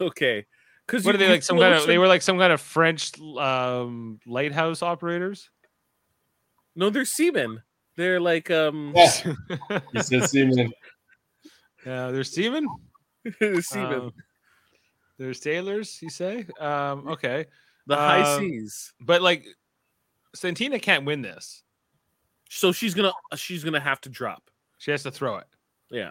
Okay. 0.00 0.46
Because 0.86 1.04
what 1.04 1.14
are 1.14 1.18
they 1.18 1.28
like? 1.28 1.42
Some 1.42 1.58
kind 1.58 1.74
of 1.74 1.86
they 1.86 1.98
were 1.98 2.06
like 2.06 2.22
some 2.22 2.38
kind 2.38 2.52
of 2.52 2.60
French 2.60 3.18
um 3.20 4.20
lighthouse 4.26 4.82
operators. 4.82 5.50
no, 6.74 6.90
they're 6.90 7.04
seamen. 7.04 7.62
They're 7.96 8.20
like 8.20 8.50
um 8.50 8.92
Yeah. 8.94 9.10
He 9.92 10.02
said 10.02 10.28
seaman. 10.28 10.72
Yeah, 11.84 12.10
they're 12.10 12.24
seamen. 12.24 12.66
seamen. 13.60 14.00
Um, 14.00 14.12
they're 15.18 15.34
sailors, 15.34 15.98
you 16.02 16.10
say? 16.10 16.46
Um, 16.60 17.08
okay, 17.08 17.46
the 17.86 17.96
high 17.96 18.22
um, 18.22 18.40
seas. 18.40 18.92
but 19.00 19.22
like, 19.22 19.46
Santina 20.34 20.78
can't 20.78 21.04
win 21.04 21.22
this. 21.22 21.62
So 22.48 22.70
she's 22.72 22.94
gonna 22.94 23.12
she's 23.34 23.64
gonna 23.64 23.80
have 23.80 24.00
to 24.02 24.08
drop. 24.08 24.50
She 24.78 24.90
has 24.90 25.02
to 25.04 25.10
throw 25.10 25.36
it. 25.38 25.46
Yeah. 25.90 26.10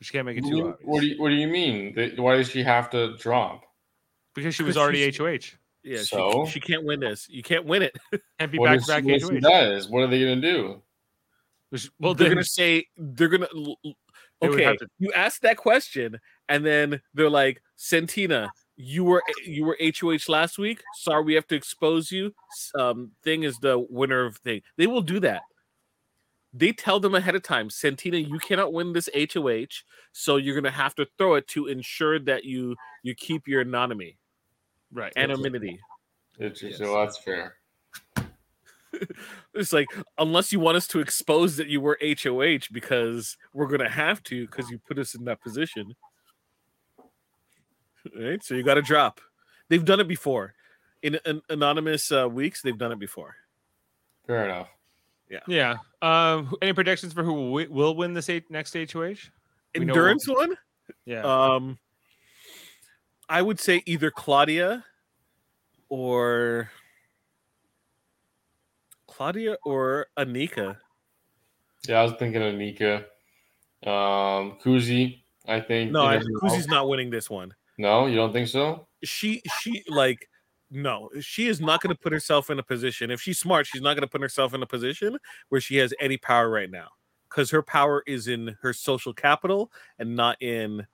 She 0.00 0.12
can't 0.12 0.26
make 0.26 0.38
it 0.38 0.44
What 0.44 0.50
too 0.50 0.56
do, 0.56 0.68
obvious 0.68 0.80
what, 0.84 1.00
do 1.00 1.06
you, 1.06 1.22
what 1.22 1.28
do 1.28 1.34
you 1.34 1.48
mean? 1.48 2.12
Why 2.16 2.36
does 2.36 2.48
she 2.48 2.62
have 2.62 2.88
to 2.90 3.16
drop? 3.16 3.64
Because 4.38 4.54
she 4.54 4.62
was 4.62 4.76
already 4.76 5.10
she's- 5.10 5.18
HOH. 5.18 5.56
Yeah. 5.84 6.02
So? 6.02 6.44
She, 6.46 6.52
she 6.52 6.60
can't 6.60 6.84
win 6.84 7.00
this. 7.00 7.28
You 7.30 7.42
can't 7.42 7.64
win 7.64 7.82
it. 7.82 7.96
Can't 8.38 8.50
be 8.52 8.58
What 8.58 8.66
back 8.70 8.80
to 8.80 8.86
back 8.86 9.04
she- 9.04 9.12
what 9.24 9.34
if 9.34 9.42
HOH. 9.44 9.48
does? 9.48 9.88
What 9.88 10.00
are 10.02 10.06
they 10.08 10.20
going 10.20 10.40
to 10.40 10.52
do? 10.52 10.82
Which- 11.70 11.90
Well, 12.00 12.14
they're 12.14 12.28
then 12.28 12.36
gonna 12.36 12.44
say 12.44 12.86
they're 12.96 13.28
gonna 13.28 13.48
l- 13.54 13.76
l- 13.84 13.94
They 14.40 14.48
okay 14.48 14.76
to- 14.76 14.88
you 14.98 15.12
asked 15.12 15.42
that 15.42 15.56
question 15.56 16.18
and 16.48 16.64
then 16.64 17.00
they're 17.14 17.28
like 17.30 17.60
santina 17.76 18.48
you 18.76 19.04
were 19.04 19.22
you 19.44 19.64
were 19.64 19.76
hoh 19.80 20.16
last 20.28 20.58
week 20.58 20.82
sorry 20.94 21.24
we 21.24 21.34
have 21.34 21.46
to 21.48 21.56
expose 21.56 22.10
you 22.12 22.32
um 22.76 23.10
thing 23.24 23.42
is 23.42 23.58
the 23.58 23.84
winner 23.90 24.24
of 24.24 24.36
thing 24.38 24.62
they 24.76 24.86
will 24.86 25.02
do 25.02 25.18
that 25.20 25.42
they 26.54 26.72
tell 26.72 27.00
them 27.00 27.14
ahead 27.16 27.34
of 27.34 27.42
time 27.42 27.68
santina 27.68 28.16
you 28.16 28.38
cannot 28.38 28.72
win 28.72 28.92
this 28.92 29.08
hoh 29.14 29.66
so 30.12 30.36
you're 30.36 30.54
gonna 30.54 30.70
have 30.70 30.94
to 30.94 31.06
throw 31.18 31.34
it 31.34 31.46
to 31.48 31.66
ensure 31.66 32.18
that 32.20 32.44
you 32.44 32.74
you 33.02 33.14
keep 33.14 33.46
your 33.48 33.60
anonymity 33.62 34.16
right. 34.92 35.12
anonymity 35.16 35.78
It's 36.38 36.60
just, 36.60 36.80
Yes. 36.80 36.88
well, 36.88 37.04
that's 37.04 37.18
fair. 37.18 37.56
it's 39.54 39.72
like 39.72 39.86
unless 40.16 40.52
you 40.52 40.58
want 40.60 40.76
us 40.76 40.86
to 40.88 40.98
expose 41.00 41.56
that 41.56 41.68
you 41.68 41.80
were 41.80 41.98
hoh 42.02 42.58
because 42.72 43.36
we're 43.52 43.66
gonna 43.66 43.88
have 43.88 44.22
to 44.24 44.46
because 44.46 44.70
you 44.70 44.78
put 44.78 44.98
us 44.98 45.14
in 45.14 45.24
that 45.24 45.40
position 45.42 45.94
right 48.18 48.42
so 48.42 48.54
you 48.54 48.62
got 48.62 48.74
to 48.74 48.82
drop 48.82 49.20
they've 49.68 49.84
done 49.84 50.00
it 50.00 50.08
before 50.08 50.54
in 51.02 51.18
an 51.26 51.42
anonymous 51.50 52.10
uh, 52.10 52.28
weeks 52.28 52.62
they've 52.62 52.78
done 52.78 52.92
it 52.92 52.98
before 52.98 53.36
Fair 54.26 54.44
enough. 54.44 54.68
yeah. 55.30 55.40
Yeah. 55.46 55.76
Um, 56.02 56.46
who- 56.46 56.58
any 56.60 56.72
predictions 56.74 57.14
for 57.14 57.22
who 57.22 57.50
will, 57.50 57.66
will 57.70 57.94
win 57.96 58.12
this 58.12 58.28
eight, 58.28 58.50
next 58.50 58.74
HOH? 58.74 58.92
We 59.74 59.80
endurance 59.82 60.28
one 60.28 60.54
Yeah. 61.06 61.22
um 61.22 61.78
i 63.28 63.40
would 63.42 63.58
say 63.60 63.82
either 63.86 64.10
claudia 64.10 64.84
or 65.88 66.70
claudia 69.06 69.56
or 69.64 70.06
anika 70.18 70.76
Yeah, 71.86 72.00
I 72.00 72.02
was 72.04 72.12
thinking 72.18 72.42
of 72.42 72.54
Nika. 72.56 73.04
Um, 73.86 74.58
Kuzie, 74.60 75.22
I 75.46 75.60
think. 75.60 75.92
no 75.92 76.04
I. 76.04 76.18
Kuzie's 76.18 76.66
not 76.66 76.88
winning 76.88 77.08
this 77.10 77.30
one 77.30 77.54
No, 77.78 78.06
you 78.06 78.16
don't 78.16 78.32
think 78.32 78.48
so? 78.48 78.86
she 79.04 79.40
she 79.60 79.84
like 79.88 80.28
no 80.70 81.08
she 81.20 81.46
is 81.46 81.60
not 81.60 81.80
going 81.80 81.94
to 81.94 82.00
put 82.02 82.12
herself 82.12 82.50
in 82.50 82.58
a 82.58 82.62
position 82.64 83.12
if 83.12 83.20
she's 83.22 83.38
smart 83.38 83.64
she's 83.64 83.80
not 83.80 83.94
going 83.94 84.02
to 84.02 84.08
put 84.08 84.20
herself 84.20 84.54
in 84.54 84.62
a 84.62 84.66
position 84.66 85.16
where 85.50 85.60
she 85.60 85.76
has 85.76 85.94
any 86.00 86.16
power 86.16 86.50
right 86.50 86.68
now 86.70 86.88
because 87.30 87.48
her 87.50 87.62
power 87.62 88.02
is 88.08 88.26
in 88.26 88.56
her 88.60 88.72
social 88.72 89.12
capital 89.14 89.70
and 90.00 90.16
not 90.16 90.40
in, 90.42 90.84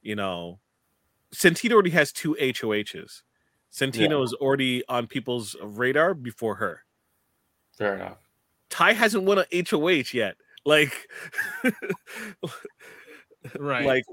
you 0.00 0.14
know, 0.16 0.58
Santina 1.32 1.74
already 1.74 1.90
has 1.90 2.12
two 2.12 2.36
HOHs. 2.40 3.22
Santina 3.70 4.16
Yeah. 4.18 4.22
is 4.24 4.32
already 4.34 4.82
on 4.88 5.06
people's 5.06 5.54
radar 5.62 6.14
before 6.14 6.54
her. 6.56 6.84
Fair 7.76 7.94
enough. 7.96 8.18
Ty 8.70 8.92
hasn't 8.94 9.24
won 9.24 9.38
an 9.38 9.44
HOH 9.52 10.14
yet. 10.14 10.36
Like, 10.64 11.06
Right. 13.58 13.86
like 13.86 14.04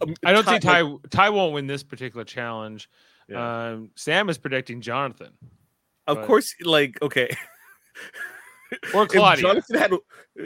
um, 0.00 0.14
I 0.24 0.32
don't 0.32 0.44
think 0.44 0.64
like- 0.64 0.84
Ty 0.84 0.96
Ty 1.10 1.30
won't 1.30 1.54
win 1.54 1.66
this 1.66 1.82
particular 1.82 2.24
challenge. 2.24 2.88
Yeah. 3.28 3.68
Um, 3.70 3.90
Sam 3.94 4.28
is 4.28 4.38
predicting 4.38 4.80
Jonathan 4.80 5.32
of 6.08 6.16
but- 6.18 6.26
course, 6.26 6.54
like 6.62 7.00
okay. 7.02 7.28
or 8.94 9.04
If 9.04 9.10
Claudia. 9.10 9.42
Jonathan 9.42 9.78
had, 9.78 9.92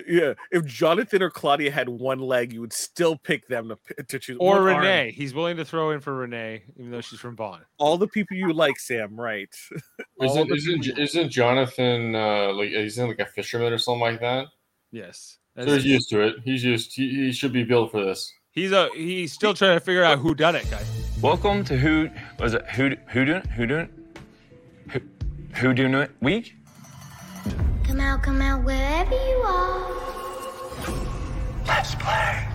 yeah, 0.09 0.35
if 0.51 0.65
Jonathan 0.65 1.23
or 1.23 1.31
Claudia 1.31 1.71
had 1.71 1.89
one 1.89 2.19
leg, 2.21 2.53
you 2.53 2.61
would 2.61 2.73
still 2.73 3.17
pick 3.17 3.47
them 3.49 3.73
to, 3.97 4.03
to 4.03 4.19
choose. 4.19 4.37
or 4.41 4.61
one 4.61 4.75
arm. 4.75 4.83
Renee. 4.83 5.13
He's 5.13 5.35
willing 5.35 5.57
to 5.59 5.65
throw 5.65 5.91
in 5.91 6.01
for 6.01 6.15
Renee, 6.15 6.65
even 6.77 6.91
though 6.91 7.01
she's 7.01 7.21
from 7.21 7.37
Vaughn. 7.37 7.61
All 7.79 7.99
the 7.99 8.09
people 8.09 8.37
you 8.37 8.53
like, 8.53 8.79
Sam. 8.79 9.19
Right? 9.19 9.55
Isn't 10.23 10.51
isn't, 10.51 10.99
isn't 10.99 11.31
Jonathan 11.31 12.15
uh, 12.15 12.53
like 12.55 12.71
isn't 12.71 13.09
like 13.09 13.19
a 13.21 13.27
fisherman 13.27 13.73
or 13.73 13.79
something 13.79 14.01
like 14.01 14.21
that? 14.21 14.47
Yes. 14.91 15.39
So 15.59 15.67
he's 15.67 15.85
used 15.85 16.11
to 16.11 16.21
it. 16.21 16.37
He's 16.45 16.65
used. 16.65 16.93
He, 16.95 17.27
he 17.27 17.33
should 17.33 17.53
be 17.53 17.65
built 17.65 17.91
for 17.91 18.05
this. 18.05 18.33
He's 18.53 18.73
a 18.73 18.89
he's 18.95 19.33
still 19.33 19.53
trying 19.53 19.79
to 19.79 19.85
figure 19.85 20.03
out 20.03 20.19
who 20.19 20.35
done 20.35 20.57
it, 20.57 20.71
guys. 20.71 20.87
Welcome 21.21 21.65
to 21.65 21.77
who 21.77 22.09
was 22.39 22.55
it 22.55 22.65
who 22.71 22.97
who 23.09 23.25
doing 23.27 23.43
who 23.49 23.67
doing 23.67 23.89
who 24.89 25.01
who 25.55 25.75
doing 25.75 25.95
it 25.95 26.11
week? 26.21 26.56
Come 28.17 28.41
out, 28.41 28.41
come 28.41 28.41
out, 28.43 28.65
wherever 28.65 29.15
you 29.15 29.37
are. 29.45 29.91
Let's 31.67 31.95
play. 31.97 32.49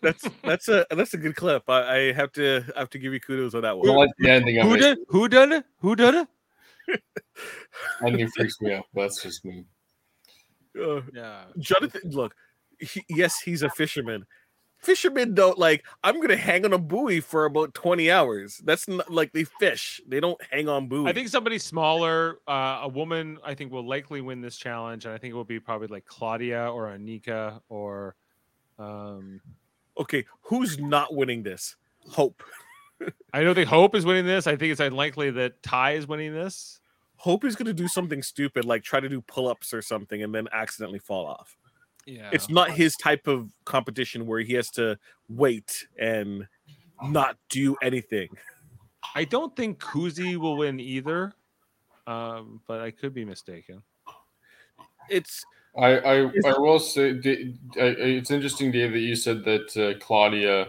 that's 0.00 0.28
that's 0.44 0.68
a 0.68 0.86
that's 0.90 1.14
a 1.14 1.16
good 1.16 1.34
clip. 1.34 1.64
I, 1.68 1.96
I 1.96 2.12
have 2.12 2.30
to 2.32 2.62
I 2.76 2.80
have 2.80 2.90
to 2.90 2.98
give 2.98 3.12
you 3.12 3.20
kudos 3.20 3.54
on 3.54 3.62
that 3.62 3.76
one. 3.76 3.86
don't 3.86 3.96
like 3.96 4.10
the 4.18 4.30
ending 4.30 4.58
of 4.58 4.66
Who 4.68 4.74
it. 4.74 4.78
did 4.80 4.98
who 5.08 5.28
done 5.28 5.52
it? 5.52 5.64
Who 5.78 5.96
done 5.96 6.26
it? 6.88 7.02
Ending 8.06 8.28
freaks 8.28 8.60
me 8.60 8.74
out. 8.74 8.84
That's 8.94 9.22
just 9.22 9.44
me. 9.44 9.64
Uh, 10.80 11.00
Yeah. 11.12 11.44
Jonathan, 11.58 12.10
look, 12.10 12.34
he, 12.78 13.04
yes, 13.08 13.40
he's 13.40 13.62
a 13.62 13.70
fisherman. 13.70 14.24
Fishermen 14.82 15.34
don't 15.34 15.58
like. 15.58 15.84
I'm 16.02 16.20
gonna 16.20 16.36
hang 16.36 16.64
on 16.64 16.72
a 16.72 16.78
buoy 16.78 17.20
for 17.20 17.44
about 17.44 17.72
20 17.74 18.10
hours. 18.10 18.60
That's 18.64 18.88
not 18.88 19.10
like 19.10 19.32
they 19.32 19.44
fish. 19.44 20.00
They 20.08 20.18
don't 20.18 20.40
hang 20.50 20.68
on 20.68 20.88
buoys. 20.88 21.06
I 21.06 21.12
think 21.12 21.28
somebody 21.28 21.58
smaller, 21.58 22.40
uh, 22.48 22.80
a 22.82 22.88
woman, 22.88 23.38
I 23.44 23.54
think 23.54 23.70
will 23.70 23.86
likely 23.86 24.20
win 24.20 24.40
this 24.40 24.56
challenge, 24.56 25.04
and 25.04 25.14
I 25.14 25.18
think 25.18 25.32
it 25.32 25.36
will 25.36 25.44
be 25.44 25.60
probably 25.60 25.86
like 25.86 26.04
Claudia 26.04 26.66
or 26.68 26.88
Anika 26.88 27.60
or, 27.68 28.16
um, 28.78 29.40
Okay, 29.98 30.24
who's 30.40 30.78
not 30.78 31.14
winning 31.14 31.42
this? 31.42 31.76
Hope. 32.08 32.42
I 33.32 33.42
don't 33.42 33.54
think 33.54 33.68
Hope 33.68 33.94
is 33.94 34.06
winning 34.06 34.26
this. 34.26 34.46
I 34.46 34.56
think 34.56 34.72
it's 34.72 34.80
unlikely 34.80 35.30
that 35.32 35.62
Ty 35.62 35.92
is 35.92 36.06
winning 36.06 36.32
this. 36.32 36.80
Hope 37.16 37.44
is 37.44 37.54
gonna 37.54 37.72
do 37.72 37.86
something 37.86 38.22
stupid, 38.22 38.64
like 38.64 38.82
try 38.82 39.00
to 39.00 39.08
do 39.08 39.20
pull-ups 39.20 39.72
or 39.72 39.82
something, 39.82 40.22
and 40.22 40.34
then 40.34 40.48
accidentally 40.52 40.98
fall 40.98 41.26
off. 41.26 41.56
Yeah, 42.06 42.30
It's 42.32 42.48
not 42.48 42.70
his 42.72 42.96
type 42.96 43.26
of 43.26 43.50
competition 43.64 44.26
where 44.26 44.40
he 44.40 44.54
has 44.54 44.70
to 44.72 44.98
wait 45.28 45.86
and 45.98 46.46
not 47.02 47.36
do 47.48 47.76
anything. 47.82 48.28
I 49.14 49.24
don't 49.24 49.54
think 49.54 49.78
Kuzie 49.80 50.36
will 50.36 50.56
win 50.56 50.80
either, 50.80 51.32
um, 52.06 52.60
but 52.66 52.80
I 52.80 52.90
could 52.90 53.14
be 53.14 53.24
mistaken. 53.24 53.82
It's 55.08 55.44
I 55.76 55.98
I, 55.98 56.30
I 56.46 56.58
will 56.58 56.78
say 56.78 57.20
it's 57.22 58.30
interesting, 58.30 58.72
Dave, 58.72 58.92
that 58.92 58.98
you 58.98 59.16
said 59.16 59.44
that 59.44 59.76
uh, 59.76 59.98
Claudia 60.04 60.68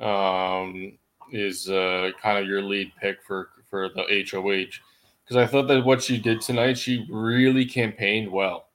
um, 0.00 0.98
is 1.32 1.68
uh, 1.68 2.10
kind 2.20 2.38
of 2.38 2.46
your 2.46 2.62
lead 2.62 2.92
pick 3.00 3.22
for 3.26 3.50
for 3.68 3.88
the 3.88 4.26
HOH 4.30 4.80
because 5.24 5.36
I 5.36 5.46
thought 5.46 5.68
that 5.68 5.84
what 5.84 6.02
she 6.02 6.18
did 6.18 6.40
tonight, 6.40 6.78
she 6.78 7.06
really 7.10 7.66
campaigned 7.66 8.30
well. 8.32 8.67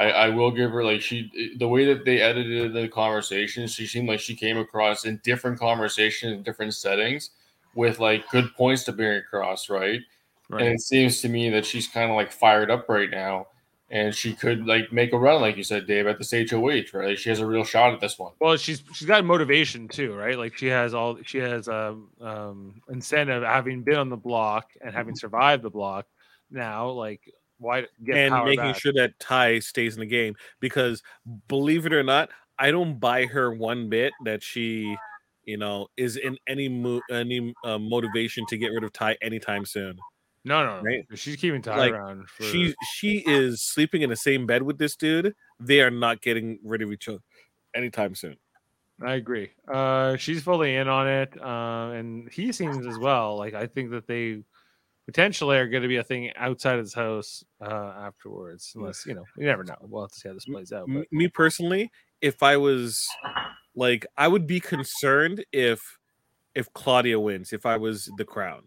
I, 0.00 0.10
I 0.10 0.28
will 0.30 0.50
give 0.50 0.70
her 0.70 0.82
like 0.82 1.02
she 1.02 1.54
the 1.58 1.68
way 1.68 1.84
that 1.84 2.06
they 2.06 2.22
edited 2.22 2.72
the 2.72 2.88
conversation, 2.88 3.66
she 3.66 3.86
seemed 3.86 4.08
like 4.08 4.18
she 4.18 4.34
came 4.34 4.56
across 4.56 5.04
in 5.04 5.20
different 5.22 5.60
conversations, 5.60 6.32
in 6.32 6.42
different 6.42 6.74
settings, 6.74 7.30
with 7.74 8.00
like 8.00 8.28
good 8.30 8.54
points 8.56 8.84
to 8.84 8.92
bring 8.92 9.18
across, 9.18 9.68
right? 9.68 10.00
Right. 10.48 10.62
And 10.62 10.74
it 10.74 10.80
seems 10.80 11.20
to 11.20 11.28
me 11.28 11.50
that 11.50 11.66
she's 11.66 11.86
kind 11.86 12.10
of 12.10 12.16
like 12.16 12.32
fired 12.32 12.70
up 12.70 12.88
right 12.88 13.10
now, 13.10 13.48
and 13.90 14.14
she 14.14 14.32
could 14.32 14.66
like 14.66 14.90
make 14.90 15.12
a 15.12 15.18
run, 15.18 15.42
like 15.42 15.58
you 15.58 15.64
said, 15.64 15.86
Dave, 15.86 16.06
at 16.06 16.16
this 16.16 16.32
HOH, 16.32 16.98
right? 16.98 17.18
She 17.18 17.28
has 17.28 17.40
a 17.40 17.46
real 17.46 17.64
shot 17.64 17.92
at 17.92 18.00
this 18.00 18.18
one. 18.18 18.32
Well, 18.40 18.56
she's 18.56 18.82
she's 18.94 19.06
got 19.06 19.22
motivation 19.26 19.86
too, 19.86 20.14
right? 20.14 20.38
Like 20.38 20.56
she 20.56 20.68
has 20.68 20.94
all 20.94 21.18
she 21.26 21.38
has 21.38 21.68
um, 21.68 22.08
um 22.22 22.80
incentive 22.88 23.42
having 23.42 23.82
been 23.82 23.96
on 23.96 24.08
the 24.08 24.16
block 24.16 24.70
and 24.80 24.94
having 24.94 25.14
survived 25.14 25.62
the 25.62 25.70
block. 25.70 26.06
Now, 26.50 26.88
like 26.88 27.20
why 27.60 27.86
get 28.02 28.16
and 28.16 28.44
making 28.44 28.56
back? 28.56 28.80
sure 28.80 28.92
that 28.94 29.18
Ty 29.20 29.60
stays 29.60 29.94
in 29.94 30.00
the 30.00 30.06
game 30.06 30.34
because 30.58 31.02
believe 31.46 31.86
it 31.86 31.92
or 31.92 32.02
not, 32.02 32.30
I 32.58 32.70
don't 32.70 32.98
buy 32.98 33.26
her 33.26 33.52
one 33.52 33.88
bit 33.88 34.12
that 34.24 34.42
she, 34.42 34.96
you 35.44 35.56
know, 35.56 35.88
is 35.96 36.16
in 36.16 36.38
any 36.46 36.68
mo- 36.68 37.02
any 37.10 37.54
uh, 37.64 37.78
motivation 37.78 38.46
to 38.46 38.56
get 38.56 38.68
rid 38.68 38.82
of 38.82 38.92
Ty 38.92 39.16
anytime 39.22 39.64
soon. 39.64 39.98
No, 40.44 40.64
no, 40.64 40.76
no. 40.78 40.82
Right? 40.82 41.06
She's 41.14 41.36
keeping 41.36 41.60
Ty 41.60 41.76
Like, 41.76 41.92
around. 41.92 42.28
For, 42.28 42.44
She 42.44 42.74
she 42.94 43.22
is 43.26 43.62
sleeping 43.62 44.02
in 44.02 44.10
the 44.10 44.16
same 44.16 44.46
bed 44.46 44.62
with 44.62 44.78
this 44.78 44.96
dude. 44.96 45.34
They 45.60 45.82
are 45.82 45.90
not 45.90 46.22
getting 46.22 46.58
rid 46.64 46.80
of 46.80 46.90
each 46.92 47.08
other 47.08 47.20
anytime 47.74 48.14
soon. 48.14 48.36
I 49.02 49.14
agree. 49.14 49.50
Uh, 49.66 50.16
she's 50.16 50.42
fully 50.42 50.76
in 50.76 50.88
on 50.88 51.08
it, 51.08 51.32
uh, 51.40 51.92
and 51.94 52.30
he 52.30 52.52
seems 52.52 52.86
as 52.86 52.98
well. 52.98 53.36
Like 53.36 53.54
I 53.54 53.66
think 53.66 53.90
that 53.90 54.06
they 54.06 54.42
potentially 55.10 55.56
are 55.56 55.66
going 55.66 55.82
to 55.82 55.88
be 55.88 55.96
a 55.96 56.04
thing 56.04 56.30
outside 56.36 56.78
of 56.78 56.84
this 56.84 56.94
house 56.94 57.44
uh, 57.60 57.94
afterwards, 57.98 58.74
unless 58.76 59.04
you 59.04 59.12
know, 59.12 59.24
you 59.36 59.44
never 59.44 59.64
know. 59.64 59.74
We'll 59.80 60.02
have 60.02 60.12
to 60.12 60.16
see 60.20 60.28
how 60.28 60.34
this 60.34 60.44
plays 60.44 60.72
out. 60.72 60.86
But 60.88 61.06
me 61.10 61.26
personally, 61.26 61.90
if 62.20 62.44
I 62.44 62.56
was 62.56 63.04
like, 63.74 64.06
I 64.16 64.28
would 64.28 64.46
be 64.46 64.60
concerned 64.60 65.44
if 65.50 65.98
if 66.54 66.72
Claudia 66.74 67.18
wins, 67.18 67.52
if 67.52 67.66
I 67.66 67.76
was 67.76 68.08
the 68.18 68.24
crown, 68.24 68.62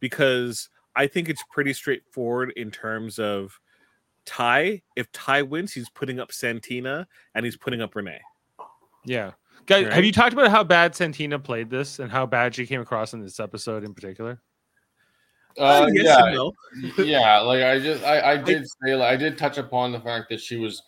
because 0.00 0.70
I 0.96 1.08
think 1.08 1.28
it's 1.28 1.44
pretty 1.50 1.74
straightforward 1.74 2.54
in 2.56 2.70
terms 2.70 3.18
of 3.18 3.60
Ty. 4.24 4.80
If 4.96 5.12
Ty 5.12 5.42
wins, 5.42 5.74
he's 5.74 5.90
putting 5.90 6.18
up 6.20 6.32
Santina 6.32 7.06
and 7.34 7.44
he's 7.44 7.58
putting 7.58 7.82
up 7.82 7.94
Renee. 7.94 8.22
yeah, 9.04 9.32
guys, 9.66 9.92
have 9.92 10.06
you 10.06 10.12
talked 10.12 10.32
about 10.32 10.50
how 10.50 10.64
bad 10.64 10.94
Santina 10.94 11.38
played 11.38 11.68
this 11.68 11.98
and 11.98 12.10
how 12.10 12.24
bad 12.24 12.54
she 12.54 12.64
came 12.64 12.80
across 12.80 13.12
in 13.12 13.20
this 13.20 13.38
episode 13.38 13.84
in 13.84 13.92
particular? 13.92 14.40
Uh, 15.58 15.88
yes 15.92 16.04
yeah, 16.04 16.34
no. 16.34 16.52
yeah. 17.04 17.40
Like 17.40 17.62
I 17.62 17.78
just, 17.78 18.04
I, 18.04 18.32
I 18.32 18.36
did 18.36 18.66
say, 18.66 18.94
like, 18.94 19.12
I 19.12 19.16
did 19.16 19.38
touch 19.38 19.58
upon 19.58 19.92
the 19.92 20.00
fact 20.00 20.28
that 20.30 20.40
she 20.40 20.56
was 20.56 20.82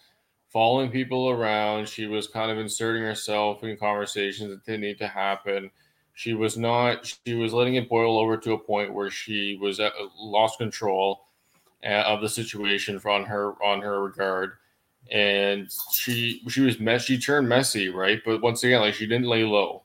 following 0.54 0.90
people 0.90 1.28
around. 1.30 1.88
She 1.88 2.06
was 2.06 2.28
kind 2.28 2.50
of 2.50 2.58
inserting 2.58 3.02
herself 3.02 3.62
in 3.64 3.76
conversations 3.76 4.50
that 4.50 4.64
didn't 4.64 4.82
need 4.82 4.98
to 4.98 5.08
happen. 5.08 5.70
She 6.14 6.32
was 6.32 6.56
not. 6.56 7.12
She 7.26 7.34
was 7.34 7.52
letting 7.52 7.74
it 7.74 7.88
boil 7.88 8.18
over 8.18 8.36
to 8.36 8.52
a 8.52 8.58
point 8.58 8.94
where 8.94 9.10
she 9.10 9.58
was 9.60 9.80
at, 9.80 9.92
lost 10.16 10.58
control 10.58 11.26
uh, 11.84 12.04
of 12.06 12.20
the 12.20 12.28
situation 12.28 13.00
on 13.04 13.24
her 13.24 13.52
on 13.62 13.82
her 13.82 14.02
regard, 14.02 14.52
and 15.10 15.70
she 15.92 16.40
she 16.48 16.60
was 16.60 16.78
mess. 16.78 17.02
She 17.04 17.18
turned 17.18 17.48
messy, 17.48 17.88
right? 17.88 18.20
But 18.24 18.40
once 18.42 18.62
again, 18.62 18.80
like 18.80 18.94
she 18.94 19.06
didn't 19.06 19.26
lay 19.26 19.42
low, 19.42 19.82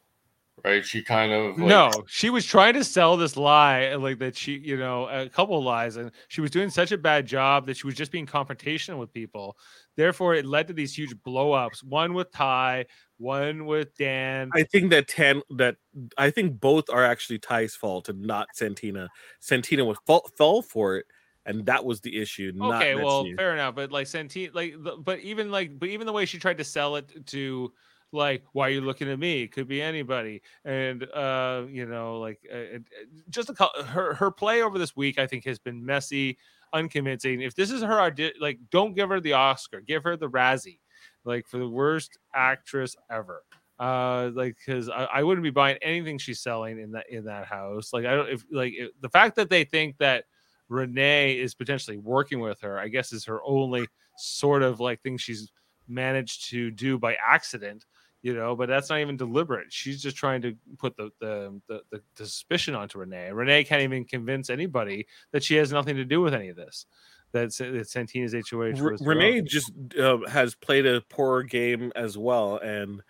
right? 0.64 0.86
She 0.86 1.01
kind 1.01 1.32
of 1.32 1.57
like, 1.57 1.68
no, 1.68 1.91
she 2.07 2.30
was 2.30 2.45
trying 2.45 2.74
to 2.74 2.84
sell 2.84 3.18
this 3.18 3.38
lie, 3.38 3.88
uh, 3.88 3.99
like 3.99 4.20
that 4.20 4.36
she, 4.36 4.57
you 4.57 4.78
know, 4.78 5.07
a 5.07 5.30
couple 5.30 5.57
of 5.57 5.64
lies, 5.64 5.95
and 5.95 6.12
she 6.28 6.41
was 6.41 6.51
doing 6.51 6.70
such 6.70 6.91
a 6.91 6.97
bad 6.97 7.26
job 7.26 7.66
that 7.68 7.78
she 7.78 7.88
was 7.88 7.95
just 7.95 8.12
being 8.12 8.26
confrontational 8.26 8.99
with 8.99 9.14
people. 9.14 9.57
Therefore, 9.95 10.36
it 10.36 10.45
led 10.45 10.68
to 10.68 10.74
these 10.74 10.97
huge 10.97 11.14
blow 11.24 11.51
ups. 11.51 11.84
One 11.84 12.14
with 12.14 12.32
Ty, 12.32 12.86
one 13.18 13.66
with 13.66 13.95
Dan. 13.97 14.49
I 14.53 14.64
think 14.64 14.91
that 14.91 15.07
Tan 15.07 15.41
that 15.57 15.76
I 16.18 16.30
think 16.32 16.60
both 16.60 16.89
are 16.89 17.03
actually 17.03 17.39
Ty's 17.39 17.76
fault 17.76 18.10
and 18.10 18.22
not 18.22 18.47
Santina. 18.53 19.10
Santina 19.39 19.84
was 19.84 19.97
fall, 20.07 20.30
fell 20.38 20.62
for 20.62 20.97
it, 20.97 21.05
and 21.45 21.66
that 21.66 21.84
was 21.84 22.01
the 22.01 22.22
issue. 22.22 22.51
Not 22.55 22.82
okay, 22.82 22.95
well, 22.95 23.26
fair 23.36 23.53
enough. 23.53 23.76
But 23.76 23.91
like 23.91 24.07
Santina, 24.07 24.51
like, 24.53 24.76
the, 24.78 24.97
but 24.97 25.20
even 25.20 25.51
like, 25.51 25.78
but 25.78 25.89
even 25.89 26.07
the 26.07 26.14
way 26.14 26.26
she 26.26 26.39
tried 26.39 26.60
to 26.60 26.64
sell 26.64 26.95
it 26.95 27.26
to, 27.28 27.74
like, 28.12 28.43
why 28.53 28.68
are 28.68 28.72
you 28.72 28.82
looking 28.82 29.10
at 29.10 29.20
me? 29.20 29.43
It 29.43 29.51
could 29.51 29.68
be 29.68 29.82
anybody, 29.82 30.41
and 30.66 31.03
uh, 31.12 31.64
you 31.70 31.86
know, 31.86 32.20
like, 32.20 32.39
uh, 32.51 32.57
it- 32.57 32.84
just 33.30 33.49
a, 33.49 33.53
cou- 33.53 33.84
her 33.84 34.14
her 34.16 34.32
play 34.32 34.62
over 34.64 34.78
this 34.80 34.95
week, 34.95 35.20
I 35.20 35.28
think, 35.28 35.45
has 35.45 35.60
been 35.60 35.86
messy, 35.86 36.38
unconvincing. 36.74 37.41
If 37.41 37.55
this 37.55 37.72
is 37.72 37.82
her 37.82 37.99
idea, 37.99 38.32
like, 38.39 38.60
don't 38.72 38.95
give 38.95 39.10
her 39.10 39.20
the 39.20 39.34
Oscar, 39.34 39.82
give 39.82 40.03
her 40.03 40.18
the 40.18 40.30
Razzie, 40.30 40.80
like 41.26 41.47
for 41.47 41.57
the 41.57 41.70
worst 41.70 42.18
actress 42.34 42.95
ever. 43.12 43.43
Uh, 43.80 44.30
like, 44.34 44.57
because 44.57 44.89
I, 44.89 45.05
I 45.05 45.24
wouldn't 45.24 45.43
be 45.43 45.51
buying 45.51 45.78
anything 45.82 46.18
she's 46.18 46.41
selling 46.41 46.80
in 46.80 46.91
that 46.91 47.10
in 47.10 47.26
that 47.26 47.45
house. 47.45 47.93
Like, 47.93 48.05
I 48.05 48.16
don't 48.16 48.30
if 48.30 48.43
like 48.51 48.74
if, 48.76 48.89
the 49.01 49.10
fact 49.10 49.36
that 49.38 49.49
they 49.49 49.64
think 49.64 49.97
that 49.99 50.26
Renee 50.68 51.39
is 51.39 51.55
potentially 51.55 51.97
working 51.97 52.39
with 52.41 52.60
her, 52.62 52.78
I 52.78 52.89
guess, 52.89 53.14
is 53.14 53.26
her 53.26 53.41
only 53.43 53.88
sort 54.18 54.64
of 54.64 54.80
like 54.80 55.01
thing 55.01 55.18
she's 55.18 55.51
managed 55.88 56.49
to 56.49 56.70
do 56.72 56.99
by 56.99 57.18
accident 57.26 57.86
you 58.22 58.34
know 58.34 58.55
but 58.55 58.67
that's 58.67 58.89
not 58.89 58.99
even 58.99 59.17
deliberate. 59.17 59.72
She's 59.72 60.01
just 60.01 60.17
trying 60.17 60.41
to 60.41 60.55
put 60.78 60.95
the 60.97 61.11
the 61.20 61.61
the, 61.67 61.82
the, 62.15 62.26
suspicion 62.26 62.76
onto 62.76 62.99
renee. 62.99 63.32
Renee 63.32 63.63
can't 63.63 63.82
even 63.82 64.05
convince 64.05 64.49
anybody 64.49 65.07
that 65.32 65.43
she 65.43 65.55
has 65.55 65.72
nothing 65.72 65.95
to 65.95 66.05
do 66.05 66.22
with 66.22 66.34
any 66.34 66.49
of 66.49 66.55
this 66.55 66.86
that, 67.32 67.55
that 67.57 67.89
santina's 67.89 68.34
hoh 68.34 68.61
R- 68.61 68.97
Renee 69.01 69.41
just 69.41 69.72
uh, 69.99 70.17
has 70.28 70.55
played 70.55 70.86
a 70.86 71.01
poor 71.09 71.43
game 71.43 71.91
as 71.95 72.17
well, 72.17 72.57
and 72.57 73.01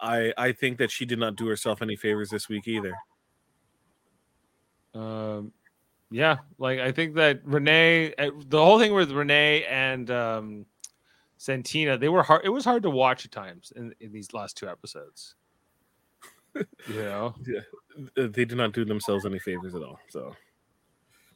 I 0.00 0.32
I 0.36 0.52
think 0.52 0.78
that 0.78 0.90
she 0.90 1.04
did 1.04 1.18
not 1.18 1.36
do 1.36 1.46
herself 1.46 1.82
any 1.82 1.96
favors 1.96 2.30
this 2.30 2.48
week 2.48 2.68
either. 2.68 2.94
Um, 4.94 5.52
yeah, 6.10 6.38
like 6.58 6.78
I 6.78 6.92
think 6.92 7.14
that 7.16 7.40
Renee, 7.44 8.14
uh, 8.18 8.30
the 8.46 8.64
whole 8.64 8.78
thing 8.78 8.94
with 8.94 9.10
Renee 9.10 9.64
and 9.64 10.10
um, 10.10 10.66
Santina, 11.44 11.98
they 11.98 12.08
were 12.08 12.22
hard. 12.22 12.40
It 12.42 12.48
was 12.48 12.64
hard 12.64 12.82
to 12.84 12.90
watch 12.90 13.26
at 13.26 13.30
times 13.30 13.70
in, 13.76 13.94
in 14.00 14.12
these 14.12 14.32
last 14.32 14.56
two 14.56 14.66
episodes. 14.66 15.34
you 16.54 16.64
know, 16.88 17.34
Uh, 18.16 18.28
They 18.28 18.46
did 18.46 18.56
not 18.56 18.72
do 18.72 18.86
themselves 18.86 19.26
any 19.26 19.38
favors 19.38 19.74
at 19.74 19.82
all. 19.82 20.00
So 20.08 20.34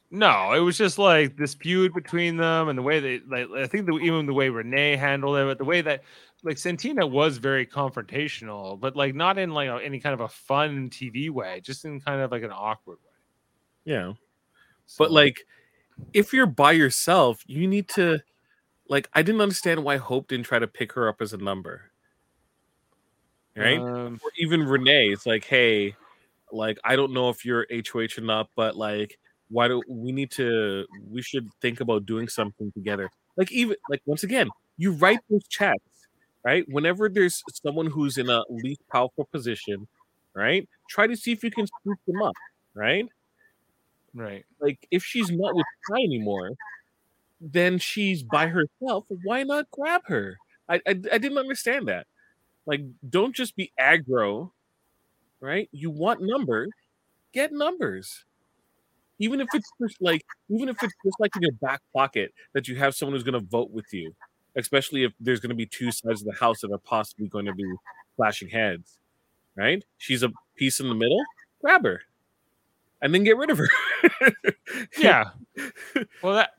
no, 0.09 0.53
it 0.53 0.61
was 0.61 0.79
just 0.79 0.97
like 0.97 1.37
this 1.37 1.53
feud 1.53 1.93
between 1.93 2.37
them 2.37 2.69
and 2.69 2.77
the 2.79 2.81
way 2.81 2.99
they, 2.99 3.21
like, 3.29 3.49
I 3.55 3.67
think 3.67 3.85
the, 3.85 3.99
even 3.99 4.25
the 4.25 4.33
way 4.33 4.49
Renee 4.49 4.95
handled 4.95 5.37
it, 5.37 5.45
but 5.45 5.59
the 5.59 5.63
way 5.65 5.81
that 5.81 6.01
like 6.41 6.57
Santina 6.57 7.05
was 7.05 7.37
very 7.37 7.67
confrontational, 7.67 8.79
but 8.79 8.95
like 8.95 9.13
not 9.13 9.37
in 9.37 9.51
like 9.51 9.69
any 9.83 9.99
kind 9.99 10.15
of 10.15 10.21
a 10.21 10.29
fun 10.29 10.89
TV 10.89 11.29
way, 11.29 11.61
just 11.61 11.85
in 11.85 12.01
kind 12.01 12.19
of 12.19 12.31
like 12.31 12.41
an 12.41 12.51
awkward 12.51 12.97
way. 13.05 13.93
yeah, 13.93 14.13
but 14.97 15.11
like 15.11 15.45
if 16.13 16.33
you're 16.33 16.47
by 16.47 16.71
yourself, 16.71 17.43
you 17.45 17.67
need 17.67 17.87
to 17.89 18.19
like. 18.89 19.09
I 19.13 19.21
didn't 19.21 19.41
understand 19.41 19.83
why 19.83 19.97
Hope 19.97 20.27
didn't 20.27 20.45
try 20.45 20.59
to 20.59 20.67
pick 20.67 20.93
her 20.93 21.07
up 21.07 21.21
as 21.21 21.33
a 21.33 21.37
number, 21.37 21.91
right? 23.55 23.77
um, 23.77 24.19
or 24.23 24.31
even 24.37 24.63
Renee, 24.63 25.09
it's 25.09 25.25
like, 25.25 25.45
hey, 25.45 25.95
like 26.51 26.77
I 26.83 26.95
don't 26.95 27.13
know 27.13 27.29
if 27.29 27.45
you're 27.45 27.65
HOH 27.71 28.17
or 28.17 28.21
not, 28.21 28.49
but 28.55 28.75
like, 28.75 29.17
why 29.49 29.67
do 29.67 29.81
we 29.87 30.11
need 30.11 30.31
to? 30.31 30.85
We 31.09 31.21
should 31.21 31.49
think 31.61 31.79
about 31.81 32.05
doing 32.05 32.27
something 32.27 32.71
together. 32.71 33.09
Like 33.37 33.51
even 33.51 33.75
like 33.89 34.01
once 34.05 34.23
again, 34.23 34.49
you 34.77 34.91
write 34.91 35.19
those 35.29 35.47
chats, 35.47 35.79
right? 36.43 36.65
Whenever 36.69 37.09
there's 37.09 37.41
someone 37.63 37.87
who's 37.87 38.17
in 38.17 38.29
a 38.29 38.43
least 38.49 38.81
powerful 38.91 39.27
position, 39.31 39.87
right? 40.33 40.67
Try 40.89 41.07
to 41.07 41.15
see 41.15 41.31
if 41.31 41.43
you 41.43 41.51
can 41.51 41.67
scoop 41.67 41.99
them 42.07 42.21
up, 42.21 42.33
right? 42.73 43.05
right. 44.13 44.45
Like 44.59 44.87
if 44.91 45.03
she's 45.03 45.31
not 45.31 45.55
with 45.55 45.65
Ty 45.89 46.01
anymore, 46.01 46.51
then 47.41 47.77
she's 47.79 48.23
by 48.23 48.47
herself. 48.47 49.05
Why 49.23 49.43
not 49.43 49.69
grab 49.71 50.01
her? 50.07 50.37
I 50.67 50.75
I, 50.87 50.91
I 50.91 51.17
didn't 51.17 51.37
understand 51.37 51.87
that. 51.87 52.07
Like, 52.65 52.81
don't 53.09 53.35
just 53.35 53.55
be 53.55 53.71
aggro, 53.79 54.51
right? 55.41 55.69
You 55.71 55.89
want 55.91 56.21
numbers, 56.21 56.69
get 57.33 57.51
numbers. 57.51 58.25
Even 59.19 59.41
if 59.41 59.47
it's 59.53 59.69
just 59.81 59.97
like, 60.01 60.23
even 60.49 60.69
if 60.69 60.77
it's 60.81 60.93
just 61.05 61.19
like 61.19 61.35
in 61.35 61.41
your 61.41 61.51
back 61.61 61.81
pocket 61.95 62.33
that 62.53 62.67
you 62.67 62.75
have 62.77 62.95
someone 62.95 63.15
who's 63.15 63.23
going 63.23 63.39
to 63.41 63.47
vote 63.47 63.71
with 63.71 63.85
you, 63.91 64.13
especially 64.55 65.03
if 65.03 65.13
there's 65.19 65.39
going 65.41 65.49
to 65.49 65.55
be 65.55 65.65
two 65.65 65.91
sides 65.91 66.21
of 66.21 66.27
the 66.27 66.39
house 66.39 66.61
that 66.61 66.71
are 66.71 66.77
possibly 66.79 67.27
going 67.27 67.45
to 67.45 67.53
be 67.53 67.65
clashing 68.15 68.49
heads, 68.49 68.97
right? 69.55 69.83
She's 69.97 70.23
a 70.23 70.31
piece 70.55 70.79
in 70.79 70.87
the 70.89 70.95
middle, 70.95 71.21
grab 71.61 71.83
her, 71.83 72.01
and 73.01 73.13
then 73.13 73.23
get 73.23 73.37
rid 73.37 73.49
of 73.49 73.57
her. 73.57 73.69
yeah. 74.97 75.25
Well, 76.23 76.35
that, 76.35 76.51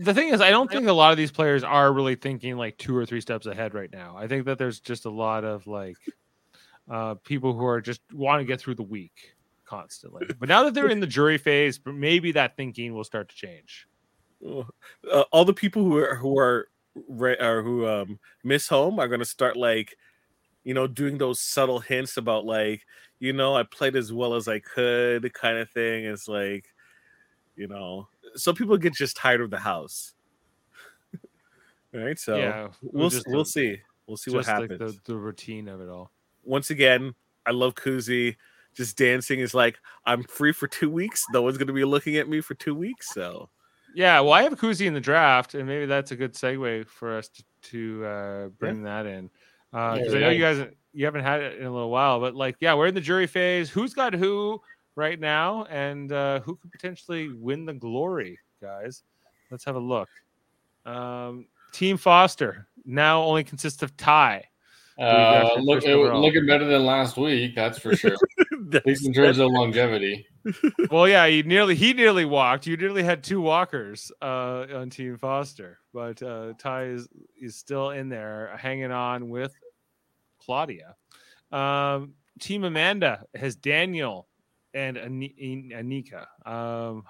the, 0.00 0.12
thing 0.14 0.30
is, 0.30 0.40
I 0.40 0.50
don't 0.50 0.68
think 0.68 0.88
a 0.88 0.92
lot 0.92 1.12
of 1.12 1.16
these 1.16 1.30
players 1.30 1.62
are 1.62 1.92
really 1.92 2.16
thinking 2.16 2.56
like 2.56 2.76
two 2.76 2.96
or 2.96 3.06
three 3.06 3.20
steps 3.20 3.46
ahead 3.46 3.72
right 3.72 3.92
now. 3.92 4.16
I 4.16 4.26
think 4.26 4.46
that 4.46 4.58
there's 4.58 4.80
just 4.80 5.04
a 5.04 5.10
lot 5.10 5.44
of 5.44 5.68
like 5.68 5.96
uh, 6.90 7.14
people 7.22 7.52
who 7.52 7.64
are 7.64 7.80
just 7.80 8.00
want 8.12 8.40
to 8.40 8.44
get 8.44 8.60
through 8.60 8.74
the 8.74 8.82
week 8.82 9.36
constantly. 9.64 10.26
But 10.40 10.48
now 10.48 10.64
that 10.64 10.74
they're 10.74 10.88
in 10.88 10.98
the 10.98 11.06
jury 11.18 11.38
phase, 11.38 11.78
maybe 11.84 12.32
that 12.32 12.56
thinking 12.56 12.94
will 12.94 13.04
start 13.04 13.28
to 13.28 13.36
change. 13.36 13.86
uh, 14.44 15.22
all 15.30 15.44
the 15.44 15.54
people 15.54 15.84
who 15.84 15.96
are 15.96 16.16
who 16.16 16.38
are 16.38 16.68
re- 17.08 17.38
or 17.38 17.62
who 17.62 17.86
um 17.86 18.18
miss 18.42 18.68
home 18.68 18.98
are 18.98 19.08
going 19.08 19.20
to 19.20 19.26
start 19.26 19.56
like 19.56 19.96
you 20.64 20.74
know 20.74 20.86
doing 20.86 21.18
those 21.18 21.40
subtle 21.40 21.80
hints 21.80 22.16
about 22.16 22.44
like 22.44 22.82
you 23.20 23.32
know 23.32 23.54
i 23.54 23.62
played 23.62 23.96
as 23.96 24.12
well 24.12 24.34
as 24.34 24.48
i 24.48 24.58
could 24.58 25.32
kind 25.34 25.58
of 25.58 25.68
thing 25.70 26.04
it's 26.04 26.28
like 26.28 26.66
you 27.56 27.66
know 27.66 28.08
some 28.34 28.54
people 28.54 28.76
get 28.76 28.94
just 28.94 29.16
tired 29.16 29.40
of 29.40 29.50
the 29.50 29.58
house. 29.58 30.14
Right? 31.90 32.18
So 32.18 32.36
yeah, 32.36 32.68
we'll 32.82 33.08
just 33.08 33.26
we'll 33.26 33.46
see. 33.46 33.80
We'll 34.06 34.18
see 34.18 34.30
what 34.30 34.44
just 34.44 34.60
like 34.60 34.70
happens. 34.70 34.96
the, 34.96 35.12
the 35.12 35.18
routine 35.18 35.68
of 35.68 35.80
it 35.80 35.88
all. 35.88 36.10
once 36.44 36.68
again 36.68 37.14
i 37.46 37.50
love 37.50 37.74
kuzie 37.74 38.36
just 38.74 38.96
dancing 38.98 39.40
is 39.40 39.54
like 39.54 39.78
i'm 40.04 40.22
free 40.24 40.52
for 40.52 40.68
two 40.68 40.90
weeks. 40.90 41.24
No 41.32 41.40
one's 41.40 41.56
going 41.56 41.66
to 41.66 41.72
be 41.72 41.86
looking 41.86 42.16
at 42.16 42.28
me 42.28 42.42
for 42.42 42.54
two 42.54 42.74
weeks 42.74 43.12
so. 43.14 43.48
Yeah, 43.94 44.20
well, 44.20 44.34
I 44.34 44.42
have 44.42 44.52
Kuzie 44.52 44.86
in 44.86 44.92
the 44.92 45.00
draft, 45.00 45.54
and 45.54 45.66
maybe 45.66 45.86
that's 45.86 46.10
a 46.10 46.16
good 46.16 46.34
segue 46.34 46.86
for 46.86 47.16
us 47.16 47.28
to, 47.30 47.42
to 47.70 48.04
uh, 48.04 48.48
bring 48.48 48.82
that 48.82 49.06
in. 49.06 49.30
Because 49.72 50.14
I 50.14 50.18
know 50.18 50.28
you 50.28 50.42
guys 50.42 50.66
you 50.98 51.04
haven't 51.04 51.22
had 51.22 51.40
it 51.40 51.60
in 51.60 51.64
a 51.64 51.70
little 51.70 51.90
while, 51.90 52.18
but 52.18 52.34
like, 52.34 52.56
yeah, 52.58 52.74
we're 52.74 52.88
in 52.88 52.94
the 52.94 53.00
jury 53.00 53.28
phase. 53.28 53.70
Who's 53.70 53.94
got 53.94 54.12
who 54.14 54.60
right 54.96 55.20
now, 55.20 55.62
and 55.66 56.10
uh, 56.10 56.40
who 56.40 56.56
could 56.56 56.72
potentially 56.72 57.28
win 57.32 57.64
the 57.64 57.72
glory, 57.72 58.36
guys? 58.60 59.04
Let's 59.48 59.64
have 59.64 59.76
a 59.76 59.78
look. 59.78 60.08
Um, 60.84 61.46
Team 61.70 61.98
Foster 61.98 62.66
now 62.84 63.22
only 63.22 63.44
consists 63.44 63.80
of 63.84 63.96
Ty. 63.96 64.42
Uh, 64.98 65.54
look, 65.60 65.84
it, 65.84 65.94
looking 65.94 66.46
better 66.46 66.64
than 66.64 66.84
last 66.84 67.16
week, 67.16 67.54
that's 67.54 67.78
for 67.78 67.94
sure. 67.94 68.16
At 68.74 68.84
least 68.84 69.06
in 69.06 69.12
terms 69.12 69.38
of 69.38 69.52
longevity. 69.52 70.26
well, 70.90 71.06
yeah, 71.06 71.28
he 71.28 71.44
nearly 71.44 71.76
he 71.76 71.92
nearly 71.92 72.24
walked. 72.24 72.66
You 72.66 72.76
nearly 72.76 73.04
had 73.04 73.22
two 73.22 73.40
walkers 73.40 74.10
uh, 74.20 74.66
on 74.74 74.90
Team 74.90 75.16
Foster, 75.16 75.78
but 75.94 76.20
uh, 76.24 76.54
Ty 76.58 76.86
is 76.86 77.08
is 77.40 77.54
still 77.54 77.90
in 77.90 78.08
there, 78.08 78.56
hanging 78.60 78.90
on 78.90 79.28
with 79.28 79.54
Claudia. 80.48 80.96
Um, 81.52 82.14
Team 82.40 82.64
Amanda 82.64 83.26
has 83.34 83.54
Daniel 83.54 84.28
and 84.72 84.96
Ani- 84.96 85.70
Anika. 85.74 86.26
Um, 86.46 87.02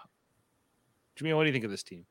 Jimmy, 1.14 1.32
what 1.34 1.44
do 1.44 1.46
you 1.46 1.52
think 1.52 1.64
of 1.64 1.70
this 1.70 1.84
team? 1.84 2.04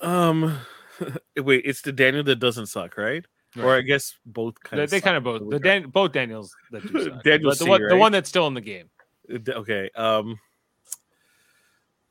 Um, 0.00 0.58
wait, 1.36 1.62
it's 1.66 1.82
the 1.82 1.92
Daniel 1.92 2.24
that 2.24 2.36
doesn't 2.36 2.66
suck, 2.66 2.96
right? 2.96 3.24
Or 3.62 3.76
I 3.76 3.82
guess 3.82 4.14
both 4.24 4.58
kind 4.62 4.80
They, 4.80 4.84
of. 4.84 4.90
they 4.90 5.00
kind 5.02 5.16
of 5.16 5.24
both 5.24 5.50
the 5.50 5.58
Dan, 5.58 5.90
both 5.90 6.12
Daniels 6.12 6.54
that 6.70 6.90
do 6.90 7.04
suck. 7.10 7.22
Daniel 7.22 7.50
but 7.50 7.58
the 7.58 7.66
one 7.66 7.80
the 7.82 7.88
right? 7.88 7.98
one 7.98 8.12
that's 8.12 8.28
still 8.30 8.46
in 8.46 8.54
the 8.54 8.60
game. 8.62 8.88
Okay. 9.30 9.90
Um, 9.94 10.38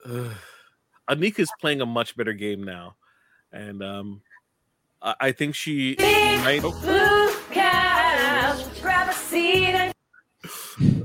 uh, 0.05 0.33
Anika's 1.09 1.51
playing 1.59 1.81
a 1.81 1.85
much 1.85 2.15
better 2.15 2.33
game 2.33 2.63
now, 2.63 2.95
and 3.51 3.83
um, 3.83 4.21
I, 5.05 5.15
I 5.21 5.31
think 5.31 5.55
she 5.55 5.95
might. 5.99 6.61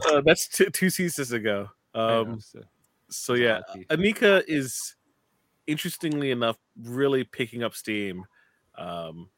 Uh, 0.06 0.20
that's 0.24 0.48
two, 0.48 0.66
two 0.66 0.90
seasons 0.90 1.32
ago. 1.32 1.68
Um, 1.94 2.40
so- 2.40 2.62
so 3.12 3.34
yeah, 3.34 3.60
lucky. 3.68 3.84
Anika 3.86 4.40
is 4.46 4.94
interestingly 5.66 6.30
enough 6.30 6.56
really 6.80 7.24
picking 7.24 7.64
up 7.64 7.74
steam, 7.74 8.24
um, 8.78 9.28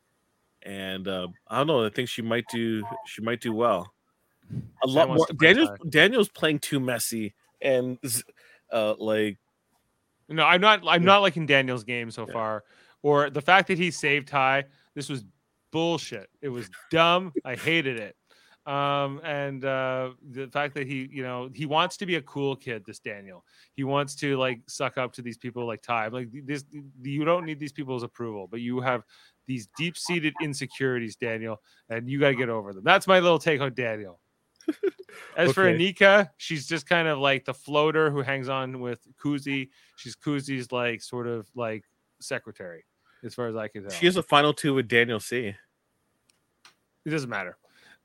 and 0.62 1.08
uh, 1.08 1.28
I 1.48 1.56
don't 1.58 1.66
know. 1.68 1.86
I 1.86 1.88
think 1.88 2.10
she 2.10 2.20
might 2.20 2.44
do. 2.52 2.84
She 3.06 3.22
might 3.22 3.40
do 3.40 3.54
well. 3.54 3.90
A 4.84 4.86
lot 4.86 5.08
more. 5.08 5.26
to 5.26 5.32
Daniel's 5.32 5.70
Ty. 5.70 5.76
Daniel's 5.88 6.28
playing 6.28 6.58
too 6.58 6.80
messy, 6.80 7.32
and 7.62 7.98
uh, 8.70 8.94
like 8.98 9.38
No, 10.28 10.44
I'm 10.44 10.60
not. 10.60 10.82
I'm 10.86 11.02
not 11.04 11.22
liking 11.22 11.46
Daniel's 11.46 11.84
game 11.84 12.10
so 12.10 12.26
Yeah. 12.26 12.32
far, 12.34 12.64
or 13.02 13.30
the 13.30 13.40
fact 13.40 13.68
that 13.68 13.78
he 13.78 13.90
saved 13.90 14.28
Ty. 14.28 14.64
This 14.94 15.08
was 15.08 15.24
bullshit. 15.72 16.28
It 16.40 16.48
was 16.48 16.70
dumb. 16.90 17.32
I 17.44 17.56
hated 17.56 17.98
it. 17.98 18.16
Um, 18.64 19.20
and 19.24 19.64
uh, 19.64 20.10
the 20.30 20.46
fact 20.46 20.74
that 20.74 20.86
he, 20.86 21.08
you 21.10 21.24
know, 21.24 21.50
he 21.52 21.66
wants 21.66 21.96
to 21.96 22.06
be 22.06 22.14
a 22.14 22.22
cool 22.22 22.54
kid. 22.54 22.84
This 22.86 23.00
Daniel, 23.00 23.44
he 23.74 23.82
wants 23.82 24.14
to 24.16 24.36
like 24.36 24.60
suck 24.68 24.98
up 24.98 25.12
to 25.14 25.22
these 25.22 25.36
people 25.36 25.66
like 25.66 25.82
Ty. 25.82 26.08
Like 26.08 26.28
this, 26.44 26.64
you 27.02 27.24
don't 27.24 27.44
need 27.44 27.58
these 27.58 27.72
people's 27.72 28.04
approval, 28.04 28.46
but 28.48 28.60
you 28.60 28.80
have 28.80 29.02
these 29.48 29.68
deep-seated 29.76 30.34
insecurities, 30.40 31.16
Daniel, 31.16 31.60
and 31.88 32.08
you 32.08 32.20
got 32.20 32.28
to 32.28 32.36
get 32.36 32.48
over 32.48 32.72
them. 32.72 32.84
That's 32.84 33.08
my 33.08 33.18
little 33.18 33.40
take 33.40 33.60
on 33.60 33.74
Daniel. 33.74 34.20
As 35.36 35.52
for 35.52 35.64
Anika, 35.64 36.30
she's 36.36 36.68
just 36.68 36.88
kind 36.88 37.08
of 37.08 37.18
like 37.18 37.44
the 37.44 37.52
floater 37.52 38.10
who 38.10 38.22
hangs 38.22 38.48
on 38.48 38.80
with 38.80 39.00
Kuzie. 39.22 39.70
She's 39.96 40.14
Kuzie's 40.14 40.70
like 40.70 41.02
sort 41.02 41.26
of 41.26 41.48
like 41.56 41.84
secretary, 42.20 42.84
as 43.24 43.34
far 43.34 43.46
as 43.48 43.56
I 43.56 43.68
can 43.68 43.82
tell. 43.82 43.90
she 43.92 44.06
has 44.06 44.16
a 44.16 44.22
final 44.22 44.52
two 44.52 44.74
with 44.74 44.88
Daniel 44.88 45.20
C. 45.20 45.54
it 47.04 47.10
doesn't 47.10 47.30
matter. 47.30 47.56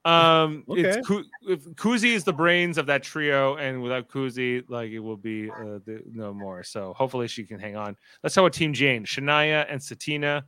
Um, 0.06 0.64
Okay. 0.70 0.82
it's 0.82 0.98
if 1.44 1.66
Kuzie 1.76 2.14
is 2.14 2.24
the 2.24 2.32
brains 2.34 2.78
of 2.78 2.86
that 2.86 3.04
trio, 3.04 3.56
and 3.58 3.82
without 3.82 4.08
Kuzie, 4.08 4.64
like 4.70 4.92
it 4.92 5.00
will 5.00 5.18
be 5.18 5.50
uh, 5.50 5.80
the, 5.86 6.02
no 6.12 6.34
more. 6.34 6.64
So 6.64 6.94
hopefully 6.94 7.28
she 7.28 7.44
can 7.44 7.60
hang 7.60 7.76
on. 7.76 7.98
Let's 8.24 8.36
talk 8.36 8.44
about 8.44 8.54
Team 8.54 8.74
Jane, 8.74 9.04
Shania 9.06 9.66
and 9.70 9.82
Santina. 9.84 10.46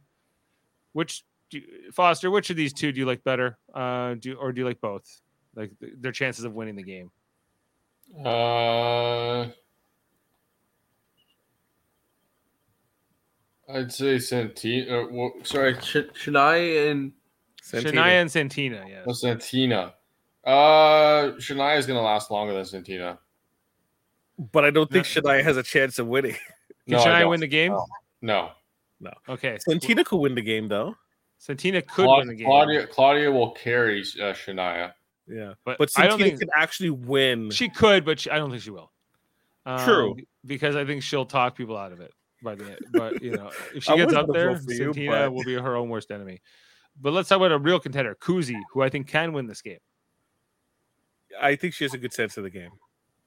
Which 0.94 1.24
do 1.50 1.58
you- 1.60 1.92
Foster? 1.92 2.32
Which 2.32 2.50
of 2.52 2.56
these 2.56 2.72
two 2.74 2.92
do 2.92 3.00
you 3.00 3.06
like 3.06 3.24
better? 3.24 3.58
Uh, 3.74 4.14
do 4.16 4.36
or 4.36 4.52
do 4.54 4.62
you 4.62 4.68
like 4.68 4.80
both? 4.80 5.04
Like 5.56 5.72
th- 5.80 5.94
their 6.00 6.12
chances 6.14 6.46
of 6.46 6.54
winning 6.54 6.76
the 6.76 6.84
game. 6.84 7.12
Uh, 8.26 9.48
I'd 13.72 13.92
say 13.92 14.18
Santina. 14.20 15.02
Uh, 15.02 15.08
well, 15.12 15.32
sorry, 15.44 15.76
Sh- 15.76 16.10
Shania 16.14 16.92
and 16.92 17.12
Santina. 17.62 18.02
Shania 18.02 18.22
and 18.22 18.32
Santina, 18.32 18.86
yes. 18.88 19.06
oh, 19.08 19.14
Santina. 19.14 19.94
Uh, 20.44 21.34
Shania 21.38 21.78
is 21.78 21.86
gonna 21.86 22.02
last 22.02 22.32
longer 22.32 22.54
than 22.54 22.66
Santina. 22.66 23.20
But 24.52 24.66
I 24.66 24.72
don't 24.72 24.90
think 24.90 25.06
Shania 25.06 25.44
has 25.44 25.58
a 25.58 25.64
chance 25.64 26.00
of 26.00 26.08
winning. 26.08 26.32
Can 26.32 26.40
No, 26.88 27.00
Shania 27.00 27.30
win 27.30 27.42
the 27.42 27.48
game? 27.48 27.78
No, 28.22 28.52
No. 29.00 29.12
Okay, 29.28 29.58
Santina 29.60 30.04
could 30.04 30.18
win 30.18 30.34
the 30.34 30.42
game 30.42 30.68
though. 30.68 30.96
Santina 31.38 31.82
could 31.82 32.06
Cla- 32.06 32.18
win 32.18 32.28
the 32.28 32.36
game, 32.36 32.48
Claudia 32.48 32.88
Claudia 32.88 33.32
will 33.32 33.52
carry 33.52 34.02
uh, 34.02 34.34
Shania. 34.34 34.94
Yeah, 35.28 35.54
but, 35.64 35.78
but 35.78 35.92
I 35.96 36.08
don't 36.08 36.14
Santina 36.14 36.30
think 36.30 36.40
can 36.40 36.50
actually 36.56 36.90
win. 36.90 37.52
She 37.52 37.70
could, 37.70 38.04
but 38.04 38.22
she, 38.22 38.32
I 38.32 38.38
don't 38.38 38.50
think 38.50 38.64
she 38.64 38.72
will. 38.72 38.92
Um, 39.68 39.86
True. 39.86 40.18
because 40.44 40.76
I 40.76 40.86
think 40.86 41.04
she'll 41.04 41.28
talk 41.28 41.56
people 41.56 41.78
out 41.78 41.92
of 41.92 42.00
it 42.00 42.12
by 42.42 42.56
the 42.56 42.66
end. 42.66 42.80
But 42.92 43.22
you 43.22 43.32
know, 43.32 43.52
if 43.76 43.84
she 43.84 43.96
gets 43.96 44.14
up 44.14 44.28
there, 44.32 44.60
Santina 44.60 45.12
but- 45.12 45.34
will 45.34 45.44
be 45.44 45.56
her 45.56 45.76
own 45.76 45.90
worst 45.90 46.12
enemy. 46.12 46.42
But 47.02 47.14
let's 47.14 47.30
talk 47.30 47.38
about 47.38 47.52
a 47.52 47.58
real 47.58 47.80
contender, 47.80 48.16
Kuzie, 48.16 48.60
who 48.74 48.82
I 48.82 48.90
think 48.90 49.08
can 49.08 49.32
win 49.32 49.48
this 49.48 49.62
game. 49.62 49.80
I 51.40 51.56
think 51.56 51.74
she 51.74 51.86
has 51.86 51.94
a 51.94 51.98
good 51.98 52.12
sense 52.12 52.36
of 52.38 52.44
the 52.44 52.50
game. 52.50 52.72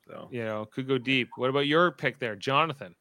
So 0.07 0.29
You 0.31 0.45
know, 0.45 0.67
could 0.67 0.87
go 0.89 0.99
deep. 0.99 1.31
What 1.37 1.49
about 1.49 1.67
your 1.67 1.91
pick 1.93 2.19
there, 2.19 2.37
Jonathan? 2.37 2.95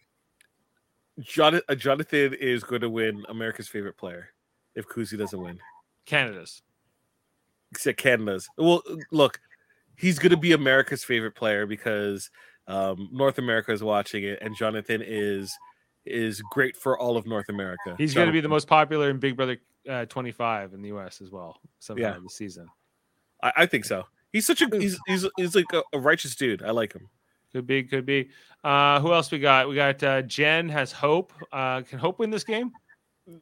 Jonathan, 1.19 1.65
uh, 1.67 1.75
Jonathan 1.75 2.33
is 2.35 2.63
going 2.63 2.81
to 2.81 2.89
win 2.89 3.23
America's 3.27 3.67
favorite 3.67 3.97
player 3.97 4.29
if 4.75 4.87
Kuzie 4.87 5.17
doesn't 5.17 5.41
win. 5.41 5.59
Canada's. 6.05 6.61
Except 7.71 7.97
Canada's. 7.97 8.47
Well, 8.57 8.81
look, 9.11 9.39
he's 9.97 10.19
going 10.19 10.31
to 10.31 10.37
be 10.37 10.53
America's 10.53 11.03
favorite 11.03 11.35
player 11.35 11.65
because 11.65 12.29
um, 12.67 13.09
North 13.11 13.37
America 13.39 13.71
is 13.71 13.83
watching 13.83 14.23
it, 14.23 14.39
and 14.41 14.55
Jonathan 14.55 15.01
is 15.05 15.57
is 16.05 16.41
great 16.51 16.75
for 16.75 16.97
all 16.99 17.17
of 17.17 17.25
North 17.27 17.49
America. 17.49 17.95
He's 17.97 18.13
going 18.13 18.27
to 18.27 18.33
be 18.33 18.41
the 18.41 18.49
most 18.49 18.67
popular 18.67 19.09
in 19.09 19.19
Big 19.19 19.35
Brother 19.35 19.57
uh, 19.89 20.05
25 20.05 20.73
in 20.73 20.81
the 20.81 20.89
U.S. 20.89 21.21
as 21.21 21.31
well. 21.31 21.57
Sometime 21.79 22.03
Yeah. 22.15 22.19
this 22.23 22.35
season. 22.35 22.67
I, 23.43 23.51
I 23.57 23.65
think 23.65 23.85
so. 23.85 24.05
He's 24.31 24.45
such 24.47 24.61
a 24.61 24.67
he's 24.71 24.97
he's, 25.07 25.25
he's 25.37 25.55
like 25.55 25.65
a, 25.73 25.83
a 25.93 25.99
righteous 25.99 26.35
dude. 26.35 26.63
I 26.63 26.71
like 26.71 26.93
him. 26.93 27.09
Could 27.51 27.67
be, 27.67 27.83
could 27.83 28.05
be. 28.05 28.29
Uh, 28.63 28.99
who 29.01 29.11
else 29.13 29.29
we 29.29 29.39
got? 29.39 29.67
We 29.67 29.75
got 29.75 30.01
uh, 30.03 30.21
Jen 30.21 30.69
has 30.69 30.91
Hope. 30.93 31.33
Uh, 31.51 31.81
can 31.81 31.99
Hope 31.99 32.17
win 32.19 32.29
this 32.29 32.45
game? 32.45 32.71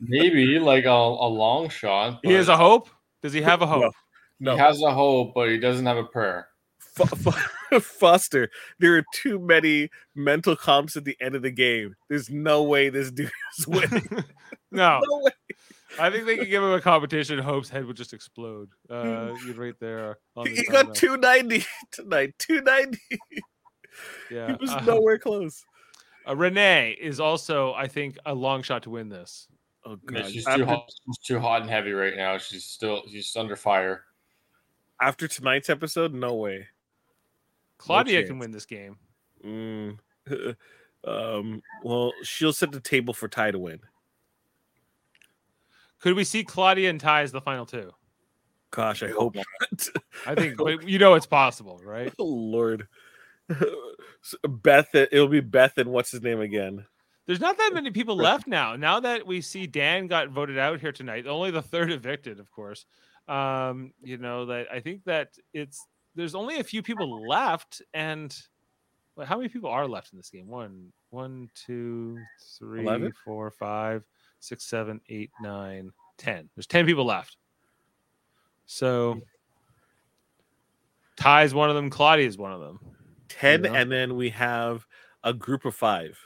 Maybe 0.00 0.58
like 0.58 0.84
a, 0.84 0.88
a 0.90 1.28
long 1.28 1.68
shot. 1.68 2.20
He 2.22 2.32
has 2.32 2.48
a 2.48 2.56
hope. 2.56 2.88
Does 3.22 3.32
he 3.32 3.42
have 3.42 3.62
a 3.62 3.66
hope? 3.66 3.92
No, 4.40 4.52
He 4.52 4.58
has 4.58 4.80
a 4.82 4.92
hope, 4.92 5.32
but 5.34 5.48
he 5.48 5.58
doesn't 5.58 5.84
have 5.86 5.96
a 5.96 6.04
prayer. 6.04 6.46
Fo- 7.06 7.30
Fo- 7.30 7.80
Foster, 7.80 8.50
there 8.78 8.96
are 8.96 9.04
too 9.14 9.38
many 9.38 9.90
mental 10.14 10.56
comps 10.56 10.96
at 10.96 11.04
the 11.04 11.16
end 11.20 11.34
of 11.34 11.42
the 11.42 11.50
game. 11.50 11.94
There's 12.08 12.30
no 12.30 12.62
way 12.62 12.88
this 12.90 13.10
dude 13.10 13.30
is 13.58 13.66
winning. 13.68 14.08
no, 14.70 15.00
no 15.02 15.18
way. 15.22 15.30
I 15.98 16.10
think 16.10 16.26
they 16.26 16.36
could 16.36 16.50
give 16.50 16.62
him 16.62 16.72
a 16.72 16.80
competition. 16.80 17.38
Hope's 17.38 17.68
head 17.70 17.84
would 17.86 17.96
just 17.96 18.12
explode. 18.12 18.68
Uh, 18.90 19.32
you'd 19.46 19.56
right 19.56 19.74
there. 19.80 20.18
On 20.36 20.46
He, 20.46 20.54
the 20.54 20.60
he 20.60 20.66
got 20.66 20.94
290 20.94 21.64
tonight. 21.92 22.34
290. 22.38 22.98
Yeah. 24.30 24.48
He 24.48 24.52
was 24.60 24.70
Uh, 24.70 24.80
nowhere 24.84 25.18
close. 25.18 25.64
uh, 26.28 26.36
Renee 26.36 26.96
is 27.00 27.18
also, 27.20 27.72
I 27.72 27.88
think, 27.88 28.16
a 28.26 28.34
long 28.34 28.62
shot 28.62 28.82
to 28.84 28.90
win 28.90 29.08
this. 29.08 29.48
Oh 29.84 29.98
Yeah, 30.12 30.20
god. 30.22 30.30
she's 30.30 30.46
after, 30.46 30.58
too 30.62 30.66
hot. 30.66 30.90
She's 31.06 31.18
too 31.18 31.40
hot 31.40 31.62
and 31.62 31.70
heavy 31.70 31.92
right 31.92 32.16
now. 32.16 32.36
She's 32.38 32.64
still 32.64 33.02
she's 33.10 33.34
under 33.36 33.56
fire. 33.56 34.04
after 35.00 35.26
tonight's 35.26 35.70
episode, 35.70 36.12
no 36.12 36.34
way. 36.34 36.66
Claudia 37.78 38.26
can 38.26 38.38
win 38.38 38.50
this 38.50 38.66
game. 38.66 38.98
Mm. 39.44 39.98
um. 41.06 41.62
Well, 41.82 42.12
she'll 42.22 42.52
set 42.52 42.72
the 42.72 42.80
table 42.80 43.14
for 43.14 43.28
Ty 43.28 43.52
to 43.52 43.58
win. 43.58 43.80
Could 46.00 46.14
we 46.14 46.24
see 46.24 46.44
Claudia 46.44 46.90
and 46.90 47.00
Ty 47.00 47.22
as 47.22 47.32
the 47.32 47.40
final 47.40 47.66
two? 47.66 47.92
Gosh, 48.70 49.02
I 49.02 49.08
hope 49.08 49.34
not. 49.34 49.88
I 50.26 50.34
think, 50.34 50.56
but 50.58 50.86
you 50.86 50.98
know 50.98 51.14
it's 51.14 51.26
possible, 51.26 51.80
right? 51.84 52.12
oh 52.18 52.24
Lord. 52.24 52.86
Beth, 54.46 54.94
it'll 54.94 55.28
be 55.28 55.40
Beth 55.40 55.78
and 55.78 55.90
what's 55.90 56.10
his 56.10 56.22
name 56.22 56.40
again? 56.40 56.84
There's 57.26 57.40
not 57.40 57.56
that 57.58 57.72
many 57.74 57.90
people 57.90 58.16
left 58.16 58.46
now. 58.46 58.76
Now 58.76 59.00
that 59.00 59.26
we 59.26 59.40
see 59.40 59.66
Dan 59.66 60.06
got 60.06 60.28
voted 60.28 60.58
out 60.58 60.80
here 60.80 60.92
tonight, 60.92 61.26
only 61.26 61.50
the 61.50 61.62
third 61.62 61.90
evicted, 61.90 62.40
of 62.40 62.50
course. 62.50 62.86
Um, 63.26 63.92
you 64.02 64.16
know 64.16 64.46
that 64.46 64.68
I 64.72 64.80
think 64.80 65.04
that 65.04 65.32
it's 65.52 65.86
there's 66.14 66.34
only 66.34 66.58
a 66.58 66.64
few 66.64 66.82
people 66.82 67.26
left, 67.28 67.82
and 67.94 68.36
wait, 69.16 69.28
how 69.28 69.36
many 69.36 69.48
people 69.48 69.70
are 69.70 69.86
left 69.86 70.12
in 70.12 70.16
this 70.18 70.30
game? 70.30 70.46
One, 70.48 70.92
one, 71.10 71.48
two, 71.54 72.18
three, 72.58 73.10
four, 73.24 73.50
five, 73.50 74.04
six, 74.40 74.64
seven, 74.64 75.00
eight, 75.08 75.30
nine, 75.40 75.90
ten. 76.16 76.48
There's 76.56 76.66
ten 76.66 76.86
people 76.86 77.04
left. 77.04 77.36
So 78.66 79.20
Ty's 81.16 81.54
one 81.54 81.68
of 81.70 81.76
them. 81.76 81.90
Claudia 81.90 82.26
is 82.26 82.38
one 82.38 82.52
of 82.52 82.60
them. 82.60 82.78
10, 83.28 83.64
Yeah. 83.64 83.72
and 83.74 83.90
then 83.90 84.16
we 84.16 84.30
have 84.30 84.86
a 85.24 85.32
group 85.32 85.64
of 85.64 85.74
five. 85.74 86.18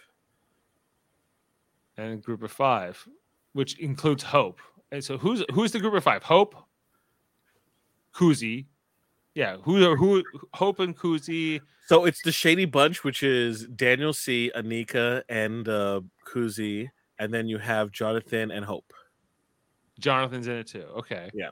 and 1.98 2.14
a 2.14 2.16
group 2.16 2.42
of 2.42 2.50
five, 2.50 3.06
which 3.52 3.78
includes 3.78 4.22
Hope. 4.22 4.60
And 4.90 5.04
so 5.04 5.18
who's 5.18 5.44
who's 5.52 5.72
the 5.72 5.78
group 5.78 5.92
of 5.94 6.02
five? 6.02 6.22
Hope, 6.22 6.54
Kuzie, 8.14 8.64
yeah. 9.34 9.56
Who 9.62 9.88
are 9.90 9.96
who? 9.96 10.22
Hope 10.54 10.80
and 10.80 10.96
Kuzie. 10.96 11.60
So 11.86 12.04
it's 12.04 12.22
the 12.22 12.32
Shady 12.32 12.64
Bunch, 12.64 13.04
which 13.04 13.22
is 13.22 13.66
Daniel 13.66 14.12
C, 14.12 14.50
Anika, 14.56 15.22
and 15.28 15.68
uh, 15.68 16.00
Kuzie, 16.26 16.88
and 17.18 17.32
then 17.34 17.48
you 17.48 17.58
have 17.58 17.90
Jonathan 17.90 18.50
and 18.50 18.64
Hope, 18.64 18.92
Jonathan's 19.98 20.46
in 20.46 20.54
it 20.56 20.66
too. 20.68 20.84
Okay, 20.98 21.30
Yeah, 21.34 21.50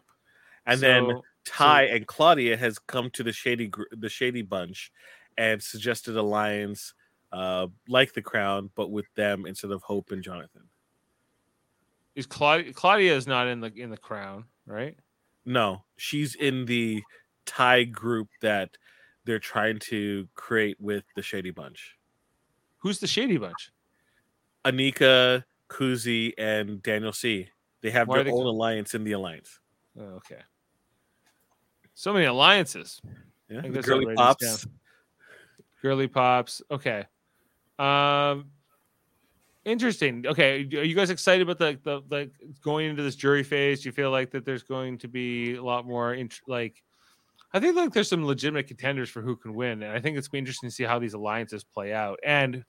and 0.67 0.81
then 0.81 1.07
So- 1.07 1.23
Ty 1.47 1.85
and 1.85 2.07
Claudia 2.07 2.57
has 2.57 2.79
come 2.79 3.11
to 3.11 3.23
the 3.23 3.33
Shady 3.33 3.71
the 3.93 4.09
Shady 4.09 4.43
Bunch, 4.43 4.93
and 5.39 5.61
suggested 5.63 6.17
alliance, 6.17 6.95
uh, 7.33 7.67
like 7.89 8.13
the 8.13 8.23
Crown, 8.23 8.71
but 8.77 8.91
with 8.91 9.07
them 9.15 9.47
instead 9.47 9.71
of 9.73 9.83
Hope 9.83 10.11
and 10.13 10.23
Jonathan. 10.23 10.63
is 12.15 12.27
Claudia? 12.27 12.73
Claudia 12.73 13.17
is 13.17 13.27
not 13.27 13.47
in 13.49 13.61
the 13.61 13.73
in 13.75 13.91
the 13.91 13.97
crown, 13.97 14.45
right? 14.67 14.97
No, 15.47 15.85
she's 15.97 16.35
in 16.35 16.67
the 16.67 17.03
Ty 17.47 17.85
group 17.85 18.29
that 18.43 18.77
they're 19.25 19.39
trying 19.39 19.79
to 19.81 20.29
create 20.35 20.77
with 20.81 21.05
the 21.17 21.23
Shady 21.23 21.51
Bunch. 21.51 21.97
Who's 22.79 22.99
the 22.99 23.07
shady 23.07 23.37
bunch? 23.37 23.73
Anika, 24.65 25.45
Kuzie, 25.69 26.33
and 26.39 26.83
Daniel 26.83 27.13
C. 27.13 27.49
They 27.83 27.91
have 27.91 28.09
Why 28.09 28.17
their 28.17 28.25
they- 28.25 28.31
own 28.33 28.47
alliance 28.47 28.95
in 28.95 29.05
the 29.05 29.13
alliance. 29.13 29.61
Oh, 29.99 30.03
okay. 30.17 30.41
So 31.95 32.13
many 32.15 32.25
alliances. 32.25 33.01
Yeah, 33.51 33.61
the 33.63 33.83
girly 33.83 34.15
pops. 34.15 34.67
Girly 35.83 36.09
pops. 36.09 36.63
Okay. 36.71 37.05
Um 37.79 38.47
interesting. 39.67 40.25
Okay. 40.27 40.63
Are 40.63 40.83
you 40.83 40.95
guys 40.95 41.11
excited 41.11 41.43
about 41.49 41.59
the 41.59 41.79
the 41.83 42.03
like 42.11 42.33
going 42.63 42.89
into 42.89 43.03
this 43.03 43.17
jury 43.17 43.43
phase? 43.43 43.83
Do 43.83 43.89
you 43.89 43.93
feel 43.93 44.11
like 44.11 44.31
that 44.31 44.45
there's 44.47 44.63
going 44.63 44.97
to 44.99 45.09
be 45.09 45.57
a 45.57 45.63
lot 45.63 45.87
more 45.87 46.15
int- 46.15 46.41
like 46.47 46.83
I 47.53 47.61
think 47.61 47.77
like 47.77 47.93
there's 47.93 48.09
some 48.09 48.25
legitimate 48.25 48.69
contenders 48.69 49.11
for 49.11 49.23
who 49.23 49.37
can 49.37 49.55
win. 49.55 49.83
And 49.83 49.93
I 49.93 50.01
think 50.01 50.17
it's 50.17 50.29
gonna 50.29 50.39
be 50.39 50.39
interesting 50.41 50.69
to 50.69 50.75
see 50.75 50.85
how 50.85 50.99
these 50.99 51.15
alliances 51.15 51.65
play 51.65 51.93
out. 51.93 52.19
And 52.25 52.65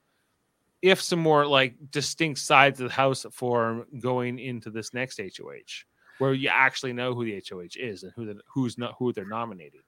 if 0.81 1.01
some 1.01 1.19
more 1.19 1.45
like 1.45 1.75
distinct 1.91 2.39
sides 2.39 2.79
of 2.81 2.89
the 2.89 2.95
house 2.95 3.25
form 3.31 3.85
going 3.99 4.39
into 4.39 4.71
this 4.71 4.93
next 4.93 5.19
HOH, 5.19 5.85
where 6.17 6.33
you 6.33 6.49
actually 6.49 6.93
know 6.93 7.13
who 7.13 7.25
the 7.25 7.41
HOH 7.47 7.77
is 7.77 8.03
and 8.03 8.11
who 8.15 8.25
the, 8.25 8.39
who's 8.47 8.77
not 8.77 8.95
who 8.97 9.13
they're 9.13 9.25
nominating. 9.25 9.81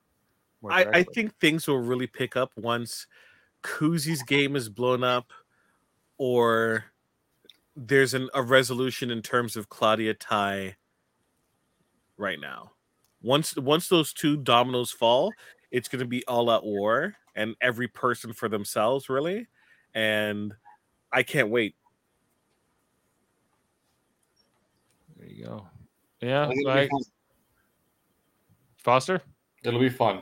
I, 0.69 0.85
I 0.85 1.03
think 1.03 1.37
things 1.39 1.67
will 1.67 1.79
really 1.79 2.07
pick 2.07 2.37
up 2.37 2.51
once 2.55 3.07
Kuzie's 3.63 4.23
game 4.23 4.55
is 4.55 4.69
blown 4.69 5.03
up, 5.03 5.31
or 6.17 6.85
there's 7.75 8.13
an, 8.13 8.29
a 8.33 8.41
resolution 8.41 9.11
in 9.11 9.21
terms 9.21 9.57
of 9.57 9.69
Claudia 9.69 10.13
Ty. 10.13 10.75
Right 12.17 12.39
now, 12.39 12.71
once 13.23 13.55
once 13.55 13.87
those 13.87 14.13
two 14.13 14.37
dominoes 14.37 14.91
fall, 14.91 15.31
it's 15.71 15.87
going 15.87 16.01
to 16.01 16.05
be 16.05 16.23
all 16.27 16.51
at 16.51 16.63
war 16.63 17.15
and 17.35 17.55
every 17.61 17.87
person 17.87 18.33
for 18.33 18.47
themselves, 18.47 19.09
really. 19.09 19.47
And 19.95 20.53
I 21.11 21.23
can't 21.23 21.49
wait. 21.49 21.75
There 25.17 25.27
you 25.27 25.45
go. 25.45 25.67
Yeah, 26.21 26.47
I 26.47 26.53
like, 26.65 26.89
Foster. 28.77 29.21
It'll 29.63 29.79
be 29.79 29.89
fun. 29.89 30.21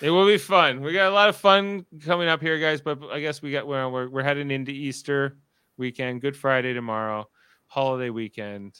It 0.00 0.10
will 0.10 0.26
be 0.26 0.38
fun. 0.38 0.80
We 0.80 0.92
got 0.92 1.10
a 1.10 1.14
lot 1.14 1.28
of 1.28 1.36
fun 1.36 1.86
coming 2.04 2.28
up 2.28 2.42
here, 2.42 2.58
guys. 2.58 2.80
But 2.80 3.02
I 3.10 3.20
guess 3.20 3.40
we 3.40 3.50
got 3.50 3.66
well, 3.66 3.90
we're 3.90 4.08
we're 4.08 4.22
heading 4.22 4.50
into 4.50 4.72
Easter 4.72 5.38
weekend, 5.76 6.20
Good 6.20 6.36
Friday 6.36 6.74
tomorrow, 6.74 7.28
holiday 7.66 8.10
weekend, 8.10 8.74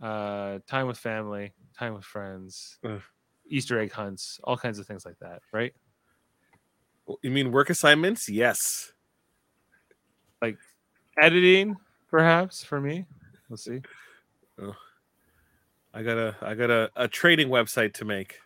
uh, 0.00 0.58
time 0.66 0.86
with 0.86 0.98
family, 0.98 1.52
time 1.72 1.94
with 1.94 2.04
friends, 2.04 2.78
Ugh. 2.84 3.02
Easter 3.46 3.78
egg 3.78 3.92
hunts, 3.92 4.40
all 4.44 4.56
kinds 4.56 4.78
of 4.78 4.86
things 4.86 5.04
like 5.04 5.18
that. 5.20 5.40
Right? 5.52 5.74
You 7.22 7.30
mean 7.30 7.52
work 7.52 7.70
assignments? 7.70 8.28
Yes. 8.28 8.92
Like 10.40 10.56
editing, 11.20 11.76
perhaps 12.10 12.64
for 12.64 12.80
me. 12.80 13.06
We'll 13.48 13.56
see. 13.56 13.80
I 15.94 16.02
got 16.02 16.16
a 16.16 16.36
I 16.40 16.54
got 16.54 16.70
a, 16.70 16.90
a 16.96 17.08
trading 17.08 17.48
website 17.48 17.94
to 17.94 18.04
make. 18.04 18.38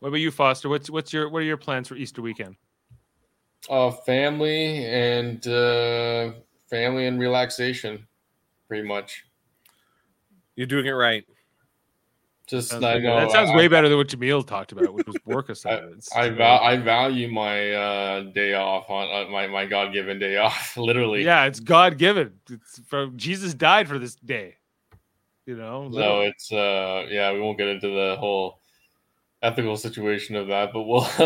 What 0.00 0.08
about 0.08 0.20
you, 0.20 0.30
Foster? 0.30 0.68
What's 0.68 0.90
what's 0.90 1.12
your 1.12 1.28
what 1.28 1.40
are 1.40 1.46
your 1.46 1.56
plans 1.56 1.88
for 1.88 1.96
Easter 1.96 2.22
weekend? 2.22 2.56
Uh, 3.68 3.90
family 3.90 4.84
and 4.84 5.46
uh, 5.46 6.32
family 6.68 7.06
and 7.06 7.18
relaxation, 7.18 8.06
pretty 8.68 8.86
much. 8.86 9.24
You're 10.56 10.66
doing 10.66 10.86
it 10.86 10.90
right. 10.90 11.24
Just 12.46 12.68
Sounds 12.70 12.84
I 12.84 12.92
pretty 12.92 13.06
good. 13.06 13.14
know 13.14 13.20
that 13.20 13.30
sounds 13.30 13.50
I, 13.50 13.56
way 13.56 13.68
better 13.68 13.88
than 13.88 13.96
what 13.96 14.08
Jaemeel 14.08 14.46
talked 14.46 14.72
about, 14.72 14.92
which 14.92 15.06
was 15.06 15.16
work 15.24 15.48
assignments. 15.50 16.14
I, 16.14 16.28
val- 16.28 16.60
I 16.60 16.76
value 16.76 17.30
my 17.32 17.72
uh, 17.72 18.22
day 18.34 18.52
off 18.52 18.90
on 18.90 19.08
uh, 19.26 19.30
my 19.30 19.46
my 19.46 19.64
God 19.64 19.94
given 19.94 20.18
day 20.18 20.36
off. 20.38 20.76
Literally, 20.76 21.24
yeah, 21.24 21.44
it's 21.46 21.58
God 21.60 21.96
given. 21.96 22.34
It's 22.50 22.80
from 22.86 23.16
Jesus 23.16 23.54
died 23.54 23.88
for 23.88 23.98
this 23.98 24.14
day. 24.16 24.56
You 25.46 25.56
know, 25.56 25.88
So 25.90 25.96
literally. 25.96 26.26
it's 26.26 26.52
uh 26.52 27.06
yeah, 27.08 27.32
we 27.32 27.40
won't 27.40 27.56
get 27.58 27.68
into 27.68 27.88
the 27.88 28.16
whole 28.18 28.60
ethical 29.42 29.76
situation 29.76 30.36
of 30.36 30.46
that, 30.48 30.70
but 30.72 30.82
we'll 30.82 31.00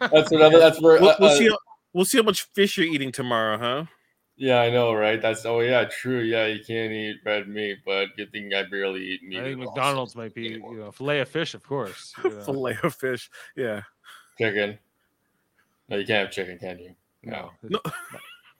that's 0.00 0.30
another 0.32 0.58
that's 0.60 0.80
where 0.80 1.00
We'll, 1.00 1.10
uh, 1.10 1.16
we'll 1.20 1.30
uh, 1.30 1.36
see. 1.38 1.48
How, 1.48 1.58
we'll 1.92 2.04
see 2.04 2.18
how 2.18 2.24
much 2.24 2.42
fish 2.54 2.76
you're 2.76 2.86
eating 2.86 3.10
tomorrow, 3.10 3.58
huh? 3.58 3.84
Yeah, 4.36 4.60
I 4.60 4.70
know, 4.70 4.92
right? 4.94 5.20
That's 5.20 5.46
oh 5.46 5.60
yeah, 5.60 5.84
true. 5.84 6.20
Yeah, 6.20 6.46
you 6.46 6.62
can't 6.64 6.92
eat 6.92 7.16
red 7.24 7.48
meat, 7.48 7.78
but 7.84 8.16
good 8.16 8.30
thing 8.32 8.52
I 8.54 8.64
barely 8.64 9.02
eat 9.02 9.22
meat. 9.22 9.38
I 9.38 9.44
think 9.44 9.58
McDonald's 9.58 10.14
might 10.14 10.34
be 10.34 10.46
anymore. 10.46 10.72
you 10.74 10.80
know 10.80 10.92
fillet 10.92 11.20
of 11.20 11.28
fish, 11.28 11.54
of 11.54 11.62
course. 11.62 12.12
you 12.22 12.30
know. 12.30 12.42
Fillet 12.42 12.78
of 12.82 12.94
fish. 12.94 13.30
Yeah. 13.56 13.82
chicken. 14.38 14.78
No, 15.88 15.96
you 15.96 16.06
can't 16.06 16.26
have 16.26 16.34
chicken, 16.34 16.58
can 16.58 16.78
you? 16.78 16.94
No. 17.22 17.52
No. 17.62 17.80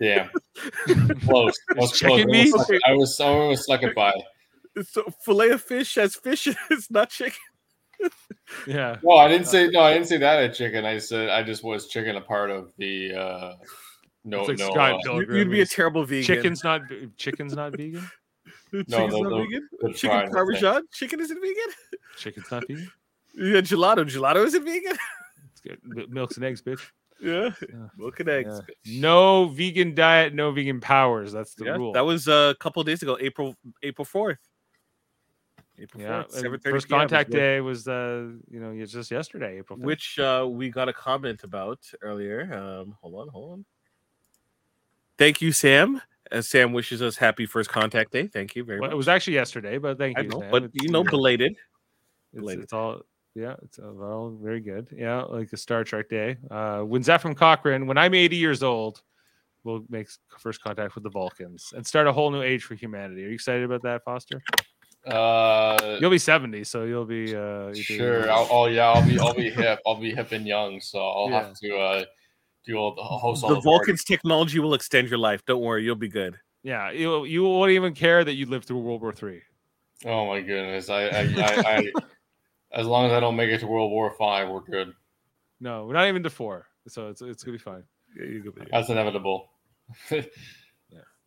Damn. 0.00 0.30
Close. 1.20 1.54
I 1.70 1.80
was 1.80 1.92
chicken 1.92 2.24
close. 2.24 2.26
meat? 2.26 2.54
I 2.54 2.56
was, 2.56 2.80
I 2.88 2.92
was 2.92 3.16
someone 3.16 3.48
was 3.48 3.64
stuck 3.64 3.82
it 3.82 3.94
by. 3.94 4.12
So 4.90 5.04
fillet 5.24 5.50
of 5.50 5.62
fish 5.62 5.96
as 5.98 6.14
fish 6.14 6.48
is 6.70 6.90
not 6.90 7.10
chicken. 7.10 7.38
Yeah, 8.66 8.96
No, 9.02 9.16
I 9.16 9.28
didn't 9.28 9.46
say 9.46 9.68
no, 9.68 9.80
I 9.80 9.94
didn't 9.94 10.08
say 10.08 10.18
that 10.18 10.42
at 10.42 10.54
chicken. 10.54 10.84
I 10.84 10.98
said 10.98 11.30
I 11.30 11.42
just 11.42 11.64
was 11.64 11.88
chicken 11.88 12.16
a 12.16 12.20
part 12.20 12.50
of 12.50 12.72
the 12.76 13.14
uh 13.14 13.52
no 14.26 14.40
It's 14.40 14.48
like 14.50 14.58
no 14.58 14.70
Scott 14.70 14.92
uh, 14.92 14.98
Pilgrim. 15.04 15.30
You- 15.30 15.36
You'd 15.38 15.50
be 15.50 15.60
a 15.62 15.66
terrible 15.66 16.04
vegan. 16.04 16.24
chicken's 16.24 16.62
not 16.64 16.82
chicken's 17.16 17.54
not 17.54 17.72
vegan. 17.76 18.06
Chicken's 18.70 18.88
No, 18.90 19.06
not 19.06 19.10
the- 19.10 19.28
the- 19.30 19.36
vegan. 19.44 19.94
Chicken 19.94 20.30
parmesan. 20.30 20.82
Chicken 20.92 21.20
isn't 21.20 21.40
vegan. 21.40 21.74
Chicken's 22.18 22.50
not 22.50 22.64
vegan. 22.68 22.90
Yeah, 23.34 23.60
gelato. 23.60 24.04
Gelato 24.04 24.44
isn't 24.44 24.64
vegan. 24.64 24.96
It's 25.52 25.60
good. 25.60 25.78
Mi- 25.84 26.06
Milks 26.10 26.36
and 26.36 26.44
eggs, 26.44 26.60
bitch. 26.62 26.80
Yeah. 27.20 27.50
Yeah. 27.72 27.88
Milk 27.96 28.20
and 28.20 28.28
eggs. 28.28 28.60
Yeah. 28.84 29.00
No 29.00 29.46
vegan 29.48 29.94
diet, 29.94 30.34
no 30.34 30.50
vegan 30.52 30.80
powers. 30.80 31.32
That's 31.32 31.54
the 31.54 31.64
Yeah, 31.66 31.76
rule. 31.76 31.92
that 31.92 32.04
was 32.04 32.28
uh, 32.28 32.52
a 32.54 32.58
couple 32.58 32.82
days 32.84 33.02
ago, 33.02 33.16
April 33.20 33.54
April 33.82 34.04
fourth. 34.04 34.38
April 35.78 36.02
yeah. 36.02 36.22
fourth, 36.22 36.34
and 36.34 36.42
seven 36.42 36.60
thirty. 36.60 36.74
First 36.74 36.88
contact 36.88 37.30
day 37.30 37.60
was 37.60 37.88
uh 37.88 38.28
you 38.50 38.60
know 38.60 38.84
just 38.84 39.10
yesterday, 39.10 39.58
April. 39.58 39.78
5th. 39.78 39.82
which 39.82 40.18
uh, 40.18 40.46
we 40.48 40.68
got 40.70 40.88
a 40.88 40.92
comment 40.92 41.42
about 41.44 41.78
earlier. 42.02 42.42
Um, 42.52 42.96
hold 43.00 43.14
on, 43.14 43.28
hold 43.28 43.52
on. 43.52 43.64
Thank 45.18 45.40
you, 45.40 45.52
Sam. 45.52 46.00
As 46.30 46.48
Sam 46.48 46.72
wishes 46.72 47.00
us 47.02 47.16
happy 47.16 47.46
first 47.46 47.70
contact 47.70 48.10
day. 48.12 48.26
Thank 48.26 48.56
you 48.56 48.64
very 48.64 48.80
well, 48.80 48.88
much. 48.90 48.94
it 48.94 48.96
was 48.96 49.06
actually 49.08 49.34
yesterday, 49.34 49.78
but 49.78 49.96
thank 49.96 50.18
I 50.18 50.22
you. 50.22 50.28
know, 50.28 50.40
Sam. 50.40 50.50
but 50.50 50.64
It's- 50.64 50.82
you 50.82 50.88
know, 50.90 51.04
belated. 51.04 51.52
It's, 51.52 52.40
Related. 52.40 52.64
it's 52.64 52.72
all 52.72 53.02
yeah, 53.36 53.54
it's 53.62 53.78
all 53.78 54.36
very 54.42 54.60
good. 54.60 54.88
Yeah, 54.92 55.22
like 55.22 55.52
a 55.52 55.56
Star 55.56 55.84
Trek 55.84 56.08
day. 56.08 56.36
Uh, 56.50 56.80
when 56.80 57.02
Zefram 57.02 57.36
Cochrane, 57.36 57.86
when 57.86 57.96
I'm 57.98 58.14
80 58.14 58.36
years 58.36 58.62
old, 58.62 59.02
we'll 59.62 59.84
make 59.90 60.08
first 60.38 60.62
contact 60.62 60.94
with 60.94 61.04
the 61.04 61.10
Vulcans 61.10 61.72
and 61.76 61.86
start 61.86 62.06
a 62.06 62.12
whole 62.12 62.30
new 62.30 62.42
age 62.42 62.64
for 62.64 62.74
humanity. 62.74 63.24
Are 63.24 63.28
you 63.28 63.34
excited 63.34 63.62
about 63.64 63.82
that, 63.82 64.02
Foster? 64.04 64.42
uh 65.06 65.98
You'll 66.00 66.10
be 66.10 66.18
70, 66.18 66.64
so 66.64 66.84
you'll 66.84 67.04
be 67.04 67.34
uh, 67.36 67.72
Sure. 67.74 68.28
I'll, 68.30 68.48
oh 68.50 68.66
yeah, 68.66 68.86
I'll 68.90 69.06
be 69.06 69.18
I'll 69.18 69.34
be 69.34 69.50
hip. 69.50 69.78
I'll 69.86 70.00
be 70.00 70.12
hip 70.14 70.32
and 70.32 70.46
young, 70.46 70.80
so 70.80 70.98
I'll 70.98 71.28
Yeah. 71.30 71.46
have 71.46 71.54
to 71.60 71.76
uh 71.76 72.04
do 72.66 72.76
all 72.76 72.94
the 72.94 73.02
host 73.02 73.42
The 73.42 73.54
the 73.54 73.60
Vulcan's 73.60 74.04
technology 74.04 74.58
will 74.58 74.74
extend 74.74 75.08
your 75.08 75.18
life. 75.18 75.44
Don't 75.46 75.62
worry, 75.62 75.84
you'll 75.84 75.94
be 75.94 76.08
good. 76.08 76.38
yeah, 76.62 76.90
you 76.90 77.24
you 77.24 77.44
won't 77.44 77.70
even 77.70 77.94
care 77.94 78.24
that 78.24 78.34
you 78.34 78.46
lived 78.46 78.66
through 78.66 78.80
World 78.80 79.02
War 79.02 79.12
Three. 79.12 79.42
Oh 80.04 80.26
my 80.26 80.40
goodness! 80.40 80.90
I 80.90 81.04
I, 81.04 81.20
I, 81.20 81.76
I 81.76 81.92
as 82.72 82.86
long 82.86 83.06
as 83.06 83.12
I 83.12 83.20
don't 83.20 83.36
make 83.36 83.50
it 83.50 83.58
to 83.60 83.66
World 83.66 83.90
War 83.90 84.14
Five, 84.18 84.48
we're 84.48 84.60
good. 84.60 84.92
No, 85.60 85.86
we're 85.86 85.94
not 85.94 86.08
even 86.08 86.22
to 86.24 86.30
four, 86.30 86.66
so 86.88 87.08
it's 87.08 87.22
it's 87.22 87.42
gonna 87.42 87.56
be 87.56 87.62
fine. 87.62 87.84
Yeah, 88.18 88.26
you're 88.26 88.42
good. 88.42 88.68
That's 88.70 88.88
inevitable. 88.88 89.48
yeah. 90.10 90.20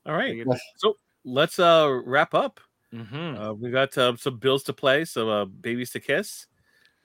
All 0.06 0.14
right, 0.16 0.45
so 0.76 0.98
let's 1.24 1.57
uh 1.57 2.02
wrap 2.06 2.34
up. 2.34 2.60
Mhm. 2.94 3.40
Uh, 3.40 3.53
we 3.53 3.70
got 3.70 3.95
um, 3.98 4.18
some 4.18 4.38
bills 4.38 4.64
to 4.64 4.74
play, 4.74 5.06
some 5.06 5.30
uh, 5.30 5.45
babies 5.45 5.91
to 5.91 5.99
kiss. 5.99 6.48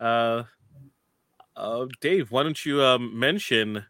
Uh, 0.00 0.44
uh, 1.56 1.86
Dave, 2.00 2.30
why 2.30 2.42
don't 2.42 2.64
you 2.64 2.82
um, 2.82 3.18
mention 3.18 3.84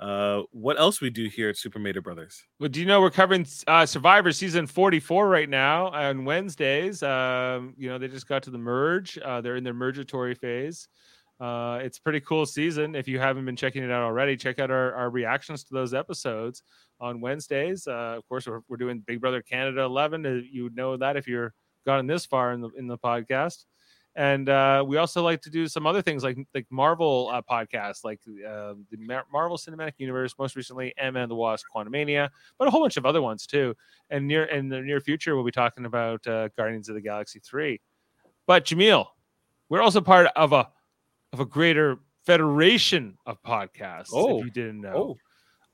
uh, 0.00 0.42
what 0.50 0.78
else 0.78 1.00
we 1.00 1.10
do 1.10 1.26
here 1.28 1.48
at 1.48 1.56
Super 1.56 1.78
Mader 1.78 2.02
Brothers? 2.02 2.44
Well, 2.60 2.68
do 2.68 2.80
you 2.80 2.86
know 2.86 3.00
we're 3.00 3.10
covering 3.10 3.46
uh, 3.66 3.86
Survivor 3.86 4.32
season 4.32 4.66
44 4.66 5.28
right 5.28 5.48
now 5.48 5.88
on 5.88 6.24
Wednesdays? 6.24 7.02
Um, 7.02 7.74
you 7.78 7.88
know, 7.88 7.98
they 7.98 8.08
just 8.08 8.28
got 8.28 8.42
to 8.44 8.50
the 8.50 8.58
merge. 8.58 9.18
Uh, 9.18 9.40
they're 9.40 9.56
in 9.56 9.64
their 9.64 9.74
mergatory 9.74 10.34
phase. 10.34 10.88
Uh, 11.38 11.80
it's 11.82 11.98
pretty 11.98 12.20
cool 12.20 12.46
season. 12.46 12.94
If 12.94 13.08
you 13.08 13.18
haven't 13.18 13.44
been 13.44 13.56
checking 13.56 13.82
it 13.82 13.90
out 13.90 14.02
already, 14.02 14.36
check 14.36 14.58
out 14.58 14.70
our, 14.70 14.94
our 14.94 15.10
reactions 15.10 15.64
to 15.64 15.74
those 15.74 15.92
episodes 15.94 16.62
on 17.00 17.20
Wednesdays. 17.20 17.86
Uh, 17.86 18.14
of 18.16 18.26
course, 18.28 18.46
we're, 18.46 18.60
we're 18.68 18.78
doing 18.78 19.02
Big 19.06 19.20
Brother 19.20 19.42
Canada 19.42 19.82
11. 19.82 20.24
Uh, 20.24 20.40
You 20.50 20.64
would 20.64 20.76
know 20.76 20.96
that 20.96 21.16
if 21.16 21.26
you're 21.28 21.52
gotten 21.86 22.06
this 22.06 22.26
far 22.26 22.52
in 22.52 22.60
the 22.60 22.70
in 22.76 22.86
the 22.86 22.98
podcast. 22.98 23.64
And 24.16 24.48
uh, 24.48 24.82
we 24.86 24.96
also 24.96 25.22
like 25.22 25.42
to 25.42 25.50
do 25.50 25.68
some 25.68 25.86
other 25.86 26.00
things 26.00 26.24
like 26.24 26.38
like 26.54 26.66
Marvel 26.70 27.30
uh, 27.32 27.42
podcasts, 27.42 28.02
like 28.02 28.18
uh, 28.26 28.72
the 28.90 28.96
Mar- 28.98 29.26
Marvel 29.30 29.58
Cinematic 29.58 29.92
Universe, 29.98 30.34
most 30.38 30.56
recently 30.56 30.94
M 30.96 31.16
and 31.16 31.30
the 31.30 31.34
Wasp: 31.34 31.66
Quantumania, 31.74 32.30
but 32.58 32.66
a 32.66 32.70
whole 32.70 32.80
bunch 32.80 32.96
of 32.96 33.04
other 33.04 33.20
ones 33.20 33.46
too. 33.46 33.74
And 34.08 34.26
near 34.26 34.44
in 34.44 34.70
the 34.70 34.80
near 34.80 35.00
future, 35.00 35.34
we'll 35.36 35.44
be 35.44 35.50
talking 35.50 35.84
about 35.84 36.26
uh, 36.26 36.48
Guardians 36.56 36.88
of 36.88 36.94
the 36.94 37.02
Galaxy 37.02 37.40
three. 37.40 37.78
But 38.46 38.64
Jaemeel, 38.64 39.04
we're 39.68 39.82
also 39.82 40.00
part 40.00 40.28
of 40.34 40.52
a 40.54 40.66
of 41.34 41.40
a 41.40 41.44
greater 41.44 41.98
federation 42.24 43.18
of 43.26 43.42
podcasts. 43.42 44.08
Oh. 44.14 44.38
if 44.38 44.44
you 44.46 44.50
didn't 44.50 44.80
know, 44.80 44.94
Oh, 44.94 45.16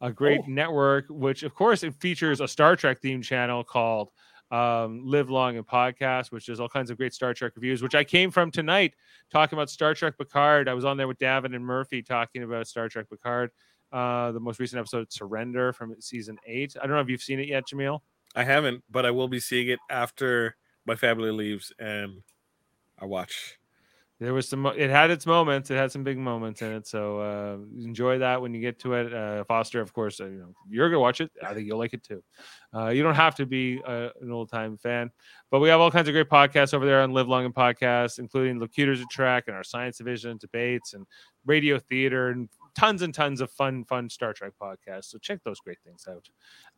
a 0.06 0.10
great 0.12 0.40
Oh. 0.40 0.48
network, 0.48 1.05
which 1.09 1.44
of 1.44 1.55
course 1.55 1.85
it 1.85 1.94
features 2.01 2.40
a 2.40 2.48
Star 2.48 2.74
Trek 2.74 3.01
themed 3.01 3.23
channel 3.23 3.62
called 3.62 4.09
um, 4.52 5.00
Live 5.04 5.30
Long 5.30 5.56
and 5.56 5.66
Podcast, 5.66 6.30
which 6.30 6.46
does 6.46 6.60
all 6.60 6.68
kinds 6.68 6.90
of 6.90 6.98
great 6.98 7.14
Star 7.14 7.32
Trek 7.32 7.52
reviews, 7.56 7.82
which 7.82 7.94
I 7.94 8.04
came 8.04 8.30
from 8.30 8.50
tonight 8.50 8.94
talking 9.30 9.58
about 9.58 9.70
Star 9.70 9.94
Trek 9.94 10.18
Picard. 10.18 10.68
I 10.68 10.74
was 10.74 10.84
on 10.84 10.98
there 10.98 11.08
with 11.08 11.18
Davan 11.18 11.56
and 11.56 11.64
Murphy 11.64 12.02
talking 12.02 12.42
about 12.42 12.68
Star 12.68 12.88
Trek 12.88 13.08
Picard, 13.08 13.50
uh, 13.92 14.30
the 14.30 14.40
most 14.40 14.60
recent 14.60 14.78
episode, 14.78 15.10
Surrender 15.10 15.72
from 15.72 15.96
season 16.00 16.36
eight. 16.46 16.76
I 16.80 16.86
don't 16.86 16.94
know 16.96 17.02
if 17.02 17.08
you've 17.08 17.22
seen 17.22 17.40
it 17.40 17.48
yet, 17.48 17.64
Jaemeel. 17.66 18.00
I 18.36 18.44
haven't, 18.44 18.84
but 18.90 19.06
I 19.06 19.10
will 19.10 19.28
be 19.28 19.40
seeing 19.40 19.68
it 19.68 19.78
after 19.90 20.56
my 20.84 20.96
family 20.96 21.30
leaves 21.30 21.72
and 21.78 22.22
I 22.98 23.06
watch. 23.06 23.58
There 24.22 24.32
was 24.32 24.48
some. 24.48 24.64
It 24.66 24.88
had 24.88 25.10
its 25.10 25.26
moments. 25.26 25.68
It 25.70 25.76
had 25.76 25.90
some 25.90 26.04
big 26.04 26.16
moments 26.16 26.62
in 26.62 26.70
it. 26.70 26.86
So 26.86 27.18
uh, 27.18 27.56
enjoy 27.82 28.18
that 28.18 28.40
when 28.40 28.54
you 28.54 28.60
get 28.60 28.78
to 28.80 28.94
it. 28.94 29.12
Uh, 29.12 29.42
Foster, 29.42 29.80
of 29.80 29.92
course, 29.92 30.20
uh, 30.20 30.26
you 30.26 30.38
know 30.38 30.54
you're 30.68 30.88
gonna 30.88 31.00
watch 31.00 31.20
it. 31.20 31.32
I 31.44 31.52
think 31.54 31.66
you'll 31.66 31.78
like 31.78 31.92
it 31.92 32.04
too. 32.04 32.22
Uh, 32.72 32.88
you 32.90 33.02
don't 33.02 33.16
have 33.16 33.34
to 33.36 33.46
be 33.46 33.82
uh, 33.84 34.10
an 34.20 34.30
old 34.30 34.48
time 34.48 34.76
fan, 34.76 35.10
but 35.50 35.58
we 35.58 35.68
have 35.70 35.80
all 35.80 35.90
kinds 35.90 36.06
of 36.08 36.12
great 36.12 36.28
podcasts 36.28 36.72
over 36.72 36.86
there 36.86 37.02
on 37.02 37.12
Live 37.12 37.26
Long 37.26 37.44
and 37.44 37.54
Podcasts, 37.54 38.20
including 38.20 38.60
Locutors 38.60 39.00
of 39.00 39.08
Track 39.08 39.44
and 39.48 39.56
our 39.56 39.64
Science 39.64 39.98
Division 39.98 40.36
debates 40.36 40.94
and 40.94 41.04
radio 41.44 41.80
theater 41.80 42.28
and 42.28 42.48
tons 42.76 43.02
and 43.02 43.12
tons 43.12 43.40
of 43.40 43.50
fun, 43.50 43.84
fun 43.84 44.08
Star 44.08 44.32
Trek 44.32 44.52
podcasts. 44.62 45.06
So 45.06 45.18
check 45.18 45.40
those 45.44 45.58
great 45.58 45.78
things 45.84 46.06
out. 46.08 46.28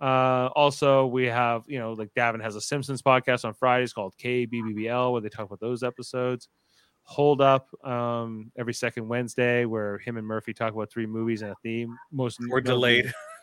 Uh, 0.00 0.48
also, 0.54 1.04
we 1.06 1.26
have 1.26 1.64
you 1.66 1.78
know 1.78 1.92
like 1.92 2.08
Davan 2.16 2.40
has 2.40 2.56
a 2.56 2.60
Simpsons 2.62 3.02
podcast 3.02 3.44
on 3.44 3.52
Fridays 3.52 3.92
called 3.92 4.14
KBBBL 4.16 5.12
where 5.12 5.20
they 5.20 5.28
talk 5.28 5.46
about 5.46 5.60
those 5.60 5.82
episodes 5.82 6.48
hold 7.05 7.40
up 7.40 7.68
um 7.86 8.51
every 8.56 8.72
second 8.72 9.06
wednesday 9.06 9.66
where 9.66 9.98
him 9.98 10.16
and 10.16 10.26
murphy 10.26 10.55
talk 10.55 10.72
about 10.72 10.90
three 10.90 11.06
movies 11.06 11.43
and 11.43 11.51
a 11.52 11.56
theme 11.62 11.94
most 12.10 12.40
Or 12.51 12.60
delayed. 12.60 13.12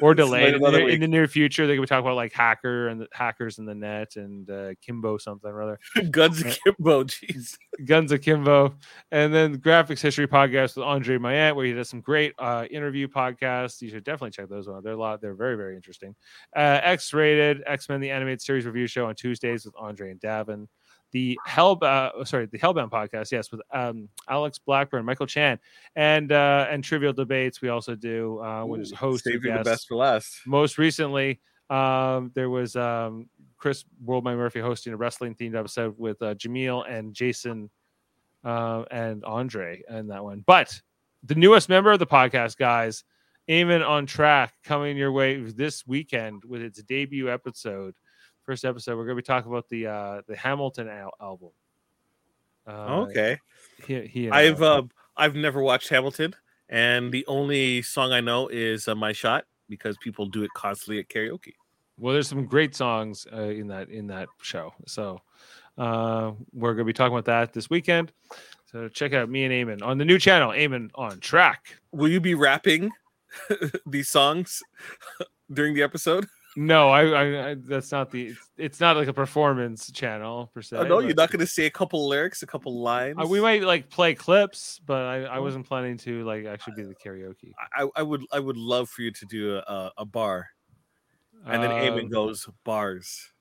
or 0.00 0.14
delayed 0.14 0.54
in 0.54 0.60
the, 0.60 0.70
near- 0.70 0.88
in 0.88 1.00
the 1.00 1.08
near 1.08 1.26
future. 1.26 1.66
They 1.66 1.76
could 1.76 1.88
talk 1.88 2.00
about 2.00 2.16
like 2.16 2.32
hacker 2.32 2.88
and 2.88 3.00
the 3.00 3.08
hackers 3.12 3.58
in 3.58 3.64
the 3.64 3.74
net 3.74 4.16
and 4.16 4.48
uh, 4.50 4.74
Kimbo 4.80 5.18
something 5.18 5.50
or 5.50 5.62
other. 5.62 5.78
Guns 6.10 6.40
Akimbo, 6.42 7.04
jeez. 7.04 7.56
Guns 7.84 8.12
Akimbo, 8.12 8.74
and 9.10 9.32
then 9.32 9.58
Graphics 9.58 10.00
History 10.00 10.26
Podcast 10.26 10.76
with 10.76 10.84
Andre 10.84 11.18
Mayant, 11.18 11.56
where 11.56 11.66
he 11.66 11.72
does 11.72 11.88
some 11.88 12.00
great 12.00 12.34
uh, 12.38 12.66
interview 12.70 13.08
podcasts. 13.08 13.80
You 13.80 13.90
should 13.90 14.04
definitely 14.04 14.30
check 14.30 14.48
those 14.48 14.68
out. 14.68 14.82
They're 14.82 14.92
a 14.92 14.96
lot. 14.96 15.20
They're 15.20 15.34
very 15.34 15.56
very 15.56 15.76
interesting. 15.76 16.14
Uh, 16.54 16.80
X 16.82 17.12
Rated 17.12 17.62
X 17.66 17.88
Men 17.88 18.00
the 18.00 18.10
Animated 18.10 18.42
Series 18.42 18.66
review 18.66 18.86
show 18.86 19.06
on 19.06 19.14
Tuesdays 19.14 19.64
with 19.64 19.74
Andre 19.78 20.10
and 20.10 20.20
Davan. 20.20 20.66
The 21.12 21.38
Hell, 21.46 21.78
uh, 21.82 22.24
sorry, 22.24 22.46
the 22.46 22.58
Hellbound 22.58 22.90
podcast, 22.90 23.32
yes, 23.32 23.50
with 23.50 23.60
um, 23.72 24.08
Alex 24.28 24.58
Blackburn, 24.58 25.04
Michael 25.04 25.26
Chan, 25.26 25.58
and 25.94 26.32
uh, 26.32 26.66
and 26.70 26.82
Trivial 26.84 27.12
Debates. 27.12 27.62
We 27.62 27.68
also 27.68 27.94
do, 27.94 28.40
uh, 28.40 28.64
which 28.64 28.82
is 28.82 28.92
hosted 28.92 29.22
Saving 29.22 29.54
the 29.54 29.62
best 29.64 29.88
for 29.88 29.96
last. 29.96 30.40
most 30.46 30.78
recently 30.78 31.40
um, 31.70 32.30
there 32.34 32.50
was 32.50 32.76
um, 32.76 33.28
chris 33.56 33.84
worldman 34.04 34.36
murphy 34.36 34.60
hosting 34.60 34.92
a 34.92 34.96
wrestling 34.96 35.34
themed 35.34 35.56
episode 35.56 35.94
with 35.98 36.20
uh, 36.22 36.34
jaemeel 36.34 36.88
and 36.90 37.14
jason 37.14 37.70
uh, 38.44 38.84
and 38.90 39.24
andre 39.24 39.82
and 39.88 40.10
that 40.10 40.22
one 40.22 40.42
but 40.46 40.80
the 41.24 41.34
newest 41.34 41.68
member 41.68 41.90
of 41.90 41.98
the 41.98 42.06
podcast 42.06 42.56
guys 42.56 43.04
Eamon 43.48 43.86
on 43.86 44.06
track 44.06 44.54
coming 44.64 44.96
your 44.96 45.12
way 45.12 45.40
this 45.40 45.86
weekend 45.86 46.44
with 46.44 46.62
its 46.62 46.82
debut 46.82 47.30
episode 47.30 47.94
first 48.46 48.64
episode 48.64 48.96
we're 48.96 49.04
going 49.04 49.16
to 49.16 49.22
be 49.22 49.26
talking 49.26 49.50
about 49.50 49.68
the 49.68 49.86
uh 49.86 50.22
the 50.26 50.36
hamilton 50.36 50.88
al- 50.88 51.14
album 51.20 51.50
uh, 52.66 53.06
okay. 53.08 53.38
he, 53.86 54.00
he 54.06 54.30
I've 54.30 54.60
uh, 54.60 54.78
uh, 54.78 54.82
I've 55.16 55.36
never 55.36 55.62
watched 55.62 55.88
Hamilton, 55.88 56.34
and 56.68 57.12
the 57.12 57.24
only 57.26 57.82
song 57.82 58.12
I 58.12 58.20
know 58.20 58.48
is 58.48 58.88
uh, 58.88 58.94
"My 58.94 59.12
Shot" 59.12 59.44
because 59.68 59.96
people 59.98 60.26
do 60.26 60.42
it 60.42 60.50
constantly 60.54 60.98
at 60.98 61.08
karaoke. 61.08 61.54
Well, 61.98 62.12
there's 62.12 62.28
some 62.28 62.44
great 62.46 62.74
songs 62.74 63.26
uh, 63.32 63.42
in 63.42 63.68
that 63.68 63.88
in 63.88 64.08
that 64.08 64.28
show. 64.42 64.74
So 64.86 65.20
uh, 65.78 66.32
we're 66.52 66.72
going 66.72 66.84
to 66.84 66.84
be 66.84 66.92
talking 66.92 67.14
about 67.14 67.26
that 67.26 67.52
this 67.52 67.70
weekend. 67.70 68.12
So 68.70 68.88
check 68.88 69.14
out 69.14 69.30
me 69.30 69.44
and 69.44 69.52
Eamon 69.52 69.86
on 69.86 69.98
the 69.98 70.04
new 70.04 70.18
channel, 70.18 70.50
Eamon 70.50 70.90
on 70.96 71.20
Track. 71.20 71.78
Will 71.92 72.08
you 72.08 72.20
be 72.20 72.34
rapping 72.34 72.90
these 73.86 74.08
songs 74.08 74.62
during 75.52 75.74
the 75.74 75.82
episode? 75.82 76.26
No, 76.58 76.88
I, 76.88 77.04
I, 77.04 77.50
I 77.50 77.54
that's 77.54 77.92
not 77.92 78.10
the. 78.10 78.28
It's, 78.28 78.50
it's 78.56 78.80
not 78.80 78.96
like 78.96 79.08
a 79.08 79.12
performance 79.12 79.92
channel 79.92 80.50
per 80.54 80.62
se. 80.62 80.78
Oh, 80.78 80.84
no, 80.84 81.00
you're 81.00 81.14
not 81.14 81.30
going 81.30 81.40
to 81.40 81.46
see 81.46 81.66
a 81.66 81.70
couple 81.70 82.08
lyrics, 82.08 82.42
a 82.42 82.46
couple 82.46 82.80
lines. 82.80 83.18
We 83.28 83.40
might 83.40 83.62
like 83.62 83.90
play 83.90 84.14
clips, 84.14 84.80
but 84.86 85.02
I, 85.02 85.24
I 85.24 85.38
Oh. 85.38 85.42
wasn't 85.42 85.66
planning 85.66 85.98
to 85.98 86.24
like 86.24 86.46
actually 86.46 86.72
be 86.74 86.82
the 86.84 86.94
karaoke. 86.94 87.52
I, 87.76 87.86
I 87.94 88.02
would 88.02 88.22
I 88.32 88.40
would 88.40 88.56
love 88.56 88.88
for 88.88 89.02
you 89.02 89.10
to 89.10 89.26
do 89.26 89.56
a, 89.58 89.92
a 89.98 90.04
bar, 90.06 90.46
and 91.46 91.62
then 91.62 91.70
Eamon 91.72 92.04
Um, 92.04 92.08
goes 92.08 92.48
bars. 92.64 93.32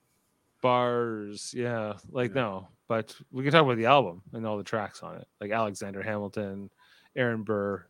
bars 0.61 1.53
yeah 1.55 1.93
like 2.09 2.33
Yeah. 2.33 2.41
no 2.41 2.67
but 2.87 3.15
we 3.31 3.43
can 3.43 3.51
talk 3.51 3.61
about 3.63 3.77
the 3.77 3.85
album 3.85 4.21
and 4.33 4.47
all 4.47 4.57
the 4.57 4.63
tracks 4.63 5.03
on 5.03 5.15
it 5.15 5.27
like 5.39 5.51
alexander 5.51 6.01
hamilton 6.01 6.71
aaron 7.15 7.43
burr 7.43 7.85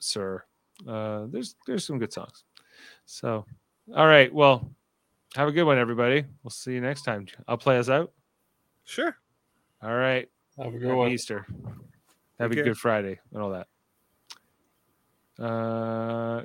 sir 0.00 0.44
uh 0.86 1.26
there's 1.30 1.54
there's 1.66 1.84
some 1.86 1.98
good 1.98 2.12
songs 2.12 2.44
so 3.06 3.46
all 3.96 4.06
right 4.06 4.32
well 4.32 4.70
have 5.36 5.48
a 5.48 5.52
good 5.52 5.64
one 5.64 5.78
everybody 5.78 6.24
we'll 6.42 6.50
see 6.50 6.72
you 6.72 6.80
next 6.80 7.02
time 7.02 7.26
i'll 7.48 7.56
play 7.58 7.78
us 7.78 7.88
out 7.88 8.12
Sure. 8.84 9.16
all 9.82 9.94
right 9.94 10.28
Have 10.58 10.68
a 10.74 10.78
good 10.78 10.82
happy 10.88 10.94
one. 10.96 11.10
easter 11.12 11.46
happy 12.38 12.54
care. 12.56 12.64
good 12.64 12.78
friday 12.78 13.18
and 13.32 13.42
all 13.42 13.50
that 13.50 13.66
uh 15.42 16.44